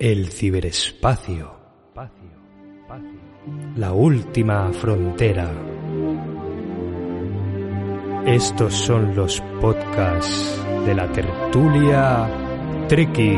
El 0.00 0.30
ciberespacio. 0.30 1.52
La 3.76 3.92
última 3.92 4.72
frontera. 4.72 5.52
Estos 8.24 8.72
son 8.72 9.14
los 9.14 9.42
podcasts 9.60 10.58
de 10.86 10.94
la 10.94 11.12
tertulia 11.12 12.26
Treki. 12.88 13.36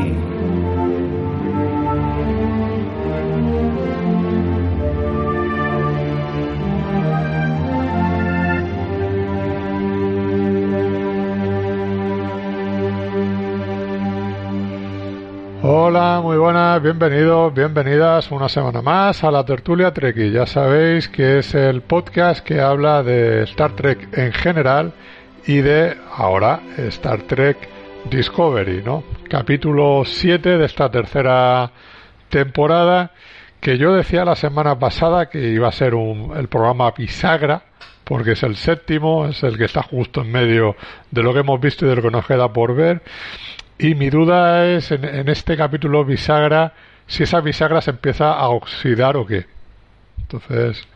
Hola, 15.95 16.21
muy 16.21 16.37
buenas, 16.37 16.81
bienvenidos, 16.81 17.53
bienvenidas 17.53 18.31
una 18.31 18.49
semana 18.49 18.81
más 18.81 19.23
a 19.23 19.29
la 19.29 19.45
tertulia 19.45 19.93
Treki. 19.93 20.31
Ya 20.31 20.47
sabéis 20.47 21.07
que 21.07 21.37
es 21.37 21.53
el 21.53 21.83
podcast 21.83 22.43
que 22.43 22.59
habla 22.59 23.03
de 23.03 23.43
Star 23.43 23.75
Trek 23.75 24.09
en 24.17 24.33
general 24.33 24.91
y 25.45 25.57
de 25.57 25.95
ahora 26.17 26.61
Star 26.77 27.21
Trek 27.21 27.69
Discovery, 28.09 28.81
¿no? 28.81 29.03
Capítulo 29.29 30.01
7 30.03 30.57
de 30.57 30.65
esta 30.65 30.89
tercera 30.89 31.71
temporada 32.27 33.11
que 33.59 33.77
yo 33.77 33.93
decía 33.93 34.25
la 34.25 34.35
semana 34.35 34.79
pasada 34.79 35.29
que 35.29 35.49
iba 35.49 35.67
a 35.67 35.71
ser 35.71 35.93
un, 35.93 36.35
el 36.35 36.47
programa 36.47 36.89
bisagra 36.89 37.65
porque 38.03 38.31
es 38.31 38.41
el 38.41 38.55
séptimo, 38.55 39.27
es 39.27 39.43
el 39.43 39.59
que 39.59 39.65
está 39.65 39.83
justo 39.83 40.21
en 40.21 40.31
medio 40.31 40.75
de 41.11 41.21
lo 41.21 41.33
que 41.33 41.41
hemos 41.41 41.61
visto 41.61 41.85
y 41.85 41.89
de 41.89 41.97
lo 41.97 42.01
que 42.01 42.09
nos 42.09 42.25
queda 42.25 42.51
por 42.51 42.73
ver 42.73 43.03
y 43.83 43.95
mi 43.95 44.09
duda 44.09 44.65
es 44.65 44.91
en, 44.91 45.27
este 45.27 45.57
capítulo 45.57 46.05
bisagra, 46.05 46.71
si 47.05 47.23
esa 47.23 47.41
bisagra 47.41 47.81
se 47.81 47.91
empieza 47.91 48.31
a 48.31 48.47
oxidar 48.47 49.17
o 49.17 49.25
qué. 49.25 49.45
Entonces, 50.19 50.87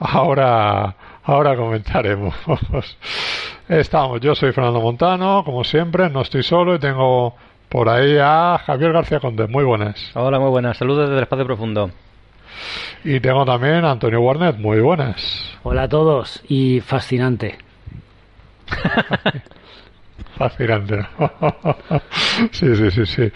ahora, 0.00 0.96
ahora 1.22 1.54
comentaremos. 1.54 2.34
Estamos, 3.68 4.20
yo 4.20 4.34
soy 4.34 4.50
Fernando 4.50 4.80
Montano, 4.80 5.44
como 5.44 5.62
siempre, 5.62 6.10
no 6.10 6.22
estoy 6.22 6.42
solo 6.42 6.74
y 6.74 6.80
tengo 6.80 7.36
por 7.68 7.88
ahí 7.88 8.16
a 8.20 8.60
Javier 8.66 8.92
García 8.92 9.20
Conde. 9.20 9.46
Muy 9.46 9.62
buenas. 9.62 10.10
Hola, 10.14 10.40
muy 10.40 10.50
buenas. 10.50 10.76
Saludos 10.76 11.02
desde 11.02 11.18
el 11.18 11.22
espacio 11.22 11.46
profundo. 11.46 11.90
Y 13.04 13.20
tengo 13.20 13.44
también 13.44 13.84
a 13.84 13.92
Antonio 13.92 14.20
Warnet. 14.22 14.58
Muy 14.58 14.80
buenas. 14.80 15.56
Hola 15.62 15.84
a 15.84 15.88
todos 15.88 16.42
y 16.48 16.80
fascinante. 16.80 17.58
Fascinante. 20.38 21.00
sí, 22.52 22.76
sí, 22.76 22.90
sí, 22.92 23.06
sí. 23.06 23.32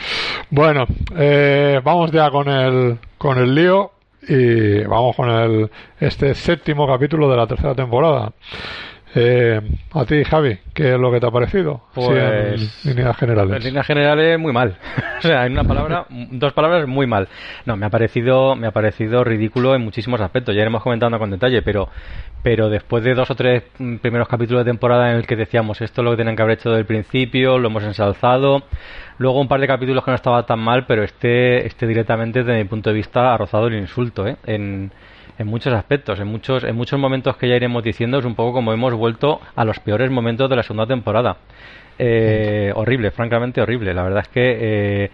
Bueno, 0.50 0.86
eh, 1.16 1.80
vamos 1.82 2.12
ya 2.12 2.30
con 2.30 2.48
el, 2.48 2.98
con 3.18 3.38
el 3.38 3.52
lío 3.52 3.90
y 4.28 4.84
vamos 4.84 5.16
con 5.16 5.28
el, 5.28 5.70
este 5.98 6.32
séptimo 6.34 6.86
capítulo 6.86 7.28
de 7.28 7.36
la 7.36 7.46
tercera 7.48 7.74
temporada. 7.74 8.32
Eh, 9.14 9.60
a 9.92 10.04
ti, 10.06 10.24
Javi, 10.24 10.58
¿qué 10.72 10.94
es 10.94 10.98
lo 10.98 11.12
que 11.12 11.20
te 11.20 11.26
ha 11.26 11.30
parecido? 11.30 11.82
Pues, 11.94 12.72
en 12.84 12.94
líneas 12.96 13.16
generales. 13.16 13.56
En 13.56 13.62
líneas 13.64 13.86
generales, 13.86 14.38
muy 14.38 14.52
mal. 14.52 14.78
o 15.18 15.22
sea, 15.22 15.44
en 15.44 15.52
una 15.52 15.64
palabra, 15.64 16.06
dos 16.08 16.52
palabras, 16.54 16.88
muy 16.88 17.06
mal. 17.06 17.28
No, 17.66 17.76
me 17.76 17.84
ha 17.84 17.90
parecido, 17.90 18.56
me 18.56 18.66
ha 18.66 18.70
parecido 18.70 19.22
ridículo 19.22 19.74
en 19.74 19.82
muchísimos 19.82 20.20
aspectos. 20.20 20.54
Ya 20.54 20.62
iremos 20.62 20.82
comentando 20.82 21.18
con 21.18 21.30
detalle, 21.30 21.60
pero, 21.60 21.90
pero 22.42 22.70
después 22.70 23.04
de 23.04 23.12
dos 23.12 23.30
o 23.30 23.34
tres 23.34 23.64
primeros 24.00 24.28
capítulos 24.28 24.64
de 24.64 24.70
temporada 24.70 25.10
en 25.10 25.16
el 25.16 25.26
que 25.26 25.36
decíamos 25.36 25.80
esto 25.82 26.00
es 26.00 26.04
lo 26.04 26.12
que 26.12 26.16
tenían 26.16 26.34
que 26.34 26.42
haber 26.42 26.58
hecho 26.58 26.70
desde 26.70 26.80
el 26.80 26.86
principio, 26.86 27.58
lo 27.58 27.68
hemos 27.68 27.82
ensalzado. 27.82 28.62
Luego 29.18 29.40
un 29.40 29.48
par 29.48 29.60
de 29.60 29.66
capítulos 29.66 30.04
que 30.04 30.10
no 30.10 30.14
estaba 30.14 30.46
tan 30.46 30.58
mal, 30.58 30.86
pero 30.86 31.02
este, 31.02 31.66
este 31.66 31.86
directamente, 31.86 32.42
desde 32.42 32.58
mi 32.58 32.64
punto 32.64 32.88
de 32.88 32.96
vista, 32.96 33.34
ha 33.34 33.36
rozado 33.36 33.66
el 33.66 33.74
insulto, 33.74 34.26
¿eh? 34.26 34.36
En, 34.46 34.90
en 35.42 35.48
muchos 35.48 35.74
aspectos, 35.74 36.18
en 36.20 36.28
muchos, 36.28 36.64
en 36.64 36.74
muchos 36.74 36.98
momentos 36.98 37.36
que 37.36 37.48
ya 37.48 37.56
iremos 37.56 37.82
diciendo, 37.82 38.18
es 38.18 38.24
un 38.24 38.34
poco 38.34 38.52
como 38.52 38.72
hemos 38.72 38.94
vuelto 38.94 39.40
a 39.54 39.64
los 39.64 39.78
peores 39.80 40.10
momentos 40.10 40.48
de 40.48 40.56
la 40.56 40.62
segunda 40.62 40.86
temporada. 40.86 41.36
Eh, 41.98 42.72
horrible, 42.74 43.10
francamente 43.10 43.60
horrible. 43.60 43.92
La 43.92 44.02
verdad 44.02 44.20
es 44.20 44.28
que 44.28 44.58
eh, 44.60 45.10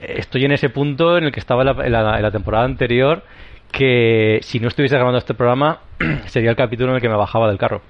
estoy 0.00 0.44
en 0.44 0.52
ese 0.52 0.68
punto 0.68 1.18
en 1.18 1.24
el 1.24 1.32
que 1.32 1.40
estaba 1.40 1.62
en 1.62 1.92
la, 1.92 2.30
temporada 2.30 2.64
anterior, 2.64 3.24
que 3.70 4.38
si 4.42 4.60
no 4.60 4.68
estuviese 4.68 4.94
grabando 4.96 5.18
este 5.18 5.34
programa, 5.34 5.80
sería 6.26 6.50
el 6.50 6.56
capítulo 6.56 6.90
en 6.90 6.96
el 6.96 7.00
que 7.00 7.08
me 7.08 7.16
bajaba 7.16 7.48
del 7.48 7.58
carro. 7.58 7.80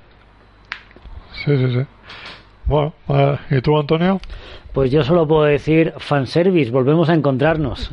Sí, 1.45 1.57
sí, 1.57 1.75
sí. 1.75 1.87
Bueno, 2.65 2.95
¿y 3.51 3.61
tú, 3.61 3.77
Antonio? 3.77 4.21
Pues 4.73 4.93
yo 4.93 5.03
solo 5.03 5.27
puedo 5.27 5.43
decir 5.43 5.93
fanservice, 5.99 6.71
volvemos 6.71 7.09
a 7.09 7.15
encontrarnos. 7.15 7.91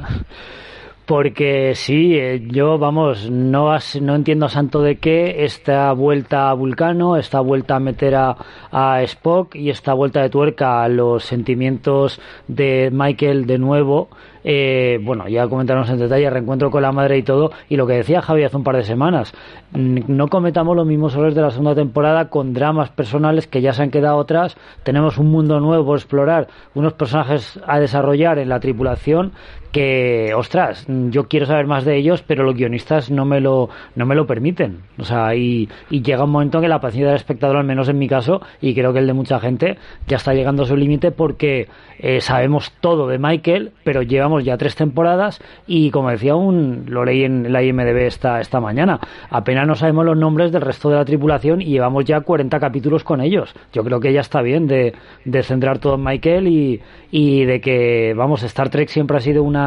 Porque 1.09 1.73
sí, 1.73 2.15
eh, 2.19 2.39
yo, 2.51 2.77
vamos, 2.77 3.31
no, 3.31 3.75
no 3.99 4.15
entiendo 4.15 4.45
a 4.45 4.49
santo 4.49 4.83
de 4.83 4.97
qué 4.97 5.43
esta 5.43 5.91
vuelta 5.93 6.51
a 6.51 6.53
Vulcano, 6.53 7.17
esta 7.17 7.39
vuelta 7.39 7.77
a 7.77 7.79
meter 7.79 8.13
a, 8.13 8.37
a, 8.71 9.01
Spock 9.01 9.55
y 9.55 9.71
esta 9.71 9.95
vuelta 9.95 10.21
de 10.21 10.29
tuerca 10.29 10.83
a 10.83 10.87
los 10.87 11.23
sentimientos 11.23 12.21
de 12.47 12.91
Michael 12.93 13.47
de 13.47 13.57
nuevo. 13.57 14.09
Eh, 14.43 14.99
bueno, 15.01 15.27
ya 15.27 15.47
comentaremos 15.47 15.89
en 15.89 15.97
detalle, 15.97 16.29
reencuentro 16.29 16.69
con 16.71 16.81
la 16.83 16.91
madre 16.91 17.17
y 17.17 17.23
todo, 17.23 17.51
y 17.67 17.75
lo 17.75 17.87
que 17.87 17.93
decía 17.93 18.21
Javi 18.21 18.43
hace 18.43 18.55
un 18.55 18.63
par 18.63 18.77
de 18.77 18.83
semanas, 18.83 19.33
no 19.73 20.27
cometamos 20.29 20.75
los 20.75 20.85
mismos 20.87 21.13
errores 21.13 21.35
de 21.35 21.41
la 21.41 21.51
segunda 21.51 21.75
temporada 21.75 22.29
con 22.29 22.53
dramas 22.53 22.89
personales 22.89 23.47
que 23.47 23.61
ya 23.61 23.73
se 23.73 23.83
han 23.83 23.91
quedado 23.91 24.19
atrás, 24.19 24.55
tenemos 24.83 25.17
un 25.17 25.29
mundo 25.29 25.59
nuevo 25.59 25.85
por 25.85 25.97
explorar, 25.97 26.47
unos 26.73 26.93
personajes 26.93 27.59
a 27.67 27.79
desarrollar 27.79 28.39
en 28.39 28.49
la 28.49 28.61
tripulación 28.61 29.33
que, 29.71 30.33
ostras, 30.35 30.85
yo 30.87 31.27
quiero 31.27 31.45
saber 31.45 31.67
más 31.67 31.85
de 31.85 31.97
ellos, 31.97 32.23
pero 32.25 32.43
los 32.43 32.55
guionistas 32.55 33.11
no 33.11 33.25
me 33.25 33.39
lo, 33.39 33.69
no 33.95 34.05
me 34.05 34.15
lo 34.15 34.25
permiten. 34.25 34.79
O 34.97 35.03
sea, 35.03 35.35
y, 35.35 35.69
y 35.89 36.01
llega 36.01 36.23
un 36.23 36.31
momento 36.31 36.57
en 36.57 36.63
que 36.63 36.67
la 36.69 36.79
paciencia 36.79 37.07
del 37.07 37.17
espectador, 37.17 37.57
al 37.57 37.65
menos 37.65 37.89
en 37.89 37.99
mi 37.99 38.07
caso, 38.07 38.41
y 38.61 38.73
creo 38.73 38.93
que 38.93 38.99
el 38.99 39.07
de 39.07 39.13
mucha 39.13 39.39
gente, 39.39 39.77
ya 40.07 40.17
está 40.17 40.33
llegando 40.33 40.63
a 40.63 40.65
su 40.65 40.75
límite 40.75 41.11
porque 41.11 41.67
eh, 41.99 42.21
sabemos 42.21 42.71
todo 42.81 43.07
de 43.07 43.19
Michael, 43.19 43.71
pero 43.83 44.01
llevamos 44.01 44.43
ya 44.43 44.57
tres 44.57 44.75
temporadas 44.75 45.41
y, 45.67 45.91
como 45.91 46.09
decía 46.09 46.35
un, 46.35 46.85
lo 46.87 47.05
leí 47.05 47.23
en 47.23 47.51
la 47.51 47.61
IMDB 47.61 48.07
esta, 48.07 48.39
esta 48.39 48.59
mañana, 48.59 48.99
apenas 49.29 49.67
no 49.67 49.75
sabemos 49.75 50.05
los 50.05 50.17
nombres 50.17 50.51
del 50.51 50.61
resto 50.61 50.89
de 50.89 50.95
la 50.95 51.05
tripulación 51.05 51.61
y 51.61 51.65
llevamos 51.65 52.05
ya 52.05 52.21
40 52.21 52.59
capítulos 52.59 53.03
con 53.03 53.21
ellos. 53.21 53.53
Yo 53.73 53.83
creo 53.83 53.99
que 53.99 54.13
ya 54.13 54.21
está 54.21 54.41
bien 54.41 54.67
de, 54.67 54.93
de 55.25 55.43
centrar 55.43 55.79
todo 55.79 55.95
en 55.95 56.03
Michael 56.03 56.47
y, 56.47 56.81
y 57.11 57.45
de 57.45 57.61
que, 57.61 58.13
vamos, 58.15 58.43
Star 58.43 58.69
Trek 58.69 58.89
siempre 58.89 59.17
ha 59.17 59.21
sido 59.21 59.43
una, 59.43 59.58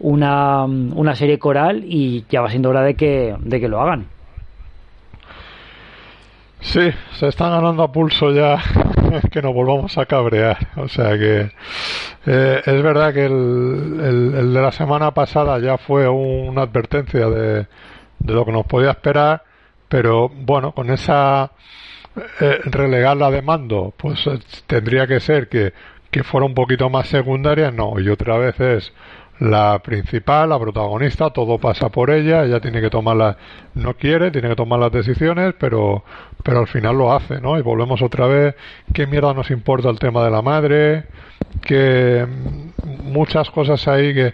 una, 0.00 0.64
una 0.64 1.14
serie 1.14 1.38
coral 1.38 1.82
y 1.84 2.24
ya 2.28 2.40
va 2.40 2.50
siendo 2.50 2.70
hora 2.70 2.82
de 2.82 2.94
que, 2.94 3.36
de 3.38 3.60
que 3.60 3.68
lo 3.68 3.80
hagan. 3.80 4.06
Sí, 6.60 6.90
se 7.18 7.26
están 7.26 7.50
ganando 7.50 7.82
a 7.82 7.90
pulso 7.90 8.30
ya 8.30 8.62
que 9.32 9.42
nos 9.42 9.52
volvamos 9.52 9.98
a 9.98 10.06
cabrear. 10.06 10.68
O 10.76 10.88
sea 10.88 11.18
que 11.18 11.50
eh, 12.26 12.62
es 12.64 12.82
verdad 12.82 13.12
que 13.12 13.26
el, 13.26 14.32
el, 14.34 14.54
de 14.54 14.62
la 14.62 14.70
semana 14.72 15.10
pasada 15.10 15.58
ya 15.58 15.76
fue 15.76 16.08
una 16.08 16.62
advertencia 16.62 17.28
de, 17.28 17.66
de 18.20 18.32
lo 18.32 18.44
que 18.44 18.52
nos 18.52 18.66
podía 18.66 18.90
esperar, 18.90 19.42
pero 19.88 20.28
bueno, 20.28 20.72
con 20.72 20.90
esa 20.90 21.50
eh, 22.40 22.60
relegar 22.66 23.16
la 23.16 23.30
de 23.30 23.42
mando, 23.42 23.92
pues 23.96 24.26
eh, 24.26 24.38
tendría 24.66 25.06
que 25.06 25.18
ser 25.18 25.48
que, 25.48 25.72
que 26.10 26.22
fuera 26.22 26.46
un 26.46 26.54
poquito 26.54 26.88
más 26.90 27.08
secundaria, 27.08 27.70
no, 27.70 27.98
y 27.98 28.08
otra 28.08 28.38
vez 28.38 28.60
es 28.60 28.92
la 29.42 29.80
principal, 29.80 30.50
la 30.50 30.58
protagonista, 30.58 31.30
todo 31.30 31.58
pasa 31.58 31.88
por 31.88 32.10
ella, 32.10 32.44
ella 32.44 32.60
tiene 32.60 32.80
que 32.80 32.90
tomar 32.90 33.16
las, 33.16 33.36
no 33.74 33.94
quiere, 33.94 34.30
tiene 34.30 34.48
que 34.48 34.54
tomar 34.54 34.78
las 34.78 34.92
decisiones, 34.92 35.54
pero, 35.58 36.04
pero 36.44 36.60
al 36.60 36.68
final 36.68 36.96
lo 36.96 37.12
hace, 37.12 37.40
¿no? 37.40 37.58
Y 37.58 37.62
volvemos 37.62 38.00
otra 38.02 38.28
vez, 38.28 38.54
qué 38.94 39.08
mierda 39.08 39.34
nos 39.34 39.50
importa 39.50 39.90
el 39.90 39.98
tema 39.98 40.24
de 40.24 40.30
la 40.30 40.42
madre, 40.42 41.06
que 41.60 42.24
muchas 43.02 43.50
cosas 43.50 43.88
ahí 43.88 44.14
que, 44.14 44.32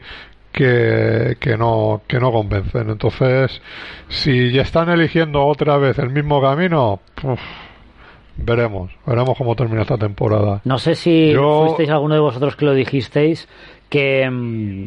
que, 0.52 1.38
que 1.40 1.56
no, 1.56 2.02
que 2.06 2.20
no 2.20 2.30
convencen. 2.30 2.90
Entonces, 2.90 3.62
si 4.08 4.52
ya 4.52 4.60
están 4.60 4.90
eligiendo 4.90 5.42
otra 5.46 5.78
vez 5.78 5.98
el 5.98 6.10
mismo 6.10 6.42
camino, 6.42 7.00
veremos, 8.36 8.90
veremos 9.06 9.38
cómo 9.38 9.56
termina 9.56 9.82
esta 9.82 9.96
temporada. 9.96 10.60
No 10.64 10.78
sé 10.78 10.94
si 10.94 11.34
fuisteis 11.34 11.88
alguno 11.88 12.14
de 12.14 12.20
vosotros 12.20 12.56
que 12.56 12.66
lo 12.66 12.74
dijisteis, 12.74 13.48
que, 13.88 14.28
mm, 14.30 14.86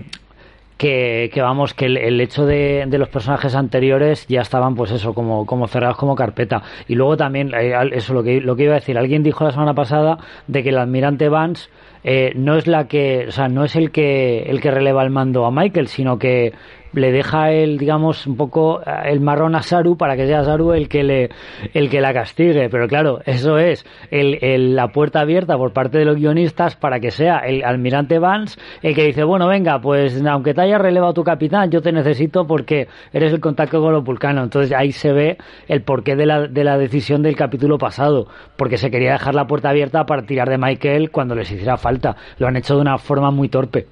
que, 0.82 1.42
vamos, 1.42 1.76
que 1.76 1.86
el, 1.86 2.20
hecho 2.20 2.46
de, 2.46 2.88
los 2.90 3.10
personajes 3.10 3.54
anteriores 3.54 4.26
ya 4.28 4.42
estaban, 4.42 4.74
pues 4.74 4.92
eso, 4.92 5.14
como, 5.14 5.46
como 5.46 5.68
cerrados 5.68 5.98
como 5.98 6.16
carpeta. 6.16 6.64
Y 6.88 6.96
luego 6.96 7.18
también, 7.18 7.52
eh, 7.54 7.74
eso 7.92 8.14
lo 8.14 8.24
que, 8.24 8.42
lo 8.42 8.56
que 8.56 8.64
iba 8.64 8.74
a 8.74 8.80
decir, 8.80 8.98
alguien 8.98 9.22
dijo 9.22 9.44
la 9.44 9.52
semana 9.52 9.76
pasada 9.76 10.18
de 10.48 10.64
que 10.64 10.70
el 10.70 10.80
almirante 10.80 11.30
Vance 11.30 11.70
eh, 12.04 12.34
no 12.36 12.56
es 12.56 12.66
la 12.66 12.88
que, 12.88 13.26
o 13.28 13.32
sea, 13.32 13.48
no 13.48 13.64
es 13.64 13.76
el 13.76 13.92
que, 13.92 14.44
el 14.44 14.60
que 14.60 14.72
releva 14.72 15.04
el 15.04 15.12
mando 15.12 15.46
a 15.46 15.52
Michael, 15.52 15.88
sino 15.88 16.18
que 16.18 16.54
le 16.94 17.12
deja 17.12 17.52
el, 17.52 17.78
digamos, 17.78 18.28
un 18.28 18.36
poco 18.36 18.82
eh, 18.82 18.92
el 19.06 19.22
marrón 19.22 19.56
a 19.56 19.62
Saru 19.62 19.98
para 19.98 20.16
que 20.16 20.28
sea 20.28 20.44
Saru 20.44 20.74
el 20.74 20.90
que 20.90 21.04
le, 21.04 21.30
el 21.74 21.90
que 21.90 22.02
la 22.02 22.14
castigue. 22.14 22.70
Pero 22.70 22.88
claro, 22.88 23.20
eso 23.26 23.58
es 23.58 23.86
el, 24.10 24.76
la 24.76 24.90
puerta 24.90 25.22
abierta 25.22 25.58
por 25.58 25.74
parte 25.74 25.98
de 25.98 26.06
los 26.06 26.16
guionistas 26.16 26.76
para 26.76 27.00
que 27.00 27.12
sea 27.12 27.40
el 27.40 27.64
almirante 27.64 28.20
Vance 28.20 28.60
el 28.82 28.96
que 28.96 29.06
dice, 29.06 29.24
bueno, 29.24 29.48
venga, 29.48 29.80
pues 29.80 30.22
aunque 30.26 30.54
te 30.54 30.62
haya 30.62 30.78
relevado 30.78 31.14
tu 31.14 31.24
capitán, 31.24 31.72
yo 31.72 31.82
te 31.82 31.92
necesito 31.92 32.46
porque 32.46 32.88
eres 33.14 33.34
el 33.34 33.40
contacto 33.40 33.82
con 33.82 33.94
los 33.94 34.04
vulcanos. 34.04 34.44
Entonces 34.44 34.74
ahí 34.78 34.92
se 34.92 35.12
ve 35.14 35.38
el 35.68 35.82
porqué 35.82 36.16
de 36.16 36.26
la, 36.26 36.48
de 36.48 36.64
la 36.64 36.78
decisión 36.78 37.22
del 37.22 37.36
capítulo 37.36 37.78
pasado, 37.78 38.28
porque 38.58 38.78
se 38.78 38.92
quería 38.92 39.14
dejar 39.14 39.36
la 39.36 39.48
puerta 39.48 39.70
abierta 39.70 40.06
para 40.06 40.24
tirar 40.24 40.50
de 40.50 40.58
Michael 40.58 41.12
cuando 41.12 41.36
les 41.36 41.52
hiciera 41.52 41.78
falta. 41.78 42.16
Lo 42.38 42.48
han 42.48 42.58
hecho 42.58 42.76
de 42.76 42.82
una 42.82 42.98
forma 42.98 43.32
muy 43.32 43.50
torpe. 43.50 43.88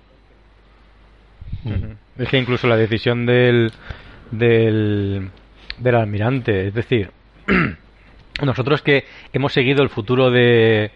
Es 2.19 2.29
que 2.29 2.37
incluso 2.37 2.67
la 2.67 2.75
decisión 2.75 3.25
del, 3.25 3.71
del, 4.29 5.29
del 5.77 5.95
almirante, 5.95 6.67
es 6.67 6.73
decir, 6.73 7.09
nosotros 8.45 8.81
que 8.81 9.05
hemos 9.33 9.53
seguido 9.53 9.81
el 9.81 9.89
futuro 9.89 10.29
de, 10.29 10.91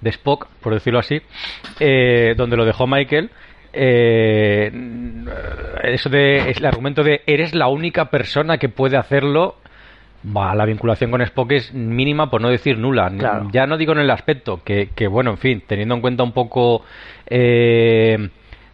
de 0.00 0.10
Spock, 0.10 0.46
por 0.60 0.72
decirlo 0.72 1.00
así, 1.00 1.20
eh, 1.80 2.34
donde 2.36 2.56
lo 2.56 2.64
dejó 2.64 2.86
Michael, 2.86 3.30
eh, 3.72 4.70
eso 5.82 6.08
de 6.08 6.50
el 6.50 6.64
argumento 6.64 7.02
de 7.02 7.22
eres 7.26 7.54
la 7.54 7.68
única 7.68 8.06
persona 8.06 8.56
que 8.56 8.68
puede 8.68 8.96
hacerlo 8.96 9.56
la 10.24 10.64
vinculación 10.64 11.10
con 11.10 11.22
Spock 11.22 11.52
es 11.52 11.72
mínima 11.72 12.28
por 12.30 12.40
no 12.40 12.48
decir 12.48 12.78
nula. 12.78 13.10
Ya 13.52 13.66
no 13.66 13.76
digo 13.76 13.92
en 13.92 13.98
el 13.98 14.10
aspecto 14.10 14.62
que, 14.64 14.90
que 14.94 15.06
bueno 15.06 15.30
en 15.30 15.38
fin 15.38 15.62
teniendo 15.66 15.94
en 15.94 16.00
cuenta 16.00 16.22
un 16.22 16.32
poco 16.32 16.82
eh, 17.26 18.28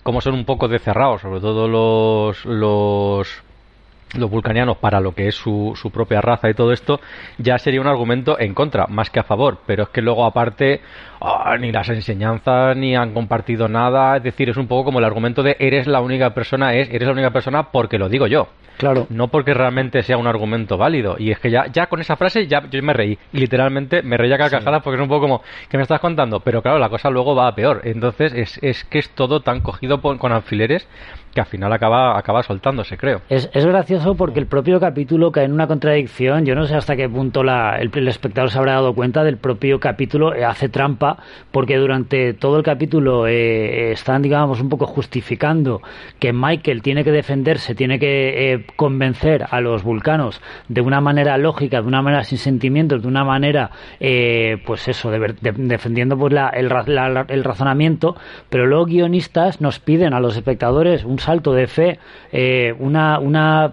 como 0.04 0.20
son 0.20 0.34
un 0.34 0.44
poco 0.44 0.68
cerrados, 0.78 1.22
sobre 1.22 1.40
todo 1.40 1.66
los, 1.66 2.44
los, 2.44 3.42
los 4.16 4.30
vulcanianos 4.30 4.78
para 4.78 5.00
lo 5.00 5.14
que 5.14 5.28
es 5.28 5.34
su, 5.34 5.72
su 5.74 5.90
propia 5.90 6.20
raza 6.20 6.48
y 6.48 6.54
todo 6.54 6.72
esto, 6.72 7.00
ya 7.38 7.58
sería 7.58 7.80
un 7.80 7.86
argumento 7.86 8.38
en 8.38 8.54
contra, 8.54 8.86
más 8.86 9.10
que 9.10 9.20
a 9.20 9.24
favor. 9.24 9.58
Pero 9.66 9.84
es 9.84 9.88
que 9.90 10.02
luego 10.02 10.24
aparte, 10.24 10.80
ah, 11.20 11.56
ni 11.58 11.72
las 11.72 11.88
enseñanzas 11.88 12.76
ni 12.76 12.96
han 12.96 13.12
compartido 13.12 13.68
nada, 13.68 14.16
es 14.16 14.22
decir, 14.22 14.48
es 14.48 14.56
un 14.56 14.66
poco 14.66 14.84
como 14.84 14.98
el 14.98 15.04
argumento 15.04 15.42
de 15.42 15.56
eres 15.58 15.86
la 15.86 16.00
única 16.00 16.34
persona, 16.34 16.74
es 16.74 16.88
eres 16.90 17.06
la 17.06 17.12
única 17.12 17.30
persona 17.30 17.70
porque 17.70 17.98
lo 17.98 18.08
digo 18.08 18.26
yo. 18.26 18.48
Claro. 18.76 19.06
No 19.08 19.28
porque 19.28 19.54
realmente 19.54 20.02
sea 20.02 20.16
un 20.16 20.26
argumento 20.26 20.76
válido. 20.76 21.16
Y 21.18 21.30
es 21.30 21.38
que 21.38 21.50
ya, 21.50 21.66
ya 21.72 21.86
con 21.86 22.00
esa 22.00 22.16
frase 22.16 22.46
ya 22.46 22.68
yo 22.68 22.82
me 22.82 22.92
reí. 22.92 23.18
Literalmente 23.32 24.02
me 24.02 24.16
reía 24.16 24.36
carcajadas 24.36 24.82
porque 24.82 24.96
es 24.96 25.02
un 25.02 25.08
poco 25.08 25.22
como, 25.22 25.42
que 25.68 25.76
me 25.76 25.82
estás 25.82 26.00
contando? 26.00 26.40
Pero 26.40 26.60
claro, 26.60 26.78
la 26.78 26.88
cosa 26.88 27.10
luego 27.10 27.36
va 27.36 27.48
a 27.48 27.54
peor. 27.54 27.82
Entonces 27.84 28.32
es, 28.34 28.58
es 28.62 28.84
que 28.84 28.98
es 28.98 29.10
todo 29.10 29.40
tan 29.40 29.60
cogido 29.60 30.00
con 30.00 30.32
alfileres 30.32 30.88
que 31.34 31.40
al 31.40 31.46
final 31.46 31.72
acaba, 31.72 32.16
acaba 32.16 32.42
soltándose, 32.42 32.96
creo. 32.96 33.20
Es, 33.28 33.50
es 33.52 33.66
gracioso 33.66 34.14
porque 34.14 34.38
el 34.38 34.46
propio 34.46 34.78
capítulo 34.78 35.32
cae 35.32 35.44
en 35.44 35.52
una 35.52 35.66
contradicción. 35.66 36.46
Yo 36.46 36.54
no 36.54 36.64
sé 36.64 36.76
hasta 36.76 36.94
qué 36.96 37.08
punto 37.08 37.42
la, 37.42 37.76
el, 37.76 37.90
espectador 38.08 38.50
se 38.50 38.58
habrá 38.58 38.74
dado 38.74 38.94
cuenta 38.94 39.24
del 39.24 39.36
propio 39.36 39.80
capítulo. 39.80 40.34
Eh, 40.34 40.44
hace 40.44 40.68
trampa 40.68 41.18
porque 41.50 41.76
durante 41.76 42.34
todo 42.34 42.56
el 42.56 42.62
capítulo 42.62 43.26
eh, 43.26 43.90
están, 43.90 44.22
digamos, 44.22 44.60
un 44.60 44.68
poco 44.68 44.86
justificando 44.86 45.82
que 46.20 46.32
Michael 46.32 46.82
tiene 46.82 47.02
que 47.02 47.10
defenderse, 47.10 47.74
tiene 47.74 47.98
que 47.98 48.52
eh, 48.52 48.66
convencer 48.76 49.44
a 49.50 49.60
los 49.60 49.82
vulcanos 49.82 50.40
de 50.68 50.80
una 50.80 51.00
manera 51.00 51.36
lógica, 51.36 51.82
de 51.82 51.88
una 51.88 52.00
manera 52.00 52.22
sin 52.22 52.38
sentimientos, 52.38 53.02
de 53.02 53.08
una 53.08 53.24
manera, 53.24 53.70
pues 53.98 54.86
eso, 54.86 55.10
defendiendo 55.10 56.16
pues 56.16 56.32
la, 56.32 56.48
el, 56.50 56.70
el 57.28 57.44
razonamiento. 57.44 58.14
Pero 58.50 58.66
luego 58.66 58.84
guionistas 58.86 59.60
nos 59.60 59.80
piden 59.80 60.14
a 60.14 60.20
los 60.20 60.36
espectadores 60.36 61.04
un 61.04 61.18
salto 61.24 61.52
de 61.52 61.66
fe, 61.66 61.98
eh, 62.32 62.74
una, 62.78 63.18
una, 63.18 63.72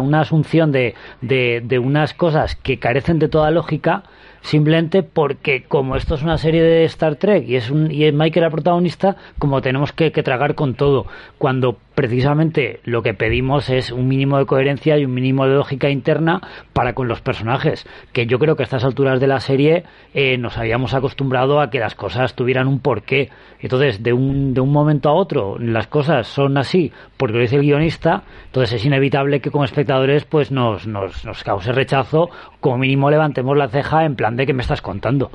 una 0.00 0.20
asunción 0.20 0.72
de, 0.72 0.94
de, 1.20 1.62
de 1.64 1.78
unas 1.78 2.14
cosas 2.14 2.56
que 2.56 2.78
carecen 2.78 3.18
de 3.18 3.28
toda 3.28 3.50
lógica 3.50 4.04
simplemente 4.42 5.02
porque 5.02 5.64
como 5.64 5.96
esto 5.96 6.14
es 6.14 6.22
una 6.22 6.38
serie 6.38 6.62
de 6.62 6.84
Star 6.84 7.16
Trek 7.16 7.46
y 7.46 7.56
es, 7.56 7.70
un, 7.70 7.90
y 7.90 8.04
es 8.04 8.14
Michael 8.14 8.44
el 8.44 8.50
protagonista, 8.50 9.16
como 9.38 9.60
tenemos 9.60 9.92
que, 9.92 10.10
tragar 10.10 10.54
con 10.54 10.74
todo, 10.74 11.06
cuando 11.38 11.78
precisamente 12.00 12.80
lo 12.84 13.02
que 13.02 13.12
pedimos 13.12 13.68
es 13.68 13.92
un 13.92 14.08
mínimo 14.08 14.38
de 14.38 14.46
coherencia 14.46 14.96
y 14.96 15.04
un 15.04 15.12
mínimo 15.12 15.44
de 15.44 15.52
lógica 15.52 15.90
interna 15.90 16.40
para 16.72 16.94
con 16.94 17.08
los 17.08 17.20
personajes, 17.20 17.86
que 18.14 18.24
yo 18.24 18.38
creo 18.38 18.56
que 18.56 18.62
a 18.62 18.64
estas 18.64 18.84
alturas 18.84 19.20
de 19.20 19.26
la 19.26 19.38
serie 19.38 19.84
eh, 20.14 20.38
nos 20.38 20.56
habíamos 20.56 20.94
acostumbrado 20.94 21.60
a 21.60 21.68
que 21.68 21.78
las 21.78 21.94
cosas 21.94 22.34
tuvieran 22.34 22.68
un 22.68 22.80
porqué. 22.80 23.28
Entonces, 23.58 24.02
de 24.02 24.14
un, 24.14 24.54
de 24.54 24.62
un 24.62 24.72
momento 24.72 25.10
a 25.10 25.12
otro, 25.12 25.58
las 25.58 25.88
cosas 25.88 26.26
son 26.26 26.56
así 26.56 26.90
porque 27.18 27.34
lo 27.34 27.40
dice 27.42 27.56
el 27.56 27.62
guionista, 27.64 28.22
entonces 28.46 28.80
es 28.80 28.86
inevitable 28.86 29.40
que 29.40 29.50
como 29.50 29.64
espectadores 29.64 30.24
pues 30.24 30.50
nos, 30.50 30.86
nos, 30.86 31.22
nos 31.26 31.44
cause 31.44 31.70
rechazo, 31.70 32.30
como 32.60 32.78
mínimo 32.78 33.10
levantemos 33.10 33.58
la 33.58 33.68
ceja 33.68 34.06
en 34.06 34.16
plan 34.16 34.36
de 34.36 34.46
que 34.46 34.54
me 34.54 34.62
estás 34.62 34.80
contando. 34.80 35.30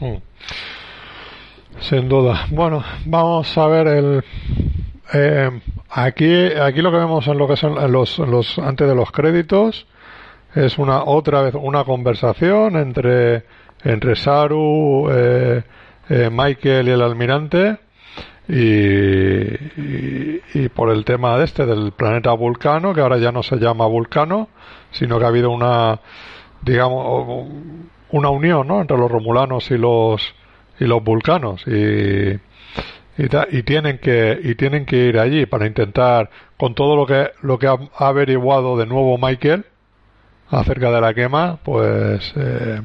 Hmm. 0.00 0.16
Sin 1.80 2.08
duda. 2.08 2.46
Bueno, 2.50 2.84
vamos 3.06 3.56
a 3.58 3.66
ver 3.66 3.86
el. 3.88 4.24
Eh, 5.12 5.50
aquí, 5.90 6.44
aquí 6.44 6.80
lo 6.80 6.90
que 6.90 6.98
vemos 6.98 7.26
en 7.26 7.38
lo 7.38 7.46
que 7.48 7.56
son 7.56 7.92
los, 7.92 8.18
los 8.18 8.58
antes 8.58 8.88
de 8.88 8.94
los 8.94 9.10
créditos 9.10 9.86
es 10.54 10.78
una 10.78 11.04
otra 11.04 11.42
vez 11.42 11.54
una 11.54 11.84
conversación 11.84 12.76
entre 12.76 13.44
entre 13.84 14.16
Saru, 14.16 15.08
eh, 15.10 15.62
eh, 16.08 16.30
Michael 16.30 16.88
y 16.88 16.90
el 16.92 17.02
almirante 17.02 17.78
y, 18.48 18.54
y, 20.58 20.68
por 20.68 20.90
el 20.90 21.04
tema 21.04 21.38
de 21.38 21.44
este 21.44 21.66
del 21.66 21.92
planeta 21.92 22.32
Vulcano 22.32 22.92
que 22.94 23.00
ahora 23.00 23.18
ya 23.18 23.32
no 23.32 23.42
se 23.42 23.56
llama 23.56 23.86
Vulcano 23.86 24.48
sino 24.90 25.18
que 25.18 25.24
ha 25.24 25.28
habido 25.28 25.50
una 25.50 26.00
digamos 26.62 27.48
una 28.10 28.30
unión 28.30 28.66
¿no? 28.66 28.80
entre 28.80 28.96
los 28.96 29.10
romulanos 29.10 29.70
y 29.70 29.78
los 29.78 30.34
y 30.82 30.86
los 30.86 31.02
vulcanos 31.02 31.66
y 31.66 32.40
y, 33.18 33.62
tienen 33.62 33.98
que 33.98 34.38
y 34.42 34.54
tienen 34.54 34.86
que 34.86 34.96
ir 34.96 35.18
allí 35.18 35.46
para 35.46 35.66
intentar 35.66 36.30
con 36.56 36.74
todo 36.74 36.96
lo 36.96 37.06
que 37.06 37.30
lo 37.42 37.58
que 37.58 37.66
ha, 37.66 37.76
averiguado 37.98 38.76
de 38.76 38.86
nuevo 38.86 39.18
Michael 39.18 39.66
acerca 40.48 40.90
de 40.90 41.00
la 41.00 41.14
quema 41.14 41.58
pues 41.62 42.32
eh, 42.36 42.80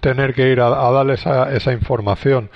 tener 0.00 0.32
que 0.34 0.50
ir 0.50 0.60
a, 0.60 0.70
darle 0.70 1.14
esa, 1.14 1.52
esa 1.52 1.72
información. 1.72 2.50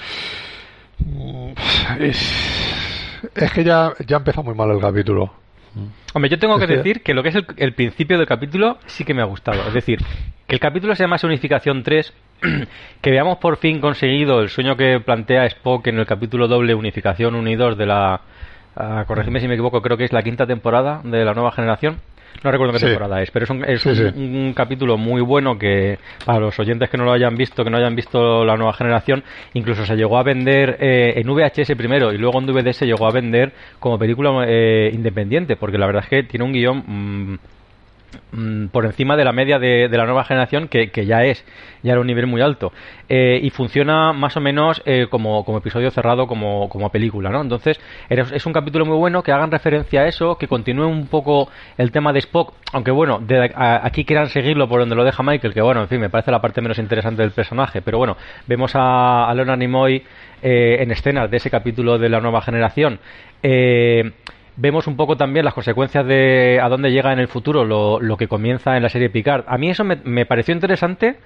Mm, 0.99 1.53
es, 2.01 3.53
que 3.53 3.65
ya 3.65 3.93
ya 4.07 4.17
empezó 4.19 4.43
muy 4.43 4.55
mal 4.55 4.71
el 4.71 4.81
capítulo 4.81 5.40
Hombre, 6.15 6.31
yo 6.31 6.39
tengo 6.39 6.59
que 6.59 6.67
decir 6.67 7.03
que 7.03 7.15
lo 7.15 7.23
que 7.23 7.29
es 7.29 7.37
el, 7.57 7.75
principio 7.75 8.19
del 8.19 8.27
capítulo 8.27 8.79
sí 8.87 9.05
que 9.05 9.15
me 9.15 9.23
ha 9.23 9.27
gustado. 9.27 9.67
Es 9.69 9.75
decir, 9.75 9.99
que 10.47 10.55
el 10.55 10.61
capítulo 10.61 10.95
se 10.95 11.05
llama 11.05 11.17
Unificación 11.23 11.83
3, 11.83 12.13
que 13.01 13.11
veamos 13.11 13.39
por 13.39 13.57
fin 13.59 13.81
conseguido 13.81 14.41
el 14.41 14.49
sueño 14.49 14.77
que 14.77 15.01
plantea 15.01 15.47
Spock 15.47 15.87
en 15.87 15.99
el 15.99 16.07
capítulo 16.07 16.49
doble 16.49 16.75
Unificación 16.75 17.35
1 17.35 17.51
y 17.51 17.57
2 17.57 17.79
de 17.79 17.87
la... 17.87 18.21
Uh, 18.77 19.05
corregidme 19.07 19.41
si 19.41 19.49
me 19.49 19.55
equivoco, 19.55 19.83
creo 19.83 19.97
que 19.97 20.05
es 20.05 20.13
la 20.13 20.23
quinta 20.23 20.47
temporada 20.47 21.01
de 21.05 21.25
la 21.25 21.35
nueva 21.35 21.53
generación. 21.53 22.01
No 22.43 22.51
recuerdo 22.51 22.73
qué 22.73 22.87
temporada 22.87 23.21
es, 23.23 23.31
pero 23.31 23.45
es, 23.45 23.51
un, 23.51 23.65
es 23.65 23.85
un, 23.85 24.53
capítulo 24.55 24.97
muy 24.97 25.21
bueno 25.21 25.59
que 25.59 25.99
para 26.25 26.41
los 26.41 26.59
oyentes 26.59 26.89
que 26.89 26.97
no 26.97 27.05
lo 27.05 27.13
hayan 27.13 27.37
visto, 27.37 27.65
que 27.65 27.71
no 27.71 27.77
hayan 27.77 27.95
visto 27.95 28.45
la 28.45 28.57
nueva 28.57 28.73
generación, 28.73 29.23
incluso 29.53 29.85
se 29.85 29.95
llegó 29.95 30.17
a 30.19 30.23
vender 30.23 30.79
eh, 30.81 31.15
en 31.17 31.27
VHS 31.29 31.77
primero 31.77 32.13
y 32.13 32.19
luego 32.19 32.39
en 32.39 32.47
DVD 32.47 32.73
se 32.73 32.87
llegó 32.87 33.07
a 33.07 33.13
vender 33.13 33.53
como 33.79 33.99
película 33.99 34.45
eh, 34.47 34.91
independiente, 34.93 35.57
porque 35.57 35.77
la 35.77 35.87
verdad 35.87 36.05
es 36.05 36.09
que 36.09 36.23
tiene 36.23 36.45
un 36.45 36.53
guion 36.53 36.85
mm, 36.87 37.39
Mm, 38.33 38.67
por 38.67 38.87
encima 38.87 39.17
de 39.17 39.25
la 39.25 39.33
media 39.33 39.59
de, 39.59 39.89
la 39.89 40.05
nueva 40.05 40.25
generación 40.25 40.69
que, 40.69 40.91
ya 41.07 41.25
es 41.25 41.45
ya 41.83 41.93
era 41.93 42.01
un 42.01 42.07
nivel 42.07 42.27
muy 42.27 42.41
alto 42.41 42.73
eh, 43.09 43.39
y 43.43 43.51
funciona 43.51 44.13
más 44.13 44.37
o 44.37 44.41
menos 44.41 44.83
eh, 44.85 45.07
como, 45.09 45.45
episodio 45.59 45.91
cerrado 45.91 46.27
como, 46.27 46.91
película 46.91 47.31
¿no? 47.31 47.41
entonces 47.41 47.81
es 48.09 48.47
un 48.47 48.53
capítulo 48.53 48.85
muy 48.85 48.97
bueno 48.97 49.23
que 49.23 49.33
hagan 49.33 49.51
referencia 49.51 50.03
a 50.03 50.07
eso 50.07 50.37
que 50.39 50.49
continúe 50.49 50.87
un 50.87 51.07
poco 51.07 51.49
el 51.77 51.93
tema 51.93 52.13
de 52.13 52.21
Spock 52.21 52.55
aunque 52.73 52.91
bueno 52.91 53.21
aquí 53.57 54.05
quieran 54.05 54.29
seguirlo 54.29 54.69
por 54.69 54.81
donde 54.81 54.97
lo 54.97 55.05
deja 55.05 55.23
Michael 55.23 55.55
que 55.55 55.61
bueno 55.61 55.83
en 55.83 55.89
fin 55.89 56.01
me 56.01 56.11
parece 56.11 56.31
la 56.31 56.41
parte 56.41 56.61
menos 56.61 56.79
interesante 56.79 57.23
del 57.23 57.33
personaje 57.33 57.81
pero 57.83 57.99
bueno 57.99 58.17
vemos 58.47 58.75
a, 58.75 59.29
a 59.29 59.35
Leonard 59.35 59.59
Nimoy 59.59 60.05
eh, 60.43 60.79
en 60.81 60.91
escenas 60.91 61.31
de 61.31 61.37
ese 61.37 61.51
capítulo 61.51 61.99
de 61.99 62.09
la 62.09 62.21
nueva 62.21 62.41
generación 62.41 62.99
eh, 63.43 64.13
vemos 64.61 64.87
un 64.87 64.97
poco 64.97 65.17
también 65.17 65.45
las 65.45 65.55
consecuencias 65.55 66.07
de 66.07 66.61
a 66.63 66.69
dónde 66.69 66.91
llega 66.91 67.13
en 67.13 67.19
el 67.19 67.29
futuro 67.29 67.65
lo, 67.65 68.01
lo 68.01 68.17
que 68.17 68.29
comienza 68.29 68.77
en 68.77 68.83
la 68.83 68.89
serie 68.89 69.09
Picard. 69.09 69.45
A 69.47 69.57
mí 69.57 69.71
eso 69.71 69.85
me, 69.85 69.97
me 70.05 70.27
pareció 70.27 70.55
interesante 70.55 71.17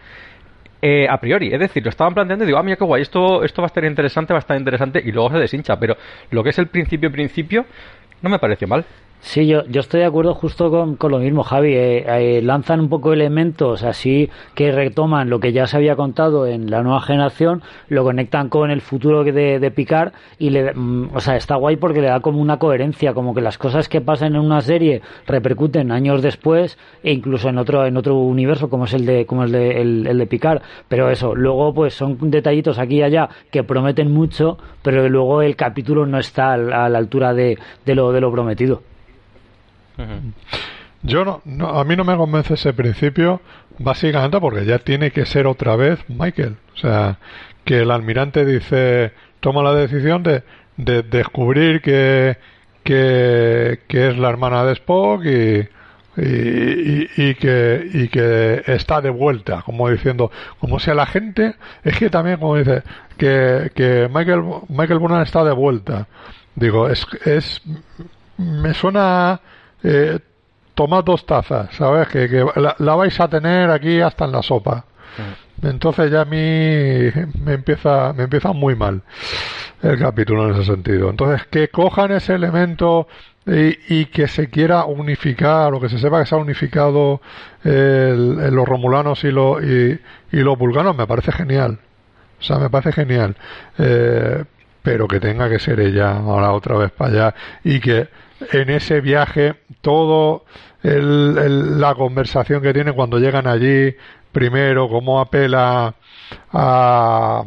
eh, 0.80 1.06
a 1.08 1.18
priori. 1.18 1.52
Es 1.52 1.58
decir, 1.58 1.82
lo 1.82 1.90
estaban 1.90 2.14
planteando 2.14 2.44
y 2.44 2.46
digo, 2.46 2.58
ah, 2.58 2.62
mira 2.62 2.76
qué 2.76 2.84
guay, 2.84 3.02
esto, 3.02 3.42
esto 3.42 3.62
va 3.62 3.66
a 3.66 3.72
estar 3.72 3.84
interesante, 3.84 4.32
va 4.32 4.38
a 4.38 4.40
estar 4.40 4.56
interesante, 4.56 5.02
y 5.04 5.10
luego 5.10 5.30
se 5.30 5.38
deshincha. 5.38 5.76
Pero 5.78 5.96
lo 6.30 6.42
que 6.44 6.50
es 6.50 6.58
el 6.58 6.68
principio, 6.68 7.10
principio, 7.10 7.66
no 8.22 8.30
me 8.30 8.38
pareció 8.38 8.68
mal. 8.68 8.84
Sí, 9.26 9.46
yo, 9.46 9.64
yo 9.64 9.80
estoy 9.80 10.00
de 10.00 10.06
acuerdo 10.06 10.34
justo 10.34 10.70
con, 10.70 10.96
con 10.96 11.10
lo 11.10 11.18
mismo, 11.18 11.44
Javi. 11.44 11.72
Eh, 11.74 12.04
eh, 12.06 12.42
lanzan 12.42 12.78
un 12.78 12.90
poco 12.90 13.14
elementos 13.14 13.82
así 13.82 14.28
que 14.54 14.70
retoman 14.70 15.30
lo 15.30 15.40
que 15.40 15.50
ya 15.50 15.66
se 15.66 15.78
había 15.78 15.96
contado 15.96 16.46
en 16.46 16.70
la 16.70 16.82
nueva 16.82 17.00
generación, 17.00 17.62
lo 17.88 18.04
conectan 18.04 18.50
con 18.50 18.70
el 18.70 18.82
futuro 18.82 19.24
de, 19.24 19.58
de 19.58 19.70
Picard 19.70 20.12
y 20.38 20.50
le, 20.50 20.74
mm, 20.74 21.12
o 21.14 21.20
sea, 21.20 21.36
está 21.36 21.56
guay 21.56 21.76
porque 21.76 22.02
le 22.02 22.08
da 22.08 22.20
como 22.20 22.38
una 22.38 22.58
coherencia, 22.58 23.14
como 23.14 23.34
que 23.34 23.40
las 23.40 23.56
cosas 23.56 23.88
que 23.88 24.02
pasan 24.02 24.34
en 24.34 24.42
una 24.42 24.60
serie 24.60 25.00
repercuten 25.26 25.90
años 25.90 26.20
después 26.20 26.78
e 27.02 27.12
incluso 27.12 27.48
en 27.48 27.56
otro 27.56 27.86
en 27.86 27.96
otro 27.96 28.18
universo 28.18 28.68
como 28.68 28.84
es 28.84 28.92
el 28.92 29.06
de 29.06 29.24
como 29.24 29.44
el 29.44 29.52
de 29.52 29.80
el, 29.80 30.06
el 30.06 30.18
de 30.18 30.26
Picard. 30.26 30.60
Pero 30.88 31.08
eso, 31.10 31.34
luego 31.34 31.72
pues 31.72 31.94
son 31.94 32.18
detallitos 32.30 32.78
aquí 32.78 32.96
y 32.96 33.02
allá 33.02 33.30
que 33.50 33.64
prometen 33.64 34.12
mucho, 34.12 34.58
pero 34.82 35.08
luego 35.08 35.40
el 35.40 35.56
capítulo 35.56 36.04
no 36.04 36.18
está 36.18 36.52
a 36.52 36.88
la 36.90 36.98
altura 36.98 37.32
de, 37.32 37.58
de 37.86 37.94
lo 37.94 38.12
de 38.12 38.20
lo 38.20 38.30
prometido. 38.30 38.82
Yo 41.02 41.24
no, 41.24 41.42
no, 41.44 41.68
a 41.78 41.84
mí 41.84 41.96
no 41.96 42.04
me 42.04 42.16
convence 42.16 42.54
ese 42.54 42.72
principio, 42.72 43.40
básicamente 43.78 44.40
porque 44.40 44.64
ya 44.64 44.78
tiene 44.78 45.10
que 45.10 45.26
ser 45.26 45.46
otra 45.46 45.76
vez 45.76 45.98
Michael. 46.08 46.56
O 46.74 46.76
sea, 46.76 47.18
que 47.64 47.82
el 47.82 47.90
almirante 47.90 48.44
dice, 48.44 49.12
toma 49.40 49.62
la 49.62 49.74
decisión 49.74 50.22
de, 50.22 50.42
de 50.76 51.02
descubrir 51.02 51.80
que, 51.82 52.36
que, 52.82 53.78
es 53.90 54.18
la 54.18 54.28
hermana 54.28 54.64
de 54.64 54.72
Spock 54.72 55.24
y, 55.24 55.68
que, 57.34 57.90
y 57.92 58.08
que 58.08 58.62
está 58.66 59.00
de 59.00 59.10
vuelta, 59.10 59.62
como 59.62 59.88
diciendo, 59.90 60.30
como 60.58 60.78
si 60.78 60.90
a 60.90 60.94
la 60.94 61.06
gente, 61.06 61.54
es 61.82 61.98
que 61.98 62.10
también 62.10 62.38
como 62.38 62.56
dice, 62.56 62.82
que, 63.16 63.70
que 63.74 64.08
Michael, 64.12 64.42
Michael 64.68 64.98
Burnham 64.98 65.22
está 65.22 65.44
de 65.44 65.52
vuelta. 65.52 66.08
Digo, 66.54 66.88
es, 66.88 67.06
es, 67.24 67.62
me 68.38 68.74
suena 68.74 69.40
eh, 69.84 70.18
tomad 70.74 71.04
dos 71.04 71.24
tazas, 71.24 71.74
¿sabes? 71.74 72.08
Que, 72.08 72.28
que 72.28 72.44
la, 72.56 72.74
la, 72.78 72.94
vais 72.96 73.18
a 73.20 73.28
tener 73.28 73.70
aquí 73.70 74.00
hasta 74.00 74.24
en 74.24 74.32
la 74.32 74.42
sopa. 74.42 74.84
Entonces 75.62 76.10
ya 76.10 76.22
a 76.22 76.24
mí 76.24 77.10
me 77.40 77.52
empieza, 77.52 78.12
me 78.12 78.24
empieza 78.24 78.52
muy 78.52 78.74
mal 78.74 79.02
el 79.82 79.98
capítulo 79.98 80.46
en 80.46 80.54
ese 80.54 80.64
sentido. 80.64 81.10
Entonces 81.10 81.46
que 81.46 81.68
cojan 81.68 82.10
ese 82.10 82.34
elemento 82.34 83.06
y, 83.46 84.00
y 84.00 84.06
que 84.06 84.26
se 84.26 84.48
quiera 84.48 84.84
unificar 84.84 85.74
o 85.74 85.80
que 85.80 85.88
se 85.88 85.98
sepa 85.98 86.20
que 86.20 86.26
se 86.26 86.34
ha 86.34 86.38
unificado 86.38 87.20
el, 87.62 88.38
el, 88.40 88.54
los 88.54 88.66
romulanos 88.66 89.22
y, 89.24 89.30
lo, 89.30 89.62
y, 89.62 90.00
y, 90.32 90.36
los 90.38 90.58
vulcanos 90.58 90.96
me 90.96 91.06
parece 91.06 91.30
genial. 91.30 91.78
O 92.40 92.42
sea, 92.42 92.58
me 92.58 92.70
parece 92.70 92.92
genial. 92.92 93.36
Eh, 93.78 94.44
pero 94.82 95.08
que 95.08 95.20
tenga 95.20 95.48
que 95.48 95.58
ser 95.58 95.80
ella 95.80 96.18
ahora 96.18 96.52
otra 96.52 96.76
vez 96.76 96.90
para 96.90 97.10
allá 97.10 97.34
y 97.62 97.80
que 97.80 98.08
en 98.52 98.70
ese 98.70 99.00
viaje 99.00 99.54
todo 99.80 100.44
el, 100.82 101.80
la 101.80 101.94
conversación 101.94 102.62
que 102.62 102.72
tiene 102.72 102.92
cuando 102.92 103.18
llegan 103.18 103.46
allí 103.46 103.94
primero 104.32 104.88
cómo 104.88 105.20
apela 105.20 105.94
a 106.52 107.44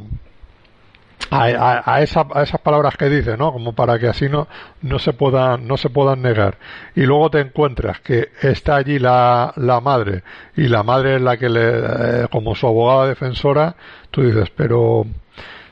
a, 1.29 1.45
a, 1.45 1.95
a, 1.95 2.01
esas 2.01 2.61
palabras 2.61 2.95
que 2.95 3.09
dice, 3.09 3.37
¿no? 3.37 3.51
Como 3.51 3.73
para 3.73 3.99
que 3.99 4.07
así 4.07 4.29
no, 4.29 4.47
no 4.81 4.99
se 4.99 5.13
puedan, 5.13 5.67
no 5.67 5.77
se 5.77 5.89
puedan 5.89 6.21
negar. 6.21 6.57
Y 6.95 7.01
luego 7.01 7.29
te 7.29 7.39
encuentras 7.39 7.99
que 7.99 8.29
está 8.41 8.77
allí 8.77 8.99
la, 8.99 9.53
la 9.57 9.81
madre, 9.81 10.23
y 10.55 10.67
la 10.67 10.83
madre 10.83 11.15
es 11.15 11.21
la 11.21 11.37
que 11.37 11.49
le, 11.49 11.79
eh, 11.79 12.27
como 12.31 12.55
su 12.55 12.67
abogada 12.67 13.07
defensora, 13.07 13.75
tú 14.11 14.21
dices, 14.21 14.49
pero, 14.55 15.05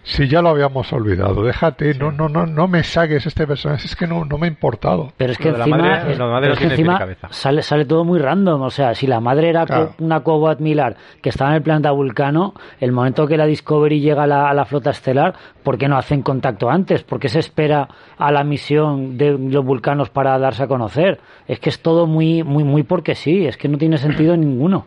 si 0.06 0.28
ya 0.28 0.40
lo 0.44 0.50
habíamos 0.50 0.94
olvidado, 0.94 1.44
déjate, 1.44 1.94
sí. 1.94 2.00
no, 2.00 2.12
no, 2.12 2.30
no, 2.30 2.46
no 2.46 2.68
me 2.68 2.84
saques 2.84 3.26
este 3.26 3.48
personaje, 3.48 3.88
es 3.88 3.96
que 3.96 4.06
no, 4.06 4.24
no 4.24 4.38
me 4.38 4.46
ha 4.46 4.50
importado. 4.50 5.12
Pero 5.18 5.32
es 5.32 5.38
que 5.40 5.50
lo 5.50 5.58
encima, 5.58 5.78
madre, 5.78 6.14
es, 6.14 6.20
madre 6.20 6.54
es 6.54 6.60
que 6.60 6.66
encima 6.66 7.08
sale, 7.32 7.64
sale 7.64 7.86
todo 7.86 8.06
muy 8.06 8.20
random, 8.20 8.62
o 8.62 8.70
sea, 8.70 8.94
si 8.94 9.08
la 9.08 9.20
madre 9.20 9.50
era 9.50 9.66
claro. 9.66 9.96
una 9.98 10.20
Cobot 10.20 10.60
Milar 10.60 10.96
que 11.24 11.30
estaba 11.30 11.50
en 11.50 11.56
el 11.58 11.64
planeta 11.64 11.90
Vulcano, 11.90 12.54
el 12.80 12.92
momento 12.92 13.26
que 13.26 13.36
la 13.36 13.48
Discovery 13.48 14.00
llega 14.00 14.24
a 14.24 14.28
la, 14.28 14.48
a 14.48 14.54
la, 14.54 14.66
flota 14.66 14.92
estelar, 14.92 15.34
¿por 15.64 15.80
qué 15.80 15.88
no 15.88 15.98
hacen 15.98 16.22
contacto 16.22 16.70
antes? 16.70 17.02
¿Por 17.02 17.20
qué 17.20 17.28
se 17.28 17.40
espera 17.40 17.88
a 18.20 18.32
la 18.32 18.44
misión 18.44 19.18
de 19.18 19.32
los 19.32 19.66
vulcanos 19.66 20.12
para 20.12 20.38
darse 20.38 20.62
a 20.62 20.68
conocer? 20.68 21.20
Es 21.48 21.60
que 21.60 21.70
es 21.70 21.82
todo 21.82 22.06
muy, 22.06 22.44
muy, 22.44 22.64
muy 22.64 22.84
porque 22.84 23.16
sí, 23.16 23.48
es 23.48 23.58
que 23.58 23.68
no 23.68 23.80
tiene 23.80 23.98
sentido 23.98 24.38
ninguno. 24.38 24.86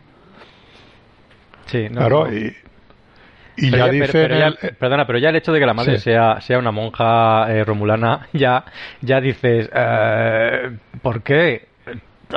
Sí, 1.66 1.88
no, 1.90 1.96
claro, 1.96 2.26
no. 2.28 2.34
y 2.34 2.54
y 3.58 3.70
pero 3.70 3.86
ya, 3.86 3.92
dice 3.92 4.12
pero, 4.12 4.28
pero 4.28 4.38
ya, 4.38 4.70
perdona 4.78 5.06
pero 5.06 5.18
ya 5.18 5.30
el 5.30 5.36
hecho 5.36 5.52
de 5.52 5.60
que 5.60 5.66
la 5.66 5.74
madre 5.74 5.98
sí. 5.98 6.04
sea 6.04 6.40
sea 6.40 6.58
una 6.58 6.70
monja 6.70 7.46
eh, 7.50 7.64
romulana 7.64 8.28
ya 8.32 8.64
ya 9.00 9.20
dices 9.20 9.68
eh, 9.74 10.70
por 11.02 11.22
qué 11.22 11.68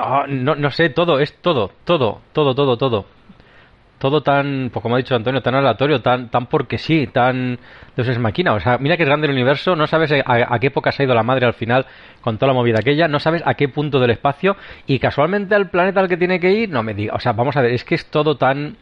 oh, 0.01 0.25
no, 0.27 0.55
no 0.55 0.71
sé 0.71 0.89
todo 0.89 1.19
es 1.19 1.33
todo 1.41 1.71
todo 1.83 2.21
todo 2.33 2.55
todo 2.55 2.77
todo. 2.77 3.05
Todo 3.99 4.23
tan 4.23 4.71
pues 4.73 4.81
como 4.81 4.95
ha 4.95 4.97
dicho 4.97 5.13
Antonio 5.13 5.43
tan 5.43 5.53
aleatorio 5.53 6.01
tan 6.01 6.29
tan 6.31 6.47
porque 6.47 6.79
sí 6.79 7.05
tan 7.05 7.59
entonces 7.89 8.15
es 8.15 8.19
máquina. 8.19 8.53
O 8.55 8.59
sea 8.59 8.79
mira 8.79 8.97
que 8.97 9.03
es 9.03 9.07
grande 9.07 9.27
el 9.27 9.33
universo 9.33 9.75
no 9.75 9.85
sabes 9.85 10.11
a, 10.11 10.23
a, 10.25 10.57
qué 10.57 10.67
época 10.67 10.91
se 10.91 11.03
ha 11.03 11.05
ido 11.05 11.13
la 11.13 11.21
madre 11.21 11.45
al 11.45 11.53
final 11.53 11.85
con 12.21 12.39
toda 12.39 12.47
la 12.47 12.55
movida 12.55 12.79
aquella 12.79 13.07
no 13.07 13.19
sabes 13.19 13.43
a 13.45 13.53
qué 13.53 13.69
punto 13.69 13.99
del 13.99 14.09
espacio 14.09 14.57
y 14.87 14.97
casualmente 14.97 15.53
al 15.53 15.69
planeta 15.69 15.99
al 15.99 16.09
que 16.09 16.17
tiene 16.17 16.39
que 16.39 16.51
ir 16.51 16.71
no 16.71 16.81
me 16.81 16.95
diga 16.95 17.13
o 17.13 17.19
sea 17.19 17.33
vamos 17.33 17.55
a 17.57 17.61
ver 17.61 17.73
es 17.73 17.85
que 17.85 17.93
es 17.93 18.07
todo 18.07 18.37
tan 18.37 18.75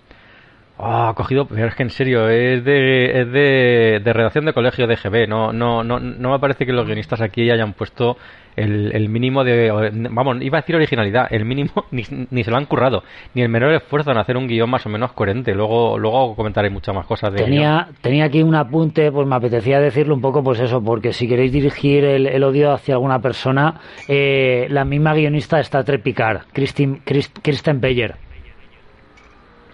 Oh, 0.82 1.14
cogido, 1.14 1.46
pero 1.46 1.68
es 1.68 1.76
que 1.76 1.84
en 1.84 1.90
serio, 1.90 2.30
es 2.30 2.64
de, 2.64 3.20
es 3.20 3.32
de, 3.34 4.02
de 4.02 4.14
redacción 4.14 4.46
de 4.46 4.54
colegio 4.54 4.88
de 4.88 4.96
GB. 4.96 5.28
No, 5.28 5.52
no, 5.52 5.84
no, 5.84 6.00
no 6.00 6.32
me 6.32 6.40
parece 6.40 6.66
que 6.66 6.72
los 6.72 6.86
guionistas 6.86 7.20
aquí 7.20 7.52
hayan 7.52 7.74
puesto 7.74 8.16
el, 8.56 8.96
el, 8.96 9.10
mínimo 9.10 9.44
de. 9.44 9.92
Vamos, 10.10 10.38
iba 10.40 10.58
a 10.58 10.62
decir 10.62 10.78
originalidad, 10.78 11.28
el 11.32 11.44
mínimo 11.44 11.72
ni, 11.92 12.04
ni, 12.32 12.46
se 12.46 12.52
lo 12.52 12.56
han 12.56 12.64
currado, 12.64 13.04
ni 13.34 13.42
el 13.42 13.50
menor 13.50 13.74
esfuerzo 13.74 14.12
en 14.12 14.20
hacer 14.20 14.38
un 14.38 14.48
guion 14.48 14.70
más 14.70 14.86
o 14.86 14.90
menos 14.90 15.12
coherente. 15.12 15.54
Luego, 15.54 16.00
luego 16.00 16.34
comentaré 16.34 16.70
muchas 16.70 16.96
más 16.96 17.06
cosas 17.06 17.34
de 17.34 17.44
tenía. 17.44 17.90
Tenía 18.00 18.24
aquí 18.24 18.42
un 18.42 18.56
apunte, 18.56 19.12
pues 19.12 19.28
me 19.28 19.36
apetecía 19.36 19.82
decirlo 19.82 20.16
un 20.16 20.22
poco, 20.22 20.42
pues 20.42 20.62
eso, 20.62 20.82
porque 20.82 21.12
si 21.12 21.28
queréis 21.28 21.52
dirigir 21.52 22.06
el, 22.06 22.26
el 22.26 22.42
odio 22.42 22.72
hacia 22.72 22.94
alguna 22.94 23.20
persona, 23.20 23.82
eh, 24.08 24.66
la 24.70 24.86
misma 24.86 25.14
guionista 25.14 25.60
está 25.60 25.84
Trepicar, 25.84 26.44
Kristen, 26.54 27.02
Kristen 27.04 27.82
Beyer 27.82 28.29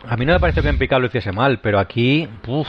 a 0.07 0.17
mí 0.17 0.25
no 0.25 0.33
me 0.33 0.39
parece 0.39 0.61
que 0.61 0.69
en 0.69 0.77
Picard 0.77 1.01
lo 1.01 1.07
hiciese 1.07 1.31
mal, 1.31 1.59
pero 1.61 1.79
aquí, 1.79 2.27
uff, 2.47 2.67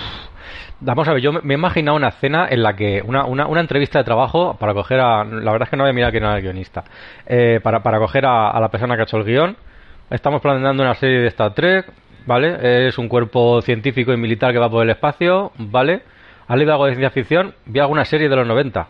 vamos 0.80 1.08
a 1.08 1.12
ver, 1.12 1.22
yo 1.22 1.32
me 1.32 1.54
he 1.54 1.56
imaginado 1.56 1.96
una 1.96 2.08
escena 2.08 2.46
en 2.50 2.62
la 2.62 2.74
que 2.74 3.02
una, 3.04 3.24
una, 3.24 3.46
una, 3.46 3.60
entrevista 3.60 3.98
de 3.98 4.04
trabajo 4.04 4.56
para 4.58 4.74
coger 4.74 5.00
a, 5.00 5.24
la 5.24 5.52
verdad 5.52 5.62
es 5.62 5.70
que 5.70 5.76
no 5.76 5.84
había 5.84 5.94
mirado 5.94 6.12
quién 6.12 6.24
era 6.24 6.36
el 6.36 6.42
guionista, 6.42 6.84
eh, 7.26 7.60
para, 7.62 7.82
para 7.82 7.98
coger 7.98 8.26
a, 8.26 8.50
a, 8.50 8.60
la 8.60 8.68
persona 8.68 8.94
que 8.94 9.02
ha 9.02 9.04
hecho 9.04 9.16
el 9.18 9.24
guion, 9.24 9.56
estamos 10.10 10.40
planteando 10.40 10.82
una 10.82 10.94
serie 10.94 11.20
de 11.20 11.28
Star 11.28 11.54
Trek, 11.54 11.86
¿vale? 12.26 12.88
Es 12.88 12.98
un 12.98 13.08
cuerpo 13.08 13.60
científico 13.62 14.12
y 14.12 14.16
militar 14.16 14.52
que 14.52 14.58
va 14.58 14.68
por 14.68 14.82
el 14.82 14.90
espacio, 14.90 15.52
¿vale? 15.58 16.02
¿Has 16.48 16.56
leído 16.56 16.72
algo 16.72 16.86
de 16.86 16.92
ciencia 16.92 17.10
ficción? 17.10 17.54
Vi 17.64 17.80
alguna 17.80 18.04
serie 18.04 18.28
de 18.28 18.36
los 18.36 18.46
90. 18.46 18.88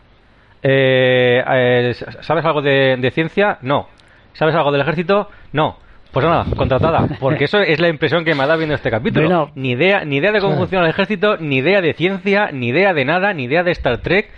Eh, 0.63 1.43
eh, 1.47 1.95
¿Sabes 2.21 2.45
algo 2.45 2.61
de, 2.61 2.97
de 2.99 3.11
ciencia? 3.11 3.59
No. 3.63 3.89
¿Sabes 4.33 4.55
algo 4.55 4.73
del 4.73 4.83
ejército? 4.83 5.31
No. 5.53 5.79
Pues 6.17 6.25
nada, 6.25 6.47
contratada, 6.57 7.09
porque 7.21 7.45
eso 7.45 7.59
es 7.59 7.79
la 7.79 7.91
impresión 7.91 8.25
que 8.25 8.35
me 8.35 8.43
ha 8.43 8.47
dado 8.47 8.57
viendo 8.57 8.75
este 8.75 8.91
capítulo. 8.91 9.27
Bueno, 9.27 9.51
ni 9.55 9.73
idea, 9.73 10.03
ni 10.07 10.17
idea 10.17 10.33
de 10.33 10.41
cómo 10.41 10.57
funciona 10.57 10.87
el 10.87 10.91
ejército, 10.91 11.37
ni 11.37 11.59
idea 11.59 11.83
de 11.83 11.93
ciencia, 11.93 12.49
ni 12.53 12.69
idea 12.69 12.95
de 12.95 13.05
nada, 13.05 13.35
ni 13.35 13.45
idea 13.45 13.63
de 13.63 13.73
Star 13.73 13.99
Trek. 13.99 14.31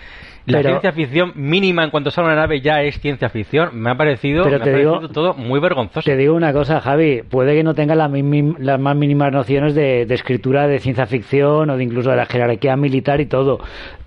La 0.46 0.58
pero, 0.58 0.70
ciencia 0.70 0.90
ficción 0.90 1.34
mínima 1.36 1.84
en 1.84 1.90
cuanto 1.90 2.10
sale 2.10 2.26
una 2.26 2.34
nave 2.34 2.60
ya 2.60 2.82
es 2.82 2.98
ciencia 2.98 3.28
ficción. 3.28 3.80
Me 3.80 3.90
ha 3.90 3.94
parecido, 3.94 4.42
pero 4.42 4.58
me 4.58 4.64
te 4.64 4.74
ha 4.74 4.76
digo, 4.76 5.08
todo 5.10 5.34
muy 5.34 5.60
vergonzoso. 5.60 6.04
Te 6.04 6.16
digo 6.16 6.34
una 6.34 6.52
cosa, 6.52 6.80
Javi. 6.80 7.22
Puede 7.22 7.54
que 7.54 7.62
no 7.62 7.74
tenga 7.74 7.94
la 7.94 8.08
las 8.08 8.80
más 8.80 8.96
mínimas 8.96 9.30
nociones 9.32 9.76
de, 9.76 10.04
de, 10.04 10.14
escritura 10.16 10.66
de 10.66 10.80
ciencia 10.80 11.06
ficción 11.06 11.70
o 11.70 11.76
de 11.76 11.84
incluso 11.84 12.10
de 12.10 12.16
la 12.16 12.26
jerarquía 12.26 12.74
militar 12.74 13.20
y 13.20 13.26
todo. 13.26 13.60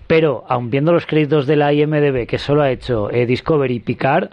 Pero, 0.08 0.44
aun 0.50 0.70
viendo 0.72 0.92
los 0.92 1.06
créditos 1.06 1.48
de 1.48 1.56
la 1.56 1.72
IMDB 1.72 2.28
que 2.28 2.38
solo 2.38 2.64
ha 2.64 2.70
hecho 2.70 3.10
eh, 3.12 3.26
Discovery 3.26 3.76
y 3.76 3.80
Picard, 3.80 4.30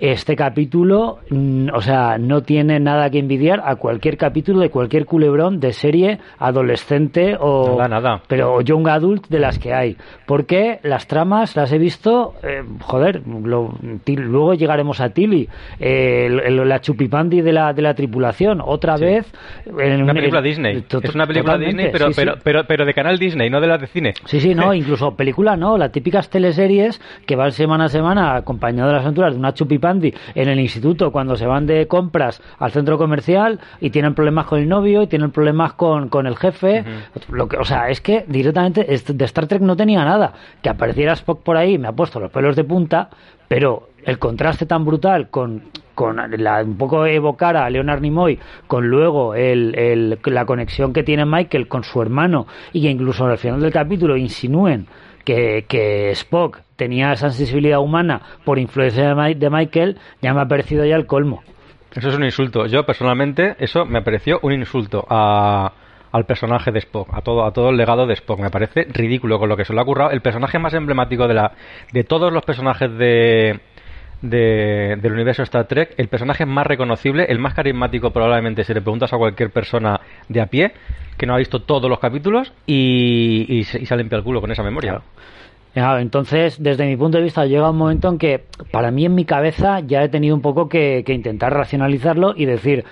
este 0.00 0.36
capítulo, 0.36 1.18
mm, 1.30 1.68
o 1.74 1.80
sea, 1.80 2.18
no 2.18 2.42
tiene 2.42 2.78
nada 2.78 3.10
que 3.10 3.18
envidiar 3.18 3.60
a 3.64 3.76
cualquier 3.76 4.16
capítulo 4.16 4.60
de 4.60 4.70
cualquier 4.70 5.06
culebrón 5.06 5.58
de 5.58 5.72
serie 5.72 6.18
adolescente 6.38 7.36
o 7.38 7.76
nada, 7.76 7.88
nada. 7.88 8.22
pero 8.28 8.60
young 8.60 8.88
adult 8.88 9.26
de 9.28 9.40
las 9.40 9.58
que 9.58 9.74
hay, 9.74 9.96
porque 10.26 10.78
las 10.82 11.06
tramas 11.08 11.56
las 11.56 11.72
he 11.72 11.78
visto, 11.78 12.34
eh, 12.42 12.62
joder, 12.80 13.22
lo, 13.26 13.74
luego 14.06 14.54
llegaremos 14.54 15.00
a 15.00 15.10
Tilly, 15.10 15.48
eh, 15.80 16.28
la 16.30 16.80
chupipandi 16.80 17.40
de 17.40 17.52
la 17.52 17.72
de 17.72 17.82
la 17.82 17.94
tripulación, 17.94 18.60
otra 18.64 18.96
sí. 18.96 19.04
vez 19.04 19.32
en 19.66 20.02
una 20.02 20.14
película 20.14 20.40
Disney, 20.40 20.84
es 20.88 21.14
una 21.14 21.26
película 21.26 21.58
Disney, 21.58 21.88
pero, 21.90 22.08
sí, 22.08 22.12
pero, 22.16 22.34
sí. 22.34 22.40
pero 22.44 22.64
pero 22.68 22.84
de 22.84 22.94
canal 22.94 23.18
Disney, 23.18 23.50
no 23.50 23.60
de 23.60 23.66
las 23.66 23.80
de 23.80 23.86
cine. 23.88 24.14
Sí, 24.26 24.40
sí, 24.40 24.54
no, 24.54 24.72
incluso 24.74 25.16
película 25.16 25.56
no, 25.56 25.76
las 25.76 25.90
típicas 25.90 26.30
teleseries 26.30 27.00
que 27.26 27.34
van 27.34 27.50
semana 27.50 27.86
a 27.86 27.88
semana 27.88 28.36
acompañado 28.36 28.88
de 28.88 28.94
las 28.94 29.02
aventuras 29.02 29.32
de 29.32 29.38
una 29.38 29.52
chupipandi 29.54 29.87
en 29.90 30.48
el 30.48 30.60
instituto 30.60 31.10
cuando 31.10 31.36
se 31.36 31.46
van 31.46 31.66
de 31.66 31.86
compras 31.86 32.42
al 32.58 32.72
centro 32.72 32.98
comercial 32.98 33.60
y 33.80 33.90
tienen 33.90 34.14
problemas 34.14 34.46
con 34.46 34.58
el 34.58 34.68
novio 34.68 35.02
y 35.02 35.06
tienen 35.06 35.30
problemas 35.30 35.72
con, 35.74 36.08
con 36.08 36.26
el 36.26 36.36
jefe. 36.36 36.84
lo 37.30 37.48
que, 37.48 37.56
o 37.56 37.64
sea, 37.64 37.88
es 37.88 38.00
que 38.00 38.24
directamente 38.28 38.84
de 38.84 39.24
Star 39.24 39.46
Trek 39.46 39.62
no 39.62 39.76
tenía 39.76 40.04
nada. 40.04 40.32
Que 40.62 40.68
apareciera 40.68 41.12
Spock 41.14 41.42
por 41.42 41.56
ahí 41.56 41.78
me 41.78 41.88
ha 41.88 41.92
puesto 41.92 42.20
los 42.20 42.30
pelos 42.30 42.56
de 42.56 42.64
punta, 42.64 43.10
pero 43.48 43.88
el 44.04 44.18
contraste 44.18 44.66
tan 44.66 44.84
brutal 44.84 45.28
con, 45.28 45.64
con 45.94 46.16
la, 46.38 46.62
un 46.62 46.76
poco 46.76 47.06
evocar 47.06 47.56
a 47.56 47.68
Leonard 47.68 48.00
Nimoy, 48.00 48.38
con 48.66 48.88
luego 48.88 49.34
el, 49.34 50.18
la 50.24 50.46
conexión 50.46 50.92
que 50.92 51.02
tiene 51.02 51.24
Michael 51.24 51.68
con 51.68 51.82
su 51.82 52.00
hermano 52.00 52.46
y 52.72 52.82
que 52.82 52.90
incluso 52.90 53.26
al 53.26 53.38
final 53.38 53.60
del 53.60 53.72
capítulo 53.72 54.16
insinúen 54.16 54.86
que, 55.24 55.64
que 55.68 56.10
Spock 56.10 56.60
tenía 56.76 57.12
esa 57.12 57.30
sensibilidad 57.30 57.80
humana 57.80 58.22
por 58.44 58.58
influencia 58.58 59.14
de, 59.14 59.50
Michael, 59.50 59.98
ya 60.22 60.32
me 60.32 60.40
ha 60.40 60.46
parecido 60.46 60.84
ya 60.84 60.96
el 60.96 61.06
colmo. 61.06 61.42
Eso 61.94 62.08
es 62.08 62.14
un 62.14 62.24
insulto. 62.24 62.66
Yo 62.66 62.84
personalmente, 62.84 63.56
eso 63.58 63.84
me 63.84 64.00
pareció 64.02 64.38
un 64.42 64.52
insulto 64.52 65.04
a, 65.10 65.72
al 66.12 66.24
personaje 66.24 66.70
de 66.70 66.78
Spock, 66.78 67.08
a 67.12 67.22
todo, 67.22 67.44
a 67.44 67.52
todo 67.52 67.70
el 67.70 67.76
legado 67.76 68.06
de 68.06 68.14
Spock. 68.14 68.38
Me 68.38 68.50
parece 68.50 68.86
ridículo 68.90 69.38
con 69.38 69.48
lo 69.48 69.56
que 69.56 69.64
se 69.64 69.72
lo 69.72 69.80
ha 69.80 69.84
currado. 69.84 70.10
El 70.10 70.20
personaje 70.20 70.58
más 70.58 70.72
emblemático 70.74 71.26
de 71.26 71.34
la, 71.34 71.52
de 71.92 72.04
todos 72.04 72.32
los 72.32 72.44
personajes 72.44 72.90
de, 72.96 73.60
del 74.20 75.12
universo 75.12 75.42
Star 75.42 75.66
Trek, 75.66 75.94
el 75.96 76.08
personaje 76.08 76.46
más 76.46 76.66
reconocible, 76.66 77.26
el 77.28 77.38
más 77.38 77.54
carismático 77.54 78.12
probablemente 78.12 78.64
si 78.64 78.74
le 78.74 78.82
preguntas 78.82 79.12
a 79.12 79.16
cualquier 79.16 79.50
persona 79.50 80.00
de 80.28 80.40
a 80.40 80.46
pie 80.46 80.72
que 81.18 81.26
no 81.26 81.34
ha 81.34 81.38
visto 81.38 81.60
todos 81.60 81.90
los 81.90 81.98
capítulos 81.98 82.52
y, 82.66 83.44
y, 83.48 83.64
se, 83.64 83.96
limpia 83.96 84.16
el 84.16 84.24
culo 84.24 84.40
con 84.40 84.50
esa 84.50 84.62
memoria. 84.62 85.02
entonces, 85.74 86.62
desde 86.62 86.86
mi 86.86 86.96
punto 86.96 87.18
de 87.18 87.24
vista, 87.24 87.44
llega 87.44 87.70
un 87.70 87.76
momento 87.76 88.08
en 88.08 88.18
que, 88.18 88.44
para 88.70 88.90
mí, 88.90 89.04
en 89.04 89.14
mi 89.14 89.24
cabeza, 89.24 89.80
ya 89.80 90.02
he 90.02 90.08
tenido 90.08 90.34
un 90.34 90.42
poco 90.42 90.68
que, 90.68 91.02
que 91.04 91.12
intentar 91.12 91.52
racionalizarlo 91.52 92.34
y 92.36 92.46
decir, 92.46 92.84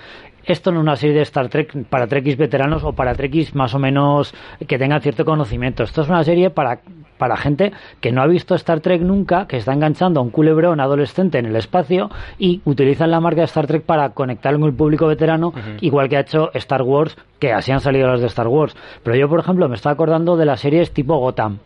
esto 0.47 0.71
no 0.71 0.79
es 0.79 0.83
una 0.83 0.95
serie 0.95 1.15
de 1.15 1.21
Star 1.23 1.49
Trek 1.49 1.85
para 1.89 2.07
Trekkies 2.07 2.37
veteranos 2.37 2.83
o 2.83 2.93
para 2.93 3.15
Trekkies 3.15 3.53
más 3.55 3.73
o 3.73 3.79
menos 3.79 4.33
que 4.65 4.77
tengan 4.77 5.01
cierto 5.01 5.25
conocimiento. 5.25 5.83
Esto 5.83 6.01
es 6.01 6.09
una 6.09 6.23
serie 6.23 6.49
para, 6.49 6.79
para 7.17 7.37
gente 7.37 7.71
que 8.01 8.11
no 8.11 8.21
ha 8.21 8.27
visto 8.27 8.55
Star 8.55 8.79
Trek 8.79 9.01
nunca, 9.01 9.47
que 9.47 9.57
está 9.57 9.73
enganchando 9.73 10.19
a 10.19 10.23
un 10.23 10.29
culebrón 10.29 10.79
adolescente 10.79 11.39
en 11.39 11.45
el 11.45 11.55
espacio 11.55 12.09
y 12.37 12.61
utilizan 12.65 13.11
la 13.11 13.19
marca 13.19 13.41
de 13.41 13.45
Star 13.45 13.67
Trek 13.67 13.83
para 13.83 14.09
conectar 14.09 14.53
con 14.53 14.63
el 14.63 14.73
público 14.73 15.07
veterano, 15.07 15.53
igual 15.81 16.09
que 16.09 16.17
ha 16.17 16.21
hecho 16.21 16.51
Star 16.53 16.81
Wars, 16.81 17.17
que 17.39 17.53
así 17.53 17.71
han 17.71 17.79
salido 17.79 18.07
las 18.07 18.21
de 18.21 18.27
Star 18.27 18.47
Wars. 18.47 18.75
Pero 19.03 19.17
yo, 19.17 19.29
por 19.29 19.39
ejemplo, 19.39 19.67
me 19.69 19.75
estaba 19.75 19.93
acordando 19.93 20.37
de 20.37 20.45
las 20.45 20.59
series 20.59 20.91
tipo 20.91 21.17
Gotham. 21.17 21.59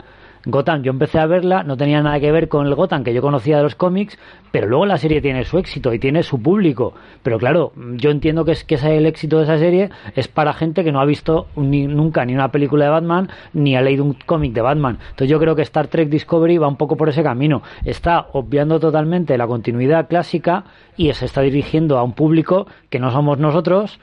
Gotham, 0.46 0.82
yo 0.82 0.92
empecé 0.92 1.20
a 1.20 1.28
verla, 1.28 1.64
no 1.64 1.78
tenía 1.78 2.02
nada 2.02 2.20
que 2.20 2.32
ver 2.32 2.48
con 2.48 2.66
el 2.66 2.74
Gotham 2.74 3.04
que 3.04 3.14
yo 3.14 3.22
conocía 3.22 3.58
de 3.58 3.64
los 3.64 3.76
cómics, 3.76 4.18
pero 4.52 4.68
luego 4.68 4.88
la 4.88 4.98
serie 4.98 5.22
tiene 5.22 5.44
su 5.44 5.60
éxito 5.60 5.94
y 5.94 6.00
tiene 6.00 6.24
su 6.24 6.42
público. 6.42 6.94
Pero 7.22 7.38
claro, 7.38 7.74
yo 7.96 8.10
entiendo 8.10 8.44
que, 8.44 8.54
es, 8.54 8.64
que 8.64 8.76
el 8.76 9.06
éxito 9.06 9.38
de 9.38 9.44
esa 9.44 9.60
serie 9.60 9.90
es 10.16 10.28
para 10.28 10.54
gente 10.54 10.84
que 10.84 10.92
no 10.92 11.00
ha 11.00 11.06
visto 11.06 11.48
ni, 11.56 11.86
nunca 11.86 12.26
ni 12.26 12.34
una 12.34 12.52
película 12.52 12.86
de 12.86 12.92
Batman 12.92 13.30
ni 13.54 13.76
ha 13.76 13.82
leído 13.82 14.04
un 14.04 14.14
cómic 14.26 14.54
de 14.54 14.62
Batman. 14.62 14.98
Entonces 15.12 15.30
yo 15.30 15.40
creo 15.40 15.56
que 15.56 15.62
Star 15.62 15.88
Trek 15.88 16.10
Discovery 16.10 16.58
va 16.58 16.68
un 16.68 16.78
poco 16.78 16.98
por 16.98 17.10
ese 17.10 17.22
camino. 17.22 17.62
Está 17.86 18.28
obviando 18.34 18.80
totalmente 18.80 19.38
la 19.38 19.46
continuidad 19.46 20.08
clásica 20.08 20.64
y 20.98 21.14
se 21.14 21.26
está 21.26 21.42
dirigiendo 21.42 22.00
a 22.00 22.04
un 22.04 22.14
público 22.14 22.66
que 22.90 23.00
no 23.00 23.12
somos 23.12 23.38
nosotros 23.38 24.00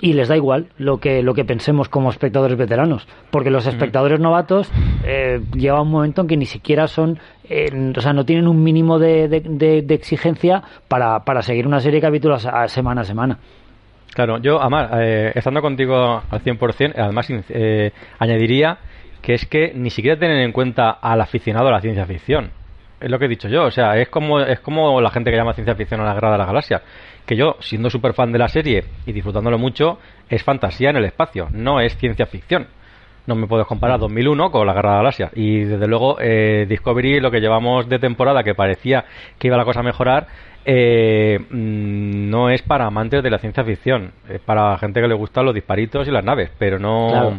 y 0.00 0.12
les 0.12 0.28
da 0.28 0.36
igual 0.36 0.68
lo 0.78 0.98
que 0.98 1.22
lo 1.22 1.34
que 1.34 1.44
pensemos 1.44 1.88
como 1.88 2.10
espectadores 2.10 2.56
veteranos 2.56 3.06
porque 3.30 3.50
los 3.50 3.66
espectadores 3.66 4.20
novatos 4.20 4.70
eh, 5.04 5.40
llega 5.54 5.80
un 5.80 5.90
momento 5.90 6.22
en 6.22 6.28
que 6.28 6.36
ni 6.36 6.46
siquiera 6.46 6.86
son 6.86 7.18
eh, 7.48 7.92
o 7.96 8.00
sea 8.00 8.12
no 8.12 8.24
tienen 8.24 8.46
un 8.46 8.62
mínimo 8.62 8.98
de, 8.98 9.28
de, 9.28 9.94
exigencia 9.94 10.62
para, 10.88 11.20
para, 11.24 11.42
seguir 11.42 11.66
una 11.66 11.80
serie 11.80 12.00
de 12.00 12.06
capítulos 12.06 12.46
a, 12.46 12.68
semana 12.68 13.00
a 13.00 13.04
semana. 13.04 13.38
Claro 14.14 14.38
yo 14.38 14.60
Amar 14.60 14.90
eh, 15.00 15.32
estando 15.34 15.60
contigo 15.60 16.22
al 16.30 16.42
100% 16.42 16.94
además 16.96 17.28
eh, 17.48 17.92
añadiría 18.18 18.78
que 19.22 19.34
es 19.34 19.46
que 19.46 19.72
ni 19.74 19.90
siquiera 19.90 20.18
tienen 20.18 20.38
en 20.38 20.52
cuenta 20.52 20.90
al 20.90 21.20
aficionado 21.20 21.68
a 21.68 21.72
la 21.72 21.80
ciencia 21.80 22.06
ficción. 22.06 22.50
Es 23.00 23.10
lo 23.10 23.18
que 23.18 23.26
he 23.26 23.28
dicho 23.28 23.48
yo, 23.48 23.64
o 23.64 23.70
sea, 23.70 23.96
es 23.96 24.08
como, 24.08 24.40
es 24.40 24.58
como 24.60 25.00
la 25.00 25.10
gente 25.10 25.30
que 25.30 25.36
llama 25.36 25.52
ciencia 25.52 25.74
ficción 25.76 26.00
a 26.00 26.04
la 26.04 26.14
Guerra 26.14 26.32
de 26.32 26.38
la 26.38 26.46
Galaxia 26.46 26.82
que 27.28 27.36
yo, 27.36 27.56
siendo 27.60 27.90
súper 27.90 28.14
fan 28.14 28.32
de 28.32 28.38
la 28.38 28.48
serie 28.48 28.84
y 29.04 29.12
disfrutándolo 29.12 29.58
mucho, 29.58 29.98
es 30.30 30.42
fantasía 30.42 30.88
en 30.88 30.96
el 30.96 31.04
espacio, 31.04 31.48
no 31.52 31.78
es 31.78 31.94
ciencia 31.98 32.24
ficción. 32.24 32.66
No 33.26 33.34
me 33.34 33.46
puedes 33.46 33.66
comparar 33.66 34.00
2001 34.00 34.50
con 34.50 34.66
la 34.66 34.72
Guerra 34.72 34.88
de 34.88 34.94
la 34.94 35.02
Galaxia. 35.02 35.30
Y 35.34 35.64
desde 35.64 35.86
luego, 35.86 36.16
eh, 36.18 36.64
Discovery, 36.66 37.20
lo 37.20 37.30
que 37.30 37.40
llevamos 37.40 37.86
de 37.86 37.98
temporada, 37.98 38.42
que 38.42 38.54
parecía 38.54 39.04
que 39.38 39.48
iba 39.48 39.58
la 39.58 39.66
cosa 39.66 39.80
a 39.80 39.82
mejorar, 39.82 40.28
eh, 40.64 41.38
mm, 41.38 42.30
no 42.30 42.48
es 42.48 42.62
para 42.62 42.86
amantes 42.86 43.22
de 43.22 43.28
la 43.28 43.38
ciencia 43.38 43.62
ficción. 43.62 44.12
Es 44.30 44.40
para 44.40 44.78
gente 44.78 45.02
que 45.02 45.08
le 45.08 45.14
gustan 45.14 45.44
los 45.44 45.54
disparitos 45.54 46.08
y 46.08 46.10
las 46.10 46.24
naves. 46.24 46.50
Pero 46.58 46.78
no, 46.78 47.38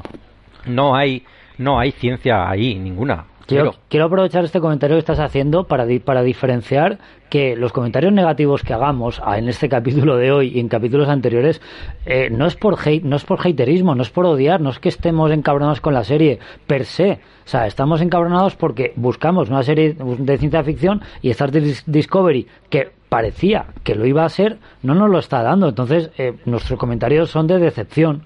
no, 0.67 0.95
hay, 0.95 1.25
no 1.57 1.79
hay 1.79 1.89
ciencia 1.93 2.47
ahí, 2.47 2.75
ninguna. 2.75 3.25
Quiero, 3.49 3.73
quiero, 3.89 4.05
aprovechar 4.05 4.45
este 4.45 4.59
comentario 4.59 4.95
que 4.95 4.99
estás 4.99 5.19
haciendo 5.19 5.63
para, 5.63 5.85
para 6.05 6.21
diferenciar 6.21 6.99
que 7.29 7.55
los 7.55 7.73
comentarios 7.73 8.13
negativos 8.13 8.61
que 8.61 8.73
hagamos 8.73 9.21
en 9.35 9.49
este 9.49 9.67
capítulo 9.67 10.17
de 10.17 10.31
hoy 10.31 10.51
y 10.55 10.59
en 10.59 10.67
capítulos 10.67 11.09
anteriores 11.09 11.61
eh, 12.05 12.29
no 12.29 12.45
es 12.45 12.55
por 12.55 12.77
hate, 12.79 13.03
no 13.03 13.15
es 13.15 13.23
por 13.23 13.39
haterismo, 13.39 13.95
no 13.95 14.03
es 14.03 14.11
por 14.11 14.25
odiar, 14.25 14.61
no 14.61 14.69
es 14.69 14.79
que 14.79 14.89
estemos 14.89 15.31
encabronados 15.31 15.81
con 15.81 15.93
la 15.93 16.03
serie 16.03 16.39
per 16.67 16.85
se. 16.85 17.19
O 17.45 17.49
sea, 17.49 17.65
estamos 17.65 18.01
encabronados 18.01 18.55
porque 18.55 18.93
buscamos 18.95 19.49
una 19.49 19.63
serie 19.63 19.95
de 19.95 20.37
ciencia 20.37 20.63
ficción 20.63 21.01
y 21.21 21.31
Star 21.31 21.51
Discovery, 21.51 22.47
que 22.69 22.91
parecía 23.09 23.65
que 23.83 23.95
lo 23.95 24.05
iba 24.05 24.23
a 24.23 24.29
ser, 24.29 24.57
no 24.83 24.93
nos 24.93 25.09
lo 25.09 25.17
está 25.17 25.41
dando. 25.41 25.69
Entonces, 25.69 26.11
eh, 26.17 26.33
nuestros 26.45 26.79
comentarios 26.79 27.31
son 27.31 27.47
de 27.47 27.57
decepción. 27.57 28.23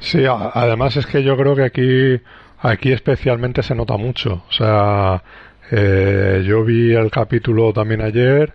Sí, 0.00 0.24
además 0.26 0.96
es 0.96 1.06
que 1.06 1.22
yo 1.22 1.36
creo 1.36 1.54
que 1.54 1.62
aquí 1.62 2.20
Aquí 2.60 2.92
especialmente 2.92 3.62
se 3.62 3.74
nota 3.74 3.96
mucho. 3.96 4.42
O 4.48 4.52
sea, 4.52 5.22
eh, 5.70 6.44
yo 6.46 6.64
vi 6.64 6.92
el 6.94 7.10
capítulo 7.10 7.72
también 7.72 8.00
ayer 8.00 8.54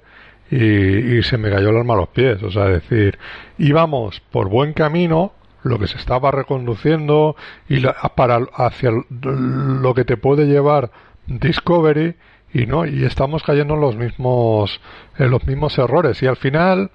y, 0.51 1.23
se 1.23 1.37
me 1.37 1.49
cayó 1.49 1.69
el 1.69 1.77
alma 1.77 1.93
a 1.93 1.97
los 1.97 2.09
pies. 2.09 2.41
O 2.43 2.51
sea, 2.51 2.65
decir, 2.65 3.17
íbamos 3.57 4.19
por 4.31 4.49
buen 4.49 4.73
camino, 4.73 5.33
lo 5.63 5.79
que 5.79 5.87
se 5.87 5.97
estaba 5.97 6.31
reconduciendo 6.31 7.35
y 7.69 7.81
para 8.15 8.39
hacia 8.53 8.91
lo 9.09 9.93
que 9.93 10.03
te 10.03 10.17
puede 10.17 10.45
llevar 10.45 10.91
Discovery 11.25 12.15
y 12.53 12.65
no 12.65 12.85
y 12.85 13.05
estamos 13.05 13.43
cayendo 13.43 13.75
en 13.75 13.81
los 13.81 13.95
mismos 13.95 14.81
en 15.17 15.31
los 15.31 15.47
mismos 15.47 15.77
errores 15.77 16.21
y 16.21 16.27
al 16.27 16.35
final 16.35 16.91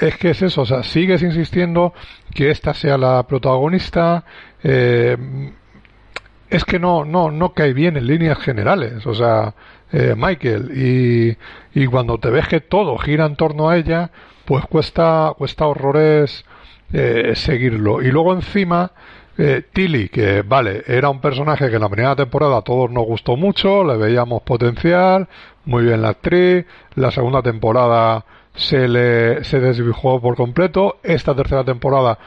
es 0.00 0.16
que 0.16 0.30
es 0.30 0.42
eso, 0.42 0.62
o 0.62 0.66
sea, 0.66 0.82
sigues 0.82 1.22
insistiendo 1.22 1.92
que 2.34 2.50
esta 2.50 2.72
sea 2.72 2.96
la 2.96 3.22
protagonista, 3.26 4.24
eh, 4.62 5.16
es 6.56 6.64
que 6.64 6.78
no, 6.78 7.04
no, 7.04 7.30
no 7.30 7.52
cae 7.52 7.72
bien 7.72 7.96
en 7.96 8.06
líneas 8.06 8.38
generales. 8.38 9.06
O 9.06 9.14
sea, 9.14 9.54
eh, 9.92 10.14
Michael, 10.16 10.70
y, 10.74 11.36
y 11.80 11.86
cuando 11.86 12.18
te 12.18 12.30
ves 12.30 12.48
que 12.48 12.60
todo 12.60 12.98
gira 12.98 13.26
en 13.26 13.36
torno 13.36 13.68
a 13.68 13.76
ella, 13.76 14.10
pues 14.44 14.64
cuesta, 14.66 15.32
cuesta 15.36 15.66
horrores 15.66 16.44
eh, 16.92 17.32
seguirlo. 17.34 18.02
Y 18.02 18.10
luego 18.10 18.32
encima, 18.32 18.92
eh, 19.36 19.62
Tilly, 19.72 20.08
que 20.08 20.42
vale, 20.42 20.84
era 20.86 21.10
un 21.10 21.20
personaje 21.20 21.68
que 21.68 21.76
en 21.76 21.82
la 21.82 21.88
primera 21.88 22.14
temporada 22.16 22.58
a 22.58 22.62
todos 22.62 22.90
nos 22.90 23.04
gustó 23.04 23.36
mucho, 23.36 23.84
le 23.84 23.96
veíamos 23.96 24.42
potencial, 24.42 25.28
muy 25.64 25.84
bien 25.84 26.02
la 26.02 26.10
actriz, 26.10 26.66
la 26.94 27.10
segunda 27.10 27.42
temporada 27.42 28.24
se 28.54 28.88
le 28.88 29.44
se 29.44 29.60
por 30.00 30.36
completo. 30.36 30.98
Esta 31.02 31.34
tercera 31.34 31.64
temporada, 31.64 32.18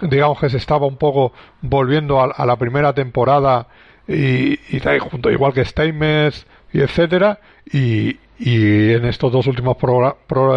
digamos 0.00 0.40
que 0.40 0.50
se 0.50 0.56
estaba 0.56 0.86
un 0.86 0.96
poco 0.96 1.32
volviendo 1.60 2.20
a, 2.20 2.46
la 2.46 2.56
primera 2.56 2.92
temporada 2.92 3.68
y, 4.06 4.54
y 4.76 4.80
junto 5.00 5.30
igual 5.30 5.52
que 5.52 5.64
Steinmetz 5.64 6.46
y 6.72 6.80
etcétera 6.80 7.38
y, 7.72 8.18
y 8.38 8.92
en 8.92 9.04
estos 9.04 9.32
dos 9.32 9.46
últimos 9.46 9.76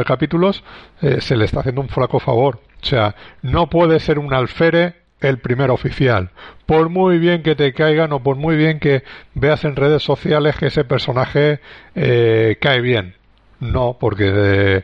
capítulos 0.06 0.64
eh, 1.02 1.22
se 1.22 1.38
le 1.38 1.46
está 1.46 1.60
haciendo 1.60 1.82
un 1.82 1.90
flaco 1.90 2.20
favor. 2.20 2.60
O 2.82 2.86
sea, 2.86 3.16
no 3.42 3.70
puede 3.70 4.00
ser 4.00 4.20
un 4.20 4.34
alfere 4.34 4.96
el 5.20 5.40
primer 5.40 5.72
oficial. 5.72 6.32
Por 6.66 6.90
muy 6.90 7.18
bien 7.18 7.44
que 7.44 7.56
te 7.56 7.74
caigan 7.74 8.12
o 8.14 8.22
por 8.22 8.36
muy 8.36 8.56
bien 8.56 8.80
que 8.80 9.04
veas 9.34 9.64
en 9.66 9.76
redes 9.76 10.04
sociales 10.04 10.56
que 10.58 10.68
ese 10.68 10.84
personaje 10.84 11.60
eh, 11.96 12.58
cae 12.60 12.82
bien. 12.82 13.16
No, 13.60 13.98
porque 14.00 14.84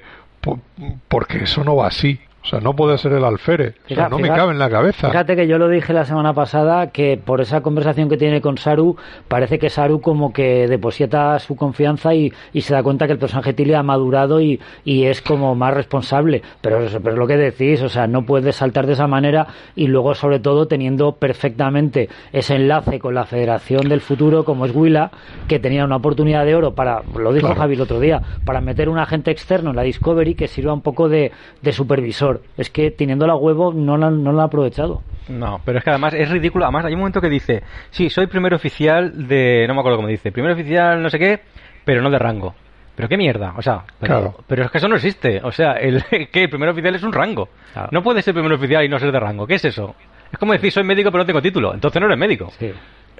porque 1.08 1.44
eso 1.44 1.64
no 1.64 1.76
va 1.76 1.88
así. 1.88 2.20
O 2.44 2.46
sea, 2.46 2.60
no 2.60 2.76
puede 2.76 2.98
ser 2.98 3.14
el 3.14 3.24
alférez. 3.24 3.76
O 3.90 3.96
sea, 3.96 4.10
no 4.10 4.20
me 4.20 4.28
cabe 4.28 4.52
en 4.52 4.60
la 4.60 4.70
cabeza. 4.70 5.08
Fíjate 5.10 5.36
que 5.38 5.48
yo 5.48 5.58
lo 5.58 5.70
dije 5.70 5.94
la 5.94 6.04
semana 6.04 6.34
pasada 6.34 6.88
que 6.92 7.18
por 7.18 7.40
esa 7.40 7.62
conversación 7.62 8.10
que 8.10 8.18
tiene 8.18 8.42
con 8.42 8.58
Saru, 8.58 8.98
parece 9.30 9.58
que 9.60 9.70
Saru 9.70 10.02
como 10.02 10.34
que 10.34 10.68
deposita 10.68 11.40
su 11.40 11.56
confianza 11.56 12.14
y, 12.14 12.34
y 12.52 12.62
se 12.62 12.74
da 12.74 12.84
cuenta 12.84 13.06
que 13.08 13.14
el 13.14 13.18
personaje 13.20 13.54
Tilly 13.54 13.74
ha 13.76 13.82
madurado 13.84 14.42
y, 14.42 14.60
y 14.84 15.06
es 15.06 15.22
como 15.22 15.56
más 15.56 15.74
responsable. 15.74 16.42
Pero, 16.62 16.82
eso- 16.82 17.00
pero 17.00 17.14
es 17.14 17.20
lo 17.20 17.28
que 17.28 17.38
decís, 17.38 17.82
o 17.82 17.88
sea, 17.88 18.08
no 18.08 18.26
puedes 18.26 18.58
saltar 18.58 18.88
de 18.88 18.94
esa 18.94 19.08
manera 19.08 19.48
y 19.76 19.88
luego 19.88 20.14
sobre 20.14 20.40
todo 20.40 20.68
teniendo 20.68 21.14
perfectamente 21.14 22.10
ese 22.34 22.56
enlace 22.56 23.00
con 23.00 23.14
la 23.16 23.26
Federación 23.26 23.88
del 23.88 24.02
Futuro 24.02 24.44
como 24.44 24.66
es 24.66 24.76
Willa, 24.76 25.12
que 25.48 25.60
tenía 25.60 25.86
una 25.86 25.96
oportunidad 25.96 26.44
de 26.46 26.56
oro 26.56 26.74
para, 26.76 27.04
lo 27.18 27.32
dijo 27.32 27.48
Claro. 27.48 27.62
Javi 27.62 27.76
el 27.76 27.82
otro 27.82 28.00
día, 28.02 28.22
para 28.44 28.60
meter 28.60 28.90
un 28.90 29.00
agente 29.00 29.32
externo 29.32 29.70
en 29.70 29.76
la 29.78 29.84
Discovery 29.84 30.36
que 30.36 30.48
sirva 30.50 30.74
un 30.74 30.82
poco 30.82 31.08
de, 31.08 31.32
de 31.62 31.72
supervisor. 31.72 32.33
Es 32.58 32.70
que 32.70 32.92
teniendo 32.92 33.26
la 33.28 33.36
huevo 33.36 33.74
no 33.74 33.98
la, 33.98 34.10
no 34.12 34.32
la 34.32 34.44
ha 34.44 34.46
aprovechado. 34.46 35.02
No, 35.30 35.62
pero 35.66 35.78
es 35.78 35.84
que 35.84 35.90
además 35.90 36.14
es 36.14 36.30
ridículo. 36.30 36.66
Además, 36.66 36.86
hay 36.86 36.94
un 36.94 37.00
momento 37.00 37.22
que 37.22 37.30
dice, 37.30 37.64
sí, 37.92 38.10
soy 38.10 38.28
primer 38.28 38.54
oficial 38.54 39.28
de... 39.28 39.66
No 39.68 39.74
me 39.74 39.80
acuerdo 39.80 39.98
cómo 39.98 40.10
dice. 40.10 40.32
Primer 40.32 40.52
oficial 40.52 41.02
no 41.02 41.10
sé 41.10 41.18
qué, 41.20 41.40
pero 41.86 42.02
no 42.02 42.10
de 42.10 42.20
rango. 42.20 42.54
Pero 42.96 43.10
qué 43.10 43.18
mierda, 43.18 43.54
o 43.58 43.62
sea, 43.62 43.84
pero, 44.00 44.14
Claro. 44.20 44.36
pero 44.46 44.66
es 44.66 44.72
que 44.72 44.78
eso 44.78 44.88
no 44.88 44.96
existe. 44.96 45.42
O 45.44 45.52
sea, 45.52 45.74
el 45.74 46.04
que 46.32 46.44
el 46.44 46.50
primer 46.50 46.70
oficial 46.70 46.94
es 46.94 47.04
un 47.04 47.12
rango. 47.14 47.50
Claro. 47.74 47.90
No 47.92 48.04
puedes 48.04 48.24
ser 48.24 48.34
primer 48.34 48.52
oficial 48.54 48.84
y 48.86 48.90
no 48.90 49.00
ser 49.00 49.12
de 49.12 49.20
rango. 49.20 49.48
¿Qué 49.48 49.56
es 49.56 49.66
eso? 49.66 49.96
Es 50.32 50.38
como 50.38 50.52
decir, 50.54 50.72
soy 50.72 50.84
médico 50.84 51.10
pero 51.12 51.24
no 51.24 51.26
tengo 51.26 51.42
título. 51.42 51.74
Entonces 51.74 52.00
no 52.00 52.06
eres 52.08 52.20
médico. 52.20 52.52
Sí. 52.60 52.72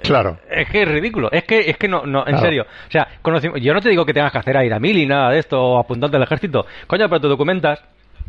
Claro. 0.02 0.36
Es 0.50 0.68
que 0.68 0.82
es 0.82 0.88
ridículo. 0.88 1.30
Es 1.32 1.44
que, 1.44 1.58
es 1.70 1.76
que 1.78 1.88
no, 1.88 2.04
no, 2.04 2.20
en 2.20 2.24
Claro. 2.26 2.40
serio. 2.40 2.66
O 2.86 2.90
sea, 2.90 3.08
yo 3.60 3.72
no 3.72 3.80
te 3.80 3.88
digo 3.88 4.04
que 4.04 4.12
tengas 4.12 4.30
que 4.30 4.38
hacer 4.38 4.56
a 4.56 4.64
ir 4.64 4.74
a 4.74 4.78
mil 4.78 4.96
y 4.98 5.06
nada 5.06 5.30
de 5.30 5.38
esto, 5.38 5.60
o 5.60 5.78
apuntante 5.78 6.16
al 6.18 6.22
ejército. 6.24 6.66
Coño, 6.86 7.08
pero 7.08 7.20
te 7.22 7.28
documentas. 7.28 7.82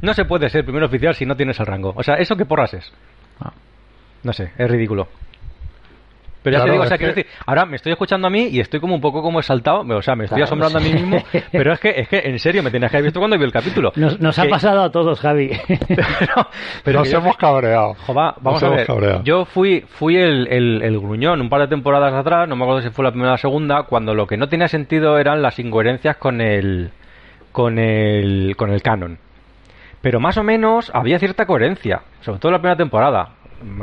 No 0.06 0.14
se 0.14 0.26
puede 0.26 0.50
ser 0.50 0.64
primer 0.64 0.84
oficial 0.84 1.16
si 1.16 1.26
no 1.26 1.36
tienes 1.36 1.60
el 1.60 1.66
rango. 1.66 1.94
O 1.96 2.04
sea, 2.04 2.16
¿eso 2.16 2.36
qué 2.36 2.46
porras 2.46 2.74
es? 2.74 2.94
Ah. 3.40 3.52
No 4.24 4.32
sé, 4.34 4.52
es 4.58 4.70
ridículo. 4.70 5.08
Pero 6.44 6.58
ya 6.58 6.60
Claro, 6.60 6.66
te 6.66 6.72
digo, 6.74 6.84
o 6.84 6.88
sea, 6.88 6.98
quiero 7.00 7.14
que- 7.16 7.24
decir, 7.24 7.34
ahora 7.48 7.66
me 7.66 7.76
estoy 7.76 7.92
escuchando 7.92 8.28
a 8.28 8.30
mí 8.30 8.50
y 8.52 8.60
estoy 8.60 8.80
como 8.80 8.94
un 8.94 9.02
poco 9.02 9.24
como 9.24 9.40
exaltado, 9.40 9.80
o 9.82 10.02
sea, 10.04 10.16
me 10.16 10.26
estoy 10.26 10.36
Claro, 10.38 10.44
asombrando 10.46 10.78
a 10.78 10.82
mí 10.82 10.94
mismo, 10.94 11.18
pero 11.52 11.74
es 11.74 11.80
que, 11.80 11.90
es 12.02 12.08
que, 12.08 12.20
en 12.20 12.38
serio, 12.38 12.62
me 12.62 12.70
tenías 12.70 12.92
que 12.92 12.98
haber 12.98 13.06
visto 13.06 13.20
cuando 13.20 13.36
vi 13.36 13.46
el 13.46 13.52
capítulo. 13.52 13.92
Nos, 13.96 14.20
nos 14.20 14.38
ha 14.38 14.46
pasado 14.46 14.84
a 14.84 14.92
todos, 14.92 15.20
Javi. 15.20 15.50
pero, 15.88 16.04
pero 16.84 17.00
Nos 17.00 17.10
yo- 17.10 17.18
hemos 17.18 17.36
cabreado. 17.38 17.96
Jova, 18.06 18.36
vamos 18.42 18.62
Nos 18.62 18.64
a 18.64 18.66
hemos 18.68 18.78
ver. 18.78 18.86
cabreado. 18.86 19.24
Yo 19.24 19.46
fui, 19.46 19.82
fui 19.88 20.18
el, 20.18 20.48
el, 20.52 20.84
el 20.84 21.00
gruñón 21.00 21.42
un 21.42 21.50
par 21.50 21.62
de 21.62 21.68
temporadas 21.68 22.14
atrás, 22.14 22.48
no 22.48 22.56
me 22.56 22.64
acuerdo 22.64 22.84
si 22.84 22.92
fue 22.92 23.04
la 23.04 23.10
primera 23.10 23.32
o 23.32 23.34
la 23.34 23.38
segunda, 23.40 23.84
cuando 23.84 24.14
lo 24.14 24.28
que 24.28 24.38
no 24.38 24.48
tenía 24.48 24.68
sentido 24.68 25.18
eran 25.18 25.42
las 25.42 25.58
incoherencias 25.58 26.18
con 26.18 26.42
el, 26.42 26.92
con 27.52 27.80
el, 27.80 28.54
con 28.56 28.70
el 28.72 28.84
canon. 28.84 29.18
Pero 30.06 30.20
más 30.20 30.38
o 30.38 30.44
menos 30.44 30.92
había 30.94 31.18
cierta 31.18 31.48
coherencia, 31.48 32.04
sobre 32.22 32.38
todo 32.38 32.52
en 32.52 32.54
la 32.54 32.60
primera 32.60 32.78
temporada. 32.78 33.30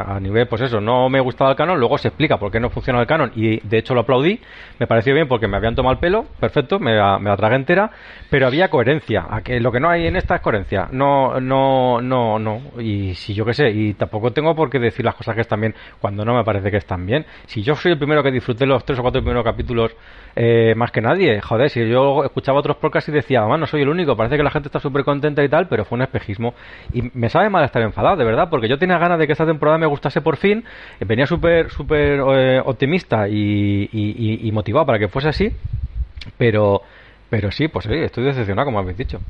A 0.06 0.20
nivel, 0.20 0.46
pues 0.46 0.62
eso, 0.62 0.80
no 0.80 1.08
me 1.08 1.18
gustaba 1.18 1.50
el 1.50 1.56
canon, 1.56 1.80
luego 1.80 1.98
se 1.98 2.06
explica 2.06 2.38
por 2.38 2.52
qué 2.52 2.60
no 2.60 2.70
funciona 2.70 3.00
el 3.00 3.08
canon 3.08 3.32
y 3.34 3.58
de 3.66 3.78
hecho 3.78 3.92
lo 3.92 4.02
aplaudí, 4.02 4.38
me 4.78 4.86
pareció 4.86 5.14
bien 5.14 5.26
porque 5.26 5.48
me 5.48 5.56
habían 5.56 5.74
tomado 5.74 5.94
el 5.94 5.98
pelo, 5.98 6.26
perfecto, 6.38 6.78
me 6.78 6.94
la, 6.94 7.18
me 7.18 7.28
la 7.28 7.36
tragué 7.36 7.56
entera, 7.56 7.90
pero 8.30 8.46
había 8.46 8.68
coherencia, 8.68 9.26
a 9.28 9.40
que 9.40 9.58
lo 9.58 9.72
que 9.72 9.80
no 9.80 9.88
hay 9.88 10.06
en 10.06 10.14
esta 10.14 10.36
es 10.36 10.42
coherencia, 10.42 10.86
no, 10.92 11.40
no, 11.40 12.00
no, 12.00 12.38
no, 12.38 12.60
y 12.78 13.14
si 13.14 13.34
yo 13.34 13.44
qué 13.44 13.54
sé, 13.54 13.70
y 13.70 13.94
tampoco 13.94 14.30
tengo 14.30 14.54
por 14.54 14.70
qué 14.70 14.78
decir 14.78 15.04
las 15.04 15.16
cosas 15.16 15.34
que 15.34 15.40
están 15.40 15.60
bien 15.60 15.74
cuando 16.00 16.24
no 16.24 16.36
me 16.36 16.44
parece 16.44 16.70
que 16.70 16.76
están 16.76 17.04
bien, 17.04 17.26
si 17.46 17.62
yo 17.62 17.74
soy 17.74 17.92
el 17.92 17.98
primero 17.98 18.22
que 18.22 18.30
disfruté 18.30 18.64
los 18.66 18.84
tres 18.84 19.00
o 19.00 19.02
cuatro 19.02 19.22
primeros 19.22 19.42
capítulos 19.42 19.96
eh, 20.34 20.74
más 20.76 20.90
que 20.90 21.00
nadie, 21.00 21.40
joder, 21.40 21.68
si 21.68 21.86
yo 21.88 22.24
escuchaba 22.24 22.58
otros 22.58 22.76
podcasts 22.76 23.08
y 23.08 23.12
decía, 23.12 23.42
no 23.42 23.66
soy 23.66 23.82
el 23.82 23.88
único, 23.88 24.16
parece 24.16 24.36
que 24.36 24.42
la 24.42 24.50
gente 24.50 24.68
está 24.68 24.80
súper 24.80 25.04
contenta 25.04 25.44
y 25.44 25.48
tal, 25.48 25.68
pero 25.68 25.84
fue 25.84 25.96
un 25.96 26.02
espejismo. 26.02 26.54
Y 26.92 27.02
me 27.14 27.28
sabe 27.28 27.50
mal 27.50 27.64
estar 27.64 27.82
enfadado, 27.82 28.16
de 28.16 28.24
verdad, 28.24 28.48
porque 28.48 28.68
yo 28.68 28.78
tenía 28.78 28.98
ganas 28.98 29.18
de 29.18 29.26
que 29.26 29.32
esta 29.32 29.46
temporada 29.46 29.78
me 29.78 29.86
gustase 29.86 30.20
por 30.20 30.36
fin, 30.36 30.64
eh, 31.00 31.04
venía 31.04 31.26
súper, 31.26 31.70
súper 31.70 32.20
eh, 32.34 32.62
optimista 32.64 33.28
y, 33.28 33.88
y- 33.92 34.52
motivado 34.52 34.84
para 34.86 34.98
que 34.98 35.08
fuese 35.08 35.28
así, 35.28 35.52
pero, 36.36 36.82
pero 37.30 37.50
sí, 37.50 37.68
pues 37.68 37.86
sí, 37.86 37.94
estoy 37.94 38.24
decepcionado, 38.24 38.66
como 38.66 38.78
habéis 38.78 38.98
dicho. 38.98 39.20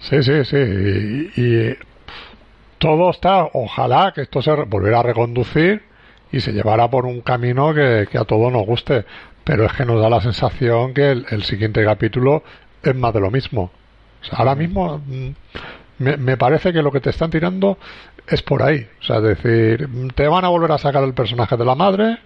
Sí, 0.00 0.22
sí, 0.22 0.44
sí. 0.44 1.30
Y, 1.36 1.76
todo 2.78 3.10
está, 3.10 3.48
ojalá 3.54 4.12
que 4.14 4.22
esto 4.22 4.40
se 4.40 4.52
volviera 4.52 5.00
a 5.00 5.02
reconducir 5.02 5.82
y 6.30 6.38
se 6.40 6.52
llevara 6.52 6.88
por 6.88 7.06
un 7.06 7.22
camino 7.22 7.74
que 7.74 8.06
a 8.16 8.24
todos 8.24 8.52
nos 8.52 8.64
guste. 8.64 9.04
Pero 9.48 9.64
es 9.64 9.72
que 9.72 9.86
nos 9.86 9.98
da 9.98 10.10
la 10.10 10.20
sensación 10.20 10.92
que 10.92 11.10
el, 11.10 11.42
siguiente 11.42 11.82
capítulo 11.82 12.42
es 12.82 12.94
más 12.94 13.14
de 13.14 13.20
lo 13.20 13.30
mismo. 13.30 13.70
O 14.20 14.24
sea, 14.24 14.40
ahora 14.40 14.54
mismo 14.54 14.98
mm, 14.98 15.30
me, 16.00 16.36
parece 16.36 16.70
que 16.70 16.82
lo 16.82 16.92
que 16.92 17.00
te 17.00 17.08
están 17.08 17.30
tirando 17.30 17.78
es 18.26 18.42
por 18.42 18.62
ahí. 18.62 18.86
O 19.00 19.02
sea, 19.02 19.16
es 19.16 19.22
decir, 19.22 19.88
te 20.14 20.28
van 20.28 20.44
a 20.44 20.48
volver 20.48 20.70
a 20.72 20.76
sacar 20.76 21.02
el 21.02 21.14
personaje 21.14 21.56
de 21.56 21.64
la 21.64 21.74
madre 21.74 22.18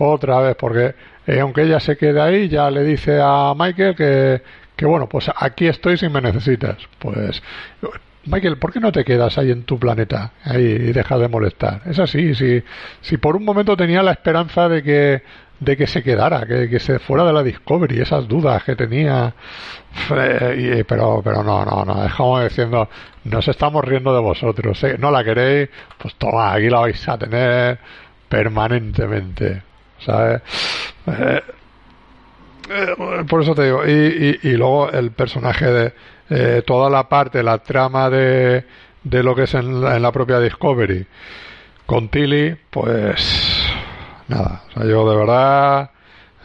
otra 0.00 0.40
vez, 0.40 0.56
porque 0.56 0.96
eh, 1.28 1.38
aunque 1.38 1.62
ella 1.62 1.78
se 1.78 1.96
quede 1.96 2.20
ahí, 2.20 2.48
ya 2.48 2.68
le 2.68 2.82
dice 2.82 3.20
a 3.22 3.54
Michael 3.56 3.94
que, 3.94 4.42
que 4.74 4.86
bueno, 4.86 5.08
pues 5.08 5.30
aquí 5.36 5.68
estoy 5.68 5.96
si 5.96 6.08
me 6.08 6.20
necesitas. 6.20 6.78
Pues, 6.98 7.40
Michael, 8.24 8.58
¿por 8.58 8.72
qué 8.72 8.80
no 8.80 8.90
te 8.90 9.04
quedas 9.04 9.38
ahí 9.38 9.52
en 9.52 9.62
tu 9.62 9.78
planeta 9.78 10.32
ahí 10.42 10.64
y 10.64 10.92
dejas 10.92 11.20
de 11.20 11.28
molestar? 11.28 11.82
Es 11.86 12.00
así, 12.00 12.34
si, 12.34 12.60
si 13.02 13.18
por 13.18 13.36
un 13.36 13.44
momento 13.44 13.76
tenía 13.76 14.02
la 14.02 14.10
esperanza 14.10 14.68
de 14.68 14.82
que 14.82 15.22
de 15.60 15.76
que 15.76 15.86
se 15.86 16.02
quedara, 16.02 16.46
que, 16.46 16.68
que 16.68 16.78
se 16.78 16.98
fuera 16.98 17.24
de 17.24 17.32
la 17.32 17.42
Discovery, 17.42 18.00
esas 18.00 18.28
dudas 18.28 18.62
que 18.64 18.76
tenía, 18.76 19.34
pero 20.08 21.22
pero 21.22 21.42
no, 21.42 21.64
no, 21.64 21.84
no, 21.84 22.06
como 22.16 22.40
diciendo, 22.42 22.88
nos 23.24 23.48
estamos 23.48 23.84
riendo 23.84 24.14
de 24.14 24.20
vosotros, 24.20 24.82
¿eh? 24.84 24.96
no 24.98 25.10
la 25.10 25.24
queréis, 25.24 25.68
pues 25.98 26.14
toma, 26.16 26.52
aquí 26.52 26.68
la 26.68 26.80
vais 26.80 27.08
a 27.08 27.16
tener 27.16 27.78
permanentemente, 28.28 29.62
¿sabes? 29.98 30.42
Eh, 31.06 31.42
eh, 32.68 33.24
por 33.28 33.42
eso 33.42 33.54
te 33.54 33.64
digo, 33.64 33.86
y, 33.86 34.38
y, 34.42 34.48
y 34.50 34.52
luego 34.52 34.90
el 34.90 35.12
personaje 35.12 35.66
de 35.66 35.92
eh, 36.28 36.62
toda 36.66 36.90
la 36.90 37.08
parte, 37.08 37.42
la 37.42 37.58
trama 37.58 38.10
de, 38.10 38.64
de 39.04 39.22
lo 39.22 39.34
que 39.34 39.44
es 39.44 39.54
en 39.54 39.80
la, 39.80 39.96
en 39.96 40.02
la 40.02 40.12
propia 40.12 40.40
Discovery 40.40 41.06
con 41.86 42.08
Tilly, 42.08 42.56
pues 42.70 43.55
nada, 44.28 44.62
o 44.68 44.72
sea, 44.72 44.84
yo 44.90 45.08
de 45.10 45.16
verdad 45.16 45.90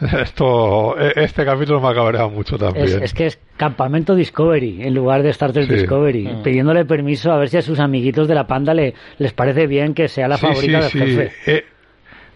esto 0.00 0.98
e- 0.98 1.12
este 1.16 1.44
capítulo 1.44 1.80
me 1.80 1.88
ha 1.88 1.94
cabreado 1.94 2.30
mucho 2.30 2.58
también. 2.58 2.86
Es, 2.86 2.94
es 2.94 3.14
que 3.14 3.26
es 3.26 3.38
Campamento 3.56 4.14
Discovery 4.14 4.82
en 4.82 4.94
lugar 4.94 5.22
de 5.22 5.30
Star 5.30 5.52
Trek 5.52 5.66
Sí. 5.68 5.74
Discovery, 5.74 6.26
Mm. 6.26 6.42
pidiéndole 6.42 6.84
permiso 6.84 7.30
a 7.32 7.38
ver 7.38 7.48
si 7.48 7.56
a 7.58 7.62
sus 7.62 7.78
amiguitos 7.78 8.26
de 8.28 8.34
la 8.34 8.46
panda 8.46 8.74
le, 8.74 8.94
les 9.18 9.32
parece 9.32 9.66
bien 9.66 9.94
que 9.94 10.08
sea 10.08 10.28
la 10.28 10.36
Sí, 10.36 10.46
favorita 10.46 10.82
sí, 10.82 10.98
del 10.98 11.08
sí. 11.08 11.16
jefe. 11.16 11.32
Eh, 11.46 11.64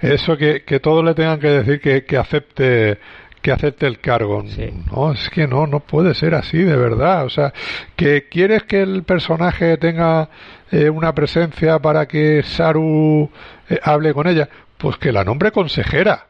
eso 0.01 0.37
que, 0.37 0.63
que 0.63 0.79
todos 0.79 1.05
le 1.05 1.15
tengan 1.15 1.41
que 1.41 1.49
decir 1.49 1.81
que, 1.81 2.05
que 2.05 2.17
acepte 2.17 2.99
que 3.43 3.53
acepte 3.53 3.87
el 3.87 4.01
cargo. 4.01 4.43
Sí. 4.49 4.71
No, 4.93 5.13
es 5.13 5.31
que 5.31 5.47
no, 5.47 5.69
no 5.69 5.79
puede 5.79 6.15
ser 6.15 6.35
así, 6.35 6.59
de 6.59 6.77
verdad. 6.77 7.25
O 7.25 7.29
sea, 7.31 7.53
que 7.95 8.29
quieres 8.29 8.65
que 8.65 8.83
el 8.83 9.05
personaje 9.05 9.77
tenga 9.77 10.29
eh, 10.73 10.91
una 10.91 11.15
presencia 11.15 11.79
para 11.79 12.07
que 12.07 12.43
Saru 12.43 13.31
eh, 13.71 13.79
hable 13.85 14.13
con 14.15 14.27
ella, 14.27 14.49
pues 14.79 14.97
que 14.99 15.13
la 15.13 15.25
nombre 15.25 15.51
consejera. 15.53 16.27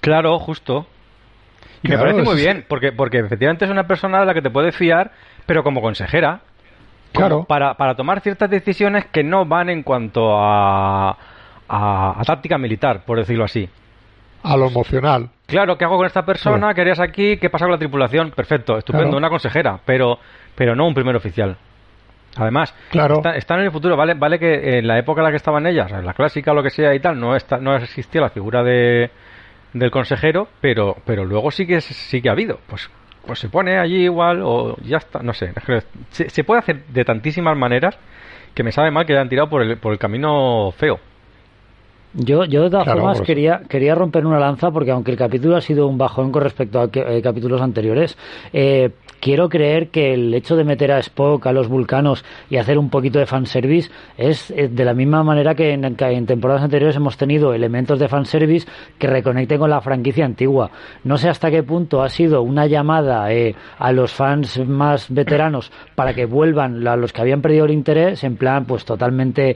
Claro, 0.00 0.38
justo. 0.38 0.86
Y 1.82 1.88
Claro, 1.88 2.04
me 2.04 2.10
parece 2.12 2.30
muy 2.30 2.40
bien, 2.40 2.64
porque, 2.68 2.92
porque 2.92 3.18
efectivamente 3.18 3.64
es 3.64 3.70
una 3.70 3.86
persona 3.86 4.20
de 4.20 4.26
la 4.26 4.34
que 4.34 4.42
te 4.42 4.50
puedes 4.50 4.76
fiar, 4.76 5.12
pero 5.46 5.62
como 5.62 5.80
consejera. 5.80 6.40
como 7.12 7.26
Claro. 7.28 7.44
Para, 7.44 7.74
para 7.74 7.94
tomar 7.94 8.20
ciertas 8.20 8.50
decisiones 8.50 9.06
que 9.06 9.22
no 9.24 9.44
van 9.46 9.68
en 9.70 9.82
cuanto 9.82 10.38
a, 10.38 11.10
a, 11.68 12.20
a 12.20 12.22
táctica 12.24 12.58
militar, 12.58 13.04
por 13.04 13.18
decirlo 13.18 13.44
así. 13.44 13.68
A 14.42 14.56
lo 14.56 14.68
emocional. 14.68 15.28
Claro, 15.46 15.76
¿qué 15.76 15.84
hago 15.84 15.96
con 15.98 16.06
esta 16.06 16.24
persona? 16.24 16.58
Claro. 16.58 16.74
¿Qué 16.74 16.80
harías 16.82 17.00
aquí? 17.00 17.36
¿Qué 17.36 17.50
pasa 17.50 17.64
con 17.66 17.72
la 17.72 17.78
tripulación? 17.78 18.30
Perfecto, 18.30 18.78
estupendo, 18.78 19.08
Claro. 19.08 19.18
una 19.18 19.28
consejera, 19.28 19.80
pero, 19.84 20.18
pero 20.54 20.74
no 20.74 20.86
un 20.86 20.94
primer 20.94 21.16
oficial. 21.16 21.56
Además, 22.36 22.74
Claro. 22.90 23.16
está- 23.16 23.36
están 23.36 23.58
en 23.60 23.66
el 23.66 23.72
futuro, 23.72 23.96
vale, 23.96 24.14
vale 24.14 24.38
que 24.38 24.78
en 24.78 24.86
la 24.86 24.98
época 24.98 25.20
en 25.20 25.24
la 25.24 25.30
que 25.30 25.36
estaban 25.36 25.66
ellas, 25.66 25.90
en 25.90 26.06
la 26.06 26.14
clásica 26.14 26.52
o 26.52 26.54
lo 26.54 26.62
que 26.62 26.70
sea 26.70 26.94
y 26.94 27.00
tal, 27.00 27.18
no 27.18 27.34
está, 27.34 27.58
no 27.58 27.74
existía 27.76 28.20
la 28.20 28.30
figura 28.30 28.62
de 28.62 29.10
del 29.72 29.90
consejero, 29.92 30.48
pero, 30.60 30.96
pero 31.04 31.24
luego 31.24 31.50
sí 31.52 31.64
que 31.66 31.80
sí 31.80 32.20
que 32.20 32.28
ha 32.28 32.32
habido. 32.32 32.58
Pues, 32.66 32.90
pues 33.24 33.38
se 33.38 33.48
pone 33.48 33.78
allí 33.78 34.02
igual 34.04 34.40
o 34.42 34.76
ya 34.82 34.96
está, 34.96 35.22
no 35.22 35.32
sé. 35.32 35.52
Se, 36.10 36.28
se 36.28 36.42
puede 36.44 36.58
hacer 36.58 36.84
de 36.86 37.04
tantísimas 37.04 37.56
maneras 37.56 37.96
que 38.54 38.64
me 38.64 38.72
sabe 38.72 38.90
mal 38.90 39.06
que 39.06 39.12
hayan 39.12 39.28
tirado 39.28 39.48
por 39.48 39.62
el, 39.62 39.76
por 39.78 39.92
el 39.92 39.98
camino 39.98 40.72
feo. 40.76 40.98
Yo, 42.12 42.44
yo 42.44 42.64
de 42.64 42.70
todas 42.70 42.84
Claro, 42.84 43.00
formas 43.00 43.18
pues- 43.18 43.26
quería, 43.28 43.60
quería 43.68 43.94
romper 43.94 44.26
una 44.26 44.40
lanza 44.40 44.70
porque 44.72 44.90
aunque 44.90 45.12
el 45.12 45.16
capítulo 45.16 45.56
ha 45.56 45.60
sido 45.60 45.86
un 45.86 45.96
bajón 45.96 46.32
con 46.32 46.42
respecto 46.42 46.80
a 46.80 46.90
que- 46.90 47.04
eh, 47.06 47.22
capítulos 47.22 47.62
anteriores, 47.62 48.18
eh, 48.52 48.90
quiero 49.20 49.48
creer 49.48 49.90
que 49.90 50.14
el 50.14 50.34
hecho 50.34 50.56
de 50.56 50.64
meter 50.64 50.90
a 50.90 50.98
Spock, 50.98 51.46
a 51.46 51.52
los 51.52 51.68
vulcanos 51.68 52.24
y 52.48 52.56
hacer 52.56 52.78
un 52.78 52.90
poquito 52.90 53.20
de 53.20 53.26
fanservice 53.26 53.90
es 54.18 54.50
eh, 54.50 54.66
de 54.68 54.84
la 54.84 54.92
misma 54.92 55.22
manera 55.22 55.54
que 55.54 55.70
en, 55.72 55.94
que 55.94 56.06
en 56.06 56.26
temporadas 56.26 56.64
anteriores 56.64 56.96
hemos 56.96 57.16
tenido 57.16 57.54
elementos 57.54 58.00
de 58.00 58.08
fanservice 58.08 58.66
que 58.98 59.06
reconecten 59.06 59.58
con 59.60 59.70
la 59.70 59.80
franquicia 59.80 60.24
antigua. 60.24 60.70
No 61.04 61.16
sé 61.16 61.28
hasta 61.28 61.48
qué 61.50 61.62
punto 61.62 62.02
ha 62.02 62.08
sido 62.08 62.42
una 62.42 62.66
llamada 62.66 63.32
eh, 63.32 63.54
a 63.78 63.92
los 63.92 64.12
fans 64.12 64.58
más 64.66 65.06
veteranos 65.14 65.70
para 65.94 66.12
que 66.12 66.24
vuelvan 66.26 66.84
a 66.88 66.96
los 66.96 67.12
que 67.12 67.20
habían 67.20 67.40
perdido 67.40 67.66
el 67.66 67.70
interés 67.70 68.24
en 68.24 68.36
plan 68.36 68.64
pues 68.64 68.84
totalmente 68.84 69.54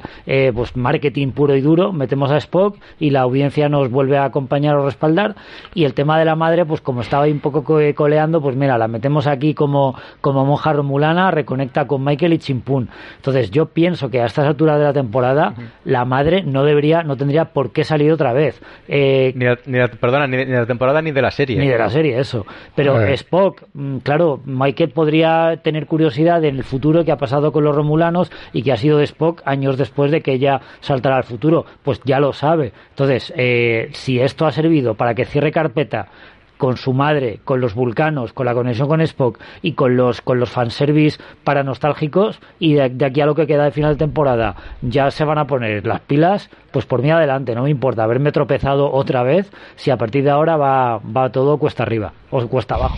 pues 0.55 0.77
marketing 0.77 1.33
puro 1.33 1.57
y 1.57 1.61
duro 1.61 1.93
metemos 1.93 2.31
a 2.31 2.44
Spock 2.45 2.77
y 2.99 3.11
la 3.11 3.21
audiencia 3.21 3.69
nos 3.69 3.91
vuelve 3.91 4.17
a 4.17 4.25
acompañar 4.25 4.77
o 4.77 4.85
respaldar 4.87 5.35
y 5.75 5.85
el 5.85 5.95
tema 5.95 6.19
de 6.19 6.25
la 6.25 6.37
madre 6.37 6.65
pues 6.65 6.81
como 6.81 7.01
estaba 7.01 7.25
ahí 7.25 7.33
un 7.33 7.41
poco 7.41 7.65
co- 7.65 7.81
coleando 7.95 8.41
pues 8.41 8.57
mira 8.57 8.79
la 8.79 8.89
metemos 8.89 9.27
aquí 9.27 9.53
como 9.55 9.95
como 10.21 10.45
monja 10.45 10.73
romulana 10.73 11.31
reconecta 11.31 11.87
con 11.87 12.05
Michael 12.05 12.33
y 12.35 12.39
Chimpún 12.39 12.89
entonces 13.17 13.51
yo 13.51 13.67
pienso 13.67 14.11
que 14.11 14.21
a 14.21 14.27
estas 14.27 14.47
alturas 14.47 14.79
de 14.79 14.85
la 14.85 14.93
temporada 14.93 15.55
la 15.85 16.05
madre 16.05 16.43
no 16.43 16.65
debería 16.65 17.03
no 17.03 17.17
tendría 17.17 17.47
por 17.47 17.73
qué 17.73 17.85
salir 17.85 18.13
otra 18.13 18.33
vez 18.33 18.61
Eh, 18.89 19.33
Ni 19.35 19.45
la- 19.47 19.59
ni 19.67 19.79
la- 19.79 19.89
perdona, 19.89 20.27
ni 20.27 20.37
de, 20.37 20.45
ni 20.47 20.53
de 20.53 20.59
la 20.59 20.67
temporada 20.67 21.01
ni 21.03 21.11
de 21.11 21.23
la 21.23 21.31
serie. 21.31 21.59
ni 21.59 21.67
de 21.69 21.79
la 21.79 21.89
serie, 21.89 22.19
eso. 22.19 22.45
Pero. 22.75 22.95
Spock, 23.15 23.63
mm, 23.73 23.99
claro, 23.99 24.41
Michael 24.45 24.91
podría 24.91 25.57
tener 25.63 25.87
curiosidad 25.87 26.45
en 26.45 26.57
el 26.57 26.65
futuro 26.65 27.05
que 27.05 27.13
ha 27.13 27.17
pasado 27.17 27.51
con 27.53 27.65
los 27.65 27.75
Romulanos 27.75 28.31
y 28.53 28.63
que 28.63 28.73
ha 28.73 28.77
sido 28.77 28.99
de 28.99 29.05
Spock 29.05 29.41
años 29.47 29.77
después 29.79 30.11
de 30.11 30.21
que 30.21 30.33
ella 30.35 30.61
saltara 30.81 31.17
al 31.17 31.25
futuro. 31.25 31.65
Pues 31.83 32.01
ya 32.05 32.21
lo 32.21 32.33
sabe. 32.35 32.73
Entonces, 32.91 33.33
eh, 33.37 33.89
si 33.93 34.21
esto 34.21 34.47
ha 34.47 34.53
servido 34.53 34.95
para 34.95 35.15
que 35.15 35.25
cierre 35.25 35.53
carpeta 35.53 36.09
con 36.57 36.77
su 36.77 36.93
madre, 36.93 37.41
con 37.45 37.61
los 37.61 37.75
vulcanos, 37.75 38.33
con 38.33 38.47
la 38.47 38.55
conexión 38.55 38.89
con 38.89 39.01
Spock 39.01 39.39
y 39.63 39.73
con 39.73 39.97
los 39.97 40.21
con 40.21 40.39
los 40.39 40.51
fanservice 40.51 41.21
para 41.43 41.63
nostálgicos 41.63 42.41
y 42.59 42.75
de, 42.75 43.05
aquí 43.05 43.21
a 43.21 43.27
lo 43.27 43.35
que 43.35 43.47
queda 43.47 43.65
de 43.65 43.71
final 43.71 43.95
de 43.95 43.99
temporada 43.99 44.57
ya 44.81 45.11
se 45.11 45.25
van 45.25 45.39
a 45.39 45.47
poner 45.47 45.87
las 45.87 46.01
pilas, 46.01 46.51
pues 46.71 46.87
por 46.87 47.03
mí 47.03 47.11
adelante, 47.11 47.55
no 47.55 47.65
me 47.65 47.71
importa 47.71 48.05
haberme 48.05 48.33
tropezado 48.33 48.91
otra 48.93 49.23
vez 49.23 49.51
si 49.77 49.91
a 49.91 49.97
partir 49.97 50.25
de 50.25 50.31
ahora 50.31 50.57
va, 50.57 50.99
va 50.99 51.31
todo 51.31 51.59
cuesta 51.59 51.83
arriba 51.83 52.13
o 52.31 52.47
cuesta 52.47 52.77
abajo. 52.77 52.97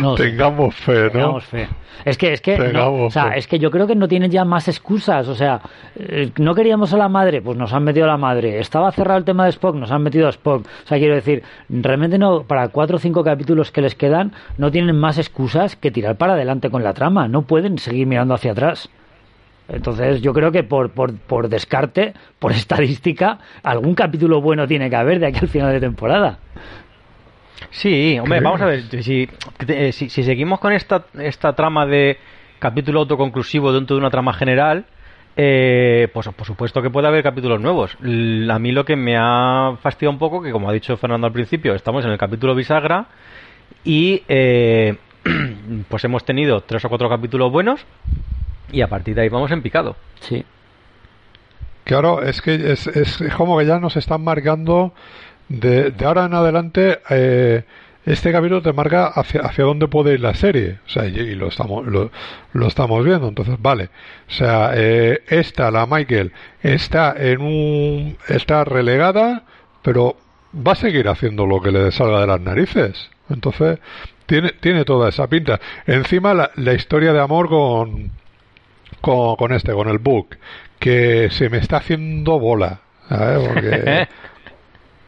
No. 0.00 0.14
Tengamos 0.14 0.74
fe, 0.74 1.04
¿no? 1.04 1.10
Tengamos 1.10 1.44
fe. 1.44 1.68
Es 2.04 2.18
que, 2.18 2.32
es 2.32 2.40
que, 2.40 2.58
no, 2.58 3.04
o 3.04 3.10
sea, 3.10 3.30
es 3.30 3.46
que 3.46 3.58
yo 3.58 3.70
creo 3.70 3.86
que 3.86 3.94
no 3.94 4.08
tienen 4.08 4.30
ya 4.30 4.44
más 4.44 4.68
excusas. 4.68 5.28
O 5.28 5.34
sea, 5.34 5.60
eh, 5.96 6.30
no 6.38 6.54
queríamos 6.54 6.92
a 6.92 6.96
la 6.96 7.08
madre, 7.08 7.40
pues 7.40 7.56
nos 7.56 7.72
han 7.72 7.84
metido 7.84 8.04
a 8.04 8.08
la 8.08 8.16
madre. 8.16 8.58
Estaba 8.58 8.90
cerrado 8.92 9.18
el 9.18 9.24
tema 9.24 9.44
de 9.44 9.50
Spock, 9.50 9.74
nos 9.76 9.90
han 9.90 10.02
metido 10.02 10.26
a 10.26 10.30
Spock. 10.30 10.66
O 10.66 10.86
sea, 10.86 10.98
quiero 10.98 11.14
decir, 11.14 11.42
realmente 11.68 12.18
no, 12.18 12.42
para 12.42 12.68
cuatro 12.68 12.96
o 12.96 12.98
cinco 12.98 13.24
capítulos 13.24 13.70
que 13.70 13.80
les 13.80 13.94
quedan, 13.94 14.32
no 14.58 14.70
tienen 14.70 14.96
más 14.98 15.18
excusas 15.18 15.76
que 15.76 15.90
tirar 15.90 16.16
para 16.16 16.34
adelante 16.34 16.70
con 16.70 16.82
la 16.82 16.92
trama. 16.92 17.28
No 17.28 17.42
pueden 17.42 17.78
seguir 17.78 18.06
mirando 18.06 18.34
hacia 18.34 18.52
atrás. 18.52 18.90
Entonces, 19.68 20.20
yo 20.20 20.34
creo 20.34 20.52
que 20.52 20.62
por, 20.62 20.90
por, 20.90 21.14
por 21.16 21.48
descarte, 21.48 22.12
por 22.38 22.52
estadística, 22.52 23.38
algún 23.62 23.94
capítulo 23.94 24.40
bueno 24.40 24.66
tiene 24.66 24.90
que 24.90 24.96
haber 24.96 25.20
de 25.20 25.26
aquí 25.26 25.38
al 25.40 25.48
final 25.48 25.72
de 25.72 25.80
temporada. 25.80 26.38
Sí, 27.74 28.16
hombre, 28.20 28.38
vamos 28.40 28.60
a 28.60 28.66
ver, 28.66 28.82
si, 29.02 29.28
eh, 29.66 29.90
si, 29.92 30.08
si 30.08 30.22
seguimos 30.22 30.60
con 30.60 30.72
esta, 30.72 31.06
esta 31.18 31.54
trama 31.54 31.84
de 31.86 32.18
capítulo 32.60 33.00
autoconclusivo 33.00 33.72
dentro 33.72 33.96
de 33.96 34.00
una 34.00 34.10
trama 34.10 34.32
general, 34.32 34.84
eh, 35.36 36.06
pues 36.14 36.28
por 36.28 36.46
supuesto 36.46 36.80
que 36.80 36.90
puede 36.90 37.08
haber 37.08 37.24
capítulos 37.24 37.60
nuevos. 37.60 37.96
L- 38.02 38.50
A 38.52 38.58
mí 38.60 38.70
lo 38.70 38.84
que 38.84 38.94
me 38.94 39.16
ha 39.18 39.76
fastidiado 39.82 40.12
un 40.12 40.18
poco, 40.20 40.40
que 40.40 40.52
como 40.52 40.70
ha 40.70 40.72
dicho 40.72 40.96
Fernando 40.96 41.26
al 41.26 41.32
principio, 41.32 41.74
estamos 41.74 42.04
en 42.04 42.12
el 42.12 42.18
capítulo 42.18 42.54
bisagra 42.54 43.06
y 43.84 44.22
eh, 44.28 44.96
pues 45.88 46.04
hemos 46.04 46.24
tenido 46.24 46.60
tres 46.60 46.84
o 46.84 46.88
cuatro 46.88 47.08
capítulos 47.08 47.50
buenos 47.50 47.84
y 48.70 48.82
a 48.82 48.88
partir 48.88 49.16
de 49.16 49.22
ahí 49.22 49.28
vamos 49.28 49.50
en 49.50 49.62
picado. 49.62 49.96
Sí. 50.20 50.44
Claro, 51.82 52.22
es 52.22 52.40
que 52.40 52.54
es, 52.72 52.86
es 52.86 53.18
como 53.36 53.58
que 53.58 53.66
ya 53.66 53.80
nos 53.80 53.96
están 53.96 54.22
marcando 54.22 54.94
de, 55.48 55.90
de 55.90 56.04
ahora 56.04 56.24
en 56.26 56.34
adelante. 56.34 57.00
eh, 57.10 57.64
este 58.06 58.32
capítulo 58.32 58.60
te 58.60 58.72
marca 58.74 59.06
hacia, 59.06 59.40
hacia 59.40 59.64
dónde 59.64 59.88
puede 59.88 60.14
ir 60.14 60.20
la 60.20 60.34
serie. 60.34 60.78
O 60.86 60.88
sea, 60.90 61.06
y, 61.06 61.34
lo 61.34 61.48
estamos 61.48 61.86
lo, 61.86 62.10
lo 62.52 62.66
estamos 62.66 63.04
viendo. 63.04 63.28
Entonces, 63.28 63.56
vale. 63.60 63.88
O 64.28 64.32
sea, 64.32 64.72
eh, 64.74 65.22
esta, 65.28 65.70
la 65.70 65.86
Michael, 65.86 66.32
está 66.62 67.14
en 67.16 67.40
un 67.40 68.18
está 68.28 68.64
relegada, 68.64 69.44
pero 69.82 70.16
va 70.54 70.72
a 70.72 70.76
seguir 70.76 71.08
haciendo 71.08 71.46
lo 71.46 71.60
que 71.62 71.72
le 71.72 71.90
salga 71.92 72.20
de 72.20 72.26
las 72.26 72.40
narices. 72.40 73.10
Entonces, 73.30 73.78
tiene 74.26 74.52
tiene 74.60 74.84
toda 74.84 75.08
esa 75.08 75.26
pinta. 75.28 75.60
Encima 75.86 76.34
la, 76.34 76.50
la 76.56 76.74
historia 76.74 77.12
de 77.14 77.20
amor 77.20 77.48
con 77.48 78.10
con, 79.00 79.36
con 79.36 79.52
este, 79.52 79.72
con 79.72 79.88
el 79.88 79.98
book, 79.98 80.36
que 80.78 81.28
se 81.30 81.48
me 81.50 81.58
está 81.58 81.78
haciendo 81.78 82.38
bola, 82.38 82.80
¿sabes? 83.08 83.48
Porque, 83.48 84.08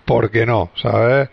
porque 0.07 0.47
no, 0.47 0.71
¿sabes? 0.77 1.29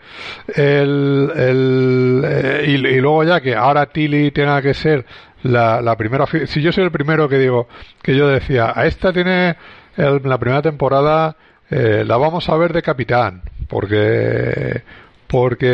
El, 0.54 1.30
el, 1.34 2.22
eh, 2.26 2.64
y, 2.66 2.72
y 2.74 3.00
luego 3.00 3.24
ya 3.24 3.40
que 3.40 3.54
ahora 3.54 3.86
Tilly 3.86 4.30
tenga 4.32 4.60
que 4.60 4.74
ser 4.74 5.06
la, 5.44 5.80
la 5.80 5.96
primera, 5.96 6.26
si 6.46 6.60
yo 6.60 6.72
soy 6.72 6.84
el 6.84 6.90
primero 6.90 7.28
que 7.28 7.38
digo, 7.38 7.68
que 8.02 8.14
yo 8.16 8.28
decía, 8.28 8.72
a 8.74 8.84
esta 8.86 9.12
tiene 9.12 9.56
el- 9.96 10.20
la 10.24 10.38
primera 10.38 10.60
temporada, 10.60 11.36
eh, 11.70 12.02
la 12.06 12.16
vamos 12.16 12.48
a 12.48 12.56
ver 12.56 12.72
de 12.72 12.82
capitán, 12.82 13.42
porque, 13.68 14.82
porque 15.26 15.66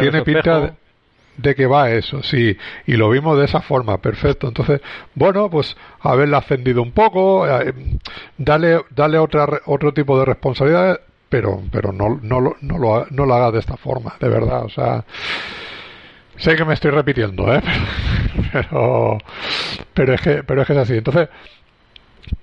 tiene 0.00 0.22
pinta 0.24 0.40
de, 0.60 0.72
de 1.36 1.54
que 1.54 1.66
va 1.66 1.90
eso, 1.90 2.22
sí, 2.22 2.56
y 2.86 2.92
lo 2.96 3.10
vimos 3.10 3.38
de 3.38 3.44
esa 3.44 3.60
forma, 3.60 3.98
perfecto. 3.98 4.48
Entonces, 4.48 4.80
bueno, 5.14 5.50
pues 5.50 5.76
haberla 6.00 6.38
ascendido 6.38 6.82
un 6.82 6.92
poco, 6.92 7.46
eh, 7.48 7.72
dale, 8.38 8.80
dale 8.90 9.18
otra, 9.18 9.46
otro 9.66 9.92
tipo 9.92 10.18
de 10.18 10.24
responsabilidad, 10.26 11.00
pero, 11.28 11.62
pero 11.70 11.92
no, 11.92 12.20
no, 12.22 12.54
no, 12.60 12.78
lo, 12.78 13.06
no 13.10 13.26
lo 13.26 13.34
haga 13.34 13.50
de 13.50 13.58
esta 13.58 13.76
forma, 13.76 14.14
de 14.20 14.28
verdad, 14.28 14.64
o 14.64 14.68
sea, 14.68 15.04
sé 16.36 16.56
que 16.56 16.64
me 16.64 16.74
estoy 16.74 16.90
repitiendo, 16.90 17.52
¿eh? 17.54 17.62
pero, 18.52 19.18
pero 19.92 20.14
es 20.14 20.20
que, 20.20 20.42
pero 20.44 20.62
es 20.62 20.66
que 20.66 20.72
es 20.72 20.78
así. 20.78 20.94
Entonces, 20.96 21.28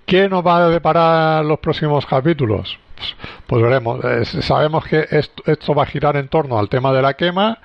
¿qué 0.05 0.29
nos 0.29 0.45
va 0.45 0.57
a 0.57 0.69
deparar 0.69 1.45
los 1.45 1.59
próximos 1.59 2.05
capítulos? 2.05 2.77
Pues, 2.95 3.15
pues 3.47 3.61
veremos. 3.63 3.99
Sabemos 4.45 4.85
que 4.85 5.07
esto, 5.09 5.43
esto 5.45 5.73
va 5.73 5.83
a 5.83 5.87
girar 5.87 6.17
en 6.17 6.27
torno 6.27 6.59
al 6.59 6.69
tema 6.69 6.93
de 6.93 7.01
la 7.01 7.13
quema, 7.15 7.59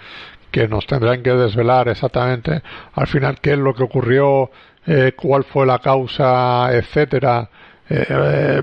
que 0.50 0.68
nos 0.68 0.87
tendrán 0.87 1.22
que 1.22 1.31
desvelar 1.33 1.88
exactamente 1.88 2.62
al 2.94 3.07
final 3.07 3.38
qué 3.40 3.52
es 3.52 3.59
lo 3.59 3.74
que 3.74 3.83
ocurrió, 3.83 4.50
eh, 4.87 5.12
cuál 5.16 5.44
fue 5.44 5.66
la 5.66 5.79
causa, 5.81 6.68
etcétera. 6.72 7.48
eh, 7.90 8.07
eh, 8.09 8.62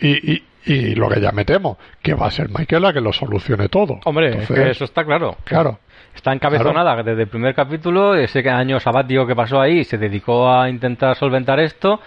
y, 0.00 0.32
y, 0.32 0.42
y 0.68 0.94
lo 0.94 1.08
que 1.08 1.20
ya 1.20 1.32
me 1.32 1.44
temo, 1.44 1.78
que 2.02 2.14
va 2.14 2.26
a 2.26 2.30
ser 2.30 2.48
Michael 2.50 2.82
la 2.82 2.92
que 2.92 3.00
lo 3.00 3.12
solucione 3.12 3.68
todo. 3.68 4.00
Hombre, 4.04 4.28
es 4.28 4.34
Entonces, 4.34 4.64
que 4.64 4.70
eso 4.70 4.84
está 4.84 5.04
claro. 5.04 5.36
Claro. 5.44 5.78
Está 6.14 6.32
encabezonada 6.32 7.02
desde 7.02 7.22
el 7.22 7.28
primer 7.28 7.54
capítulo, 7.54 8.14
ese 8.14 8.48
año 8.50 8.80
sabático 8.80 9.26
que 9.26 9.36
pasó 9.36 9.60
ahí, 9.60 9.84
se 9.84 9.98
dedicó 9.98 10.50
a 10.50 10.68
intentar 10.68 11.16
solventar 11.16 11.60
esto. 11.60 12.00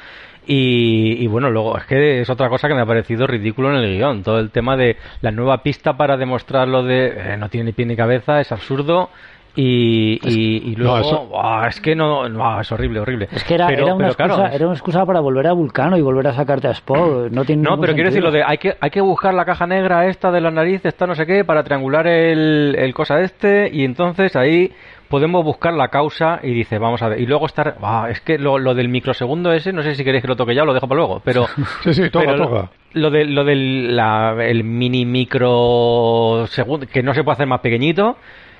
Y, 0.46 1.24
y 1.24 1.28
bueno, 1.28 1.50
luego 1.50 1.78
es 1.78 1.86
que 1.86 2.22
es 2.22 2.30
otra 2.30 2.50
cosa 2.50 2.68
que 2.68 2.74
me 2.74 2.82
ha 2.82 2.86
parecido 2.86 3.28
ridículo 3.28 3.70
en 3.70 3.84
el 3.84 3.98
guion. 3.98 4.24
Todo 4.24 4.40
el 4.40 4.52
tema 4.52 4.76
de 4.76 4.98
la 5.22 5.32
nueva 5.32 5.64
pista 5.64 5.98
para 5.98 6.18
demostrar 6.18 6.68
lo 6.68 6.84
de 6.84 7.14
eh, 7.16 7.38
no 7.38 7.50
tiene 7.50 7.66
ni 7.66 7.72
pie 7.74 7.86
ni 7.86 7.96
cabeza, 7.96 8.42
es 8.42 8.52
absurdo. 8.52 9.10
Y, 9.56 10.20
y, 10.24 10.72
y 10.72 10.76
luego, 10.76 10.96
no, 10.96 11.02
eso- 11.02 11.26
¡buah! 11.28 11.68
es 11.68 11.82
que 11.82 11.96
no, 11.96 12.30
no, 12.30 12.62
es 12.62 12.72
horrible, 12.72 13.02
horrible. 13.02 13.28
Es 13.32 13.44
que 13.44 13.56
era, 13.56 13.68
Pero- 13.68 13.84
era, 13.84 13.96
una 13.96 14.10
pero 14.16 14.26
excusa, 14.34 14.56
era 14.56 14.66
una 14.66 14.76
excusa 14.76 15.06
para 15.06 15.20
volver 15.20 15.48
a 15.48 15.54
Vulcano 15.54 15.98
y 15.98 16.02
volver 16.02 16.28
a 16.28 16.34
sacarte 16.34 16.68
a 16.68 16.72
Spock. 16.72 17.30
No, 17.32 17.44
tiene 17.44 17.62
No, 17.64 17.78
pero 17.80 17.94
quiero 17.94 18.10
decir 18.10 18.24
lo 18.24 18.32
de 18.32 18.44
hay 18.44 18.58
que, 18.58 18.76
hay 18.80 18.90
que 18.90 19.02
buscar 19.02 19.34
la 19.34 19.44
caja 19.46 19.68
negra 19.68 20.06
esta 20.08 20.32
de 20.32 20.40
la 20.42 20.52
nariz, 20.52 20.86
esta 20.86 21.06
no 21.06 21.16
sé 21.16 21.26
qué, 21.26 21.44
para 21.44 21.64
triangular 21.64 22.08
el, 22.08 22.76
el 22.80 22.94
cosa 22.94 23.20
este, 23.22 23.70
y 23.74 23.84
entonces 23.84 24.36
ahí 24.38 24.72
podemos 25.10 25.44
buscar 25.44 25.74
la 25.74 25.90
causa 25.90 26.40
y 26.42 26.54
dice, 26.54 26.78
vamos 26.78 27.02
a 27.02 27.10
ver, 27.10 27.20
y 27.20 27.26
luego 27.26 27.46
estar, 27.46 27.76
ah, 27.82 28.08
es 28.10 28.22
que 28.22 28.38
lo, 28.38 28.58
lo 28.58 28.74
del 28.74 28.88
microsegundo 28.88 29.52
ese, 29.52 29.74
no 29.74 29.84
sé 29.84 29.96
si 29.96 30.06
queréis 30.06 30.22
que 30.22 30.30
lo 30.30 30.38
toque 30.38 30.56
ya 30.56 30.64
o 30.64 30.66
lo 30.66 30.74
dejo 30.74 30.88
para 30.88 31.00
luego, 31.00 31.22
pero... 31.26 31.48
Sí, 31.84 31.94
sí, 31.94 32.10
toca, 32.10 32.26
pero 32.28 32.38
lo- 32.38 32.48
toca. 32.48 32.70
Lo, 32.94 33.10
de, 33.10 33.26
lo 33.26 33.44
del 33.44 33.94
la- 33.98 34.36
el 34.40 34.64
mini 34.64 35.06
micro 35.06 36.46
segundo, 36.48 36.88
que 36.88 37.04
no 37.04 37.14
se 37.14 37.24
puede 37.24 37.34
hacer 37.34 37.48
más 37.48 37.60
pequeñito, 37.60 38.16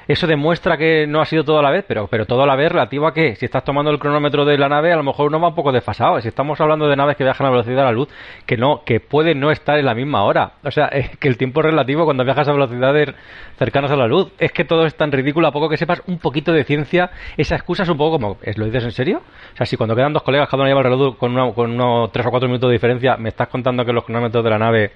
eso 0.08 0.28
demuestra 0.28 0.78
que 0.78 1.06
no 1.08 1.22
ha 1.22 1.26
sido 1.26 1.44
todo 1.44 1.60
a 1.60 1.62
la 1.62 1.70
vez, 1.70 1.86
pero, 1.88 2.08
pero 2.08 2.26
todo 2.26 2.44
a 2.44 2.48
la 2.48 2.56
vez 2.56 2.72
relativo 2.72 3.08
a 3.08 3.14
que 3.14 3.36
si 3.36 3.46
estás 3.46 3.64
tomando 3.64 3.92
el 3.92 4.00
cronómetro 4.00 4.46
de 4.46 4.58
la 4.58 4.68
nave, 4.68 4.92
a 4.92 4.96
lo 4.96 5.04
mejor 5.04 5.28
uno 5.28 5.40
va 5.40 5.50
un 5.50 5.56
poco 5.56 5.72
desfasado. 5.72 6.20
Si 6.22 6.28
estamos 6.28 6.60
hablando 6.60 6.88
de 6.88 6.96
naves 6.96 7.16
que 7.16 7.24
viajan 7.24 7.48
a 7.48 7.50
velocidad 7.52 7.78
de 7.78 7.84
la 7.84 7.92
luz, 7.92 8.10
que 8.46 8.58
no, 8.58 8.84
que 8.84 9.00
pueden 9.00 9.40
no 9.40 9.52
estar 9.52 9.78
en 9.78 9.86
la 9.86 9.94
misma 9.94 10.24
hora. 10.24 10.54
O 10.64 10.72
sea, 10.72 10.90
que 11.20 11.28
el 11.28 11.38
tiempo 11.38 11.62
es 11.62 11.68
relativo 11.68 12.06
cuando 12.06 12.24
viajas 12.24 12.48
a 12.48 12.52
velocidades 12.52 13.14
cercanas 13.58 13.92
a 13.92 13.96
la 13.96 14.08
luz. 14.08 14.32
Es 14.40 14.52
que 14.52 14.66
todo 14.66 14.86
es 14.86 14.96
tan 14.96 15.12
ridículo 15.12 15.48
a 15.48 15.52
poco 15.52 15.70
que 15.70 15.78
sepas 15.78 16.02
un 16.08 16.18
poquito 16.20 16.52
de 16.52 16.64
ciencia. 16.64 17.12
Esa 17.38 17.56
excusa 17.56 17.84
es 17.84 17.90
un 17.90 17.98
poco 17.98 18.18
como, 18.18 18.38
¿lo 18.56 18.66
dices 18.66 18.84
en 18.84 18.92
serio? 18.92 19.22
O 19.54 19.58
sea, 19.58 19.66
si 19.66 19.78
cuando 19.78 19.96
quedan 19.96 20.14
dos 20.14 20.24
colegas, 20.24 20.50
cada 20.50 20.64
uno 20.64 20.70
lleva 20.70 20.82
el 20.82 20.86
reloj 20.86 21.18
con, 21.18 21.54
con 21.54 21.72
unos 21.72 22.12
tres 22.12 22.26
o 22.26 22.32
cuatro 22.32 22.48
minutos 22.48 22.70
de 22.70 22.74
diferencia, 22.74 23.18
me 23.18 23.30
estás 23.30 23.48
contando 23.48 23.86
que 23.86 23.94
los 23.94 24.04
cronómetros 24.04 24.44
de 24.44 24.50
la 24.50 24.58
nave 24.58 24.92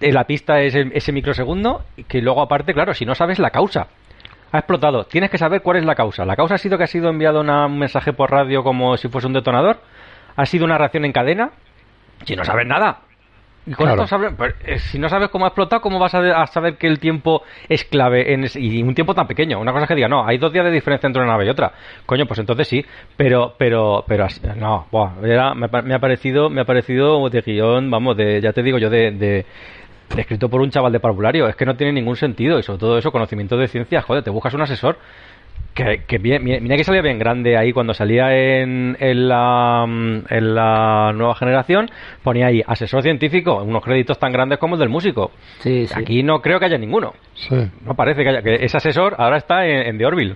eh, 0.00 0.12
la 0.12 0.24
pista 0.24 0.62
es 0.62 0.74
ese 0.74 1.12
microsegundo, 1.12 1.84
que 2.08 2.22
luego 2.22 2.40
aparte, 2.40 2.72
claro, 2.72 2.94
si 2.94 3.04
no 3.04 3.14
sabes 3.14 3.38
la 3.38 3.50
causa, 3.50 3.88
ha 4.52 4.58
explotado. 4.58 5.04
Tienes 5.04 5.30
que 5.30 5.38
saber 5.38 5.62
cuál 5.62 5.78
es 5.78 5.84
la 5.84 5.94
causa. 5.94 6.24
¿La 6.24 6.36
causa 6.36 6.54
ha 6.54 6.58
sido 6.58 6.78
que 6.78 6.84
ha 6.84 6.88
sido 6.88 7.08
enviado 7.08 7.40
un 7.40 7.78
mensaje 7.78 8.12
por 8.12 8.30
radio 8.30 8.62
como 8.62 8.96
si 8.96 9.08
fuese 9.08 9.26
un 9.26 9.32
detonador? 9.32 9.78
¿Ha 10.36 10.46
sido 10.46 10.64
una 10.64 10.78
reacción 10.78 11.04
en 11.04 11.12
cadena? 11.12 11.50
Si 12.24 12.36
no 12.36 12.44
sabes 12.44 12.66
nada. 12.66 13.00
Y 13.66 13.74
con 13.74 13.88
esto 13.88 14.18
pues, 14.38 14.54
eh, 14.64 14.78
si 14.78 14.98
no 14.98 15.08
sabes 15.10 15.28
cómo 15.28 15.44
ha 15.44 15.48
explotado, 15.48 15.82
¿cómo 15.82 15.98
vas 15.98 16.14
a, 16.14 16.46
saber 16.46 16.76
que 16.76 16.86
el 16.86 16.98
tiempo 16.98 17.42
es 17.68 17.84
clave 17.84 18.32
en 18.32 18.46
y 18.54 18.82
un 18.82 18.94
tiempo 18.94 19.14
tan 19.14 19.26
pequeño? 19.26 19.60
Una 19.60 19.70
cosa 19.72 19.84
es 19.84 19.88
que 19.88 19.94
diga, 19.94 20.08
no, 20.08 20.26
hay 20.26 20.38
dos 20.38 20.50
días 20.50 20.64
de 20.64 20.70
diferencia 20.70 21.06
entre 21.06 21.22
una 21.22 21.32
nave 21.32 21.44
y 21.44 21.50
otra. 21.50 21.72
Coño, 22.06 22.26
pues 22.26 22.40
entonces 22.40 22.66
sí, 22.66 22.84
pero, 23.18 23.54
pero, 23.58 24.02
pero, 24.08 24.26
no, 24.56 24.86
me, 25.54 25.94
ha 25.94 25.98
parecido, 25.98 26.48
me 26.48 26.62
ha 26.62 26.64
parecido 26.64 27.28
de 27.28 27.42
guion, 27.42 27.90
vamos, 27.90 28.16
de, 28.16 28.40
ya 28.40 28.52
te 28.54 28.62
digo 28.62 28.78
yo, 28.78 28.88
de 28.88 29.44
escrito 30.16 30.48
por 30.48 30.60
un 30.60 30.70
chaval 30.70 30.92
de 30.92 31.00
parvulario. 31.00 31.48
Es 31.48 31.56
que 31.56 31.64
no 31.66 31.76
tiene 31.76 31.92
ningún 31.92 32.16
sentido. 32.16 32.58
Y 32.58 32.62
sobre 32.62 32.78
todo 32.78 32.98
eso, 32.98 33.12
conocimiento 33.12 33.56
de 33.56 33.68
ciencia, 33.68 34.02
joder, 34.02 34.22
te 34.22 34.30
buscas 34.30 34.54
un 34.54 34.62
asesor. 34.62 34.98
Que, 35.74 36.02
que 36.04 36.18
bien, 36.18 36.42
mira 36.42 36.76
que 36.76 36.82
salía 36.82 37.00
bien 37.00 37.18
grande 37.18 37.56
ahí 37.56 37.72
cuando 37.72 37.94
salía 37.94 38.34
en, 38.36 38.96
en, 38.98 39.28
la, 39.28 39.84
en 39.84 40.54
la 40.54 41.12
nueva 41.14 41.36
generación, 41.36 41.88
ponía 42.24 42.48
ahí 42.48 42.60
asesor 42.66 43.02
científico, 43.02 43.62
unos 43.62 43.84
créditos 43.84 44.18
tan 44.18 44.32
grandes 44.32 44.58
como 44.58 44.74
el 44.74 44.80
del 44.80 44.88
músico. 44.88 45.30
Aquí 45.94 46.24
no 46.24 46.40
creo 46.42 46.58
que 46.58 46.64
haya 46.66 46.76
ninguno. 46.76 47.12
No 47.84 47.94
parece 47.94 48.24
que 48.24 48.30
haya. 48.30 48.42
Que 48.42 48.64
ese 48.64 48.76
asesor 48.78 49.14
ahora 49.16 49.36
está 49.36 49.64
en, 49.64 49.86
en 49.86 49.98
The 49.98 50.06
Orville. 50.06 50.34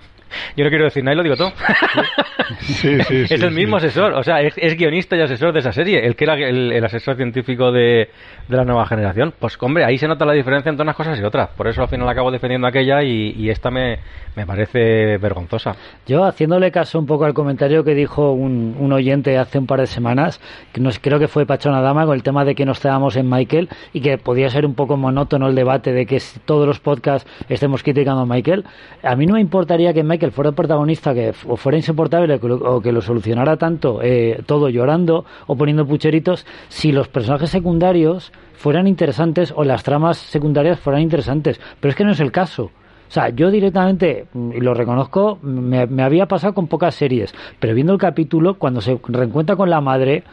Yo 0.57 0.65
no 0.65 0.71
quiero 0.71 0.85
decir 0.85 1.05
nada 1.05 1.15
y 1.15 1.17
lo 1.17 1.23
digo 1.23 1.37
todo. 1.37 1.53
es 2.83 3.31
el 3.31 3.51
mismo 3.53 3.77
asesor, 3.77 4.13
o 4.13 4.23
sea, 4.23 4.41
es, 4.41 4.77
guionista 4.77 5.17
y 5.17 5.21
asesor 5.21 5.53
de 5.53 5.61
esa 5.61 5.73
serie, 5.73 6.05
el 6.05 6.17
que 6.17 6.25
era 6.25 6.35
el, 6.35 6.85
asesor 6.85 7.17
científico 7.17 7.73
de, 7.73 8.09
la 8.49 8.65
nueva 8.65 8.87
generación. 8.87 9.33
Pues, 9.39 9.57
hombre, 9.61 9.85
ahí 9.85 9.99
se 9.99 10.09
nota 10.09 10.25
la 10.25 10.33
diferencia 10.33 10.71
entre 10.71 10.83
unas 10.83 10.97
cosas 10.97 11.19
y 11.19 11.23
otras. 11.23 11.51
Por 11.51 11.69
eso 11.69 11.83
al 11.83 11.89
final 11.89 12.09
acabo 12.09 12.31
defendiendo 12.31 12.67
aquella 12.67 13.03
y, 13.03 13.49
esta 13.49 13.71
me, 13.71 13.99
parece 14.47 15.19
vergonzosa. 15.19 15.77
Yo, 16.07 16.25
haciéndole 16.25 16.71
caso 16.71 16.99
un 16.99 17.07
poco 17.07 17.25
al 17.25 17.35
comentario 17.35 17.85
que 17.85 17.95
dijo 17.95 18.33
un, 18.33 18.93
oyente 18.93 19.39
hace 19.39 19.59
un 19.59 19.67
par 19.67 19.81
de 19.81 19.87
semanas, 19.87 20.41
que 20.73 20.81
nos, 20.81 20.99
creo 20.99 21.19
que 21.19 21.29
fue 21.29 21.47
Pachona 21.47 21.81
Dama, 21.81 22.07
con 22.07 22.15
el 22.15 22.23
tema 22.23 22.45
de 22.45 22.55
que 22.55 22.65
nos 22.65 22.79
estábamos 22.79 23.17
en 23.17 23.29
Michael 23.29 23.69
y 23.93 24.01
que 24.01 24.19
podía 24.19 24.49
ser 24.51 24.67
un 24.67 24.75
poco 24.75 24.97
monótono 24.97 25.49
el 25.49 25.55
debate 25.55 25.93
de 25.93 26.07
que 26.07 26.21
todos 26.45 26.67
los 26.67 26.81
podcasts 26.81 27.29
estemos 27.49 27.83
criticando 27.83 28.23
a 28.23 28.27
Michael. 28.27 28.65
A 29.03 29.17
mí 29.17 29.27
no 29.27 29.35
me 29.35 29.41
importaría 29.41 29.93
que 29.93 30.03
Michael 30.03 30.24
fuera 30.33 30.51
el 30.51 30.55
protagonista 30.55 31.15
que 31.15 31.33
fuera 31.33 31.77
insoportable 31.77 32.41
o 32.43 32.81
que 32.81 32.93
lo 32.93 33.01
solucionara 33.01 33.57
tanto 33.57 34.01
eh, 34.03 34.43
todo 34.47 34.69
llorando 34.69 35.25
o 35.47 35.57
poniendo 35.57 35.87
pucheritos 35.87 36.47
si 36.69 36.93
los 36.93 37.09
personajes 37.09 37.51
secundarios 37.51 38.33
fueran 38.55 38.87
interesantes 38.87 39.53
o 39.55 39.65
las 39.65 39.83
tramas 39.83 40.19
secundarias 40.19 40.81
fueran 40.81 41.03
interesantes. 41.03 41.61
Pero 41.81 41.91
es 41.91 41.97
que 41.97 42.05
no 42.05 42.13
es 42.13 42.21
el 42.21 42.33
caso. 42.33 42.71
O 43.09 43.13
sea, 43.15 43.29
yo 43.29 43.51
directamente, 43.51 44.27
y 44.35 44.61
lo 44.61 44.75
reconozco, 44.75 45.39
me, 45.43 45.87
me, 45.87 46.03
había 46.03 46.27
pasado 46.27 46.55
con 46.55 46.67
pocas 46.67 46.95
series, 46.95 47.35
pero 47.61 47.75
viendo 47.75 47.93
el 47.93 47.99
capítulo, 47.99 48.55
cuando 48.55 48.81
se 48.81 48.99
reencuentra 49.07 49.57
con 49.57 49.71
la 49.71 49.81
madre, 49.81 50.25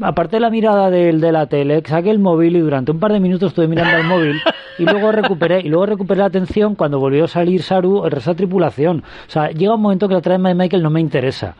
aparte 0.00 0.36
de 0.36 0.40
la 0.40 0.50
mirada 0.50 0.90
del 0.90 1.20
de 1.20 1.32
la 1.32 1.46
tele, 1.46 1.82
saqué 1.84 2.10
el 2.10 2.18
móvil 2.18 2.56
y 2.56 2.60
durante 2.60 2.90
un 2.92 3.00
par 3.00 3.12
de 3.12 3.20
minutos 3.20 3.50
estuve 3.50 3.68
mirando 3.68 3.96
el 3.96 4.04
móvil 4.04 4.40
y 4.78 4.84
luego 4.84 5.12
recuperé 5.12 5.60
y 5.60 5.68
luego 5.68 5.86
recuperé 5.86 6.20
la 6.20 6.26
atención 6.26 6.74
cuando 6.74 6.98
volvió 6.98 7.24
a 7.24 7.28
salir 7.28 7.62
Saru 7.62 8.04
el 8.04 8.36
tripulación. 8.36 9.02
O 9.26 9.30
sea, 9.30 9.50
llega 9.50 9.74
un 9.74 9.82
momento 9.82 10.08
que 10.08 10.14
la 10.14 10.20
trama 10.20 10.48
de 10.48 10.54
Michael 10.54 10.82
no 10.82 10.90
me 10.90 11.00
interesa. 11.00 11.56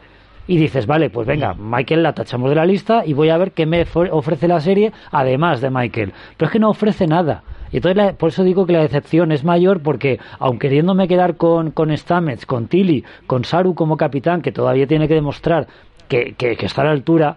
Y 0.46 0.56
dices, 0.56 0.86
vale, 0.86 1.10
pues 1.10 1.26
venga, 1.26 1.52
Michael 1.52 2.02
la 2.02 2.14
tachamos 2.14 2.48
de 2.48 2.56
la 2.56 2.64
lista 2.64 3.02
y 3.04 3.12
voy 3.12 3.28
a 3.28 3.36
ver 3.36 3.52
qué 3.52 3.66
me 3.66 3.84
ofrece 4.10 4.48
la 4.48 4.60
serie 4.60 4.92
además 5.10 5.60
de 5.60 5.68
Michael. 5.68 6.14
Pero 6.36 6.46
es 6.46 6.52
que 6.52 6.58
no 6.58 6.70
ofrece 6.70 7.06
nada. 7.06 7.42
Y 7.70 7.76
entonces 7.76 8.14
por 8.14 8.30
eso 8.30 8.44
digo 8.44 8.64
que 8.64 8.72
la 8.72 8.80
decepción 8.80 9.30
es 9.30 9.44
mayor 9.44 9.82
porque, 9.82 10.18
aun 10.38 10.58
queriéndome 10.58 11.06
quedar 11.06 11.36
con, 11.36 11.70
con 11.70 11.94
Stamets, 11.94 12.46
con 12.46 12.66
Tilly, 12.66 13.04
con 13.26 13.44
Saru 13.44 13.74
como 13.74 13.98
capitán, 13.98 14.40
que 14.40 14.50
todavía 14.50 14.86
tiene 14.86 15.06
que 15.06 15.14
demostrar 15.14 15.66
que, 16.08 16.32
que 16.32 16.56
está 16.64 16.80
a 16.80 16.86
la 16.86 16.90
altura, 16.92 17.36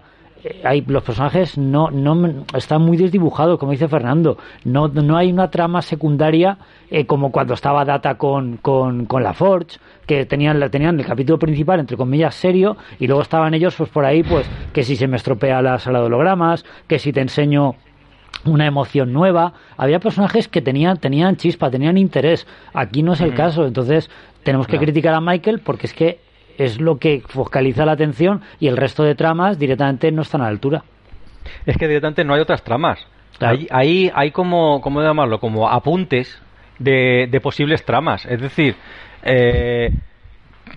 hay, 0.64 0.82
los 0.88 1.04
personajes 1.04 1.58
no, 1.58 1.92
no 1.92 2.46
están 2.56 2.82
muy 2.82 2.98
desdibujados, 2.98 3.60
como 3.60 3.72
dice 3.72 3.88
Fernando. 3.88 4.38
No, 4.64 4.88
no 4.88 5.18
hay 5.18 5.32
una 5.32 5.50
trama 5.50 5.82
secundaria 5.82 6.58
eh, 6.90 7.06
como 7.06 7.32
cuando 7.32 7.54
estaba 7.54 7.86
Data 7.86 8.16
con, 8.16 8.58
con, 8.58 9.06
con 9.06 9.24
la 9.24 9.34
Forge, 9.34 9.80
que 10.06 10.26
tenían, 10.26 10.70
tenían 10.72 11.00
el 11.00 11.06
capítulo 11.06 11.40
principal, 11.40 11.80
entre 11.80 11.98
comillas, 11.98 12.36
serio, 12.36 12.78
y 13.00 13.08
luego 13.08 13.22
estaban 13.22 13.54
ellos 13.54 13.76
pues 13.76 13.90
por 13.90 14.06
ahí, 14.06 14.24
pues, 14.24 14.50
que 14.74 14.84
si 14.84 14.96
se 14.96 15.08
me 15.08 15.18
estropea 15.18 15.62
la 15.62 15.80
sala 15.80 16.00
de 16.00 16.06
hologramas, 16.06 16.66
que 16.88 17.00
si 17.00 17.14
te 17.14 17.22
enseño 17.22 17.76
una 18.46 18.66
emoción 18.66 19.14
nueva. 19.14 19.54
Había 19.78 20.00
personajes 20.00 20.48
que 20.48 20.62
tenían, 20.62 20.98
tenían 20.98 21.38
chispa, 21.38 21.70
tenían 21.70 21.98
interés. 21.98 22.48
Aquí 22.74 23.04
no 23.04 23.14
es 23.14 23.22
el 23.22 23.34
caso, 23.34 23.66
entonces 23.66 24.10
tenemos 24.44 24.68
que 24.68 24.80
criticar 24.80 25.14
a 25.14 25.22
Michael 25.22 25.60
porque 25.60 25.88
es 25.88 25.94
que 25.94 26.20
es 26.58 26.80
lo 26.80 26.98
que 26.98 27.22
focaliza 27.28 27.86
la 27.86 27.94
atención 27.94 28.42
y 28.60 28.68
el 28.68 28.78
resto 28.78 29.04
de 29.04 29.16
tramas 29.16 29.58
directamente 29.60 30.12
no 30.12 30.22
están 30.22 30.42
a 30.42 30.46
la 30.46 30.50
altura. 30.50 30.84
Es 31.66 31.78
que 31.78 31.88
directamente 31.88 32.24
no 32.24 32.34
hay 32.34 32.42
otras 32.42 32.64
tramas. 32.64 33.06
Ahí 33.72 34.12
hay, 34.14 34.32
como, 34.32 34.82
¿cómo 34.82 35.02
llamarlo? 35.02 35.40
Como 35.40 35.68
apuntes 35.68 36.42
de, 36.78 37.40
posibles 37.42 37.84
tramas. 37.84 38.26
Es 38.26 38.40
decir, 38.40 38.76
eh, 39.24 39.90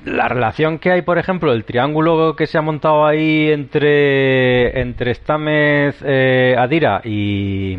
la 0.05 0.29
relación 0.29 0.79
que 0.79 0.91
hay, 0.91 1.03
por 1.03 1.19
ejemplo, 1.19 1.53
el 1.53 1.65
triángulo 1.65 2.35
que 2.37 2.47
se 2.47 2.57
ha 2.57 2.63
montado 2.63 3.05
ahí 3.05 3.51
entre, 3.51 4.81
entre 4.81 5.15
Stamez, 5.15 6.03
eh, 6.05 6.55
Adira 6.59 7.03
y, 7.05 7.79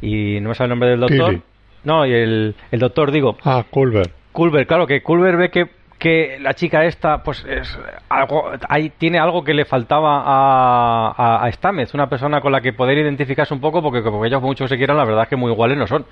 y. 0.00 0.40
No 0.40 0.50
me 0.50 0.54
sale 0.54 0.66
el 0.66 0.70
nombre 0.70 0.90
del 0.90 1.00
doctor. 1.00 1.40
No, 1.84 2.06
y 2.06 2.12
el, 2.12 2.54
el 2.72 2.80
doctor, 2.80 3.12
digo. 3.12 3.36
Ah, 3.44 3.64
Culver. 3.70 4.10
Culver, 4.32 4.66
claro, 4.66 4.86
que 4.86 5.02
Culver 5.02 5.36
ve 5.36 5.50
que 5.50 5.66
que 5.98 6.38
la 6.40 6.52
chica 6.54 6.84
esta 6.84 7.22
pues 7.22 7.44
es 7.48 7.78
algo 8.08 8.50
ahí 8.68 8.90
tiene 8.90 9.18
algo 9.18 9.42
que 9.42 9.54
le 9.54 9.64
faltaba 9.64 10.22
a, 10.26 11.44
a, 11.44 11.52
Stamez 11.52 11.94
una 11.94 12.08
persona 12.08 12.40
con 12.40 12.52
la 12.52 12.60
que 12.60 12.72
poder 12.72 12.98
identificarse 12.98 13.54
un 13.54 13.60
poco 13.60 13.82
porque 13.82 14.02
como 14.02 14.24
ellos 14.24 14.42
mucho 14.42 14.68
se 14.68 14.76
quieran 14.76 14.98
la 14.98 15.04
verdad 15.04 15.22
es 15.22 15.28
que 15.28 15.36
muy 15.36 15.50
iguales 15.52 15.78
no 15.78 15.86
son. 15.86 16.04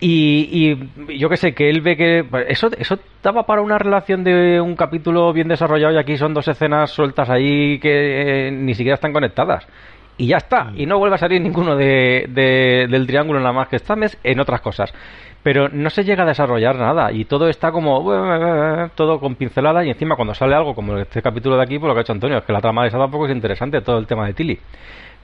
Y, 0.00 0.76
y 1.08 1.18
yo 1.18 1.28
que 1.28 1.36
sé 1.36 1.54
que 1.54 1.70
él 1.70 1.80
ve 1.80 1.96
que 1.96 2.24
pues, 2.28 2.46
eso 2.48 2.68
eso 2.78 2.98
daba 3.22 3.44
para 3.44 3.62
una 3.62 3.78
relación 3.78 4.24
de 4.24 4.60
un 4.60 4.76
capítulo 4.76 5.32
bien 5.32 5.48
desarrollado 5.48 5.94
y 5.94 5.98
aquí 5.98 6.16
son 6.16 6.34
dos 6.34 6.46
escenas 6.48 6.90
sueltas 6.90 7.30
ahí 7.30 7.78
que 7.78 8.48
eh, 8.48 8.50
ni 8.50 8.74
siquiera 8.74 8.94
están 8.94 9.12
conectadas 9.12 9.66
y 10.16 10.28
ya 10.28 10.38
está. 10.38 10.64
Mm. 10.64 10.80
Y 10.80 10.86
no 10.86 10.98
vuelve 10.98 11.16
a 11.16 11.18
salir 11.18 11.40
ninguno 11.40 11.76
de, 11.76 12.26
del 12.88 13.06
triángulo 13.06 13.40
nada 13.40 13.52
más 13.52 13.68
que 13.68 13.78
Stamez 13.78 14.18
en 14.22 14.40
otras 14.40 14.60
cosas 14.60 14.92
pero 15.44 15.68
no 15.68 15.90
se 15.90 16.04
llega 16.04 16.22
a 16.22 16.26
desarrollar 16.26 16.74
nada 16.76 17.12
y 17.12 17.26
todo 17.26 17.50
está 17.50 17.70
como 17.70 18.90
todo 18.94 19.20
con 19.20 19.34
pinceladas 19.34 19.84
y 19.84 19.90
encima 19.90 20.16
cuando 20.16 20.34
sale 20.34 20.54
algo 20.54 20.74
como 20.74 20.96
este 20.96 21.20
capítulo 21.20 21.58
de 21.58 21.62
aquí, 21.62 21.74
por 21.74 21.82
pues 21.82 21.88
lo 21.88 21.94
que 21.94 21.98
ha 21.98 22.00
hecho 22.00 22.12
Antonio, 22.12 22.38
es 22.38 22.44
que 22.44 22.52
la 22.54 22.62
trama 22.62 22.80
de 22.80 22.88
esa 22.88 22.96
tampoco 22.96 23.26
es 23.26 23.32
interesante, 23.32 23.82
todo 23.82 23.98
el 23.98 24.06
tema 24.06 24.26
de 24.26 24.32
Tilly. 24.32 24.58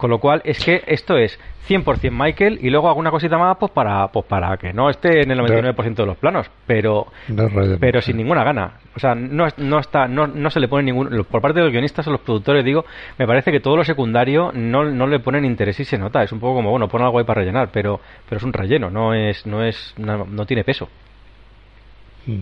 Con 0.01 0.09
lo 0.09 0.19
cual 0.19 0.41
es 0.47 0.65
que 0.65 0.83
esto 0.87 1.19
es 1.19 1.39
100% 1.69 2.11
Michael 2.11 2.59
y 2.63 2.71
luego 2.71 2.89
alguna 2.89 3.11
cosita 3.11 3.37
más 3.37 3.59
pues 3.59 3.71
para 3.71 4.09
pues 4.09 4.25
para 4.25 4.57
que 4.57 4.73
no 4.73 4.89
esté 4.89 5.25
en 5.25 5.31
el 5.31 5.41
99% 5.41 5.95
de 5.95 6.07
los 6.07 6.17
planos, 6.17 6.51
pero 6.67 7.09
pero 7.79 8.01
sin 8.01 8.17
ninguna 8.17 8.43
gana. 8.43 8.79
O 8.97 8.99
sea, 8.99 9.15
no, 9.15 9.47
no 9.59 9.79
está 9.79 10.09
no, 10.09 10.27
no 10.27 10.49
se 10.49 10.59
le 10.59 10.69
pone 10.69 10.85
ningún 10.85 11.27
por 11.31 11.43
parte 11.43 11.59
de 11.59 11.67
los 11.67 11.73
guionistas 11.73 12.09
o 12.09 12.13
los 12.13 12.23
productores 12.23 12.65
digo, 12.65 12.87
me 13.19 13.27
parece 13.27 13.53
que 13.53 13.61
todo 13.61 13.77
lo 13.77 13.85
secundario 13.85 14.53
no, 14.55 14.85
no 14.85 15.07
le 15.07 15.21
ponen 15.21 15.45
interés 15.45 15.79
y 15.81 15.85
se 15.85 15.99
nota, 15.99 16.23
es 16.23 16.33
un 16.33 16.41
poco 16.41 16.55
como 16.55 16.71
bueno, 16.71 16.89
pon 16.89 17.03
algo 17.03 17.19
ahí 17.19 17.27
para 17.27 17.43
rellenar, 17.43 17.69
pero 17.71 18.01
pero 18.27 18.39
es 18.39 18.43
un 18.43 18.55
relleno, 18.55 18.89
no 18.89 19.13
es 19.13 19.45
no 19.45 19.63
es 19.63 19.95
no, 19.99 20.47
tiene 20.47 20.65
peso. 20.65 20.89
Mm. 22.25 22.39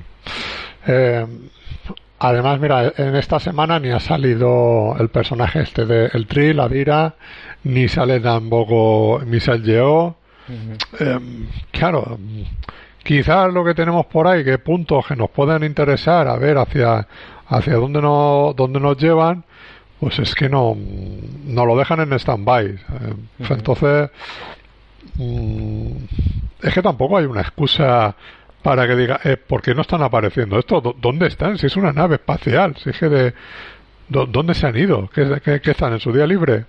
Eh, 0.87 1.27
Además, 2.20 2.59
mira, 2.59 2.92
en 2.96 3.14
esta 3.14 3.38
semana 3.38 3.78
ni 3.78 3.90
ha 3.90 4.00
salido 4.00 4.96
el 4.98 5.09
personaje 5.09 5.61
este 5.61 5.87
de 5.87 6.11
El 6.12 6.26
Tri, 6.26 6.52
la 6.52 6.68
Dira, 6.68 7.14
ni 7.62 7.87
sale 7.87 8.18
tampoco 8.18 9.20
Michel 9.24 9.62
Yeo. 9.62 10.16
Em, 10.98 11.46
claro, 11.70 12.18
quizás 13.04 13.52
lo 13.52 13.64
que 13.64 13.74
tenemos 13.74 14.07
por 14.07 14.26
ahí, 14.26 14.42
que 14.42 14.59
puntos 14.59 15.07
que 15.07 15.14
nos 15.14 15.31
pueden 15.31 15.62
interesar, 15.62 16.26
a 16.26 16.37
ver 16.37 16.59
hacia, 16.59 17.07
hacia 17.46 17.74
dónde, 17.74 18.02
no, 18.02 18.52
dónde 18.57 18.81
nos 18.81 18.96
llevan, 18.96 19.44
pues 20.00 20.18
es 20.18 20.35
que 20.35 20.48
no, 20.48 20.76
no 21.44 21.66
lo 21.66 21.76
dejan 21.76 22.00
en 22.00 22.12
stand-by. 22.14 22.66
Em, 22.66 23.48
entonces, 23.48 24.11
mm, 25.14 25.90
es 26.62 26.74
que 26.74 26.83
tampoco 26.83 27.18
hay 27.18 27.26
una 27.26 27.42
excusa 27.42 28.16
para 28.68 28.87
que 28.87 28.96
diga, 28.96 29.18
eh, 29.24 29.38
¿por 29.38 29.62
qué 29.62 29.74
no 29.74 29.81
están 29.81 30.02
apareciendo 30.02 30.59
esto? 30.59 30.94
¿Dónde 31.00 31.28
están? 31.28 31.57
Si 31.57 31.68
es 31.68 31.76
una 31.76 31.90
nave 31.90 32.16
espacial, 32.16 32.76
si 32.76 32.90
es 32.90 32.98
que 32.98 33.09
de... 33.09 33.33
¿Dónde 34.11 34.52
se 34.52 34.66
han 34.66 34.76
ido? 34.76 35.09
¿Qué, 35.09 35.40
qué, 35.42 35.70
están? 35.70 35.94
¿En 35.94 36.00
su 36.00 36.12
día 36.12 36.26
libre? 36.26 36.66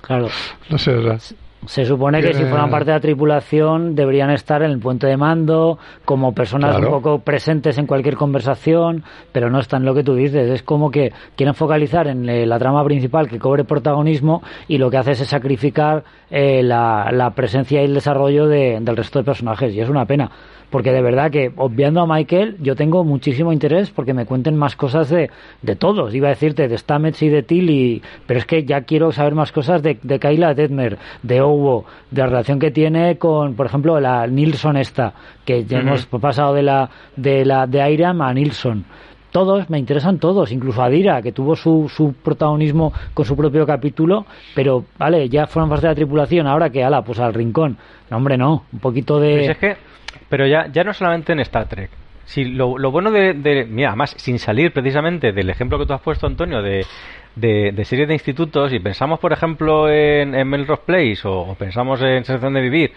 Claro. 0.00 0.28
No 0.68 0.78
sé, 0.78 0.92
o 0.92 1.18
se 1.66 1.84
supone 1.84 2.22
que 2.22 2.32
si 2.32 2.42
fueran 2.44 2.70
parte 2.70 2.86
de 2.86 2.96
la 2.96 3.00
tripulación 3.00 3.94
deberían 3.94 4.30
estar 4.30 4.62
en 4.62 4.70
el 4.70 4.78
puente 4.78 5.06
de 5.06 5.18
mando, 5.18 5.78
como 6.06 6.32
personas 6.32 6.78
un 6.78 6.86
poco 6.86 7.18
presentes 7.18 7.76
en 7.76 7.86
cualquier 7.86 8.16
conversación, 8.16 9.04
pero 9.30 9.50
no 9.50 9.60
están 9.60 9.84
lo 9.84 9.94
que 9.94 10.02
tú 10.02 10.14
dices. 10.14 10.48
Es 10.48 10.62
como 10.62 10.90
que 10.90 11.12
quieren 11.36 11.54
focalizar 11.54 12.08
en 12.08 12.28
eh, 12.30 12.46
la 12.46 12.58
trama 12.58 12.82
principal 12.84 13.28
que 13.28 13.38
cobre 13.38 13.64
protagonismo 13.64 14.42
y 14.68 14.78
lo 14.78 14.90
que 14.90 14.96
hace 14.96 15.12
es 15.12 15.18
sacrificar 15.18 16.02
eh, 16.30 16.62
la, 16.62 17.32
presencia 17.36 17.82
y 17.82 17.84
el 17.84 17.94
desarrollo 17.94 18.46
del 18.46 18.96
resto 18.96 19.18
de 19.18 19.26
personajes. 19.26 19.74
Y 19.74 19.80
es 19.80 19.88
una 19.90 20.06
pena 20.06 20.30
porque 20.70 20.92
de 20.92 21.02
verdad 21.02 21.30
que 21.30 21.52
obviando 21.56 22.00
a 22.00 22.06
Michael 22.06 22.56
yo 22.60 22.76
tengo 22.76 23.04
muchísimo 23.04 23.52
interés 23.52 23.90
porque 23.90 24.14
me 24.14 24.26
cuenten 24.26 24.56
más 24.56 24.76
cosas 24.76 25.10
de, 25.10 25.30
de 25.62 25.76
todos, 25.76 26.14
iba 26.14 26.28
a 26.28 26.30
decirte 26.30 26.68
de 26.68 26.78
Stamets 26.78 27.22
y 27.22 27.28
de 27.28 27.42
Tilly, 27.42 28.02
pero 28.26 28.38
es 28.38 28.46
que 28.46 28.64
ya 28.64 28.82
quiero 28.82 29.12
saber 29.12 29.34
más 29.34 29.52
cosas 29.52 29.82
de, 29.82 29.98
de 30.02 30.18
Kyla 30.18 30.54
Detmer, 30.54 30.98
de 31.22 31.40
Owo, 31.40 31.84
de 32.10 32.22
la 32.22 32.28
relación 32.28 32.58
que 32.58 32.70
tiene 32.70 33.18
con, 33.18 33.54
por 33.54 33.66
ejemplo, 33.66 34.00
la 34.00 34.26
Nilsson 34.26 34.76
esta, 34.76 35.12
que 35.44 35.64
ya 35.64 35.80
hemos 35.80 36.06
pasado 36.06 36.54
de 36.54 36.62
la 36.62 36.90
de 37.16 37.44
la 37.44 37.66
de 37.66 37.92
Iram 37.92 38.22
a 38.22 38.32
Nilsson 38.32 38.84
todos, 39.30 39.70
me 39.70 39.78
interesan 39.78 40.18
todos, 40.18 40.52
incluso 40.52 40.82
Adira, 40.82 41.22
que 41.22 41.32
tuvo 41.32 41.56
su, 41.56 41.90
su 41.94 42.14
protagonismo 42.14 42.92
con 43.14 43.24
su 43.24 43.36
propio 43.36 43.66
capítulo, 43.66 44.26
pero 44.54 44.84
vale, 44.98 45.28
ya 45.28 45.46
fueron 45.46 45.68
parte 45.68 45.86
de 45.86 45.92
la 45.92 45.96
tripulación, 45.96 46.46
ahora 46.46 46.70
que, 46.70 46.82
ala, 46.84 47.02
pues 47.02 47.18
al 47.18 47.34
rincón. 47.34 47.76
No, 48.10 48.16
hombre, 48.16 48.36
no, 48.36 48.64
un 48.72 48.78
poquito 48.80 49.20
de... 49.20 49.36
Pues 49.36 49.48
es 49.50 49.58
que 49.58 49.76
pero 50.30 50.46
ya, 50.46 50.68
ya 50.72 50.84
no 50.84 50.94
solamente 50.94 51.32
en 51.32 51.40
Star 51.40 51.68
Trek. 51.68 51.90
Si 52.24 52.44
lo, 52.44 52.78
lo 52.78 52.92
bueno 52.92 53.10
de, 53.10 53.34
de, 53.34 53.66
Mira, 53.66 53.96
más 53.96 54.14
sin 54.16 54.38
salir 54.38 54.72
precisamente 54.72 55.32
del 55.32 55.50
ejemplo 55.50 55.78
que 55.78 55.86
tú 55.86 55.92
has 55.92 56.00
puesto, 56.00 56.28
Antonio, 56.28 56.62
de, 56.62 56.86
de, 57.34 57.72
de 57.72 57.84
series 57.84 58.06
de 58.06 58.14
institutos, 58.14 58.72
y 58.72 58.78
pensamos, 58.78 59.18
por 59.18 59.32
ejemplo, 59.32 59.88
en, 59.90 60.34
en 60.36 60.48
Melrose 60.48 60.82
Place, 60.86 61.20
o, 61.24 61.56
pensamos 61.58 62.00
en 62.02 62.24
Selección 62.24 62.54
de 62.54 62.60
Vivir, 62.60 62.92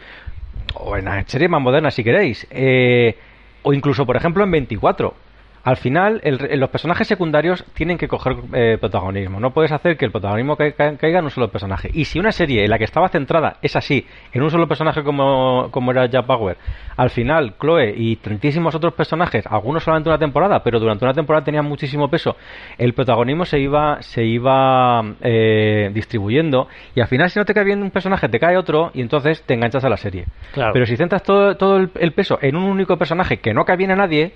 o 0.76 0.96
en 0.96 1.28
series 1.28 1.50
más 1.50 1.62
modernas, 1.62 1.96
si 1.96 2.04
queréis, 2.04 2.46
eh, 2.52 3.18
o 3.64 3.74
incluso, 3.74 4.06
por 4.06 4.16
ejemplo, 4.16 4.44
en 4.44 4.52
24 4.52 5.16
al 5.64 5.78
final 5.78 6.22
los 6.24 6.70
personajes 6.70 7.08
secundarios 7.08 7.64
tienen 7.74 7.98
que 7.98 8.10
coger 8.10 8.36
eh, 8.54 8.78
protagonismo. 8.80 9.40
No 9.40 9.52
puedes 9.52 9.72
hacer 9.72 9.96
que 9.96 10.04
el 10.04 10.12
protagonismo 10.12 10.58
caiga 10.58 11.20
en 11.20 11.24
un 11.24 11.30
solo 11.30 11.50
personaje. 11.50 11.90
Y 11.94 12.06
si 12.06 12.20
una 12.20 12.34
serie 12.34 12.66
en 12.66 12.70
la 12.70 12.78
que 12.78 12.84
estaba 12.84 13.08
centrada 13.08 13.58
es 13.62 13.76
así, 13.78 14.06
en 14.34 14.44
un 14.44 14.52
solo 14.52 14.68
personaje 14.68 15.04
como, 15.04 15.70
como 15.72 15.92
era 15.92 16.06
Jack 16.08 16.26
Power, 16.26 16.58
al 16.98 17.10
final 17.10 17.56
Chloe 17.60 17.94
y 17.96 18.18
tantísimos 18.18 18.76
otros 18.76 18.94
personajes, 18.94 19.46
algunos 19.48 19.84
solamente 19.84 20.10
una 20.10 20.20
temporada, 20.20 20.62
pero 20.64 20.82
durante 20.82 21.06
una 21.06 21.14
temporada 21.14 21.46
tenían 21.46 21.66
muchísimo 21.66 22.10
peso, 22.10 22.36
el 22.78 22.94
protagonismo 22.94 23.46
se 23.46 23.60
iba, 23.60 24.02
se 24.02 24.26
iba 24.26 25.02
eh, 25.22 25.92
distribuyendo 25.94 26.68
y 26.94 27.00
al 27.00 27.08
final 27.08 27.30
si 27.30 27.40
no 27.40 27.46
te 27.46 27.54
cae 27.54 27.64
bien 27.64 27.82
un 27.82 27.92
personaje 27.92 28.28
te 28.28 28.40
cae 28.40 28.58
otro 28.58 28.92
y 28.94 29.00
entonces 29.00 29.42
te 29.44 29.54
enganchas 29.54 29.86
a 29.86 29.90
la 29.90 29.98
serie. 29.98 30.26
Pero 30.74 30.86
si 30.86 30.98
centras 30.98 31.24
todo, 31.24 31.56
todo 31.56 31.78
el 31.78 32.12
peso 32.12 32.38
en 32.42 32.58
un 32.58 32.64
único 32.64 32.98
personaje 32.98 33.38
que 33.38 33.54
no 33.54 33.64
cae 33.64 33.78
bien 33.78 33.92
a 33.92 33.96
nadie, 33.96 34.34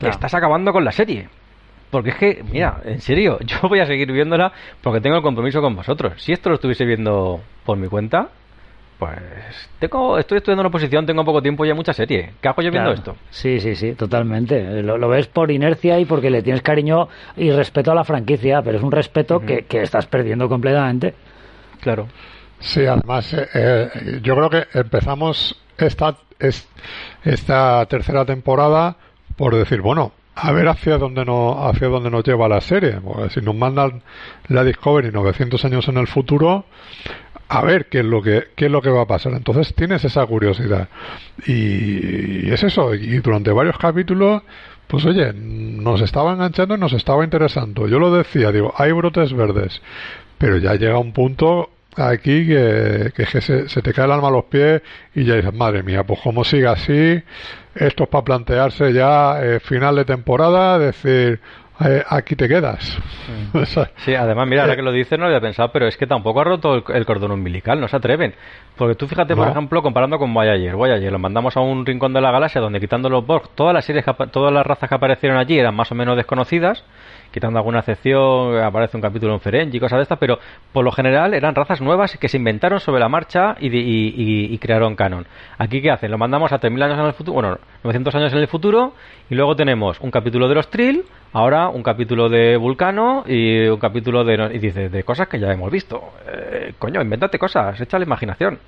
estás 0.00 0.34
acabando 0.34 0.72
con 0.72 0.84
la 0.84 0.92
serie. 0.92 1.28
Porque 1.90 2.10
es 2.10 2.16
que, 2.16 2.44
mira, 2.50 2.80
en 2.84 3.00
serio, 3.00 3.38
yo 3.44 3.68
voy 3.68 3.80
a 3.80 3.86
seguir 3.86 4.12
viéndola 4.12 4.52
porque 4.82 5.00
tengo 5.00 5.16
el 5.16 5.22
compromiso 5.22 5.60
con 5.60 5.74
vosotros. 5.74 6.14
Si 6.22 6.32
esto 6.32 6.50
lo 6.50 6.56
estuviese 6.56 6.84
viendo 6.84 7.40
por 7.64 7.78
mi 7.78 7.88
cuenta, 7.88 8.28
pues 8.98 9.20
tengo, 9.78 10.18
estoy 10.18 10.38
estudiando 10.38 10.62
una 10.62 10.68
oposición, 10.68 11.06
tengo 11.06 11.24
poco 11.24 11.40
tiempo 11.40 11.64
y 11.64 11.70
hay 11.70 11.74
mucha 11.74 11.92
serie. 11.92 12.32
¿Qué 12.40 12.48
hago 12.48 12.62
yo 12.62 12.70
viendo 12.70 12.92
esto? 12.92 13.16
Sí, 13.30 13.60
sí, 13.60 13.76
sí, 13.76 13.94
totalmente. 13.94 14.82
Lo, 14.82 15.08
ves 15.08 15.28
por 15.28 15.50
inercia 15.50 15.98
y 16.00 16.04
porque 16.04 16.30
le 16.30 16.42
tienes 16.42 16.62
cariño 16.62 17.08
y 17.36 17.50
respeto 17.50 17.92
a 17.92 17.94
la 17.94 18.04
franquicia, 18.04 18.60
pero 18.62 18.78
es 18.78 18.82
un 18.82 18.90
respeto 18.90 19.40
que, 19.40 19.64
estás 19.70 20.06
perdiendo 20.06 20.48
completamente. 20.48 21.14
Claro. 21.80 22.08
Sí, 22.58 22.84
además, 22.86 23.32
eh, 23.34 23.46
eh, 23.54 24.20
yo 24.20 24.34
creo 24.34 24.50
que 24.50 24.64
empezamos 24.76 25.62
esta, 25.78 26.16
esta 27.22 27.86
tercera 27.86 28.24
temporada 28.24 28.96
por 29.38 29.54
decir, 29.54 29.80
bueno, 29.80 30.12
a 30.34 30.50
ver 30.50 30.66
hacia 30.66 30.98
dónde 30.98 31.24
nos, 31.24 31.56
hacia 31.58 31.86
dónde 31.86 32.10
nos 32.10 32.24
lleva 32.24 32.48
la 32.48 32.60
serie. 32.60 33.00
Porque 33.00 33.30
si 33.30 33.40
nos 33.40 33.54
mandan 33.54 34.02
la 34.48 34.64
Discovery 34.64 35.12
900 35.12 35.64
años 35.64 35.86
en 35.88 35.96
el 35.96 36.08
futuro, 36.08 36.66
a 37.48 37.62
ver 37.62 37.86
qué 37.86 38.00
es 38.00 38.04
lo 38.04 38.20
que 38.20 38.48
qué 38.56 38.66
es 38.66 38.70
lo 38.70 38.82
que 38.82 38.90
va 38.90 39.02
a 39.02 39.06
pasar. 39.06 39.32
Entonces 39.32 39.72
tienes 39.74 40.04
esa 40.04 40.26
curiosidad. 40.26 40.88
Y, 41.46 42.50
es 42.50 42.64
eso. 42.64 42.94
Y 42.94 43.20
durante 43.20 43.52
varios 43.52 43.78
capítulos, 43.78 44.42
pues 44.88 45.06
oye, 45.06 45.32
nos 45.32 46.00
estaba 46.00 46.32
enganchando 46.32 46.74
y 46.74 46.78
nos 46.78 46.92
estaba 46.92 47.22
interesando. 47.22 47.86
Yo 47.86 48.00
lo 48.00 48.12
decía, 48.12 48.50
digo, 48.50 48.74
hay 48.76 48.90
brotes 48.90 49.32
verdes. 49.32 49.80
Pero 50.36 50.58
ya 50.58 50.74
llega 50.74 50.98
un 50.98 51.12
punto 51.12 51.70
aquí 51.98 52.46
que, 52.46 53.12
que, 53.14 53.26
se, 53.26 53.68
se, 53.68 53.82
te 53.82 53.92
cae 53.92 54.06
el 54.06 54.12
alma 54.12 54.28
a 54.28 54.30
los 54.30 54.44
pies 54.44 54.82
y 55.14 55.24
ya 55.24 55.34
dices, 55.34 55.52
madre 55.52 55.82
mía, 55.82 56.04
pues 56.04 56.20
como 56.20 56.44
siga 56.44 56.72
así, 56.72 57.22
esto 57.74 58.04
es 58.04 58.08
para 58.08 58.24
plantearse 58.24 58.92
ya 58.92 59.42
eh, 59.42 59.60
final 59.60 59.96
de 59.96 60.04
temporada, 60.04 60.78
decir, 60.78 61.40
eh, 61.80 62.02
aquí 62.08 62.34
te 62.34 62.48
quedas. 62.48 62.98
Sí, 64.04 64.14
además, 64.16 64.48
mira, 64.48 64.62
ahora 64.62 64.74
que 64.74 64.82
lo 64.82 64.90
dices 64.90 65.18
no 65.18 65.24
lo 65.24 65.28
había 65.28 65.40
pensado, 65.40 65.70
pero 65.72 65.86
es 65.86 65.96
que 65.96 66.06
tampoco 66.06 66.40
ha 66.40 66.44
roto 66.44 66.74
el, 66.88 67.06
cordón 67.06 67.30
umbilical, 67.30 67.80
no 67.80 67.86
se 67.86 67.96
atreven. 67.96 68.34
Porque 68.76 68.96
tú 68.96 69.06
fíjate, 69.06 69.36
por 69.36 69.48
ejemplo, 69.48 69.82
comparando 69.82 70.18
con 70.18 70.32
Voyager. 70.34 70.74
Voyager 70.74 71.12
lo 71.12 71.18
mandamos 71.18 71.56
a 71.56 71.60
un 71.60 71.86
rincón 71.86 72.12
de 72.12 72.20
la 72.20 72.32
galaxia 72.32 72.60
donde 72.60 72.80
quitando 72.80 73.08
los 73.08 73.24
Borg, 73.24 73.50
todas 73.54 73.74
las 73.74 73.84
series, 73.84 74.04
todas 74.32 74.52
las 74.52 74.66
razas 74.66 74.88
que 74.88 74.94
aparecieron 74.94 75.38
allí 75.38 75.58
eran 75.58 75.74
más 75.74 75.90
o 75.92 75.94
menos 75.94 76.16
desconocidas 76.16 76.84
quitando 77.30 77.58
alguna 77.58 77.80
excepción, 77.80 78.56
aparece 78.58 78.96
un 78.96 79.02
capítulo 79.02 79.34
en 79.34 79.40
Ferengi 79.40 79.76
y 79.76 79.80
cosas 79.80 79.98
de 79.98 80.02
estas, 80.02 80.18
pero 80.18 80.38
por 80.72 80.84
lo 80.84 80.92
general 80.92 81.34
eran 81.34 81.54
razas 81.54 81.80
nuevas 81.80 82.16
que 82.16 82.28
se 82.28 82.36
inventaron 82.36 82.80
sobre 82.80 83.00
la 83.00 83.08
marcha 83.08 83.56
y, 83.60 84.56
crearon 84.58 84.96
canon. 84.96 85.26
Aquí, 85.56 85.80
¿qué 85.80 85.90
hacen? 85.90 86.10
Lo 86.10 86.18
mandamos 86.18 86.52
a 86.52 86.60
3.000 86.60 86.82
años 86.82 86.98
en 86.98 87.06
el 87.06 87.12
futuro, 87.12 87.34
bueno, 87.34 87.58
900 87.84 88.14
años 88.14 88.32
en 88.32 88.38
el 88.38 88.48
futuro, 88.48 88.92
y 89.30 89.34
luego 89.34 89.56
tenemos 89.56 90.00
un 90.00 90.10
capítulo 90.10 90.48
de 90.48 90.54
los 90.54 90.68
Trill, 90.70 91.04
ahora 91.32 91.68
un 91.68 91.82
capítulo 91.82 92.28
de 92.28 92.56
Vulcano 92.56 93.24
y 93.26 93.66
un 93.66 93.78
capítulo 93.78 94.24
de... 94.24 94.50
y 94.54 94.58
dice, 94.58 94.88
de 94.88 95.02
cosas 95.04 95.28
que 95.28 95.38
ya 95.38 95.52
hemos 95.52 95.70
visto. 95.70 96.12
Eh, 96.26 96.74
coño, 96.78 97.00
invéntate 97.00 97.38
cosas, 97.38 97.80
echa 97.80 97.98
la 97.98 98.04
imaginación. 98.04 98.58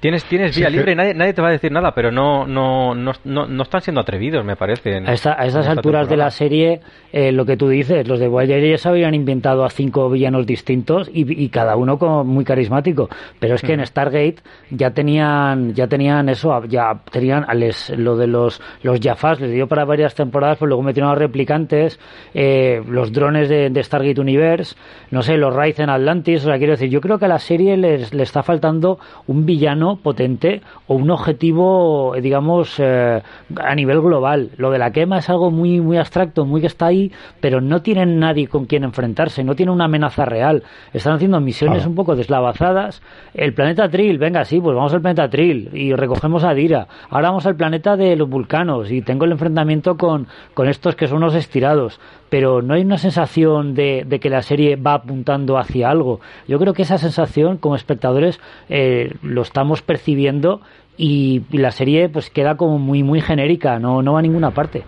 Tienes, 0.00 0.24
tienes 0.24 0.54
vía 0.54 0.68
libre 0.68 0.92
y 0.92 0.94
nadie, 0.94 1.14
nadie, 1.14 1.32
te 1.32 1.40
va 1.40 1.48
a 1.48 1.52
decir 1.52 1.72
nada, 1.72 1.92
pero 1.94 2.12
no, 2.12 2.46
no, 2.46 2.94
no, 2.94 3.12
no, 3.24 3.62
están 3.62 3.80
siendo 3.80 4.02
atrevidos, 4.02 4.44
me 4.44 4.54
parece. 4.54 4.96
a, 4.96 5.12
estas 5.12 5.66
alturas 5.66 6.10
de 6.10 6.16
la 6.18 6.30
serie, 6.30 6.82
eh, 7.10 7.32
lo 7.32 7.46
que 7.46 7.56
tú 7.56 7.68
dices, 7.68 8.06
los 8.06 8.20
de 8.20 8.28
Voyager 8.28 8.70
ya 8.70 8.76
se 8.76 8.86
habían 8.86 9.14
inventado 9.14 9.64
a 9.64 9.70
cinco 9.70 10.10
villanos 10.10 10.44
distintos 10.44 11.10
y, 11.10 11.48
cada 11.48 11.76
uno 11.76 11.98
como 11.98 12.22
muy 12.22 12.44
carismático. 12.44 13.08
Pero 13.38 13.54
es 13.54 13.62
que 13.62 13.72
en 13.72 13.80
mm. 13.80 13.86
Stargate 13.86 14.36
ya 14.70 14.90
tenían, 14.90 15.72
ya 15.72 15.86
tenían 15.86 16.28
eso, 16.28 16.64
ya 16.66 17.00
tenían 17.10 17.46
lo 17.96 18.16
de 18.16 18.26
los, 18.26 18.60
los 18.82 19.00
Jafas, 19.00 19.40
les 19.40 19.52
dio 19.52 19.68
para 19.68 19.86
varias 19.86 20.14
temporadas, 20.14 20.58
pues 20.58 20.68
luego 20.68 20.82
metieron 20.82 21.12
a 21.12 21.14
replicantes, 21.14 21.98
eh, 22.34 22.82
los 22.86 23.10
drones 23.12 23.48
de, 23.48 23.82
Stargate 23.82 24.20
Universe, 24.20 24.76
no 25.10 25.22
sé, 25.22 25.36
los 25.36 25.54
Ryzen 25.54 25.88
Atlantis, 25.88 26.42
o 26.42 26.48
sea, 26.48 26.58
quiero 26.58 26.72
decir, 26.72 26.90
yo 26.90 27.00
creo 27.00 27.18
que 27.18 27.24
a 27.24 27.28
la 27.28 27.38
serie 27.38 27.76
les, 27.76 28.12
le 28.12 28.22
está 28.22 28.42
faltando 28.42 28.98
un 29.26 29.46
villano 29.46 29.83
potente 29.96 30.62
o 30.86 30.94
un 30.94 31.10
objetivo, 31.10 32.14
digamos, 32.20 32.76
eh, 32.78 33.22
a 33.56 33.74
nivel 33.74 34.00
global. 34.00 34.50
Lo 34.56 34.70
de 34.70 34.78
la 34.78 34.90
quema 34.90 35.18
es 35.18 35.30
algo 35.30 35.50
muy, 35.50 35.80
muy 35.80 35.96
abstracto, 35.96 36.44
muy 36.44 36.60
que 36.60 36.66
está 36.66 36.86
ahí, 36.86 37.12
pero 37.40 37.60
no 37.60 37.82
tienen 37.82 38.18
nadie 38.18 38.48
con 38.48 38.66
quien 38.66 38.84
enfrentarse, 38.84 39.44
no 39.44 39.54
tienen 39.54 39.74
una 39.74 39.84
amenaza 39.84 40.24
real. 40.24 40.62
Están 40.92 41.14
haciendo 41.14 41.40
misiones 41.40 41.86
un 41.86 41.94
poco 41.94 42.16
deslavazadas. 42.16 43.02
El 43.34 43.54
planeta 43.54 43.88
Trill, 43.88 44.18
venga, 44.18 44.44
sí, 44.44 44.60
pues 44.60 44.74
vamos 44.74 44.92
al 44.94 45.00
planeta 45.00 45.28
Trill 45.28 45.70
y 45.72 45.94
recogemos 45.94 46.44
a 46.44 46.54
Dira. 46.54 46.88
Ahora 47.10 47.28
vamos 47.28 47.46
al 47.46 47.56
planeta 47.56 47.96
de 47.96 48.16
los 48.16 48.28
vulcanos 48.28 48.90
y 48.90 49.02
tengo 49.02 49.24
el 49.24 49.32
enfrentamiento 49.32 49.96
con, 49.96 50.26
con 50.54 50.68
estos 50.68 50.96
que 50.96 51.06
son 51.06 51.18
unos 51.18 51.34
estirados 51.34 52.00
pero 52.34 52.62
no 52.62 52.74
hay 52.74 52.82
una 52.82 52.98
sensación 52.98 53.76
de, 53.76 54.18
que 54.20 54.28
la 54.28 54.42
serie 54.42 54.74
va 54.74 54.94
apuntando 54.94 55.56
hacia 55.56 55.88
algo. 55.88 56.18
Yo 56.48 56.58
creo 56.58 56.74
que 56.74 56.82
esa 56.82 56.98
sensación, 56.98 57.58
como 57.58 57.76
espectadores, 57.76 58.40
eh, 58.68 59.14
lo 59.22 59.42
estamos 59.42 59.82
percibiendo 59.82 60.60
y, 60.96 61.42
la 61.52 61.70
serie 61.70 62.08
pues 62.08 62.30
queda 62.30 62.56
como 62.56 62.80
muy 62.80 63.04
muy 63.04 63.20
genérica, 63.20 63.78
no, 63.78 64.02
no 64.02 64.14
va 64.14 64.18
a 64.18 64.22
ninguna 64.22 64.50
parte. 64.50 64.82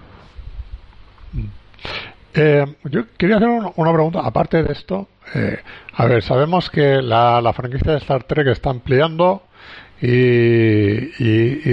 Eh, 2.35 2.65
yo 2.83 3.05
quería 3.17 3.37
hacer 3.37 3.49
una 3.77 3.93
pregunta, 3.93 4.23
aparte 4.25 4.65
de 4.65 4.73
esto. 4.73 5.07
Eh, 5.33 5.61
a 5.93 6.07
ver, 6.07 6.25
sabemos 6.25 6.69
que 6.69 7.01
la, 7.01 7.53
franquicia 7.55 7.93
de 7.93 7.99
Star 7.99 8.25
Trek 8.25 8.49
está 8.49 8.71
ampliando 8.71 9.45
y, 10.03 11.07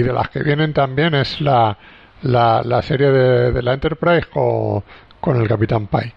de 0.00 0.12
las 0.12 0.28
que 0.28 0.44
vienen 0.44 0.72
también 0.72 1.16
es 1.16 1.40
la, 1.40 1.76
la, 2.22 2.80
serie 2.82 3.10
de, 3.10 3.50
de, 3.50 3.60
la 3.60 3.74
Enterprise 3.74 4.28
con, 4.32 4.84
con 5.24 5.40
el 5.40 5.48
Capitán 5.48 5.86
Pai. 5.86 6.12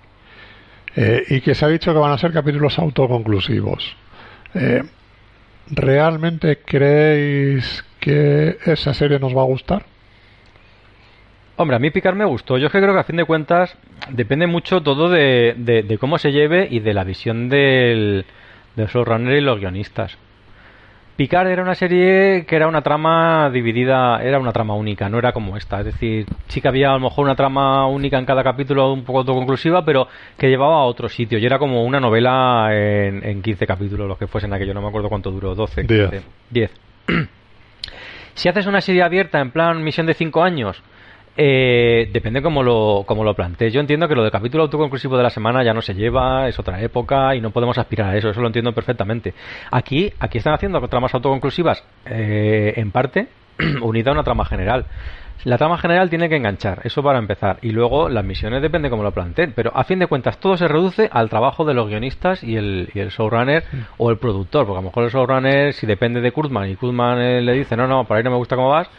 Eh, 0.93 1.23
y 1.29 1.39
que 1.39 1.55
se 1.55 1.63
ha 1.63 1.69
dicho 1.69 1.93
que 1.93 1.99
van 1.99 2.11
a 2.11 2.17
ser 2.17 2.33
capítulos 2.33 2.77
autoconclusivos. 2.77 3.95
Eh, 4.53 4.83
¿Realmente 5.69 6.59
creéis 6.59 7.85
que 8.01 8.57
esa 8.65 8.93
serie 8.93 9.17
nos 9.17 9.33
va 9.33 9.43
a 9.43 9.45
gustar? 9.45 9.85
Hombre, 11.55 11.77
a 11.77 11.79
mí 11.79 11.89
Picar 11.89 12.15
me 12.15 12.25
gustó. 12.25 12.57
Yo 12.57 12.69
creo 12.69 12.93
que 12.93 12.99
a 12.99 13.05
fin 13.05 13.15
de 13.15 13.23
cuentas 13.23 13.77
depende 14.09 14.45
mucho 14.45 14.83
todo 14.83 15.07
de, 15.07 15.55
de, 15.57 15.97
cómo 15.97 16.17
se 16.17 16.33
lleve 16.33 16.67
y 16.69 16.81
de 16.81 16.93
la 16.93 17.05
visión 17.05 17.47
del, 17.47 18.25
del 18.75 18.87
showrunner 18.87 19.37
y 19.37 19.41
los 19.41 19.57
guionistas. 19.57 20.17
Picard 21.18 21.47
era 21.47 21.63
una 21.63 21.74
serie 21.74 22.45
que 22.45 22.55
era 22.55 22.68
una 22.68 22.84
trama 22.84 23.49
dividida, 23.49 24.22
era 24.22 24.38
una 24.38 24.53
trama 24.53 24.76
única, 24.76 25.09
no 25.09 25.18
era 25.18 25.34
como 25.34 25.57
esta. 25.57 25.80
Es 25.80 25.86
decir, 25.86 26.28
sí 26.47 26.61
que 26.61 26.68
había 26.68 26.91
a 26.91 26.93
lo 26.93 26.99
mejor 26.99 27.26
una 27.26 27.36
trama 27.36 27.88
única 27.88 28.20
en 28.20 28.26
cada 28.26 28.43
capítulo, 28.43 28.93
un 28.93 29.03
poco 29.03 29.20
autoconclusiva, 29.20 29.84
pero 29.84 30.07
que 30.38 30.47
llevaba 30.47 30.76
a 30.76 30.84
otro 30.84 31.09
sitio. 31.09 31.39
Y 31.39 31.45
era 31.45 31.57
como 31.57 31.84
una 31.84 31.99
novela 31.99 32.70
en, 32.72 33.26
en 33.26 33.41
15 33.41 33.65
capítulos, 33.65 34.07
los 34.07 34.20
que 34.20 34.28
fuesen 34.28 34.53
aquello, 34.53 34.76
no 34.76 34.82
me 34.84 34.89
acuerdo 34.89 35.09
cuánto 35.09 35.32
duró, 35.32 35.55
12, 35.55 35.88
15, 35.88 36.22
10. 36.51 36.72
si 38.36 38.49
haces 38.49 38.68
una 38.68 38.82
serie 38.82 39.01
abierta 39.01 39.39
en 39.39 39.49
plan 39.49 39.84
misión 39.84 40.05
de 40.05 40.13
5 40.13 40.43
años, 40.43 40.84
eh, 41.38 42.09
depende 42.11 42.41
cómo 42.41 42.63
lo, 42.63 43.03
cómo 43.05 43.23
lo 43.23 43.35
plantees. 43.35 43.71
Yo 43.71 43.79
entiendo 43.79 44.07
que 44.07 44.15
lo 44.15 44.23
del 44.23 44.31
capítulo 44.31 44.63
autoconclusivo 44.63 45.15
de 45.17 45.23
la 45.23 45.29
semana 45.29 45.63
ya 45.63 45.73
no 45.73 45.83
se 45.83 45.93
lleva, 45.93 46.47
es 46.47 46.57
otra 46.57 46.81
época 46.81 47.35
y 47.35 47.41
no 47.41 47.51
podemos 47.51 47.77
aspirar 47.77 48.09
a 48.09 48.17
eso, 48.17 48.29
eso 48.29 48.41
lo 48.41 48.47
entiendo 48.47 48.73
perfectamente. 48.73 49.35
Aquí, 49.71 50.11
aquí 50.19 50.39
están 50.39 50.55
haciendo 50.55 50.81
tramas 50.88 51.13
autoconclusivas 51.13 51.83
eh, 52.05 52.73
en 52.75 52.91
parte 52.91 53.27
unida 53.81 54.09
a 54.09 54.13
una 54.13 54.23
trama 54.23 54.45
general. 54.45 54.85
La 55.43 55.57
trama 55.57 55.77
general 55.77 56.09
tiene 56.09 56.27
que 56.29 56.35
enganchar, 56.35 56.81
eso 56.83 57.03
para 57.03 57.19
empezar. 57.19 57.59
Y 57.61 57.69
luego 57.69 58.09
las 58.09 58.25
misiones 58.25 58.61
depende 58.61 58.89
cómo 58.89 59.03
lo 59.03 59.11
planteen. 59.11 59.53
Pero 59.55 59.71
a 59.75 59.83
fin 59.83 59.99
de 59.99 60.07
cuentas 60.07 60.39
todo 60.39 60.57
se 60.57 60.67
reduce 60.67 61.07
al 61.11 61.29
trabajo 61.29 61.63
de 61.63 61.75
los 61.75 61.88
guionistas 61.88 62.43
y 62.43 62.57
el, 62.57 62.89
y 62.93 62.99
el 62.99 63.09
showrunner 63.09 63.63
o 63.97 64.09
el 64.09 64.17
productor. 64.17 64.65
Porque 64.65 64.79
a 64.79 64.81
lo 64.81 64.88
mejor 64.89 65.03
el 65.03 65.11
showrunner, 65.11 65.73
si 65.73 65.85
depende 65.85 66.21
de 66.21 66.31
Kurtzman 66.31 66.69
y 66.69 66.75
Kurtzman 66.75 67.21
eh, 67.21 67.41
le 67.41 67.53
dice, 67.53 67.77
no, 67.77 67.88
no, 67.88 68.05
por 68.05 68.17
ahí 68.17 68.23
no 68.23 68.31
me 68.31 68.38
gusta 68.38 68.55
cómo 68.55 68.69
vas, 68.69 68.89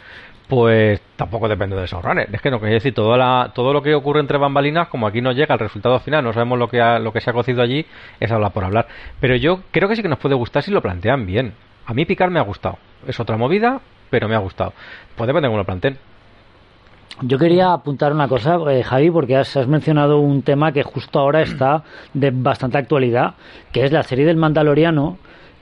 pues 0.49 0.99
tampoco 1.15 1.47
depende 1.47 1.75
de 1.75 1.85
esos 1.85 2.03
runners. 2.03 2.33
Es 2.33 2.41
que 2.41 2.49
no, 2.49 2.59
quería 2.59 2.73
decir, 2.73 2.93
todo, 2.93 3.15
la, 3.15 3.51
todo 3.53 3.71
lo 3.71 3.83
que 3.83 3.93
ocurre 3.93 4.19
entre 4.19 4.39
bambalinas, 4.39 4.87
como 4.87 5.05
aquí 5.05 5.21
no 5.21 5.31
llega 5.31 5.53
al 5.53 5.59
resultado 5.59 5.99
final, 5.99 6.23
no 6.23 6.33
sabemos 6.33 6.57
lo 6.57 6.67
que, 6.67 6.79
lo 6.99 7.13
que 7.13 7.21
se 7.21 7.29
ha 7.29 7.33
cocido 7.33 7.61
allí, 7.61 7.85
es 8.19 8.31
hablar 8.31 8.51
por 8.51 8.63
hablar. 8.63 8.87
Pero 9.19 9.35
yo 9.35 9.61
creo 9.71 9.87
que 9.87 9.95
sí 9.95 10.01
que 10.01 10.09
nos 10.09 10.17
puede 10.17 10.33
gustar 10.33 10.63
si 10.63 10.71
lo 10.71 10.81
plantean 10.81 11.27
bien. 11.27 11.53
A 11.85 11.93
mí 11.93 12.03
picar 12.05 12.31
me 12.31 12.39
ha 12.39 12.43
gustado. 12.43 12.79
Es 13.07 13.19
otra 13.19 13.37
movida, 13.37 13.79
pero 14.09 14.27
me 14.27 14.35
ha 14.35 14.39
gustado. 14.39 14.73
Pues 15.15 15.27
depende 15.27 15.47
de 15.47 15.49
cómo 15.49 15.59
lo 15.59 15.65
planteen. 15.65 15.97
Yo 17.21 17.37
quería 17.37 17.73
apuntar 17.73 18.11
una 18.11 18.27
cosa, 18.27 18.57
eh, 18.71 18.81
Javi, 18.81 19.11
porque 19.11 19.35
has, 19.35 19.55
has, 19.55 19.67
mencionado 19.67 20.19
un 20.19 20.41
tema 20.41 20.71
que 20.71 20.81
justo 20.81 21.19
ahora 21.19 21.41
está 21.41 21.83
de 22.13 22.31
bastante 22.31 22.77
actualidad, 22.79 23.35
que 23.71 23.83
es 23.83 23.91
la 23.91 24.03
serie 24.03 24.25
del 24.25 24.37
Mandaloriano, 24.37 25.17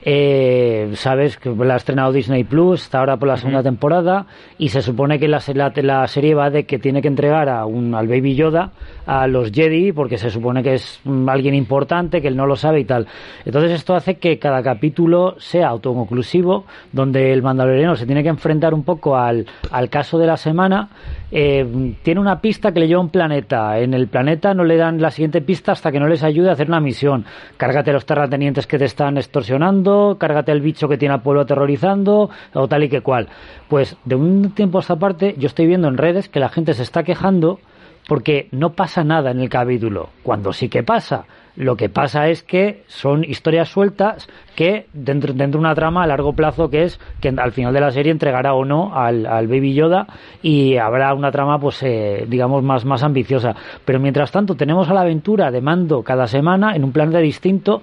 eh, 0.10 0.91
sabes 0.93 1.36
que 1.36 1.49
la 1.49 1.74
ha 1.74 1.78
estrenado 1.78 2.14
Disney 2.14 2.45
Plus, 2.45 2.84
está 2.84 2.99
ahora 2.99 3.18
por 3.18 3.28
la 3.28 3.36
segunda 3.36 3.62
temporada 3.62 4.26
y 4.58 4.70
se 4.70 4.82
supone 4.82 5.20
que 5.20 5.28
la, 5.28 5.43
la, 5.76 6.08
serie 6.08 6.34
va 6.34 6.49
de 6.49 6.64
que 6.64 6.80
tiene 6.80 7.01
que 7.01 7.10
entregar 7.10 7.49
a 7.49 7.66
un, 7.66 7.93
al 7.93 8.08
Baby 8.08 8.34
Yoda 8.36 8.72
a 9.05 9.28
los 9.28 9.51
Jedi 9.51 9.91
porque 9.91 10.18
se 10.18 10.30
supone 10.30 10.64
que 10.64 10.76
es 10.76 11.01
mm, 11.03 11.28
alguien 11.28 11.55
importante, 11.55 12.22
que 12.22 12.30
él 12.30 12.38
no 12.38 12.45
lo 12.45 12.55
sabe 12.55 12.80
y 12.80 12.86
tal. 12.86 13.05
Entonces 13.43 13.72
esto 13.72 13.95
hace 13.95 14.16
que 14.16 14.39
cada 14.39 14.64
capítulo 14.64 15.36
sea 15.39 15.68
autoconclusivo, 15.68 16.64
donde 16.93 17.34
el 17.34 17.41
mandaloriano 17.41 17.97
se 17.97 18.05
tiene 18.05 18.24
que 18.24 18.30
enfrentar 18.30 18.74
un 18.74 18.84
poco 18.84 19.18
al, 19.18 19.45
al 19.72 19.89
caso 19.89 20.18
de 20.18 20.28
la 20.28 20.38
semana. 20.38 20.88
Eh, 21.34 21.95
tiene 22.01 22.22
una 22.22 22.39
pista 22.39 22.72
que 22.72 22.80
le 22.80 22.88
lleva 22.88 23.01
a 23.01 23.03
un 23.03 23.10
planeta. 23.10 23.78
En 23.78 23.93
el 23.93 24.08
planeta 24.08 24.53
no 24.53 24.64
le 24.64 24.78
dan 24.78 25.01
la 25.01 25.12
siguiente 25.12 25.41
pista 25.41 25.74
hasta 25.74 25.91
que 25.91 25.99
no 25.99 26.08
les 26.08 26.24
ayude 26.24 26.49
a 26.49 26.53
hacer 26.53 26.70
una 26.70 26.80
misión. 26.80 27.26
Cárgate 27.58 27.91
los 27.91 28.05
terratenientes 28.05 28.66
que 28.68 28.78
te 28.78 28.86
están 28.86 29.18
extorsionando 29.18 29.96
cárgate 30.19 30.51
el 30.51 30.61
bicho 30.61 30.87
que 30.87 30.97
tiene 30.97 31.15
al 31.15 31.21
pueblo 31.21 31.41
aterrorizando, 31.41 32.29
o 32.53 32.67
tal 32.67 32.83
y 32.83 32.89
que 32.89 33.01
cual. 33.01 33.27
Pues 33.67 33.97
de 34.05 34.15
un 34.15 34.51
tiempo 34.51 34.77
a 34.77 34.81
esta 34.81 34.95
parte 34.95 35.35
yo 35.37 35.47
estoy 35.47 35.67
viendo 35.67 35.87
en 35.87 35.97
redes 35.97 36.29
que 36.29 36.39
la 36.39 36.49
gente 36.49 36.73
se 36.73 36.83
está 36.83 37.03
quejando 37.03 37.59
porque 38.07 38.47
no 38.51 38.73
pasa 38.73 39.03
nada 39.03 39.31
en 39.31 39.41
el 39.41 39.49
capítulo, 39.49 40.09
cuando 40.23 40.53
sí 40.53 40.69
que 40.69 40.83
pasa. 40.83 41.25
Lo 41.57 41.75
que 41.75 41.89
pasa 41.89 42.27
es 42.27 42.43
que 42.43 42.83
son 42.85 43.23
historias 43.23 43.69
sueltas 43.69 44.29
que 44.55 44.85
dentro, 44.93 45.33
dentro 45.33 45.59
de 45.59 45.65
una 45.65 45.73
trama 45.73 46.03
a 46.03 46.07
largo 46.07 46.33
plazo 46.33 46.69
que 46.69 46.83
es 46.83 46.99
que 47.19 47.29
al 47.29 47.51
final 47.51 47.73
de 47.73 47.81
la 47.81 47.89
serie 47.89 48.11
entregará 48.11 48.53
o 48.53 48.63
no 48.63 48.95
al, 48.95 49.47
Baby 49.47 49.73
Yoda 49.73 50.05
y 50.43 50.77
habrá 50.77 51.15
una 51.15 51.31
trama 51.31 51.59
pues 51.59 51.81
eh, 51.81 52.25
digamos 52.29 52.61
más, 52.61 52.85
más 52.85 53.01
ambiciosa. 53.01 53.55
Pero 53.85 53.99
mientras 53.99 54.31
tanto 54.31 54.53
tenemos 54.55 54.87
a 54.89 54.93
la 54.93 55.01
aventura 55.01 55.49
de 55.49 55.61
mando 55.61 56.03
cada 56.03 56.27
semana 56.27 56.75
en 56.75 56.83
un 56.83 56.91
planeta 56.91 57.17
distinto 57.17 57.81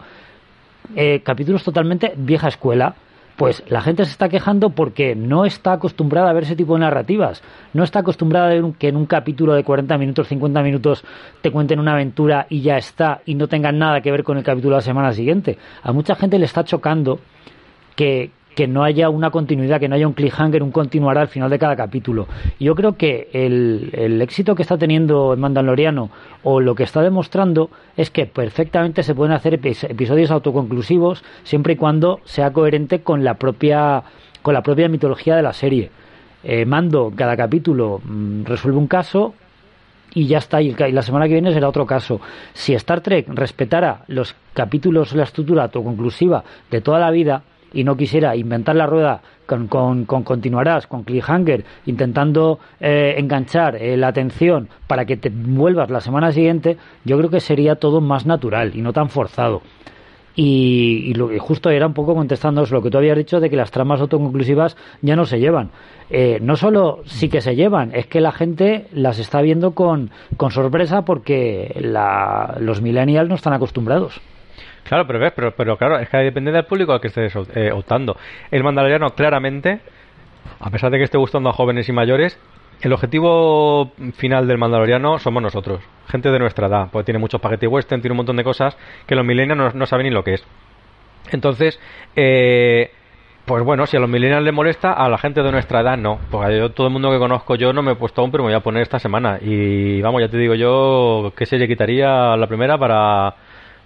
eh, 0.96 1.20
capítulos 1.22 1.62
totalmente 1.64 2.12
vieja 2.16 2.48
escuela. 2.48 2.94
Pues 3.36 3.64
la 3.66 3.80
gente 3.80 4.04
se 4.04 4.12
está 4.12 4.28
quejando 4.28 4.70
porque 4.70 5.16
no 5.16 5.44
está 5.44 5.72
acostumbrada 5.72 6.30
a 6.30 6.32
ver 6.32 6.44
ese 6.44 6.54
tipo 6.54 6.74
de 6.74 6.80
narrativas. 6.80 7.42
No 7.72 7.82
está 7.82 7.98
acostumbrada 7.98 8.46
a 8.46 8.50
ver 8.50 8.62
que 8.78 8.86
en 8.86 8.96
un 8.96 9.06
capítulo 9.06 9.54
de 9.54 9.64
40 9.64 9.98
minutos, 9.98 10.28
50 10.28 10.62
minutos 10.62 11.04
te 11.40 11.50
cuenten 11.50 11.80
una 11.80 11.94
aventura 11.94 12.46
y 12.48 12.60
ya 12.60 12.76
está 12.76 13.22
y 13.26 13.34
no 13.34 13.48
tengan 13.48 13.76
nada 13.76 14.02
que 14.02 14.12
ver 14.12 14.22
con 14.22 14.38
el 14.38 14.44
capítulo 14.44 14.76
de 14.76 14.78
la 14.78 14.82
semana 14.82 15.12
siguiente. 15.12 15.58
A 15.82 15.90
mucha 15.90 16.14
gente 16.14 16.38
le 16.38 16.44
está 16.44 16.62
chocando 16.62 17.18
que, 17.96 18.30
que 18.54 18.66
no 18.68 18.84
haya 18.84 19.08
una 19.08 19.30
continuidad, 19.30 19.80
que 19.80 19.88
no 19.88 19.96
haya 19.96 20.06
un 20.06 20.14
cliffhanger, 20.14 20.62
un 20.62 20.70
continuará 20.70 21.20
al 21.20 21.28
final 21.28 21.50
de 21.50 21.58
cada 21.58 21.76
capítulo. 21.76 22.26
yo 22.60 22.74
creo 22.74 22.96
que 22.96 23.28
el, 23.32 23.90
el 23.92 24.22
éxito 24.22 24.54
que 24.54 24.62
está 24.62 24.78
teniendo 24.78 25.32
el 25.32 25.40
Mandaloriano 25.40 26.10
o 26.42 26.60
lo 26.60 26.74
que 26.74 26.84
está 26.84 27.02
demostrando 27.02 27.70
es 27.96 28.10
que 28.10 28.26
perfectamente 28.26 29.02
se 29.02 29.14
pueden 29.14 29.34
hacer 29.34 29.54
episodios 29.54 30.30
autoconclusivos 30.30 31.24
siempre 31.42 31.74
y 31.74 31.76
cuando 31.76 32.20
sea 32.24 32.52
coherente 32.52 33.00
con 33.00 33.24
la 33.24 33.34
propia 33.34 34.02
con 34.42 34.52
la 34.52 34.62
propia 34.62 34.88
mitología 34.88 35.36
de 35.36 35.42
la 35.42 35.54
serie. 35.54 35.90
Eh, 36.42 36.66
Mando 36.66 37.10
cada 37.16 37.34
capítulo 37.34 38.02
mm, 38.04 38.44
resuelve 38.44 38.78
un 38.78 38.86
caso 38.86 39.34
y 40.14 40.26
ya 40.26 40.38
está, 40.38 40.62
y 40.62 40.72
la 40.72 41.02
semana 41.02 41.26
que 41.26 41.32
viene 41.32 41.52
será 41.52 41.68
otro 41.68 41.86
caso. 41.86 42.20
Si 42.52 42.74
Star 42.74 43.00
Trek 43.00 43.26
respetara 43.30 44.04
los 44.06 44.36
capítulos, 44.52 45.14
la 45.14 45.24
estructura 45.24 45.64
autoconclusiva 45.64 46.44
de 46.70 46.80
toda 46.80 47.00
la 47.00 47.10
vida, 47.10 47.42
y 47.74 47.84
no 47.84 47.96
quisiera 47.96 48.36
inventar 48.36 48.76
la 48.76 48.86
rueda 48.86 49.20
con, 49.46 49.66
con, 49.68 50.04
continuarás, 50.04 50.86
con 50.86 51.02
cliffhanger, 51.02 51.64
intentando 51.86 52.58
eh, 52.80 53.14
enganchar 53.18 53.76
eh, 53.76 53.96
la 53.96 54.08
atención 54.08 54.68
para 54.86 55.04
que 55.04 55.16
te 55.16 55.30
vuelvas 55.30 55.90
la 55.90 56.00
semana 56.00 56.32
siguiente, 56.32 56.78
yo 57.04 57.18
creo 57.18 57.30
que 57.30 57.40
sería 57.40 57.74
todo 57.76 58.00
más 58.00 58.26
natural 58.26 58.72
y 58.74 58.80
no 58.80 58.92
tan 58.92 59.10
forzado. 59.10 59.62
Y, 60.36 61.04
y, 61.06 61.14
lo, 61.14 61.28
justo 61.38 61.70
era 61.70 61.86
un 61.86 61.94
poco 61.94 62.14
contestando 62.14 62.64
lo 62.68 62.82
que 62.82 62.90
tú 62.90 62.98
habías 62.98 63.16
dicho 63.16 63.38
de 63.38 63.48
que 63.48 63.56
las 63.56 63.70
tramas 63.70 64.00
autoconclusivas 64.00 64.76
ya 65.00 65.14
no 65.14 65.26
se 65.26 65.38
llevan. 65.38 65.70
Eh, 66.10 66.38
no 66.42 66.56
solo 66.56 67.02
sí 67.04 67.28
que 67.28 67.40
se 67.40 67.54
llevan, 67.54 67.94
es 67.94 68.06
que 68.06 68.20
la 68.20 68.32
gente 68.32 68.88
las 68.92 69.20
está 69.20 69.42
viendo 69.42 69.72
con, 69.72 70.10
con 70.36 70.50
sorpresa 70.50 71.02
porque 71.02 71.76
la, 71.80 72.56
los 72.58 72.82
millennials 72.82 73.28
no 73.28 73.36
están 73.36 73.52
acostumbrados. 73.52 74.20
Claro, 74.84 75.06
pero 75.06 75.18
ves, 75.18 75.32
pero, 75.34 75.52
pero 75.52 75.76
claro, 75.76 75.98
es 75.98 76.08
que 76.08 76.18
depende 76.18 76.52
del 76.52 76.64
público 76.64 76.92
al 76.92 77.00
que 77.00 77.08
estés 77.08 77.34
eh, 77.54 77.72
optando. 77.72 78.16
El 78.50 78.62
mandaloriano, 78.62 79.10
claramente, 79.10 79.80
a 80.60 80.70
pesar 80.70 80.90
de 80.90 80.98
que 80.98 81.04
esté 81.04 81.18
gustando 81.18 81.48
a 81.48 81.52
jóvenes 81.52 81.88
y 81.88 81.92
mayores, 81.92 82.38
el 82.82 82.92
objetivo 82.92 83.92
final 84.14 84.46
del 84.46 84.58
mandaloriano 84.58 85.18
somos 85.18 85.42
nosotros, 85.42 85.80
gente 86.08 86.30
de 86.30 86.38
nuestra 86.38 86.66
edad, 86.66 86.88
porque 86.92 87.06
tiene 87.06 87.18
muchos 87.18 87.40
paquetes 87.40 87.68
western, 87.68 88.02
tiene 88.02 88.12
un 88.12 88.18
montón 88.18 88.36
de 88.36 88.44
cosas 88.44 88.76
que 89.06 89.14
los 89.14 89.24
millennials 89.24 89.74
no, 89.74 89.86
saben 89.86 90.04
ni 90.04 90.10
lo 90.10 90.22
que 90.22 90.34
es. 90.34 90.44
Entonces, 91.30 91.80
eh, 92.14 92.90
pues 93.46 93.64
bueno, 93.64 93.86
si 93.86 93.96
a 93.96 94.00
los 94.00 94.10
millennials 94.10 94.44
les 94.44 94.52
molesta, 94.52 94.92
a 94.92 95.08
la 95.08 95.16
gente 95.16 95.42
de 95.42 95.50
nuestra 95.50 95.80
edad 95.80 95.96
no. 95.96 96.18
Porque 96.30 96.58
yo, 96.58 96.72
todo 96.72 96.88
el 96.88 96.92
mundo 96.92 97.10
que 97.10 97.18
conozco 97.18 97.54
yo 97.54 97.72
no 97.72 97.82
me 97.82 97.92
he 97.92 97.96
puesto 97.96 98.20
aún, 98.20 98.30
pero 98.30 98.44
me 98.44 98.50
voy 98.50 98.56
a 98.56 98.60
poner 98.60 98.82
esta 98.82 98.98
semana. 98.98 99.38
Y 99.40 100.02
vamos, 100.02 100.20
ya 100.20 100.28
te 100.28 100.36
digo 100.36 100.54
yo, 100.54 101.32
que 101.34 101.46
se 101.46 101.56
le 101.56 101.66
quitaría 101.66 102.36
la 102.36 102.46
primera 102.46 102.76
para 102.76 103.34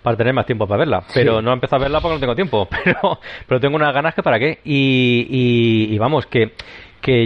para 0.03 0.17
tener 0.17 0.35
más 0.35 0.47
tiempo 0.47 0.67
para 0.67 0.79
verla. 0.79 1.03
Pero 1.13 1.43
no 1.43 1.51
he 1.51 1.55
empezado 1.55 1.83
a 1.83 1.85
verla 1.85 2.01
porque 2.01 2.15
no 2.15 2.21
tengo 2.21 2.35
tiempo. 2.35 2.69
Pero, 2.85 3.19
pero 3.47 3.61
tengo 3.61 3.77
unas 3.77 3.93
ganas 3.93 4.15
que 4.15 4.23
para 4.23 4.39
qué. 4.39 4.61
Y, 4.65 5.89
y, 5.91 5.99
vamos, 5.99 6.27
que 6.27 6.53
que 7.01 7.25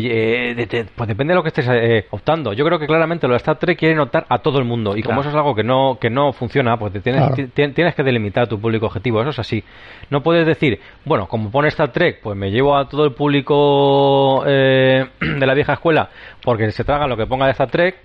eh, 0.61 0.87
pues 0.95 1.09
depende 1.09 1.33
de 1.33 1.37
lo 1.37 1.43
que 1.43 1.49
estés 1.49 1.67
eh, 1.69 2.07
optando. 2.11 2.53
Yo 2.53 2.65
creo 2.65 2.79
que 2.79 2.87
claramente 2.87 3.27
los 3.27 3.37
Star 3.37 3.59
Trek 3.59 3.79
quieren 3.79 4.01
optar 4.01 4.27
a 4.29 4.39
todo 4.39 4.59
el 4.59 4.65
mundo 4.65 4.97
y 4.97 5.03
como 5.03 5.21
eso 5.21 5.31
es 5.31 5.35
algo 5.35 5.55
que 5.55 5.65
no 5.65 5.99
que 5.99 6.11
no 6.11 6.33
funciona, 6.33 6.77
pues 6.77 6.93
tienes, 7.03 7.53
tienes 7.55 7.95
que 7.95 8.03
delimitar 8.03 8.49
tu 8.49 8.61
público 8.61 8.87
objetivo. 8.87 9.21
Eso 9.21 9.31
es 9.31 9.39
así. 9.39 9.65
No 10.11 10.23
puedes 10.23 10.47
decir, 10.47 10.79
bueno, 11.05 11.27
como 11.27 11.51
pone 11.51 11.69
Star 11.69 11.91
Trek, 11.91 12.21
pues 12.23 12.37
me 12.37 12.51
llevo 12.51 12.77
a 12.77 12.89
todo 12.89 13.05
el 13.05 13.13
público 13.13 14.45
eh, 14.47 15.07
de 15.21 15.47
la 15.47 15.55
vieja 15.55 15.75
escuela 15.75 16.11
porque 16.43 16.71
se 16.71 16.85
tragan 16.85 17.09
lo 17.09 17.17
que 17.17 17.27
ponga 17.27 17.47
de 17.47 17.53
Star 17.53 17.71
Trek 17.71 17.97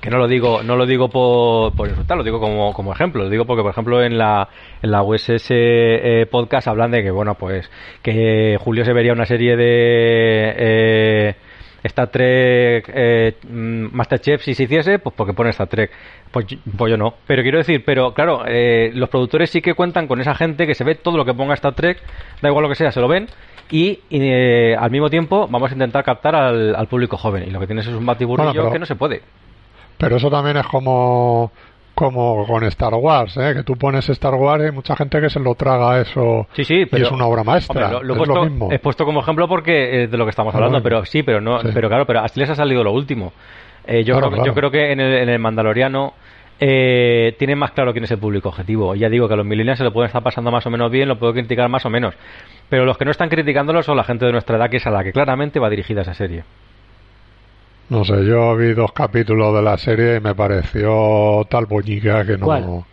que 0.00 0.10
no 0.10 0.18
lo 0.18 0.28
digo 0.28 0.62
no 0.62 0.76
lo 0.76 0.86
digo 0.86 1.08
por, 1.08 1.74
por 1.74 1.88
insultar, 1.88 2.16
lo 2.16 2.24
digo 2.24 2.40
como, 2.40 2.72
como 2.72 2.92
ejemplo, 2.92 3.24
lo 3.24 3.30
digo 3.30 3.44
porque 3.44 3.62
por 3.62 3.70
ejemplo 3.70 4.02
en 4.02 4.18
la 4.18 4.48
en 4.82 4.90
la 4.90 5.02
USS 5.02 5.50
eh, 5.50 6.26
podcast 6.30 6.68
hablan 6.68 6.90
de 6.90 7.02
que 7.02 7.10
bueno 7.10 7.34
pues 7.34 7.70
que 8.02 8.58
Julio 8.60 8.84
se 8.84 8.92
vería 8.92 9.12
una 9.12 9.26
serie 9.26 9.56
de 9.56 10.54
eh, 10.56 11.34
Star 11.84 12.08
Trek 12.08 12.90
eh, 12.94 13.36
Masterchef 13.50 14.42
si 14.42 14.54
se 14.54 14.64
hiciese 14.64 14.98
pues 14.98 15.14
porque 15.16 15.32
pone 15.32 15.50
Star 15.50 15.68
Trek 15.68 15.90
pues, 16.30 16.46
pues 16.76 16.90
yo 16.90 16.96
no 16.96 17.14
pero 17.26 17.42
quiero 17.42 17.58
decir 17.58 17.82
pero 17.84 18.12
claro 18.14 18.44
eh, 18.46 18.90
los 18.94 19.08
productores 19.08 19.50
sí 19.50 19.60
que 19.60 19.74
cuentan 19.74 20.06
con 20.06 20.20
esa 20.20 20.34
gente 20.34 20.66
que 20.66 20.74
se 20.74 20.84
ve 20.84 20.94
todo 20.96 21.16
lo 21.16 21.24
que 21.24 21.34
ponga 21.34 21.54
Star 21.54 21.74
Trek 21.74 22.02
da 22.42 22.48
igual 22.48 22.62
lo 22.62 22.68
que 22.68 22.74
sea 22.74 22.92
se 22.92 23.00
lo 23.00 23.08
ven 23.08 23.28
y 23.70 24.00
eh, 24.10 24.76
al 24.78 24.90
mismo 24.90 25.10
tiempo 25.10 25.48
vamos 25.48 25.70
a 25.70 25.74
intentar 25.74 26.04
captar 26.04 26.34
al, 26.34 26.74
al 26.74 26.86
público 26.86 27.16
joven. 27.16 27.44
Y 27.48 27.50
lo 27.50 27.60
que 27.60 27.66
tienes 27.66 27.86
es 27.86 27.94
un 27.94 28.06
batiburrillo 28.06 28.52
Bueno, 28.52 28.72
que 28.72 28.78
no 28.78 28.86
se 28.86 28.94
puede. 28.94 29.22
Pero 29.98 30.16
eso 30.16 30.30
también 30.30 30.56
es 30.58 30.66
como 30.66 31.50
como 31.94 32.46
con 32.46 32.62
Star 32.64 32.92
Wars, 32.92 33.34
¿eh? 33.38 33.54
que 33.56 33.62
tú 33.62 33.72
pones 33.74 34.06
Star 34.10 34.34
Wars 34.34 34.62
y 34.62 34.66
hay 34.66 34.70
mucha 34.72 34.94
gente 34.94 35.18
que 35.18 35.30
se 35.30 35.40
lo 35.40 35.54
traga 35.54 35.98
eso 35.98 36.46
Sí, 36.52 36.62
sí, 36.62 36.84
pero 36.84 37.04
y 37.04 37.06
es 37.06 37.10
una 37.10 37.24
obra 37.24 37.42
maestra. 37.42 37.86
Hombre, 37.86 38.00
lo, 38.00 38.02
lo 38.04 38.12
es 38.12 38.18
puesto, 38.18 38.34
lo 38.34 38.44
mismo. 38.50 38.68
he 38.70 38.78
puesto 38.78 39.04
como 39.06 39.20
ejemplo 39.20 39.48
porque 39.48 40.02
eh, 40.02 40.06
de 40.06 40.16
lo 40.18 40.26
que 40.26 40.30
estamos 40.30 40.54
hablando, 40.54 40.82
pero 40.82 41.02
sí, 41.06 41.22
pero 41.22 41.40
no, 41.40 41.58
Sí. 41.60 41.68
pero 41.72 41.88
claro, 41.88 42.04
pero 42.06 42.20
así 42.20 42.38
les 42.38 42.50
ha 42.50 42.54
salido 42.54 42.84
lo 42.84 42.92
último. 42.92 43.32
Eh, 43.86 44.04
yo, 44.04 44.12
Claro, 44.12 44.26
creo, 44.26 44.30
que- 44.30 44.34
claro. 44.34 44.46
yo 44.46 44.54
creo 44.54 44.70
que 44.70 44.92
en 44.92 45.00
el, 45.00 45.14
en 45.22 45.28
el 45.30 45.38
Mandaloriano 45.38 46.12
eh, 46.60 47.34
tienen 47.38 47.58
más 47.58 47.70
claro 47.70 47.92
quién 47.92 48.04
es 48.04 48.10
el 48.10 48.18
público 48.18 48.50
objetivo. 48.50 48.94
Ya 48.94 49.08
digo 49.08 49.26
que 49.26 49.32
a 49.32 49.36
los 49.38 49.46
millennials 49.46 49.78
se 49.78 49.84
lo 49.84 49.92
pueden 49.94 50.08
estar 50.08 50.22
pasando 50.22 50.50
más 50.50 50.66
o 50.66 50.70
menos 50.70 50.90
bien, 50.90 51.08
lo 51.08 51.18
puedo 51.18 51.32
criticar 51.32 51.68
más 51.70 51.86
o 51.86 51.90
menos. 51.90 52.14
Pero 52.68 52.84
los 52.84 52.98
que 52.98 53.06
no 53.06 53.10
están 53.10 53.30
criticándolo 53.30 53.82
son 53.82 53.96
la 53.96 54.04
gente 54.04 54.26
de 54.26 54.32
nuestra 54.32 54.58
edad, 54.58 54.68
que 54.68 54.76
es 54.76 54.86
a 54.86 54.90
la 54.90 55.02
que 55.02 55.12
claramente 55.12 55.58
va 55.60 55.70
dirigida 55.70 56.02
esa 56.02 56.12
serie. 56.12 56.44
No 57.88 58.04
sé, 58.04 58.24
yo 58.24 58.56
vi 58.56 58.74
dos 58.74 58.92
capítulos 58.92 59.54
de 59.54 59.62
la 59.62 59.78
serie 59.78 60.16
y 60.16 60.20
me 60.20 60.34
pareció 60.34 61.46
tal 61.48 61.66
boñiga 61.66 62.24
que 62.26 62.36
no... 62.36 62.46
¿Cuál? 62.46 62.84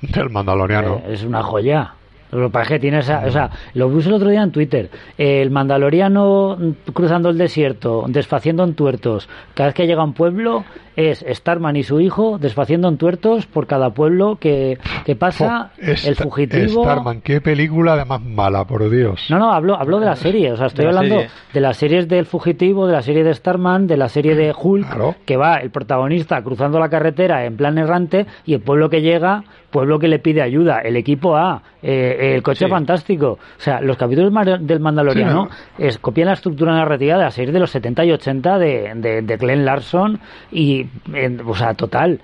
Del 0.00 0.30
Mandaloriano. 0.30 0.96
Eh, 0.96 1.12
es 1.14 1.22
una 1.22 1.42
joya. 1.42 1.94
Lo 2.32 2.46
que 2.46 2.52
pasa 2.52 2.62
es 2.62 2.68
que 2.70 2.78
tiene 2.80 2.98
esa, 3.00 3.24
o 3.26 3.30
sea, 3.30 3.50
lo 3.74 3.90
puse 3.90 4.08
el 4.08 4.14
otro 4.14 4.28
día 4.30 4.42
en 4.42 4.50
Twitter. 4.52 4.90
El 5.18 5.50
mandaloriano 5.50 6.56
cruzando 6.92 7.28
el 7.30 7.38
desierto, 7.38 8.04
desfaciendo 8.08 8.64
en 8.64 8.74
tuertos. 8.74 9.28
Cada 9.54 9.68
vez 9.68 9.74
que 9.74 9.86
llega 9.86 10.00
a 10.00 10.04
un 10.04 10.14
pueblo 10.14 10.64
es 10.96 11.24
Starman 11.28 11.76
y 11.76 11.82
su 11.82 12.00
hijo 12.00 12.38
desfaciendo 12.38 12.88
en 12.88 12.98
tuertos 12.98 13.46
por 13.46 13.66
cada 13.66 13.90
pueblo 13.90 14.36
que, 14.40 14.78
que 15.04 15.16
pasa. 15.16 15.70
El 15.78 16.16
fugitivo. 16.16 16.82
Starman, 16.84 17.20
qué 17.20 17.40
película 17.40 17.94
además 17.94 18.22
mala, 18.22 18.64
por 18.66 18.88
Dios. 18.90 19.26
No, 19.30 19.38
no, 19.38 19.52
hablo, 19.52 19.76
hablo 19.76 20.00
de 20.00 20.06
la 20.06 20.16
serie. 20.16 20.52
O 20.52 20.56
sea, 20.56 20.66
estoy 20.66 20.84
De 20.84 20.88
hablando 20.90 21.14
serie. 21.16 21.30
de 21.52 21.60
las 21.60 21.76
series 21.76 22.08
del 22.08 22.26
Fugitivo, 22.26 22.86
de 22.86 22.92
la 22.92 23.02
serie 23.02 23.24
de 23.24 23.34
Starman, 23.34 23.86
de 23.86 23.96
la 23.96 24.08
serie 24.08 24.34
de 24.34 24.54
Hulk, 24.58 24.86
Claro. 24.88 25.14
que 25.26 25.36
va 25.36 25.56
el 25.56 25.70
protagonista 25.70 26.42
cruzando 26.42 26.78
la 26.78 26.88
carretera 26.88 27.44
en 27.44 27.56
plan 27.56 27.76
errante 27.78 28.26
y 28.46 28.54
el 28.54 28.60
pueblo 28.60 28.88
que 28.90 29.00
llega, 29.02 29.44
pueblo 29.72 29.98
que 29.98 30.06
le 30.06 30.20
pide 30.20 30.40
ayuda, 30.42 30.78
el 30.78 30.94
equipo 30.96 31.36
A, 31.36 31.60
eh, 31.82 32.34
el 32.36 32.42
coche 32.44 32.66
Sí. 32.66 32.70
fantástico. 32.70 33.32
O 33.32 33.38
sea, 33.60 33.80
los 33.80 33.96
capítulos 33.96 34.32
del 34.60 34.78
Mandaloriano 34.80 35.48
Sí, 35.76 35.82
es, 35.82 35.98
copian 35.98 36.28
la 36.28 36.34
estructura 36.34 36.72
narrativa 36.72 37.16
de 37.16 37.24
la 37.24 37.30
serie 37.32 37.52
de 37.52 37.58
los 37.58 37.70
70 37.70 38.04
y 38.04 38.12
80 38.12 38.58
de, 38.58 38.92
de, 38.94 39.22
de 39.22 39.36
Glenn 39.36 39.64
Larson 39.64 40.20
y, 40.52 40.86
en- 41.12 41.40
o 41.44 41.54
sea, 41.56 41.74
total. 41.74 42.20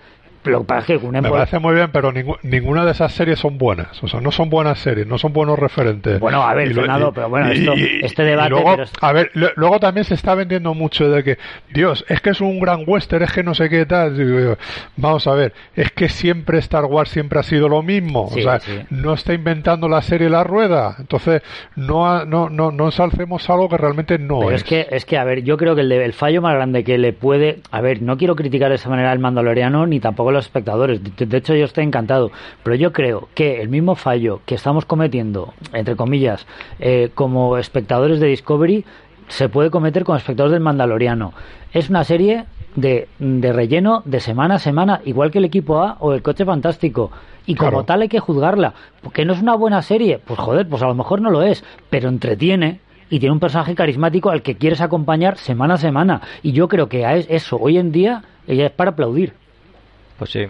Lo 0.53 0.61
que 0.61 0.64
pasa 0.66 0.92
es 0.94 1.01
que 1.01 1.09
Me 1.09 1.22
parece 1.22 1.59
muy 1.59 1.74
bien, 1.74 1.90
pero 1.92 2.12
ninguna 2.42 2.84
de 2.84 2.92
esas 2.92 3.12
series 3.12 3.38
son 3.38 3.59
buenas. 3.59 4.03
O 4.03 4.09
sea, 4.09 4.20
no 4.20 4.30
son 4.32 4.51
buenas 4.51 4.78
series, 4.78 5.07
no 5.07 5.18
son 5.18 5.32
buenos 5.32 5.59
referentes. 5.59 6.20
Bueno, 6.20 6.42
a 6.42 6.55
ver, 6.55 6.68
lo- 6.68 6.74
Fernando, 6.82 7.12
pero 7.12 7.28
bueno, 7.28 7.53
y- 7.53 7.59
esto- 7.59 7.74
y- 7.76 8.01
este 8.03 8.22
debate, 8.24 8.51
luego, 8.51 8.70
pero 8.72 8.82
es- 8.84 8.92
A 9.01 9.12
ver, 9.12 9.30
lo- 9.34 9.51
luego 9.57 9.78
también 9.80 10.05
se 10.05 10.14
está 10.14 10.34
vendiendo 10.34 10.74
mucho 10.74 11.09
de 11.11 11.22
que, 11.24 11.38
Dios, 11.72 12.05
es 12.09 12.20
que 12.20 12.30
es 12.30 12.40
un 12.40 12.59
gran 12.61 12.84
western, 12.86 13.24
es 13.24 13.32
que 13.32 13.42
no 13.42 13.55
sé 13.55 13.68
qué 13.68 13.86
tal. 13.86 14.57
Vamos 14.96 15.26
a 15.26 15.34
ver, 15.34 15.53
es 15.76 15.90
que 15.92 16.09
siempre 16.09 16.59
Star 16.59 16.84
Wars 16.84 17.11
siempre 17.11 17.38
ha 17.38 17.42
sido 17.42 17.68
lo 17.68 17.82
mismo. 17.82 18.28
Sí, 18.32 18.40
o 18.40 18.42
sea, 18.42 18.61
sí. 18.61 18.72
no 18.90 19.14
está 19.14 19.34
inventando 19.34 19.88
la 19.88 20.03
serie 20.03 20.28
la 20.28 20.44
rueda. 20.44 20.96
Entonces, 20.99 21.42
no, 21.76 22.09
ha- 22.11 22.24
no, 22.24 22.49
no, 22.49 22.70
no 22.70 22.86
ensalcemos 22.86 23.49
algo 23.51 23.68
que 23.68 23.76
realmente 23.76 24.18
no 24.18 24.40
Pero 24.40 24.51
es. 24.53 24.62
es 24.62 24.64
que, 24.64 24.86
es 24.90 25.05
que, 25.05 25.18
a 25.18 25.24
ver, 25.24 25.42
yo 25.44 25.57
creo 25.57 25.74
que 25.74 25.82
el, 25.82 25.88
de- 25.88 26.05
el 26.05 26.12
fallo 26.12 26.42
más 26.42 26.55
grande 26.55 26.84
que 26.84 26.99
le 26.99 27.12
puede. 27.12 27.59
A 27.70 27.80
ver, 27.80 28.03
no 28.03 28.16
quiero 28.16 28.36
criticar 28.36 28.68
de 28.70 28.76
esa 28.76 28.88
manera 28.88 29.11
al 29.12 29.18
Mandaloriano 29.18 29.86
ni 29.86 30.01
tampoco 30.01 30.30
a 30.30 30.32
los 30.39 30.47
espectadores. 30.47 31.01
De, 31.16 31.26
de 31.26 31.36
hecho, 31.36 31.55
yo 31.55 31.64
estoy 31.64 31.84
encantado. 31.84 32.30
Pero 32.62 32.76
yo 32.76 32.93
creo 32.93 33.28
que 33.34 33.61
el 33.61 33.68
mismo 33.68 33.95
fallo 33.95 34.41
que 34.47 34.55
estamos 34.55 34.84
cometiendo, 34.84 35.53
entre 35.72 35.97
comillas, 35.97 36.47
eh, 36.80 37.11
como 37.14 37.59
espectadores 37.59 38.20
de 38.20 38.28
Discovery, 38.28 38.84
se 39.28 39.49
puede 39.49 39.70
cometer 39.70 40.05
como 40.05 40.16
espectadores 40.16 40.53
del 40.53 40.61
Mandaloriano. 40.62 41.32
Es 41.72 41.91
una 41.91 42.03
serie 42.05 42.45
de, 42.76 43.09
de 43.18 43.53
relleno 43.53 44.03
de 44.07 44.20
semana 44.20 44.55
a 44.55 44.59
semana, 44.59 45.01
igual 45.05 45.30
que 45.30 45.39
el 45.39 45.45
equipo 45.45 45.82
A 45.82 45.97
o 46.01 46.14
el 46.14 46.22
coche 46.22 46.45
fantástico. 46.45 47.11
Y 47.47 47.55
como 47.55 47.70
Claro. 47.70 47.84
tal 47.84 48.03
hay 48.03 48.09
que 48.09 48.20
juzgarla. 48.20 48.74
Porque 49.03 49.24
no 49.24 49.32
es 49.32 49.41
una 49.43 49.55
buena 49.55 49.82
serie. 49.82 50.18
Pues 50.24 50.39
joder, 50.39 50.68
pues 50.68 50.82
a 50.82 50.86
lo 50.86 50.95
mejor 50.95 51.20
no 51.20 51.30
lo 51.30 51.43
es. 51.43 51.64
Pero 51.91 52.09
entretiene 52.09 52.80
y 53.11 53.18
tiene 53.20 53.32
un 53.32 53.41
personaje 53.41 53.74
carismático 53.74 54.28
al 54.30 54.43
que 54.43 54.57
quieres 54.57 54.80
acompañar 54.82 55.39
semana 55.39 55.74
a 55.74 55.78
semana. 55.78 56.20
Y 56.43 56.53
yo 56.53 56.68
creo 56.68 56.89
que 56.91 57.07
a 57.07 57.16
es- 57.16 57.26
eso 57.30 57.57
hoy 57.59 57.78
en 57.78 57.91
día 57.91 58.22
ella 58.47 58.66
es 58.66 58.72
para 58.72 58.91
aplaudir. 58.91 59.32
Pues 60.18 60.30
sí. 60.30 60.46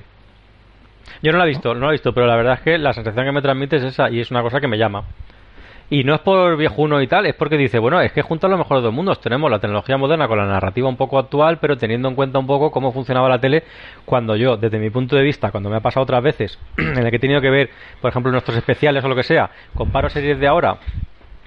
Yo 1.23 1.33
no 1.33 1.39
la 1.39 1.45
he 1.45 1.49
visto, 1.49 1.75
no 1.75 1.87
la 1.87 1.89
he 1.89 1.93
visto, 1.93 2.13
pero 2.13 2.27
la 2.27 2.37
verdad 2.37 2.55
es 2.55 2.61
que 2.61 2.79
la 2.79 2.93
sensación 2.93 3.25
que 3.27 3.33
me 3.33 3.43
transmite 3.43 3.77
es 3.77 3.85
esa 3.85 4.11
y 4.11 4.21
es 4.21 4.31
una 4.31 4.43
cosa 4.43 4.61
que 4.61 4.69
me 4.69 4.79
llama. 4.79 5.05
Y 5.91 6.05
no 6.05 6.15
es 6.15 6.21
por 6.21 6.55
viejuno 6.59 7.01
y 7.01 7.07
tal, 7.07 7.25
es 7.25 7.35
porque 7.35 7.57
dice, 7.57 7.79
bueno, 7.79 7.99
es 8.03 8.13
que 8.13 8.21
junto 8.21 8.47
a 8.47 8.51
lo 8.51 8.59
mejor 8.59 8.79
de 8.79 8.83
dos 8.83 8.93
mundos 8.93 9.23
tenemos 9.23 9.51
la 9.51 9.59
tecnología 9.59 9.97
moderna 9.97 10.29
con 10.29 10.37
la 10.37 10.45
narrativa 10.45 10.87
un 10.87 10.99
poco 10.99 11.19
actual, 11.19 11.59
pero 11.61 11.79
teniendo 11.79 12.09
en 12.09 12.15
cuenta 12.15 12.39
un 12.39 12.47
poco 12.47 12.71
cómo 12.71 12.93
funcionaba 12.93 13.27
la 13.29 13.41
tele 13.41 13.65
cuando 14.05 14.37
yo, 14.37 14.59
desde 14.59 14.79
mi 14.79 14.91
punto 14.91 15.17
de 15.17 15.23
vista, 15.23 15.51
cuando 15.51 15.71
me 15.71 15.77
ha 15.77 15.81
pasado 15.81 16.05
otras 16.05 16.23
veces, 16.23 16.59
en 16.77 16.99
el 16.99 17.09
que 17.09 17.17
he 17.17 17.21
tenido 17.21 17.41
que 17.41 17.49
ver, 17.49 17.71
por 18.03 18.11
ejemplo, 18.11 18.31
nuestros 18.31 18.57
especiales 18.59 19.03
o 19.03 19.09
lo 19.09 19.17
que 19.17 19.23
sea, 19.23 19.51
comparo 19.75 20.11
series 20.11 20.39
de 20.39 20.47
ahora 20.47 20.77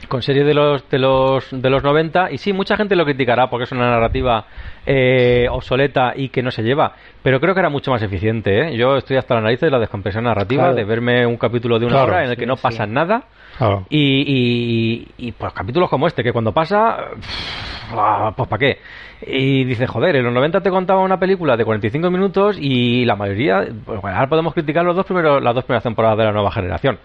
con 0.07 0.21
series 0.21 0.45
de 0.45 0.53
los 0.53 0.89
de 0.89 0.99
los 0.99 1.47
de 1.51 1.69
los 1.69 1.83
90 1.83 2.31
y 2.31 2.37
sí 2.37 2.53
mucha 2.53 2.75
gente 2.75 2.95
lo 2.95 3.05
criticará 3.05 3.49
porque 3.49 3.63
es 3.65 3.71
una 3.71 3.89
narrativa 3.91 4.45
eh, 4.85 5.47
obsoleta 5.49 6.13
y 6.15 6.29
que 6.29 6.41
no 6.41 6.51
se 6.51 6.63
lleva 6.63 6.93
pero 7.23 7.39
creo 7.39 7.53
que 7.53 7.59
era 7.59 7.69
mucho 7.69 7.91
más 7.91 8.01
eficiente 8.01 8.67
¿eh? 8.69 8.77
yo 8.77 8.97
estoy 8.97 9.17
hasta 9.17 9.35
la 9.35 9.41
nariz 9.41 9.59
de 9.59 9.69
la 9.71 9.79
descompresión 9.79 10.23
narrativa 10.23 10.63
Claro. 10.63 10.75
de 10.75 10.83
verme 10.83 11.25
un 11.25 11.37
capítulo 11.37 11.77
de 11.79 11.85
una 11.85 11.95
Claro, 11.95 12.11
hora 12.11 12.23
en 12.25 12.29
el 12.31 12.35
que 12.35 12.43
sí, 12.43 12.47
no 12.47 12.55
sí. 12.55 12.61
pasa 12.63 12.85
nada 12.85 13.23
Claro. 13.57 13.85
y, 13.89 14.23
y, 15.17 15.27
y, 15.27 15.31
pues 15.33 15.53
capítulos 15.53 15.89
como 15.89 16.07
este 16.07 16.23
que 16.23 16.31
cuando 16.31 16.51
pasa 16.51 16.97
ah, 17.91 18.33
pues 18.35 18.49
para 18.49 18.59
qué 18.59 18.77
y 19.27 19.63
dice 19.65 19.85
joder 19.87 20.15
en 20.15 20.23
los 20.25 20.33
90 20.33 20.61
te 20.61 20.69
contaba 20.71 21.01
una 21.01 21.19
película 21.19 21.55
de 21.55 21.63
45 21.65 22.09
minutos 22.09 22.57
y 22.59 23.05
la 23.05 23.15
mayoría 23.15 23.67
pues 23.85 24.01
bueno, 24.01 24.15
ahora 24.17 24.29
podemos 24.29 24.53
criticar 24.53 24.83
los 24.83 24.95
dos 24.95 25.05
primeros 25.05 25.43
las 25.43 25.53
dos 25.53 25.63
primeras 25.63 25.83
temporadas 25.83 26.17
de 26.17 26.23
la 26.25 26.31
nueva 26.31 26.51
generación 26.51 26.97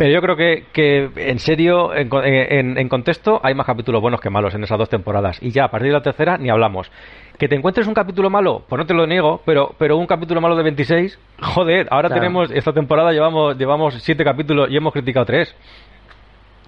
pero 0.00 0.10
yo 0.14 0.22
creo 0.22 0.34
que, 0.34 0.64
que 0.72 1.10
en 1.14 1.38
serio, 1.38 1.94
en, 1.94 2.08
co- 2.08 2.22
en- 2.24 2.78
en 2.78 2.88
contexto, 2.88 3.38
hay 3.44 3.52
más 3.54 3.66
capítulos 3.66 4.00
buenos 4.00 4.18
que 4.18 4.30
malos 4.30 4.54
en 4.54 4.64
esas 4.64 4.78
dos 4.78 4.88
temporadas. 4.88 5.36
Y 5.42 5.50
ya 5.50 5.64
a 5.64 5.70
partir 5.70 5.88
de 5.88 5.92
la 5.92 6.00
tercera 6.00 6.38
ni 6.38 6.48
hablamos. 6.48 6.90
Que 7.38 7.48
te 7.48 7.54
encuentres 7.54 7.86
un 7.86 7.92
capítulo 7.92 8.30
malo, 8.30 8.64
pues 8.66 8.78
no 8.78 8.86
te 8.86 8.94
lo 8.94 9.06
niego, 9.06 9.42
pero, 9.44 9.74
pero 9.78 9.98
un 9.98 10.06
capítulo 10.06 10.40
malo 10.40 10.56
de 10.56 10.62
26, 10.62 11.18
joder, 11.42 11.86
ahora 11.90 12.08
Claro. 12.08 12.22
tenemos, 12.22 12.50
esta 12.50 12.72
temporada 12.72 13.12
llevamos, 13.12 13.58
llevamos 13.58 13.92
siete 14.02 14.24
capítulos 14.24 14.70
y 14.70 14.76
hemos 14.78 14.94
criticado 14.94 15.26
tres. 15.26 15.54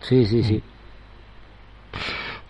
Sí, 0.03 0.27
sí, 0.27 0.43
sí. 0.43 0.63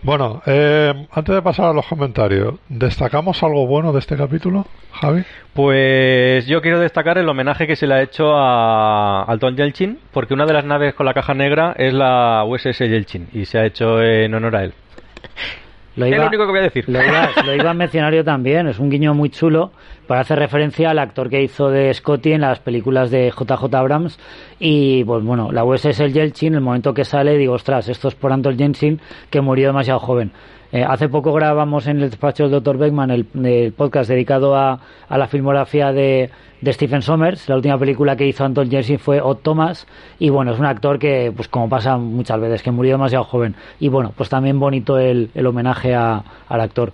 Bueno, 0.03 0.41
eh, 0.45 1.07
antes 1.11 1.33
de 1.33 1.41
pasar 1.41 1.67
a 1.67 1.73
los 1.73 1.85
comentarios, 1.85 2.55
¿destacamos 2.67 3.41
algo 3.41 3.65
bueno 3.65 3.93
de 3.93 3.99
este 3.99 4.17
capítulo, 4.17 4.67
Javi? 4.91 5.23
Pues 5.53 6.45
yo 6.45 6.61
quiero 6.61 6.81
destacar 6.81 7.17
el 7.17 7.29
homenaje 7.29 7.65
que 7.67 7.77
se 7.77 7.87
le 7.87 7.93
ha 7.93 8.01
hecho 8.01 8.35
a 8.35 9.23
Alton 9.23 9.55
Yelchin, 9.55 9.99
porque 10.11 10.33
una 10.33 10.45
de 10.45 10.51
las 10.51 10.65
naves 10.65 10.93
con 10.93 11.05
la 11.05 11.13
caja 11.13 11.33
negra 11.33 11.73
es 11.77 11.93
la 11.93 12.43
USS 12.45 12.79
Yelchin 12.79 13.29
y 13.31 13.45
se 13.45 13.59
ha 13.59 13.65
hecho 13.65 14.01
en 14.01 14.33
honor 14.33 14.57
a 14.57 14.63
él. 14.65 14.73
Lo 15.95 16.05
Es 16.05 16.17
lo 16.17 16.27
único 16.27 16.45
que 16.45 16.51
voy 16.51 16.59
a 16.59 16.63
decir. 16.63 16.85
Lo 16.87 17.03
iba, 17.03 17.29
lo 17.45 17.55
iba 17.55 17.69
a 17.69 17.73
mencionar 17.73 18.13
yo 18.13 18.23
también, 18.23 18.67
es 18.67 18.79
un 18.79 18.89
guiño 18.89 19.13
muy 19.13 19.29
chulo 19.29 19.71
para 20.07 20.21
hacer 20.21 20.39
referencia 20.39 20.89
al 20.89 20.99
actor 20.99 21.29
que 21.29 21.41
hizo 21.41 21.69
de 21.69 21.93
Scotty 21.93 22.33
en 22.33 22.41
las 22.41 22.59
películas 22.59 23.11
de 23.11 23.31
JJ 23.31 23.73
Abrams 23.75 24.19
y 24.59 25.03
pues 25.03 25.23
bueno, 25.23 25.51
la 25.51 25.63
USS 25.63 25.99
el 25.99 26.13
Yelchin, 26.13 26.55
el 26.55 26.61
momento 26.61 26.93
que 26.93 27.05
sale 27.05 27.37
digo, 27.37 27.53
ostras, 27.53 27.89
esto 27.89 28.07
es 28.07 28.15
por 28.15 28.33
Anton 28.33 28.57
Yelchin 28.57 28.99
que 29.29 29.41
murió 29.41 29.67
demasiado 29.67 29.99
joven. 29.99 30.31
Eh, 30.73 30.83
hace 30.83 31.07
poco 31.07 31.31
grabamos 31.33 31.85
en 31.85 31.97
el 31.97 32.09
despacho 32.09 32.49
del 32.49 32.51
Dr. 32.53 32.79
Beckman 32.79 33.11
el, 33.11 33.73
podcast 33.73 34.09
dedicado 34.09 34.55
a, 34.55 34.79
a 35.07 35.17
la 35.19 35.27
filmografía 35.27 35.93
de, 35.93 36.31
Stephen 36.65 37.03
Sommers. 37.03 37.47
La 37.47 37.55
última 37.55 37.77
película 37.77 38.15
que 38.15 38.25
hizo 38.25 38.43
Anton 38.43 38.71
Yelchin 38.71 38.97
fue 38.97 39.21
Odd 39.21 39.37
Thomas. 39.43 39.85
Y 40.17 40.29
bueno, 40.29 40.51
es 40.51 40.59
un 40.59 40.65
actor 40.65 40.97
que, 40.97 41.31
pues 41.35 41.47
como 41.47 41.69
pasa 41.69 41.97
muchas 41.97 42.39
veces, 42.39 42.63
que 42.63 42.71
murió 42.71 42.93
demasiado 42.93 43.23
joven. 43.23 43.53
Y 43.79 43.89
bueno, 43.89 44.13
pues 44.17 44.29
también 44.29 44.59
bonito 44.59 44.97
el, 44.97 45.29
el 45.35 45.45
homenaje 45.45 45.93
al 45.93 46.23
actor. 46.49 46.91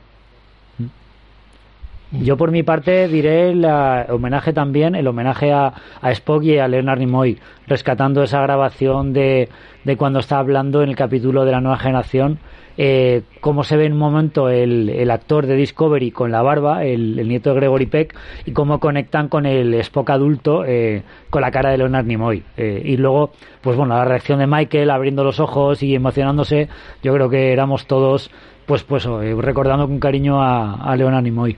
Yo 2.11 2.37
por 2.37 2.49
mi 2.49 2.63
parte 2.63 3.07
diré 3.07 3.51
el 3.51 3.63
homenaje 3.65 4.51
también, 4.51 4.95
el 4.95 5.07
homenaje 5.07 5.51
a, 5.51 5.73
a 6.01 6.11
Spock 6.11 6.43
y 6.43 6.57
a 6.57 6.67
Leonard 6.67 6.97
Nimoy, 6.97 7.37
rescatando 7.67 8.23
esa 8.23 8.41
grabación 8.41 9.13
de, 9.13 9.47
de 9.83 9.95
cuando 9.95 10.19
está 10.19 10.39
hablando 10.39 10.81
en 10.81 10.89
el 10.89 10.95
capítulo 10.95 11.45
de 11.45 11.51
la 11.51 11.61
nueva 11.61 11.77
generación, 11.77 12.39
eh, 12.81 13.23
cómo 13.41 13.63
se 13.63 13.77
ve 13.77 13.85
en 13.85 13.93
un 13.93 13.99
momento 13.99 14.49
el, 14.49 14.89
el 14.89 15.11
actor 15.11 15.45
de 15.45 15.55
Discovery 15.55 16.09
con 16.09 16.31
la 16.31 16.41
barba, 16.41 16.83
el, 16.83 17.27
nieto 17.27 17.51
de 17.51 17.57
Gregory 17.57 17.85
Peck, 17.85 18.15
y 18.45 18.53
cómo 18.53 18.79
conectan 18.79 19.27
con 19.27 19.45
el 19.45 19.75
Spock 19.75 20.09
adulto 20.09 20.63
eh, 20.65 21.03
con 21.29 21.41
la 21.41 21.51
cara 21.51 21.69
de 21.69 21.77
Leonard 21.77 22.05
Nimoy. 22.05 22.43
Eh, 22.57 22.81
y 22.85 22.97
luego, 22.97 23.33
pues 23.61 23.77
bueno, 23.77 23.95
la 23.95 24.05
reacción 24.05 24.39
de 24.39 24.47
Michael 24.47 24.89
abriendo 24.89 25.23
los 25.23 25.39
ojos 25.39 25.83
y 25.83 25.93
emocionándose, 25.93 26.69
yo 27.03 27.13
creo 27.13 27.29
que 27.29 27.53
éramos 27.53 27.85
todos, 27.85 28.31
pues, 28.65 28.83
pues 28.83 29.05
eh, 29.05 29.35
recordando 29.37 29.85
con 29.85 29.99
cariño 29.99 30.41
a, 30.41 30.75
a 30.75 30.95
Leonard 30.95 31.23
Nimoy. 31.23 31.57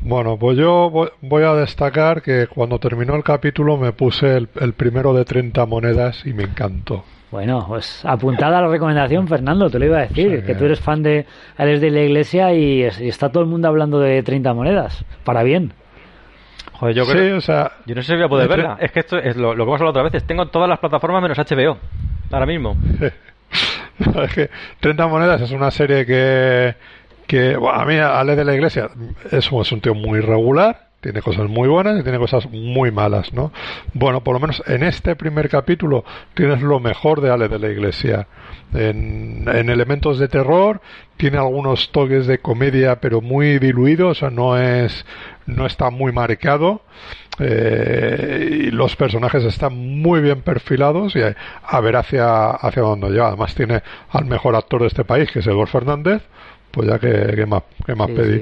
Bueno, 0.00 0.38
pues 0.38 0.56
yo 0.56 0.90
voy, 1.20 1.42
a 1.42 1.54
destacar 1.54 2.22
que 2.22 2.46
cuando 2.46 2.78
terminó 2.78 3.16
el 3.16 3.24
capítulo 3.24 3.76
me 3.76 3.92
puse 3.92 4.36
el, 4.36 4.48
el 4.60 4.72
primero 4.72 5.12
de 5.12 5.24
30 5.24 5.66
monedas 5.66 6.24
y 6.24 6.32
me 6.32 6.44
encantó. 6.44 7.04
Bueno, 7.30 7.64
pues 7.68 8.04
apuntada 8.06 8.58
a 8.58 8.62
la 8.62 8.68
recomendación, 8.68 9.28
Fernando, 9.28 9.68
te 9.68 9.78
lo 9.78 9.84
iba 9.84 9.98
a 9.98 10.06
decir, 10.06 10.42
que 10.44 10.54
tú 10.54 10.64
eres 10.64 10.80
fan 10.80 11.02
de 11.02 11.26
Alex 11.58 11.80
de 11.82 11.90
la 11.90 12.00
Iglesia 12.00 12.54
y, 12.54 12.82
está 12.82 13.30
todo 13.30 13.42
el 13.42 13.50
mundo 13.50 13.68
hablando 13.68 14.00
de 14.00 14.22
30 14.22 14.54
monedas, 14.54 15.04
para 15.24 15.42
bien. 15.42 15.72
Joder, 16.72 16.94
yo 16.94 17.04
creo, 17.04 17.36
o 17.36 17.40
sea, 17.40 17.72
yo 17.84 17.94
no 17.94 18.02
sé 18.02 18.12
si 18.12 18.14
voy 18.14 18.24
a 18.24 18.28
poder 18.28 18.48
verla. 18.48 18.78
Es 18.80 18.92
que 18.92 19.00
esto 19.00 19.18
es 19.18 19.36
lo, 19.36 19.54
que 19.54 19.62
hemos 19.62 19.74
hablado 19.74 19.90
otras 19.90 20.12
veces. 20.12 20.26
Tengo 20.26 20.46
todas 20.46 20.68
las 20.68 20.78
plataformas 20.78 21.20
menos 21.20 21.36
HBO, 21.36 21.76
ahora 22.30 22.46
mismo. 22.46 22.76
es 24.22 24.34
que 24.34 24.48
30 24.80 25.06
monedas 25.08 25.42
es 25.42 25.50
una 25.50 25.70
serie 25.70 26.06
que, 26.06 26.76
que 27.28 27.54
a 27.54 27.84
mí 27.84 27.96
Alex 27.96 28.36
de 28.36 28.44
la 28.44 28.54
Iglesia 28.54 28.90
es, 29.30 29.52
es 29.52 29.72
un 29.72 29.80
tío 29.80 29.94
muy 29.94 30.18
regular 30.20 30.88
tiene 31.00 31.22
cosas 31.22 31.48
muy 31.48 31.68
buenas 31.68 31.98
y 31.98 32.02
tiene 32.02 32.18
cosas 32.18 32.50
muy 32.50 32.90
malas, 32.90 33.32
¿no? 33.32 33.52
Bueno, 33.94 34.24
por 34.24 34.34
lo 34.34 34.40
menos 34.40 34.62
en 34.66 34.82
este 34.82 35.14
primer 35.14 35.48
capítulo 35.48 36.04
tienes 36.34 36.60
lo 36.60 36.80
mejor 36.80 37.20
de 37.20 37.30
Ale 37.30 37.48
de 37.48 37.58
la 37.58 37.68
Iglesia. 37.68 38.26
En, 38.74 39.48
elementos 39.48 40.18
de 40.18 40.28
terror, 40.28 40.80
tiene 41.16 41.38
algunos 41.38 41.92
toques 41.92 42.26
de 42.26 42.38
comedia, 42.38 43.00
pero 43.00 43.20
muy 43.20 43.58
diluidos, 43.58 44.22
no 44.32 44.58
es, 44.58 45.06
no 45.46 45.66
está 45.66 45.90
muy 45.90 46.12
marcado. 46.12 46.82
Eh, 47.40 48.64
y 48.64 48.70
los 48.72 48.96
personajes 48.96 49.44
están 49.44 49.76
muy 49.76 50.20
bien 50.20 50.42
perfilados 50.42 51.14
y 51.14 51.20
a, 51.22 51.80
ver 51.80 51.94
hacia, 51.94 52.50
hacia 52.50 52.82
dónde 52.82 53.10
lleva. 53.10 53.28
Además 53.28 53.54
tiene 53.54 53.82
al 54.10 54.24
mejor 54.24 54.56
actor 54.56 54.80
de 54.80 54.88
este 54.88 55.04
país, 55.04 55.30
que 55.30 55.38
es 55.38 55.46
Edward 55.46 55.68
Fernández, 55.68 56.22
pues 56.78 56.88
ya 56.88 56.98
que, 57.00 57.44
más, 57.44 57.64
que 57.84 57.94
más 57.96 58.08
pedí. 58.12 58.40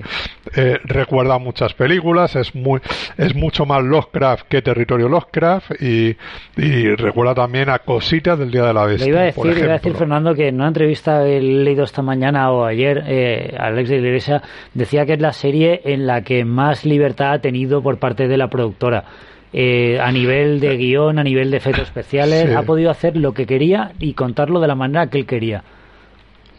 Eh, 0.54 0.78
recuerda 0.84 1.38
muchas 1.38 1.72
películas, 1.72 2.36
es 2.36 2.54
muy 2.54 2.80
es 3.16 3.34
mucho 3.34 3.64
más 3.64 3.82
Lovecraft 3.82 4.46
que 4.46 4.60
Territorio 4.60 5.08
Lovecraft 5.08 5.80
y, 5.80 6.14
y 6.58 6.94
recuerda 6.96 7.34
también 7.34 7.70
a 7.70 7.78
cositas 7.78 8.38
del 8.38 8.50
Día 8.50 8.64
de 8.64 8.74
la 8.74 8.84
Bestia. 8.84 9.06
Le 9.06 9.12
iba 9.12 9.20
a 9.20 9.24
decir, 9.24 9.58
iba 9.58 9.70
a 9.70 9.78
decir 9.78 9.94
Fernando 9.94 10.34
que 10.34 10.48
en 10.48 10.56
una 10.56 10.68
entrevista 10.68 11.24
que 11.24 11.38
he 11.38 11.40
leído 11.40 11.84
esta 11.84 12.02
mañana 12.02 12.50
o 12.50 12.66
ayer, 12.66 13.04
eh, 13.06 13.56
Alex 13.58 13.88
de 13.88 13.96
Iglesia 13.96 14.42
decía 14.74 15.06
que 15.06 15.14
es 15.14 15.20
la 15.20 15.32
serie 15.32 15.80
en 15.86 16.06
la 16.06 16.20
que 16.20 16.44
más 16.44 16.84
libertad 16.84 17.32
ha 17.32 17.38
tenido 17.38 17.82
por 17.82 17.98
parte 17.98 18.28
de 18.28 18.36
la 18.36 18.48
productora. 18.48 19.04
Eh, 19.54 19.98
a 19.98 20.12
nivel 20.12 20.60
de 20.60 20.76
guion, 20.76 21.18
a 21.18 21.24
nivel 21.24 21.50
de 21.50 21.56
efectos 21.56 21.84
especiales, 21.84 22.54
ha 22.54 22.62
podido 22.64 22.90
hacer 22.90 23.16
lo 23.16 23.32
que 23.32 23.46
quería 23.46 23.92
y 23.98 24.12
contarlo 24.12 24.60
de 24.60 24.68
la 24.68 24.74
manera 24.74 25.06
que 25.06 25.16
él 25.16 25.24
quería. 25.24 25.64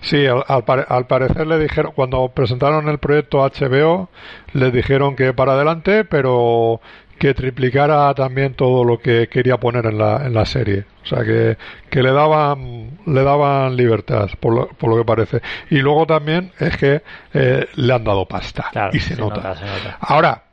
Sí, 0.01 0.25
al, 0.25 1.07
parecer 1.07 1.47
le 1.47 1.59
dijeron, 1.59 1.91
cuando 1.95 2.27
presentaron 2.29 2.87
el 2.87 2.99
proyecto 2.99 3.39
HBO, 3.39 4.09
les 4.53 4.71
dijeron 4.71 5.15
que 5.15 5.33
para 5.33 5.53
adelante, 5.53 6.05
pero 6.05 6.79
que 7.17 7.33
triplicara 7.33 8.13
también 8.13 8.53
todo 8.53 8.83
lo 8.83 8.99
que 8.99 9.27
quería 9.27 9.57
poner 9.57 9.87
en 9.87 9.97
la, 9.97 10.25
en 10.25 10.33
la 10.33 10.45
serie. 10.45 10.85
O 11.03 11.05
sea, 11.05 11.23
que, 11.23 11.57
que 11.89 12.03
le 12.03 12.11
daban 12.11 12.99
le 13.05 13.23
daban 13.23 13.75
libertad, 13.75 14.29
por 14.39 14.53
lo, 14.53 14.67
por 14.67 14.89
lo 14.89 14.97
que 14.97 15.05
parece. 15.05 15.41
Y 15.69 15.77
luego 15.77 16.05
también 16.05 16.51
es 16.59 16.77
que 16.77 17.01
eh, 17.33 17.65
le 17.75 17.93
han 17.93 18.03
dado 18.03 18.25
pasta. 18.25 18.69
y 18.93 18.99
se, 18.99 19.15
nota. 19.15 19.55
Ahora, 19.99 20.43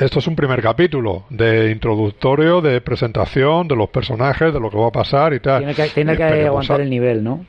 esto 0.00 0.18
es 0.18 0.26
un 0.26 0.34
primer 0.34 0.62
capítulo 0.62 1.24
de 1.30 1.70
introductorio, 1.70 2.60
de 2.60 2.80
presentación 2.80 3.68
de 3.68 3.76
los 3.76 3.90
personajes, 3.90 4.52
de 4.52 4.60
lo 4.60 4.70
que 4.70 4.78
va 4.78 4.88
a 4.88 4.92
pasar 4.92 5.34
y 5.34 5.40
tal. 5.40 5.58
Tiene 5.58 5.74
que, 5.74 5.88
tiene 5.88 6.16
que 6.16 6.46
aguantar 6.46 6.80
el 6.80 6.90
nivel, 6.90 7.22
¿no? 7.22 7.44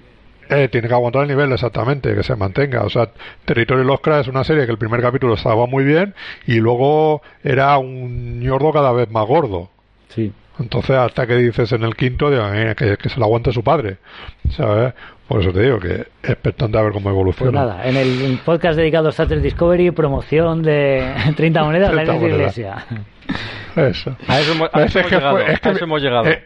Eh, 0.50 0.68
tiene 0.68 0.88
que 0.88 0.94
aguantar 0.96 1.22
el 1.24 1.28
nivel 1.28 1.52
exactamente, 1.52 2.16
que 2.16 2.24
se 2.24 2.36
mantenga. 2.36 2.84
O 2.84 2.90
sea, 2.90 3.10
Territorio 3.46 3.94
Oscar 3.94 4.22
es 4.22 4.28
una 4.28 4.44
serie 4.44 4.66
que 4.66 4.72
el 4.72 4.80
primer 4.80 5.00
capítulo 5.00 5.36
estaba 5.36 5.68
muy 5.68 5.84
bien 5.84 6.16
y 6.48 6.56
luego 6.56 7.22
era 7.44 7.78
un 7.78 8.40
ñordo 8.40 8.72
cada 8.72 8.92
vez 8.92 9.12
más 9.12 9.28
gordo. 9.28 9.70
Sí. 10.08 10.34
Entonces, 10.60 10.98
hasta 10.98 11.28
que 11.28 11.36
dices 11.36 11.72
en 11.72 11.84
el 11.84 11.96
quinto, 11.96 12.30
que, 12.76 12.98
que, 12.98 13.10
se 13.10 13.20
lo 13.20 13.26
aguante 13.26 13.52
su 13.52 13.64
padre. 13.64 13.98
¿Sabes? 14.50 14.94
Por 15.28 15.42
eso 15.42 15.54
te 15.54 15.62
digo 15.62 15.80
que 15.80 16.08
es 16.24 16.30
expectante 16.32 16.78
a 16.80 16.82
ver 16.82 16.92
cómo 16.92 17.12
evoluciona. 17.12 17.52
Pues 17.52 17.68
nada, 17.68 17.88
en 17.88 17.96
el 17.96 18.40
podcast 18.44 18.76
dedicado 18.76 19.08
a 19.08 19.12
Star 19.12 19.28
Trek 19.28 19.42
Discovery, 19.42 19.92
promoción 19.92 20.64
de 20.64 21.14
30 21.38 21.64
monedas 21.64 21.92
de 21.92 21.96
la 21.96 22.16
iglesia. 22.16 22.86
Eso. 23.76 24.18
A 24.28 24.40
eso 24.40 24.54
hemos, 24.54 24.72
llegado. 25.12 25.38
a 25.38 25.52
eso 25.52 25.84
hemos 25.84 26.02
llegado. 26.02 26.28
Eh, 26.28 26.44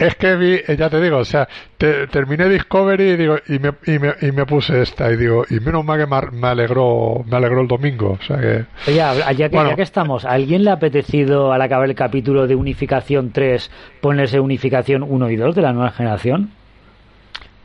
es 0.00 0.14
que 0.16 0.36
vi, 0.36 0.54
eh, 0.54 0.76
ya 0.76 0.88
te 0.88 1.00
digo, 1.00 1.18
o 1.18 1.24
sea, 1.24 1.48
terminé 1.76 2.48
Discovery 2.48 3.10
y 3.10 3.16
digo 3.16 3.36
y 3.48 3.58
me, 3.58 3.72
y 3.86 3.98
me, 3.98 4.14
y 4.20 4.32
me 4.32 4.46
puse 4.46 4.80
esta 4.82 5.10
y 5.12 5.16
digo 5.16 5.44
y 5.48 5.60
menos 5.60 5.84
mal 5.84 5.98
que 5.98 6.06
me, 6.06 6.46
alegró 6.46 7.22
me 7.26 7.36
alegró 7.36 7.60
el 7.60 7.68
domingo, 7.68 8.18
o 8.20 8.24
sea 8.24 8.38
que. 8.38 8.64
Oye, 8.88 8.96
ya 9.36 9.48
que, 9.48 9.56
ya 9.56 9.74
que 9.76 9.82
estamos, 9.82 10.24
¿a 10.24 10.30
alguien 10.30 10.64
le 10.64 10.70
ha 10.70 10.74
apetecido 10.74 11.52
al 11.52 11.62
acabar 11.62 11.88
el 11.88 11.94
capítulo 11.94 12.46
de 12.46 12.54
Unificación 12.54 13.30
3 13.30 13.70
ponerse 14.00 14.40
Unificación 14.40 15.02
1 15.02 15.30
y 15.30 15.36
2 15.36 15.54
de 15.54 15.62
la 15.62 15.72
nueva 15.72 15.90
generación? 15.90 16.50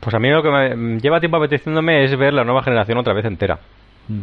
Pues 0.00 0.14
a 0.14 0.18
mí 0.18 0.30
lo 0.30 0.42
que 0.42 0.50
me 0.50 1.00
lleva 1.00 1.18
tiempo 1.18 1.38
apeteciéndome 1.38 2.04
es 2.04 2.16
ver 2.16 2.32
la 2.32 2.44
nueva 2.44 2.62
generación 2.62 2.98
otra 2.98 3.12
vez 3.12 3.24
entera. 3.24 3.58
Mm. 4.08 4.20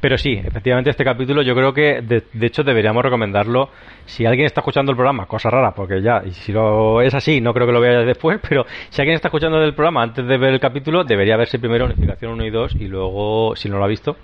Pero 0.00 0.16
sí, 0.16 0.32
efectivamente 0.32 0.90
este 0.90 1.04
capítulo 1.04 1.42
yo 1.42 1.54
creo 1.54 1.72
que 1.74 2.00
de, 2.00 2.46
hecho 2.46 2.62
deberíamos 2.62 3.04
recomendarlo 3.04 3.68
si 4.06 4.24
alguien 4.24 4.46
está 4.46 4.60
escuchando 4.60 4.92
el 4.92 4.96
programa, 4.96 5.26
cosa 5.26 5.50
rara, 5.50 5.72
porque 5.72 6.00
ya, 6.00 6.22
y 6.24 6.30
si 6.30 6.52
lo 6.52 7.02
es 7.02 7.14
así, 7.14 7.40
no 7.40 7.52
creo 7.52 7.66
que 7.66 7.72
lo 7.72 7.80
vea 7.80 8.00
después, 8.00 8.40
pero 8.48 8.64
si 8.88 9.02
alguien 9.02 9.16
está 9.16 9.28
escuchando 9.28 9.62
el 9.62 9.74
programa 9.74 10.02
antes 10.02 10.26
de 10.26 10.38
ver 10.38 10.54
el 10.54 10.60
capítulo, 10.60 11.04
debería 11.04 11.36
verse 11.36 11.58
primero 11.58 11.84
Unificación 11.84 12.32
1 12.32 12.44
y 12.46 12.50
2 12.50 12.76
y 12.76 12.88
luego, 12.88 13.54
si 13.56 13.68
no 13.68 13.78
lo 13.78 13.84
ha 13.84 13.88
visto, 13.88 14.16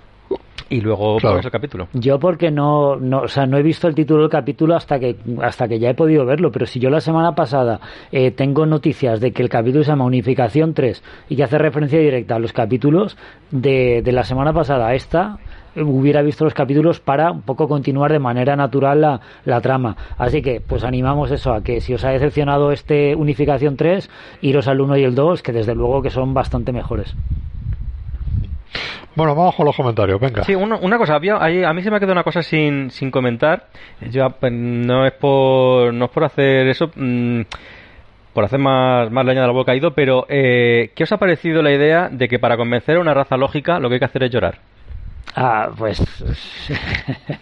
y 0.69 0.81
luego 0.81 1.17
claro. 1.17 1.39
el 1.39 1.51
capítulo. 1.51 1.87
Yo 1.93 2.19
porque 2.19 2.51
no, 2.51 2.97
no, 2.97 3.21
o 3.21 3.27
sea, 3.27 3.45
no 3.45 3.57
he 3.57 3.63
visto 3.63 3.87
el 3.87 3.95
título 3.95 4.23
del 4.23 4.29
capítulo 4.29 4.75
hasta 4.75 4.99
que 4.99 5.15
hasta 5.41 5.67
que 5.67 5.79
ya 5.79 5.89
he 5.89 5.93
podido 5.93 6.25
verlo, 6.25 6.51
pero 6.51 6.65
si 6.65 6.79
yo 6.79 6.89
la 6.89 6.99
semana 6.99 7.35
pasada 7.35 7.79
eh, 8.11 8.31
tengo 8.31 8.65
noticias 8.65 9.19
de 9.19 9.31
que 9.31 9.43
el 9.43 9.49
capítulo 9.49 9.83
se 9.83 9.91
llama 9.91 10.05
Unificación 10.05 10.73
3 10.73 11.03
y 11.29 11.35
que 11.35 11.43
hace 11.43 11.57
referencia 11.57 11.99
directa 11.99 12.35
a 12.35 12.39
los 12.39 12.53
capítulos 12.53 13.17
de, 13.51 14.01
de 14.01 14.11
la 14.11 14.23
semana 14.23 14.51
pasada 14.51 14.87
a 14.87 14.95
esta, 14.95 15.37
hubiera 15.81 16.21
visto 16.21 16.43
los 16.43 16.53
capítulos 16.53 16.99
para 16.99 17.31
un 17.31 17.41
poco 17.41 17.67
continuar 17.67 18.11
de 18.11 18.19
manera 18.19 18.55
natural 18.55 19.01
la, 19.01 19.21
la, 19.45 19.61
trama. 19.61 19.95
Así 20.17 20.41
que, 20.41 20.61
pues 20.61 20.83
animamos 20.83 21.31
eso, 21.31 21.53
a 21.53 21.63
que 21.63 21.81
si 21.81 21.93
os 21.93 22.03
ha 22.03 22.09
decepcionado 22.09 22.71
este 22.71 23.15
Unificación 23.15 23.77
3, 23.77 24.09
iros 24.41 24.67
al 24.67 24.81
1 24.81 24.97
y 24.97 25.03
el 25.03 25.15
2, 25.15 25.41
que 25.41 25.51
desde 25.51 25.75
luego 25.75 26.01
que 26.01 26.09
son 26.09 26.33
bastante 26.33 26.71
mejores. 26.71 27.15
Bueno, 29.17 29.33
vamos 29.33 29.55
con 29.55 29.65
los 29.65 29.75
comentarios, 29.75 30.19
venga. 30.19 30.43
Sí, 30.43 30.53
una, 30.53 30.97
cosa, 30.99 31.15
a 31.15 31.73
mí 31.73 31.81
se 31.81 31.89
me 31.89 31.97
ha 31.97 31.99
quedado 31.99 32.11
una 32.11 32.23
cosa 32.23 32.43
sin, 32.43 32.91
sin 32.91 33.09
comentar. 33.09 33.65
Yo, 34.11 34.29
pues, 34.29 34.53
no 34.53 35.07
es 35.07 35.13
por 35.13 35.91
no 35.91 36.05
es 36.05 36.11
por 36.11 36.23
hacer 36.23 36.67
eso, 36.67 36.91
mm, 36.95 37.41
por 38.31 38.43
hacer 38.43 38.59
más, 38.59 39.09
más 39.09 39.25
leña 39.25 39.41
de 39.41 39.47
la 39.47 39.53
boca 39.53 39.75
ido, 39.75 39.95
pero 39.95 40.27
eh, 40.29 40.91
¿qué 40.93 41.05
os 41.05 41.11
ha 41.11 41.17
parecido 41.17 41.63
la 41.63 41.71
idea 41.71 42.09
de 42.11 42.27
que 42.27 42.37
para 42.37 42.57
convencer 42.57 42.97
a 42.97 42.99
una 42.99 43.15
raza 43.15 43.37
lógica 43.37 43.79
lo 43.79 43.89
que 43.89 43.95
hay 43.95 43.99
que 43.99 44.05
hacer 44.05 44.21
es 44.21 44.29
llorar? 44.29 44.59
Ah, 45.39 45.69
pues, 45.77 45.99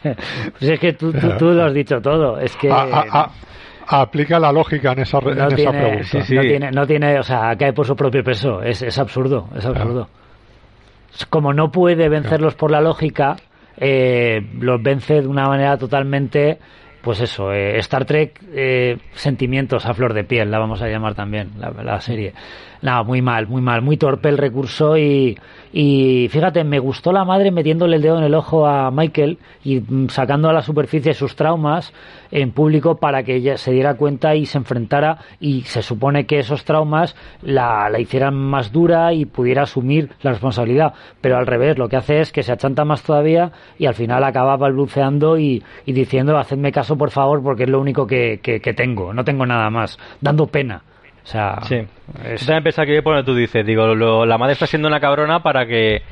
pues 0.04 0.62
es 0.62 0.80
que 0.82 0.92
tú, 0.92 1.14
tú, 1.14 1.52
lo 1.52 1.64
has 1.64 1.74
dicho 1.74 2.02
todo. 2.02 2.38
Es 2.38 2.54
que 2.58 2.70
aplica 3.88 4.38
la 4.38 4.52
lógica 4.52 4.92
en 4.92 5.00
esa, 5.00 5.20
en 5.20 5.40
esa 5.54 5.72
pregunta. 5.72 6.18
No 6.30 6.42
tiene, 6.42 6.72
no 6.72 6.86
tiene, 6.86 7.20
o 7.20 7.24
sea, 7.24 7.56
cae 7.58 7.72
por 7.72 7.86
su 7.86 7.96
propio 7.96 8.22
peso. 8.22 8.62
Es, 8.62 8.82
es 8.82 9.00
absurdo, 9.00 9.48
es 9.56 9.66
absurdo. 9.66 10.10
Como 11.30 11.54
no 11.54 11.72
puede 11.72 12.10
vencerlos 12.10 12.56
por 12.56 12.70
la 12.70 12.82
lógica, 12.82 13.38
eh, 13.78 14.42
los 14.60 14.84
vence 14.84 15.22
de 15.22 15.28
una 15.28 15.48
manera 15.48 15.78
totalmente 15.78 16.60
pues 17.02 17.22
eso, 17.22 17.54
eh, 17.54 17.78
Star 17.78 18.04
Trek, 18.04 18.42
eh, 18.52 18.98
sentimientos 19.14 19.86
a 19.86 19.94
flor 19.94 20.16
de 20.16 20.24
piel, 20.24 20.50
la 20.50 20.58
vamos 20.58 20.82
a 20.82 20.88
llamar 20.88 21.14
también, 21.14 21.52
la, 21.60 21.70
la 21.70 22.02
serie. 22.02 22.34
Nada, 22.86 23.02
muy 23.02 23.20
mal, 23.20 23.48
muy 23.48 23.64
mal, 23.64 23.82
muy 23.82 23.98
torpe 23.98 24.30
el 24.30 24.38
recurso 24.38 24.96
y, 24.96 25.36
y 25.74 26.28
fíjate, 26.30 26.64
me 26.64 26.78
gustó 26.78 27.12
la 27.12 27.26
madre 27.26 27.50
metiéndole 27.50 27.96
el 27.96 28.04
dedo 28.04 28.20
en 28.20 28.26
el 28.26 28.36
ojo 28.36 28.68
a 28.68 28.92
Michael 28.92 29.40
y 29.64 29.80
mm, 29.80 30.10
sacando 30.10 30.50
a 30.50 30.54
la 30.54 30.62
superficie 30.62 31.16
sus 31.16 31.36
traumas 31.36 31.92
en 32.30 32.52
público 32.52 32.98
para 32.98 33.24
que 33.24 33.38
ella 33.38 33.58
se 33.58 33.72
diera 33.72 33.96
cuenta 33.96 34.36
y 34.36 34.46
se 34.46 34.60
enfrentara 34.60 35.18
y 35.40 35.64
se 35.64 35.82
supone 35.82 36.28
que 36.28 36.38
esos 36.38 36.64
traumas 36.64 37.16
la, 37.42 37.90
la 37.90 38.00
hicieran 38.00 38.36
más 38.36 38.72
dura 38.72 39.14
y 39.14 39.26
pudiera 39.26 39.64
asumir 39.64 40.12
la 40.22 40.34
responsabilidad. 40.34 40.94
Pero 41.22 41.38
al 41.38 41.48
revés, 41.48 41.80
lo 41.80 41.90
que 41.90 41.96
hace 41.96 42.22
es 42.22 42.32
que 42.32 42.44
se 42.44 42.52
achanta 42.52 42.86
más 42.86 43.02
todavía 43.02 43.52
y 43.80 43.88
al 43.88 43.96
final 43.96 44.24
acaba 44.24 44.58
balbuceando 44.58 45.40
y, 45.40 45.64
y 45.88 45.94
diciendo, 45.94 46.38
hacedme 46.38 46.72
caso 46.72 46.96
por 46.96 47.10
favor 47.10 47.42
porque 47.42 47.64
es 47.64 47.70
lo 47.70 47.82
único 47.82 48.06
que, 48.06 48.42
que, 48.44 48.60
que 48.60 48.74
tengo, 48.76 49.12
no 49.12 49.24
tengo 49.24 49.48
nada 49.48 49.72
más, 49.72 49.98
dando 50.22 50.46
pena. 50.46 50.84
O 51.26 51.28
sea, 51.28 51.60
sí. 51.64 51.82
Es... 52.24 52.46
también 52.46 52.64
pensaba 52.64 52.86
que 52.86 53.02
por 53.02 53.24
tú 53.26 53.34
dices, 53.34 53.66
digo, 53.66 53.96
la 54.26 54.38
madre 54.38 54.54
está 54.54 54.68
siendo 54.68 54.88
una 54.88 55.00
cabrona 55.00 55.42
para 55.42 55.66
que 55.66 56.04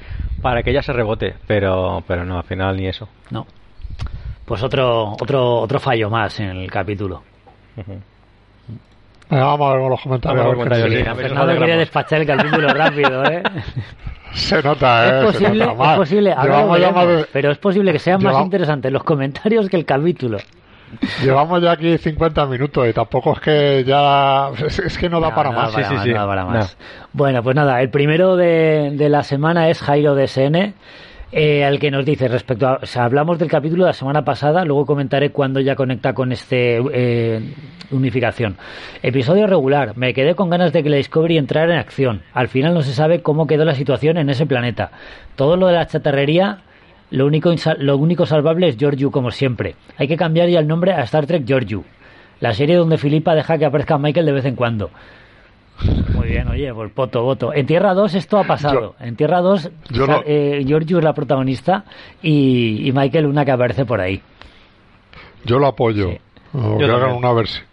para 0.42 0.64
que 0.64 0.72
ella 0.72 0.82
se 0.82 0.92
rebote, 0.92 1.36
pero 1.46 2.04
pero 2.08 2.26
no, 2.26 2.38
al 2.38 2.44
final 2.44 2.76
ni 2.76 2.88
eso. 2.88 3.08
No. 3.30 3.46
Pues 4.44 4.64
otro 4.64 5.12
otro 5.12 5.58
otro 5.58 5.80
fallo 5.80 6.10
más 6.10 6.40
en 6.40 6.50
el 6.50 6.72
capítulo. 6.72 7.22
vamos 9.30 9.72
a 9.72 9.78
ver 9.78 9.90
los 9.90 10.02
comentarios. 10.02 10.46
Vamos 10.46 10.66
a 10.66 11.14
ver 11.14 11.16
Fernando 11.16 11.60
quería 11.60 11.78
despachar 11.78 12.22
el 12.22 12.28
capítulo 12.28 12.70
rápido, 12.70 13.24
¿eh? 13.26 13.44
Se 14.34 14.64
nota, 14.64 15.06
¿eh? 15.06 15.20
Es 15.20 15.26
posible, 15.36 15.64
es 15.64 15.96
posible 15.96 16.36
pero 17.32 17.52
es 17.52 17.60
posible 17.60 17.92
que 17.92 18.00
sean 18.00 18.24
más 18.24 18.44
interesantes 18.44 18.92
los 18.92 19.04
comentarios 19.04 19.70
que 19.70 19.78
el 19.78 19.86
capítulo. 19.86 20.40
Llevamos 21.24 21.62
ya 21.62 21.72
aquí 21.72 21.98
50 21.98 22.46
minutos 22.46 22.88
y 22.88 22.94
tampoco 22.94 23.34
es 23.34 23.40
que 23.40 23.84
ya. 23.86 24.50
Es, 24.66 24.98
que 24.98 25.10
no 25.10 25.20
da 25.20 25.34
para 25.34 25.52
más. 25.52 25.74
sí, 25.74 25.82
sí, 25.84 25.96
sí. 26.04 26.14
para 26.14 26.46
más. 26.46 26.78
Bueno, 27.14 27.44
pues 27.44 27.56
nada, 27.56 27.82
el 27.82 27.90
primero 27.90 28.36
de, 28.36 28.92
de 28.96 29.10
la 29.10 29.24
semana 29.24 29.70
es 29.70 29.82
Jairo 29.82 30.16
DSN 30.16 30.74
eh, 31.36 31.66
al 31.66 31.80
que 31.80 31.90
nos 31.90 32.06
dice 32.06 32.28
respecto 32.28 32.68
a, 32.68 32.80
o 32.84 32.86
sea, 32.86 33.06
hablamos 33.06 33.40
del 33.40 33.50
capítulo 33.50 33.86
de 33.86 33.90
la 33.90 33.94
semana 33.94 34.24
pasada, 34.24 34.64
luego 34.66 34.86
comentaré 34.86 35.32
cuándo 35.32 35.60
ya 35.60 35.76
conecta 35.76 36.14
con 36.14 36.32
este 36.32 36.80
eh, 36.94 37.42
unificación. 37.90 38.56
Episodio 39.02 39.48
regular, 39.48 39.98
me 39.98 40.14
quedé 40.14 40.36
con 40.36 40.52
ganas 40.52 40.72
de 40.74 40.84
que 40.84 40.90
la 40.92 40.98
Discovery 40.98 41.40
entrara 41.40 41.74
en 41.74 41.80
acción. 41.80 42.22
Al 42.34 42.50
final 42.50 42.76
no 42.76 42.84
se 42.84 42.94
sabe 42.94 43.24
cómo 43.24 43.48
quedó 43.48 43.66
la 43.66 43.74
situación 43.74 44.18
en 44.18 44.30
ese 44.30 44.46
planeta. 44.46 44.92
Todo 45.36 45.58
lo 45.58 45.66
de 45.66 45.74
la 45.74 45.88
chatarrería, 45.88 46.60
lo 47.14 47.28
único, 47.28 47.54
lo 47.78 47.98
único 47.98 48.26
salvable 48.26 48.68
es 48.68 48.76
Giorgio 48.76 49.12
como 49.12 49.30
siempre. 49.30 49.76
Hay 49.98 50.08
que 50.08 50.18
cambiar 50.18 50.50
ya 50.50 50.60
el 50.60 50.68
nombre 50.68 50.94
a 50.94 51.04
Star 51.04 51.28
Trek 51.28 51.46
Giorgio. 51.46 51.84
La 52.40 52.56
serie 52.56 52.76
donde 52.76 52.98
Filipa 52.98 53.36
deja 53.36 53.60
que 53.60 53.66
aparezca 53.66 54.00
Michael 54.00 54.26
de 54.26 54.32
vez 54.32 54.46
en 54.46 54.56
cuando. 54.56 54.90
Muy 56.16 56.30
bien, 56.30 56.48
oye, 56.48 56.74
pues 56.74 56.92
poto, 56.92 57.22
voto. 57.22 57.54
En 57.54 57.68
Tierra 57.68 57.94
2 57.94 58.16
esto 58.16 58.40
ha 58.40 58.46
pasado. 58.46 58.96
en 59.00 59.16
Tierra 59.16 59.42
2, 59.42 59.70
eh, 60.26 60.64
Giorgio 60.66 60.98
es 60.98 61.04
la 61.04 61.14
protagonista 61.14 61.86
y, 62.24 62.92
Michael 62.96 63.28
una 63.28 63.46
que 63.46 63.52
aparece 63.52 63.86
por 63.86 64.02
ahí. 64.02 64.20
Yo 65.46 65.60
lo 65.60 65.68
apoyo. 65.68 66.18
que 66.52 66.86
hagan 66.86 67.12
una 67.12 67.32
versión. 67.32 67.66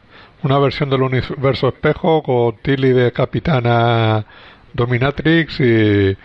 Una 0.43 0.59
versión 0.59 0.91
del 0.91 1.01
universo 1.01 1.68
espejo 1.68 2.22
con 2.22 2.57
Tilly 2.62 2.93
de 2.93 3.11
Capitana 3.12 4.26
Dominatrix 4.74 5.61
y, 5.61 6.16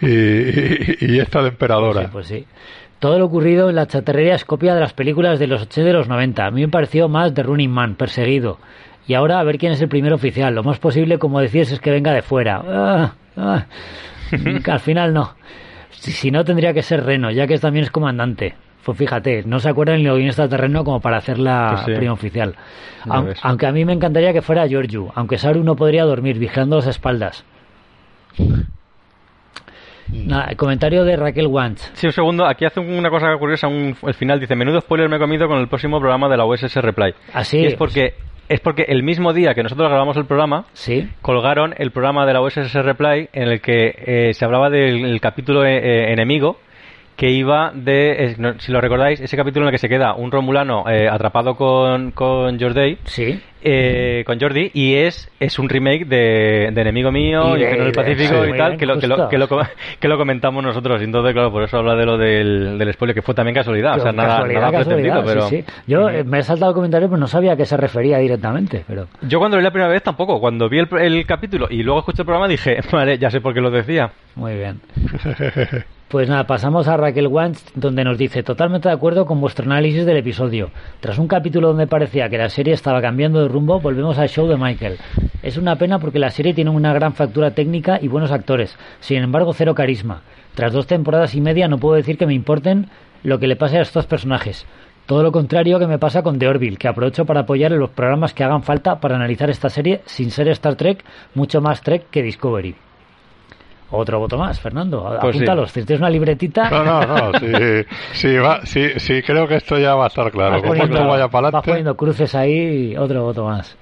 y, 0.06 1.18
esta 1.18 1.42
de 1.42 1.48
Emperadora. 1.48 2.02
Sí, 2.02 2.08
pues 2.12 2.26
sí. 2.26 2.46
Todo 2.98 3.18
lo 3.18 3.26
ocurrido 3.26 3.70
en 3.70 3.76
la 3.76 3.86
chatarrería 3.86 4.34
es 4.34 4.44
copia 4.44 4.74
de 4.74 4.80
las 4.80 4.92
películas 4.92 5.38
de 5.38 5.46
los 5.46 5.62
80 5.62 5.80
y 5.80 5.84
de 5.84 5.92
los 5.92 6.08
90. 6.08 6.46
A 6.46 6.50
mí 6.50 6.62
me 6.62 6.68
pareció 6.68 7.08
más 7.08 7.34
de 7.34 7.42
Running 7.42 7.70
Man, 7.70 7.94
perseguido. 7.94 8.58
Y 9.06 9.14
ahora 9.14 9.40
a 9.40 9.44
ver 9.44 9.58
quién 9.58 9.72
es 9.72 9.80
el 9.80 9.88
primer 9.88 10.12
oficial. 10.12 10.54
Lo 10.54 10.62
más 10.62 10.78
posible, 10.78 11.18
como 11.18 11.40
decías, 11.40 11.70
es 11.70 11.80
que 11.80 11.90
venga 11.90 12.12
de 12.12 12.22
fuera. 12.22 12.62
Ah, 12.66 13.14
ah. 13.36 13.66
Al 14.66 14.80
final 14.80 15.14
no. 15.14 15.34
Si, 15.90 16.30
no, 16.30 16.44
tendría 16.44 16.72
que 16.72 16.82
ser 16.82 17.04
Reno, 17.04 17.30
ya 17.30 17.46
que 17.46 17.58
también 17.58 17.84
es 17.84 17.90
comandante. 17.90 18.54
Pues 18.84 18.96
fíjate, 18.96 19.42
no 19.44 19.58
se 19.58 19.68
acuerdan 19.68 19.98
ni 19.98 20.04
lo 20.04 20.16
está 20.16 20.44
el 20.44 20.50
terreno 20.50 20.84
como 20.84 21.00
para 21.00 21.18
hacerla 21.18 21.70
pues 21.72 21.96
primer 21.96 22.10
oficial. 22.10 22.54
Aunque, 23.42 23.66
a 23.66 23.72
mí 23.72 23.84
me 23.84 23.92
encantaría 23.92 24.32
que 24.32 24.42
fuera 24.42 24.66
Giorgio, 24.66 25.12
aunque 25.14 25.38
Saru 25.38 25.62
no 25.62 25.76
podría 25.76 26.04
dormir 26.04 26.38
vigilando 26.38 26.76
las 26.76 26.86
espaldas. 26.86 27.44
El 30.12 30.56
comentario 30.56 31.04
de 31.04 31.16
Raquel 31.16 31.46
Wantz. 31.46 31.90
Sí, 31.94 32.06
un 32.06 32.12
segundo. 32.12 32.46
Aquí 32.46 32.64
hace 32.64 32.80
una 32.80 33.10
cosa 33.10 33.36
curiosa. 33.38 33.68
Un, 33.68 33.96
el 34.02 34.14
final 34.14 34.40
dice: 34.40 34.54
Menudo 34.56 34.80
spoiler 34.80 35.08
me 35.08 35.16
he 35.16 35.18
comido 35.18 35.48
con 35.48 35.58
el 35.58 35.68
próximo 35.68 35.98
programa 35.98 36.28
de 36.28 36.36
la 36.36 36.46
USS 36.46 36.74
Reply. 36.76 37.14
Así. 37.32 37.58
Y 37.58 37.66
es 37.66 37.74
porque 37.74 38.14
es 38.48 38.60
porque 38.60 38.86
el 38.88 39.02
mismo 39.02 39.32
día 39.32 39.54
que 39.54 39.62
nosotros 39.62 39.88
grabamos 39.88 40.16
el 40.16 40.24
programa, 40.24 40.64
¿Sí? 40.72 41.08
colgaron 41.20 41.74
el 41.76 41.90
programa 41.90 42.26
de 42.26 42.32
la 42.32 42.40
USS 42.40 42.72
Reply 42.74 43.28
en 43.32 43.48
el 43.48 43.60
que 43.60 43.94
eh, 43.94 44.34
se 44.34 44.44
hablaba 44.44 44.70
del 44.70 45.20
capítulo 45.20 45.64
eh, 45.64 45.76
eh, 45.76 46.12
enemigo 46.12 46.58
que 47.18 47.30
iba 47.30 47.72
de, 47.74 48.36
si 48.60 48.70
lo 48.70 48.80
recordáis, 48.80 49.20
ese 49.20 49.36
capítulo 49.36 49.64
en 49.64 49.68
el 49.70 49.72
que 49.72 49.78
se 49.78 49.88
queda 49.88 50.14
un 50.14 50.30
romulano 50.30 50.84
atrapado 50.86 51.56
con, 51.56 52.12
con 52.12 52.60
Jordi, 52.60 52.96
sí. 53.06 53.40
con 54.24 54.38
Jordi, 54.38 54.70
y 54.72 54.94
es, 54.94 55.28
es 55.40 55.58
un 55.58 55.68
remake 55.68 56.06
de, 56.06 56.66
Enemigo 56.66 57.10
Mío 57.10 57.56
y, 57.56 57.64
el 57.64 57.90
Pacífico 57.90 58.46
y 58.46 58.56
tal, 58.56 58.76
que 58.76 58.86
lo, 58.86 59.00
que, 59.00 59.08
lo, 59.08 59.28
que, 59.28 59.36
lo, 59.36 59.48
que 59.98 60.06
lo 60.06 60.16
comentamos 60.16 60.62
nosotros. 60.62 61.00
Y 61.00 61.06
entonces, 61.06 61.32
claro, 61.32 61.50
por 61.50 61.64
eso 61.64 61.78
habla 61.78 61.96
de 61.96 62.06
lo 62.06 62.16
del, 62.16 62.78
del 62.78 62.92
spoiler, 62.92 63.16
que 63.16 63.22
fue 63.22 63.34
también 63.34 63.56
casualidad. 63.56 63.96
o 63.96 64.00
sea, 64.00 64.12
nada, 64.12 64.46
nada 64.46 64.70
pretendido, 64.70 65.24
pero... 65.24 65.48
Yo 65.88 66.06
me 66.24 66.38
he 66.38 66.42
saltado 66.44 66.70
el 66.70 66.76
comentario, 66.76 67.08
pero 67.08 67.18
no 67.18 67.26
sabía 67.26 67.54
a 67.54 67.56
qué 67.56 67.66
se 67.66 67.76
refería 67.76 68.18
directamente. 68.18 68.84
pero 68.86 69.08
Yo 69.22 69.40
cuando 69.40 69.56
lo 69.56 69.62
vi 69.62 69.64
la 69.64 69.72
primera 69.72 69.90
vez 69.90 70.04
tampoco. 70.04 70.38
Cuando 70.38 70.68
vi 70.68 70.78
el, 70.78 70.88
el 71.00 71.26
capítulo 71.26 71.66
y 71.68 71.82
luego 71.82 71.98
escuché 71.98 72.22
el 72.22 72.26
programa 72.26 72.46
dije, 72.46 72.78
vale, 72.92 73.18
ya 73.18 73.28
sé 73.28 73.40
por 73.40 73.54
qué 73.54 73.60
lo 73.60 73.72
decía. 73.72 74.12
Muy 74.36 74.54
bien. 74.54 74.80
Pues 76.08 76.26
nada, 76.26 76.46
pasamos 76.46 76.88
a 76.88 76.96
Raquel 76.96 77.26
Wantz, 77.26 77.62
donde 77.74 78.02
nos 78.02 78.16
dice, 78.16 78.42
totalmente 78.42 78.88
de 78.88 78.94
acuerdo 78.94 79.26
con 79.26 79.42
vuestro 79.42 79.66
análisis 79.66 80.06
del 80.06 80.16
episodio. 80.16 80.70
Tras 81.00 81.18
un 81.18 81.28
capítulo 81.28 81.68
donde 81.68 81.86
parecía 81.86 82.30
que 82.30 82.38
la 82.38 82.48
serie 82.48 82.72
estaba 82.72 83.02
cambiando 83.02 83.42
de 83.42 83.48
rumbo, 83.48 83.78
volvemos 83.78 84.16
al 84.16 84.30
show 84.30 84.48
de 84.48 84.56
Michael. 84.56 84.96
Es 85.42 85.58
una 85.58 85.76
pena 85.76 85.98
porque 85.98 86.18
la 86.18 86.30
serie 86.30 86.54
tiene 86.54 86.70
una 86.70 86.94
gran 86.94 87.12
factura 87.12 87.50
técnica 87.50 87.98
y 88.00 88.08
buenos 88.08 88.32
actores, 88.32 88.74
sin 89.00 89.22
embargo 89.22 89.52
cero 89.52 89.74
carisma. 89.74 90.22
Tras 90.54 90.72
dos 90.72 90.86
temporadas 90.86 91.34
y 91.34 91.42
media 91.42 91.68
no 91.68 91.76
puedo 91.76 91.96
decir 91.96 92.16
que 92.16 92.26
me 92.26 92.32
importen 92.32 92.88
lo 93.22 93.38
que 93.38 93.46
le 93.46 93.56
pase 93.56 93.76
a 93.76 93.82
estos 93.82 94.06
personajes. 94.06 94.64
Todo 95.04 95.22
lo 95.22 95.30
contrario 95.30 95.78
que 95.78 95.86
me 95.86 95.98
pasa 95.98 96.22
con 96.22 96.38
The 96.38 96.48
Orville, 96.48 96.78
que 96.78 96.88
aprovecho 96.88 97.26
para 97.26 97.40
apoyar 97.40 97.74
en 97.74 97.80
los 97.80 97.90
programas 97.90 98.32
que 98.32 98.44
hagan 98.44 98.62
falta 98.62 98.98
para 98.98 99.16
analizar 99.16 99.50
esta 99.50 99.68
serie 99.68 100.00
sin 100.06 100.30
ser 100.30 100.48
Star 100.48 100.76
Trek, 100.76 101.04
mucho 101.34 101.60
más 101.60 101.82
Trek 101.82 102.08
que 102.10 102.22
Discovery. 102.22 102.87
Otro 103.90 104.18
voto 104.18 104.36
más, 104.36 104.60
Fernando. 104.60 105.02
Pues 105.20 105.36
Apúntalos. 105.36 105.72
Si 105.72 105.82
tienes 105.84 106.00
una 106.00 106.10
libretita. 106.10 106.68
No, 106.68 106.84
no, 106.84 107.00
no. 107.00 107.38
Sí, 108.12 108.36
sí, 108.64 108.88
sí, 108.96 109.22
creo 109.22 109.48
que 109.48 109.56
esto 109.56 109.78
ya 109.78 109.94
va 109.94 110.04
a 110.04 110.08
estar 110.08 110.30
claro. 110.30 110.52
Vas 110.52 110.62
poniendo, 110.62 111.06
vaya 111.06 111.26
vas 111.26 111.64
poniendo 111.64 111.96
cruces 111.96 112.34
ahí. 112.34 112.94
Otro 112.96 113.22
voto 113.22 113.44
más. 113.44 113.76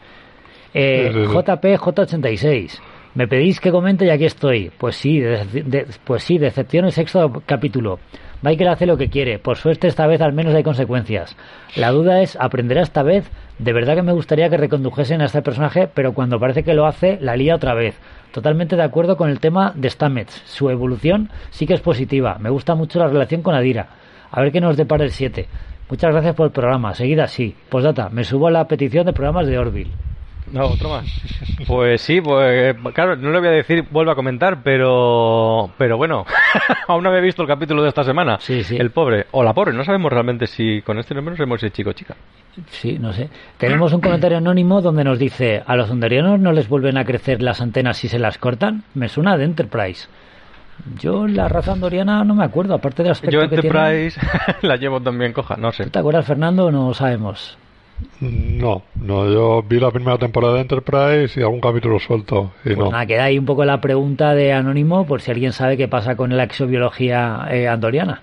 Eh, 0.72 1.10
JP 1.12 1.64
J86. 1.64 2.78
Me 3.14 3.26
pedís 3.26 3.60
que 3.60 3.72
comente 3.72 4.04
y 4.04 4.10
aquí 4.10 4.26
estoy. 4.26 4.70
Pues 4.76 4.96
sí, 4.96 5.22
pues 6.04 6.22
sí, 6.22 6.38
decepción 6.38 6.84
el 6.84 6.92
sexto 6.92 7.42
capítulo. 7.46 7.98
Michael 8.42 8.68
hace 8.68 8.86
lo 8.86 8.96
que 8.96 9.08
quiere. 9.08 9.38
Por 9.38 9.56
suerte 9.56 9.88
esta 9.88 10.06
vez 10.06 10.20
al 10.20 10.32
menos 10.32 10.54
hay 10.54 10.62
consecuencias. 10.62 11.36
La 11.74 11.90
duda 11.90 12.20
es, 12.20 12.36
¿aprenderá 12.40 12.82
esta 12.82 13.02
vez? 13.02 13.30
De 13.58 13.72
verdad 13.72 13.94
que 13.94 14.02
me 14.02 14.12
gustaría 14.12 14.50
que 14.50 14.56
recondujesen 14.56 15.22
a 15.22 15.24
este 15.24 15.42
personaje, 15.42 15.88
pero 15.92 16.12
cuando 16.12 16.38
parece 16.38 16.62
que 16.62 16.74
lo 16.74 16.86
hace, 16.86 17.18
la 17.20 17.36
lía 17.36 17.54
otra 17.54 17.74
vez. 17.74 17.98
Totalmente 18.32 18.76
de 18.76 18.82
acuerdo 18.82 19.16
con 19.16 19.30
el 19.30 19.40
tema 19.40 19.72
de 19.74 19.88
Stamets. 19.88 20.42
Su 20.44 20.68
evolución 20.68 21.30
sí 21.50 21.66
que 21.66 21.74
es 21.74 21.80
positiva. 21.80 22.36
Me 22.38 22.50
gusta 22.50 22.74
mucho 22.74 22.98
la 22.98 23.08
relación 23.08 23.42
con 23.42 23.54
Adira. 23.54 23.88
A 24.30 24.42
ver 24.42 24.52
qué 24.52 24.60
nos 24.60 24.76
depara 24.76 25.04
el 25.04 25.12
7. 25.12 25.48
Muchas 25.88 26.12
gracias 26.12 26.34
por 26.34 26.46
el 26.46 26.52
programa. 26.52 26.94
Seguida 26.94 27.24
así. 27.24 27.54
Postdata, 27.70 28.10
me 28.10 28.24
subo 28.24 28.48
a 28.48 28.50
la 28.50 28.68
petición 28.68 29.06
de 29.06 29.12
programas 29.12 29.46
de 29.46 29.58
Orville. 29.58 30.05
No, 30.52 30.66
otro 30.66 30.90
más. 30.90 31.06
Pues 31.66 32.00
sí, 32.00 32.20
pues 32.20 32.76
claro, 32.94 33.16
no 33.16 33.30
le 33.30 33.38
voy 33.38 33.48
a 33.48 33.52
decir, 33.52 33.84
vuelvo 33.90 34.12
a 34.12 34.14
comentar, 34.14 34.62
pero 34.62 35.70
pero 35.76 35.96
bueno, 35.96 36.24
aún 36.88 37.02
no 37.02 37.08
había 37.10 37.20
visto 37.20 37.42
el 37.42 37.48
capítulo 37.48 37.82
de 37.82 37.88
esta 37.88 38.04
semana. 38.04 38.38
Sí, 38.40 38.62
sí. 38.62 38.76
El 38.76 38.90
pobre, 38.90 39.26
o 39.32 39.42
la 39.42 39.52
pobre, 39.52 39.72
no 39.72 39.84
sabemos 39.84 40.12
realmente 40.12 40.46
si 40.46 40.82
con 40.82 40.98
este 40.98 41.14
nombre 41.14 41.32
no 41.32 41.36
sabemos 41.36 41.60
si 41.60 41.66
es 41.66 41.72
chico 41.72 41.90
o 41.90 41.92
chica. 41.92 42.14
Sí, 42.70 42.98
no 42.98 43.12
sé. 43.12 43.28
Tenemos 43.58 43.92
un 43.92 44.00
comentario 44.00 44.38
anónimo 44.38 44.80
donde 44.80 45.04
nos 45.04 45.18
dice, 45.18 45.62
¿a 45.66 45.76
los 45.76 45.90
honderianos 45.90 46.40
no 46.40 46.52
les 46.52 46.68
vuelven 46.68 46.96
a 46.96 47.04
crecer 47.04 47.42
las 47.42 47.60
antenas 47.60 47.98
si 47.98 48.08
se 48.08 48.18
las 48.18 48.38
cortan? 48.38 48.84
Me 48.94 49.08
suena 49.08 49.36
de 49.36 49.44
Enterprise. 49.44 50.08
Yo 50.98 51.26
la 51.26 51.48
raza 51.48 51.72
andoriana 51.72 52.22
no 52.24 52.34
me 52.34 52.44
acuerdo, 52.44 52.74
aparte 52.74 53.02
de 53.02 53.10
aspecto 53.10 53.34
Yo 53.34 53.42
Enterprise 53.42 54.20
la 54.62 54.76
llevo 54.76 55.00
también 55.00 55.32
coja, 55.32 55.56
no 55.56 55.72
sé. 55.72 55.86
¿Te 55.86 55.98
acuerdas, 55.98 56.26
Fernando? 56.26 56.70
No 56.70 56.92
sabemos. 56.94 57.58
No, 58.20 58.82
no, 58.94 59.30
yo 59.32 59.62
vi 59.62 59.80
la 59.80 59.90
primera 59.90 60.18
temporada 60.18 60.54
de 60.54 60.60
Enterprise 60.62 61.38
y 61.38 61.42
algún 61.42 61.60
capítulo 61.60 61.98
suelto. 61.98 62.52
Y 62.64 62.74
pues 62.74 62.90
nada, 62.90 63.06
queda 63.06 63.24
ahí 63.24 63.38
un 63.38 63.46
poco 63.46 63.64
la 63.64 63.80
pregunta 63.80 64.34
de 64.34 64.52
Anónimo 64.52 65.06
por 65.06 65.20
si 65.20 65.30
alguien 65.30 65.52
sabe 65.52 65.76
qué 65.76 65.88
pasa 65.88 66.16
con 66.16 66.36
la 66.36 66.44
exobiología 66.44 67.46
eh, 67.50 67.68
andoriana. 67.68 68.22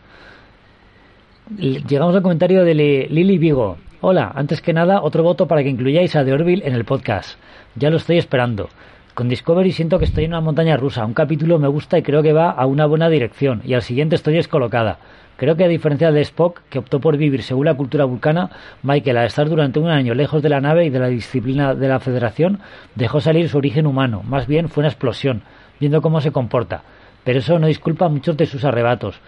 Llegamos 1.57 2.15
al 2.15 2.21
comentario 2.21 2.63
de 2.63 2.73
Lili 2.73 3.37
Vigo. 3.37 3.77
Hola, 4.01 4.31
antes 4.35 4.61
que 4.61 4.73
nada, 4.73 5.01
otro 5.01 5.23
voto 5.23 5.47
para 5.47 5.63
que 5.63 5.69
incluyáis 5.69 6.15
a 6.15 6.25
The 6.25 6.33
Orville 6.33 6.65
en 6.65 6.73
el 6.73 6.85
podcast. 6.85 7.37
Ya 7.75 7.89
lo 7.89 7.97
estoy 7.97 8.17
esperando. 8.17 8.69
Con 9.13 9.29
Discovery 9.29 9.71
siento 9.71 9.99
que 9.99 10.05
estoy 10.05 10.25
en 10.25 10.31
una 10.31 10.41
montaña 10.41 10.77
rusa. 10.77 11.05
Un 11.05 11.13
capítulo 11.13 11.59
me 11.59 11.67
gusta 11.67 11.97
y 11.97 12.03
creo 12.03 12.23
que 12.23 12.33
va 12.33 12.49
a 12.49 12.65
una 12.65 12.85
buena 12.85 13.09
dirección, 13.09 13.61
y 13.63 13.73
al 13.73 13.81
siguiente 13.81 14.15
estoy 14.15 14.35
descolocada. 14.35 14.97
Creo 15.37 15.55
que 15.55 15.63
a 15.63 15.67
diferencia 15.67 16.11
de 16.11 16.21
Spock, 16.21 16.61
que 16.69 16.79
optó 16.79 16.99
por 16.99 17.17
vivir 17.17 17.41
según 17.41 17.65
la 17.65 17.73
cultura 17.73 18.05
vulcana, 18.05 18.51
Michael, 18.83 19.17
al 19.17 19.27
estar 19.27 19.49
durante 19.49 19.79
un 19.79 19.89
año 19.89 20.13
lejos 20.13 20.43
de 20.43 20.49
la 20.49 20.61
nave 20.61 20.85
y 20.85 20.89
de 20.89 20.99
la 20.99 21.07
disciplina 21.07 21.73
de 21.73 21.87
la 21.87 21.99
Federación, 21.99 22.59
dejó 22.95 23.19
salir 23.19 23.49
su 23.49 23.57
origen 23.57 23.87
humano, 23.87 24.21
más 24.23 24.45
bien 24.47 24.69
fue 24.69 24.81
una 24.81 24.89
explosión, 24.89 25.41
viendo 25.79 26.01
cómo 26.01 26.21
se 26.21 26.31
comporta. 26.31 26.83
Pero 27.23 27.39
eso 27.39 27.57
no 27.57 27.67
disculpa 27.67 28.09
muchos 28.09 28.37
de 28.37 28.45
sus 28.45 28.63
arrebatos. 28.63 29.19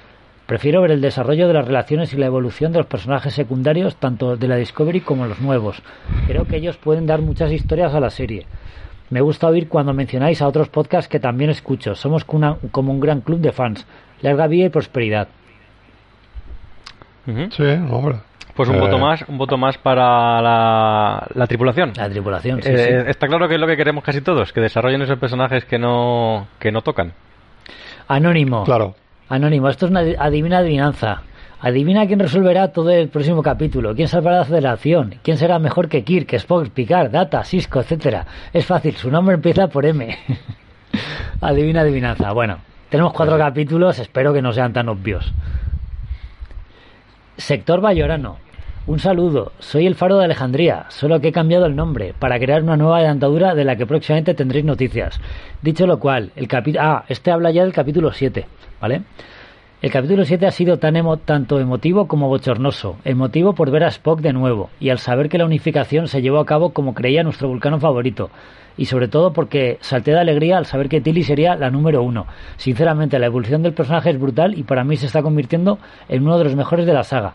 Prefiero 0.45 0.82
ver 0.82 0.91
el 0.91 1.01
desarrollo 1.01 1.47
de 1.47 1.56
las 1.56 1.66
relaciones 1.66 2.14
y 2.14 2.18
la 2.18 2.28
evolución 2.28 2.72
de 2.72 2.78
los 2.78 2.88
personajes 2.88 3.34
secundarios, 3.34 3.95
tanto 3.95 4.38
de 4.38 4.47
la 4.47 4.58
Discovery 4.58 5.01
como 5.01 5.26
los 5.26 5.41
nuevos. 5.41 5.82
Creo 6.28 6.45
que 6.45 6.58
ellos 6.58 6.78
pueden 6.78 7.08
dar 7.08 7.22
muchas 7.22 7.51
historias 7.51 7.95
a 7.95 7.99
la 7.99 8.12
serie. 8.12 8.45
Me 9.10 9.22
gusta 9.22 9.47
oír 9.47 9.68
cuando 9.70 9.93
mencionáis 9.93 10.43
a 10.43 10.47
otros 10.47 10.70
podcasts 10.70 11.10
que 11.10 11.20
también 11.20 11.49
escucho. 11.49 11.95
Somos 11.95 12.26
como 12.26 12.91
un 12.91 12.99
gran 12.99 13.22
club 13.22 13.39
de 13.39 13.51
fans. 13.51 13.88
Larga 14.22 14.45
vida 14.45 14.66
y 14.66 14.70
prosperidad. 14.70 15.30
Sí, 17.26 17.63
hombre. 17.89 18.17
Pues 18.55 18.69
un 18.69 18.80
voto 18.80 18.95
eh. 18.95 18.99
más, 18.99 19.26
un 19.28 19.38
voto 19.38 19.57
más 19.57 19.78
para 19.78 20.41
la, 20.41 21.47
tripulación. 21.47 21.91
La 21.97 22.09
tripulación, 22.09 22.61
sí, 22.61 22.69
eh, 22.69 23.03
Está 23.07 23.28
claro 23.28 23.49
que 23.49 23.55
es 23.55 23.59
lo 23.59 23.67
que 23.67 23.76
queremos 23.76 24.01
casi 24.01 24.21
todos, 24.21 24.53
que 24.53 24.61
desarrollen 24.61 25.01
esos 25.01 25.19
personajes 25.19 25.65
que 25.65 25.78
no, 25.78 26.47
que 26.57 26.71
no 26.71 26.82
tocan. 26.82 27.11
Anónimo. 28.07 28.63
Claro. 28.63 28.95
Anónimo, 29.28 29.67
esto 29.67 29.88
es 29.88 29.91
una 29.91 30.01
adivina 30.19 30.59
adivinanza. 30.59 31.23
Adivina 31.59 32.05
quién 32.07 32.19
resolverá 32.19 32.71
todo 32.71 32.91
el 32.91 33.09
próximo 33.09 33.43
capítulo, 33.43 33.93
quién 33.93 34.07
salvará 34.07 34.38
la 34.38 34.45
federación, 34.45 35.15
quién 35.21 35.38
será 35.38 35.59
mejor 35.59 35.89
que 35.89 36.03
Kirk, 36.03 36.32
Spock, 36.34 36.69
Picard, 36.69 37.11
Data, 37.11 37.43
Cisco, 37.43 37.82
etcétera. 37.82 38.26
Es 38.53 38.65
fácil, 38.65 38.95
su 38.95 39.11
nombre 39.11 39.36
empieza 39.36 39.67
por 39.67 39.86
M. 39.86 40.17
Adivina 41.41 41.82
adivinanza. 41.82 42.32
Bueno, 42.32 42.59
tenemos 42.89 43.11
cuatro 43.11 43.38
capítulos, 43.38 43.99
espero 43.99 44.32
que 44.32 44.41
no 44.41 44.53
sean 44.53 44.71
tan 44.71 44.88
obvios. 44.88 45.34
Sector 47.38 47.82
Bayorano. 47.82 48.38
Un 48.88 49.00
saludo, 49.00 49.52
soy 49.60 49.88
el 49.88 49.96
Faro 49.96 50.18
de 50.18 50.26
Alejandría, 50.26 50.86
solo 50.90 51.20
que 51.20 51.30
he 51.30 51.32
cambiado 51.34 51.66
el 51.66 51.76
nombre 51.76 52.14
para 52.18 52.40
crear 52.40 52.64
una 52.64 52.78
nueva 52.78 53.00
adelantadura 53.00 53.56
de 53.56 53.66
la 53.66 53.76
que 53.76 53.86
próximamente 53.86 54.34
tendréis 54.36 54.64
noticias. 54.64 55.20
Dicho 55.62 55.86
lo 55.86 56.00
cual, 56.00 56.32
el 56.38 56.48
capítulo... 56.48 56.86
Ah, 56.86 57.04
este 57.10 57.32
habla 57.32 57.52
ya 57.52 57.64
del 57.64 57.74
capítulo 57.74 58.14
7, 58.14 58.46
¿vale? 58.80 59.02
El 59.82 59.92
capítulo 59.92 60.24
7 60.24 60.46
ha 60.46 60.52
sido 60.52 60.80
tan 60.80 60.96
emo 60.96 61.18
tanto 61.18 61.60
emotivo 61.60 62.08
como 62.08 62.30
bochornoso. 62.30 62.96
Emotivo 63.04 63.54
por 63.54 63.70
ver 63.70 63.84
a 63.84 63.90
Spock 63.90 64.22
de 64.22 64.32
nuevo 64.32 64.70
y 64.80 64.90
al 64.90 65.00
saber 65.00 65.28
que 65.28 65.38
la 65.38 65.46
unificación 65.46 66.08
se 66.08 66.22
llevó 66.22 66.40
a 66.40 66.46
cabo 66.46 66.70
como 66.70 66.94
creía 66.94 67.24
nuestro 67.24 67.50
vulcano 67.50 67.82
favorito. 67.82 68.30
Y 68.78 68.86
sobre 68.86 69.07
todo 69.07 69.34
porque 69.34 69.78
salté 69.82 70.11
de 70.11 70.19
alegría 70.19 70.57
al 70.57 70.65
saber 70.65 70.89
que 70.89 71.01
Tilly 71.01 71.23
sería 71.23 71.55
la 71.55 71.69
número 71.69 72.03
uno. 72.03 72.28
Sinceramente, 72.57 73.19
la 73.19 73.28
evolución 73.28 73.63
del 73.63 73.73
personaje 73.73 74.09
es 74.09 74.19
brutal 74.19 74.57
y 74.57 74.63
para 74.63 74.84
mí 74.84 74.97
se 74.97 75.05
está 75.05 75.21
convirtiendo 75.21 75.80
en 76.09 76.23
uno 76.23 76.38
de 76.38 76.43
los 76.43 76.55
mejores 76.55 76.86
de 76.86 76.93
la 76.93 77.03
saga. 77.03 77.34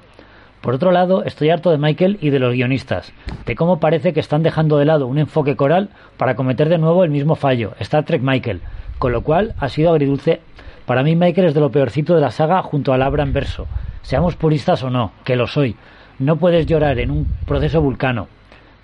Por 0.60 0.74
otro 0.74 0.92
lado, 0.92 1.24
estoy 1.24 1.48
harto 1.48 1.70
de 1.70 1.78
Michael 1.78 2.18
y 2.20 2.28
de 2.28 2.38
los 2.38 2.52
guionistas, 2.52 3.14
de 3.46 3.54
cómo 3.54 3.80
parece 3.80 4.12
que 4.12 4.20
están 4.20 4.42
dejando 4.42 4.76
de 4.76 4.84
lado 4.84 5.06
un 5.06 5.18
enfoque 5.18 5.56
coral 5.56 5.88
para 6.18 6.36
cometer 6.36 6.68
de 6.68 6.76
nuevo 6.76 7.02
el 7.02 7.10
mismo 7.10 7.34
fallo, 7.34 7.72
Star 7.78 8.04
Trek 8.04 8.20
Michael, 8.20 8.60
con 8.98 9.12
lo 9.12 9.22
cual 9.22 9.54
ha 9.58 9.70
sido 9.70 9.90
agridulce. 9.90 10.42
Para 10.84 11.02
mí 11.02 11.16
Michael 11.16 11.46
es 11.46 11.54
de 11.54 11.60
lo 11.60 11.70
peorcito 11.70 12.14
de 12.14 12.20
la 12.20 12.30
saga 12.30 12.62
junto 12.62 12.92
al 12.92 13.00
Abram 13.00 13.32
verso. 13.32 13.66
Seamos 14.02 14.36
puristas 14.36 14.82
o 14.82 14.90
no, 14.90 15.12
que 15.24 15.36
lo 15.36 15.46
soy. 15.46 15.76
No 16.18 16.36
puedes 16.36 16.66
llorar 16.66 16.98
en 16.98 17.10
un 17.10 17.26
proceso 17.46 17.80
vulcano. 17.80 18.28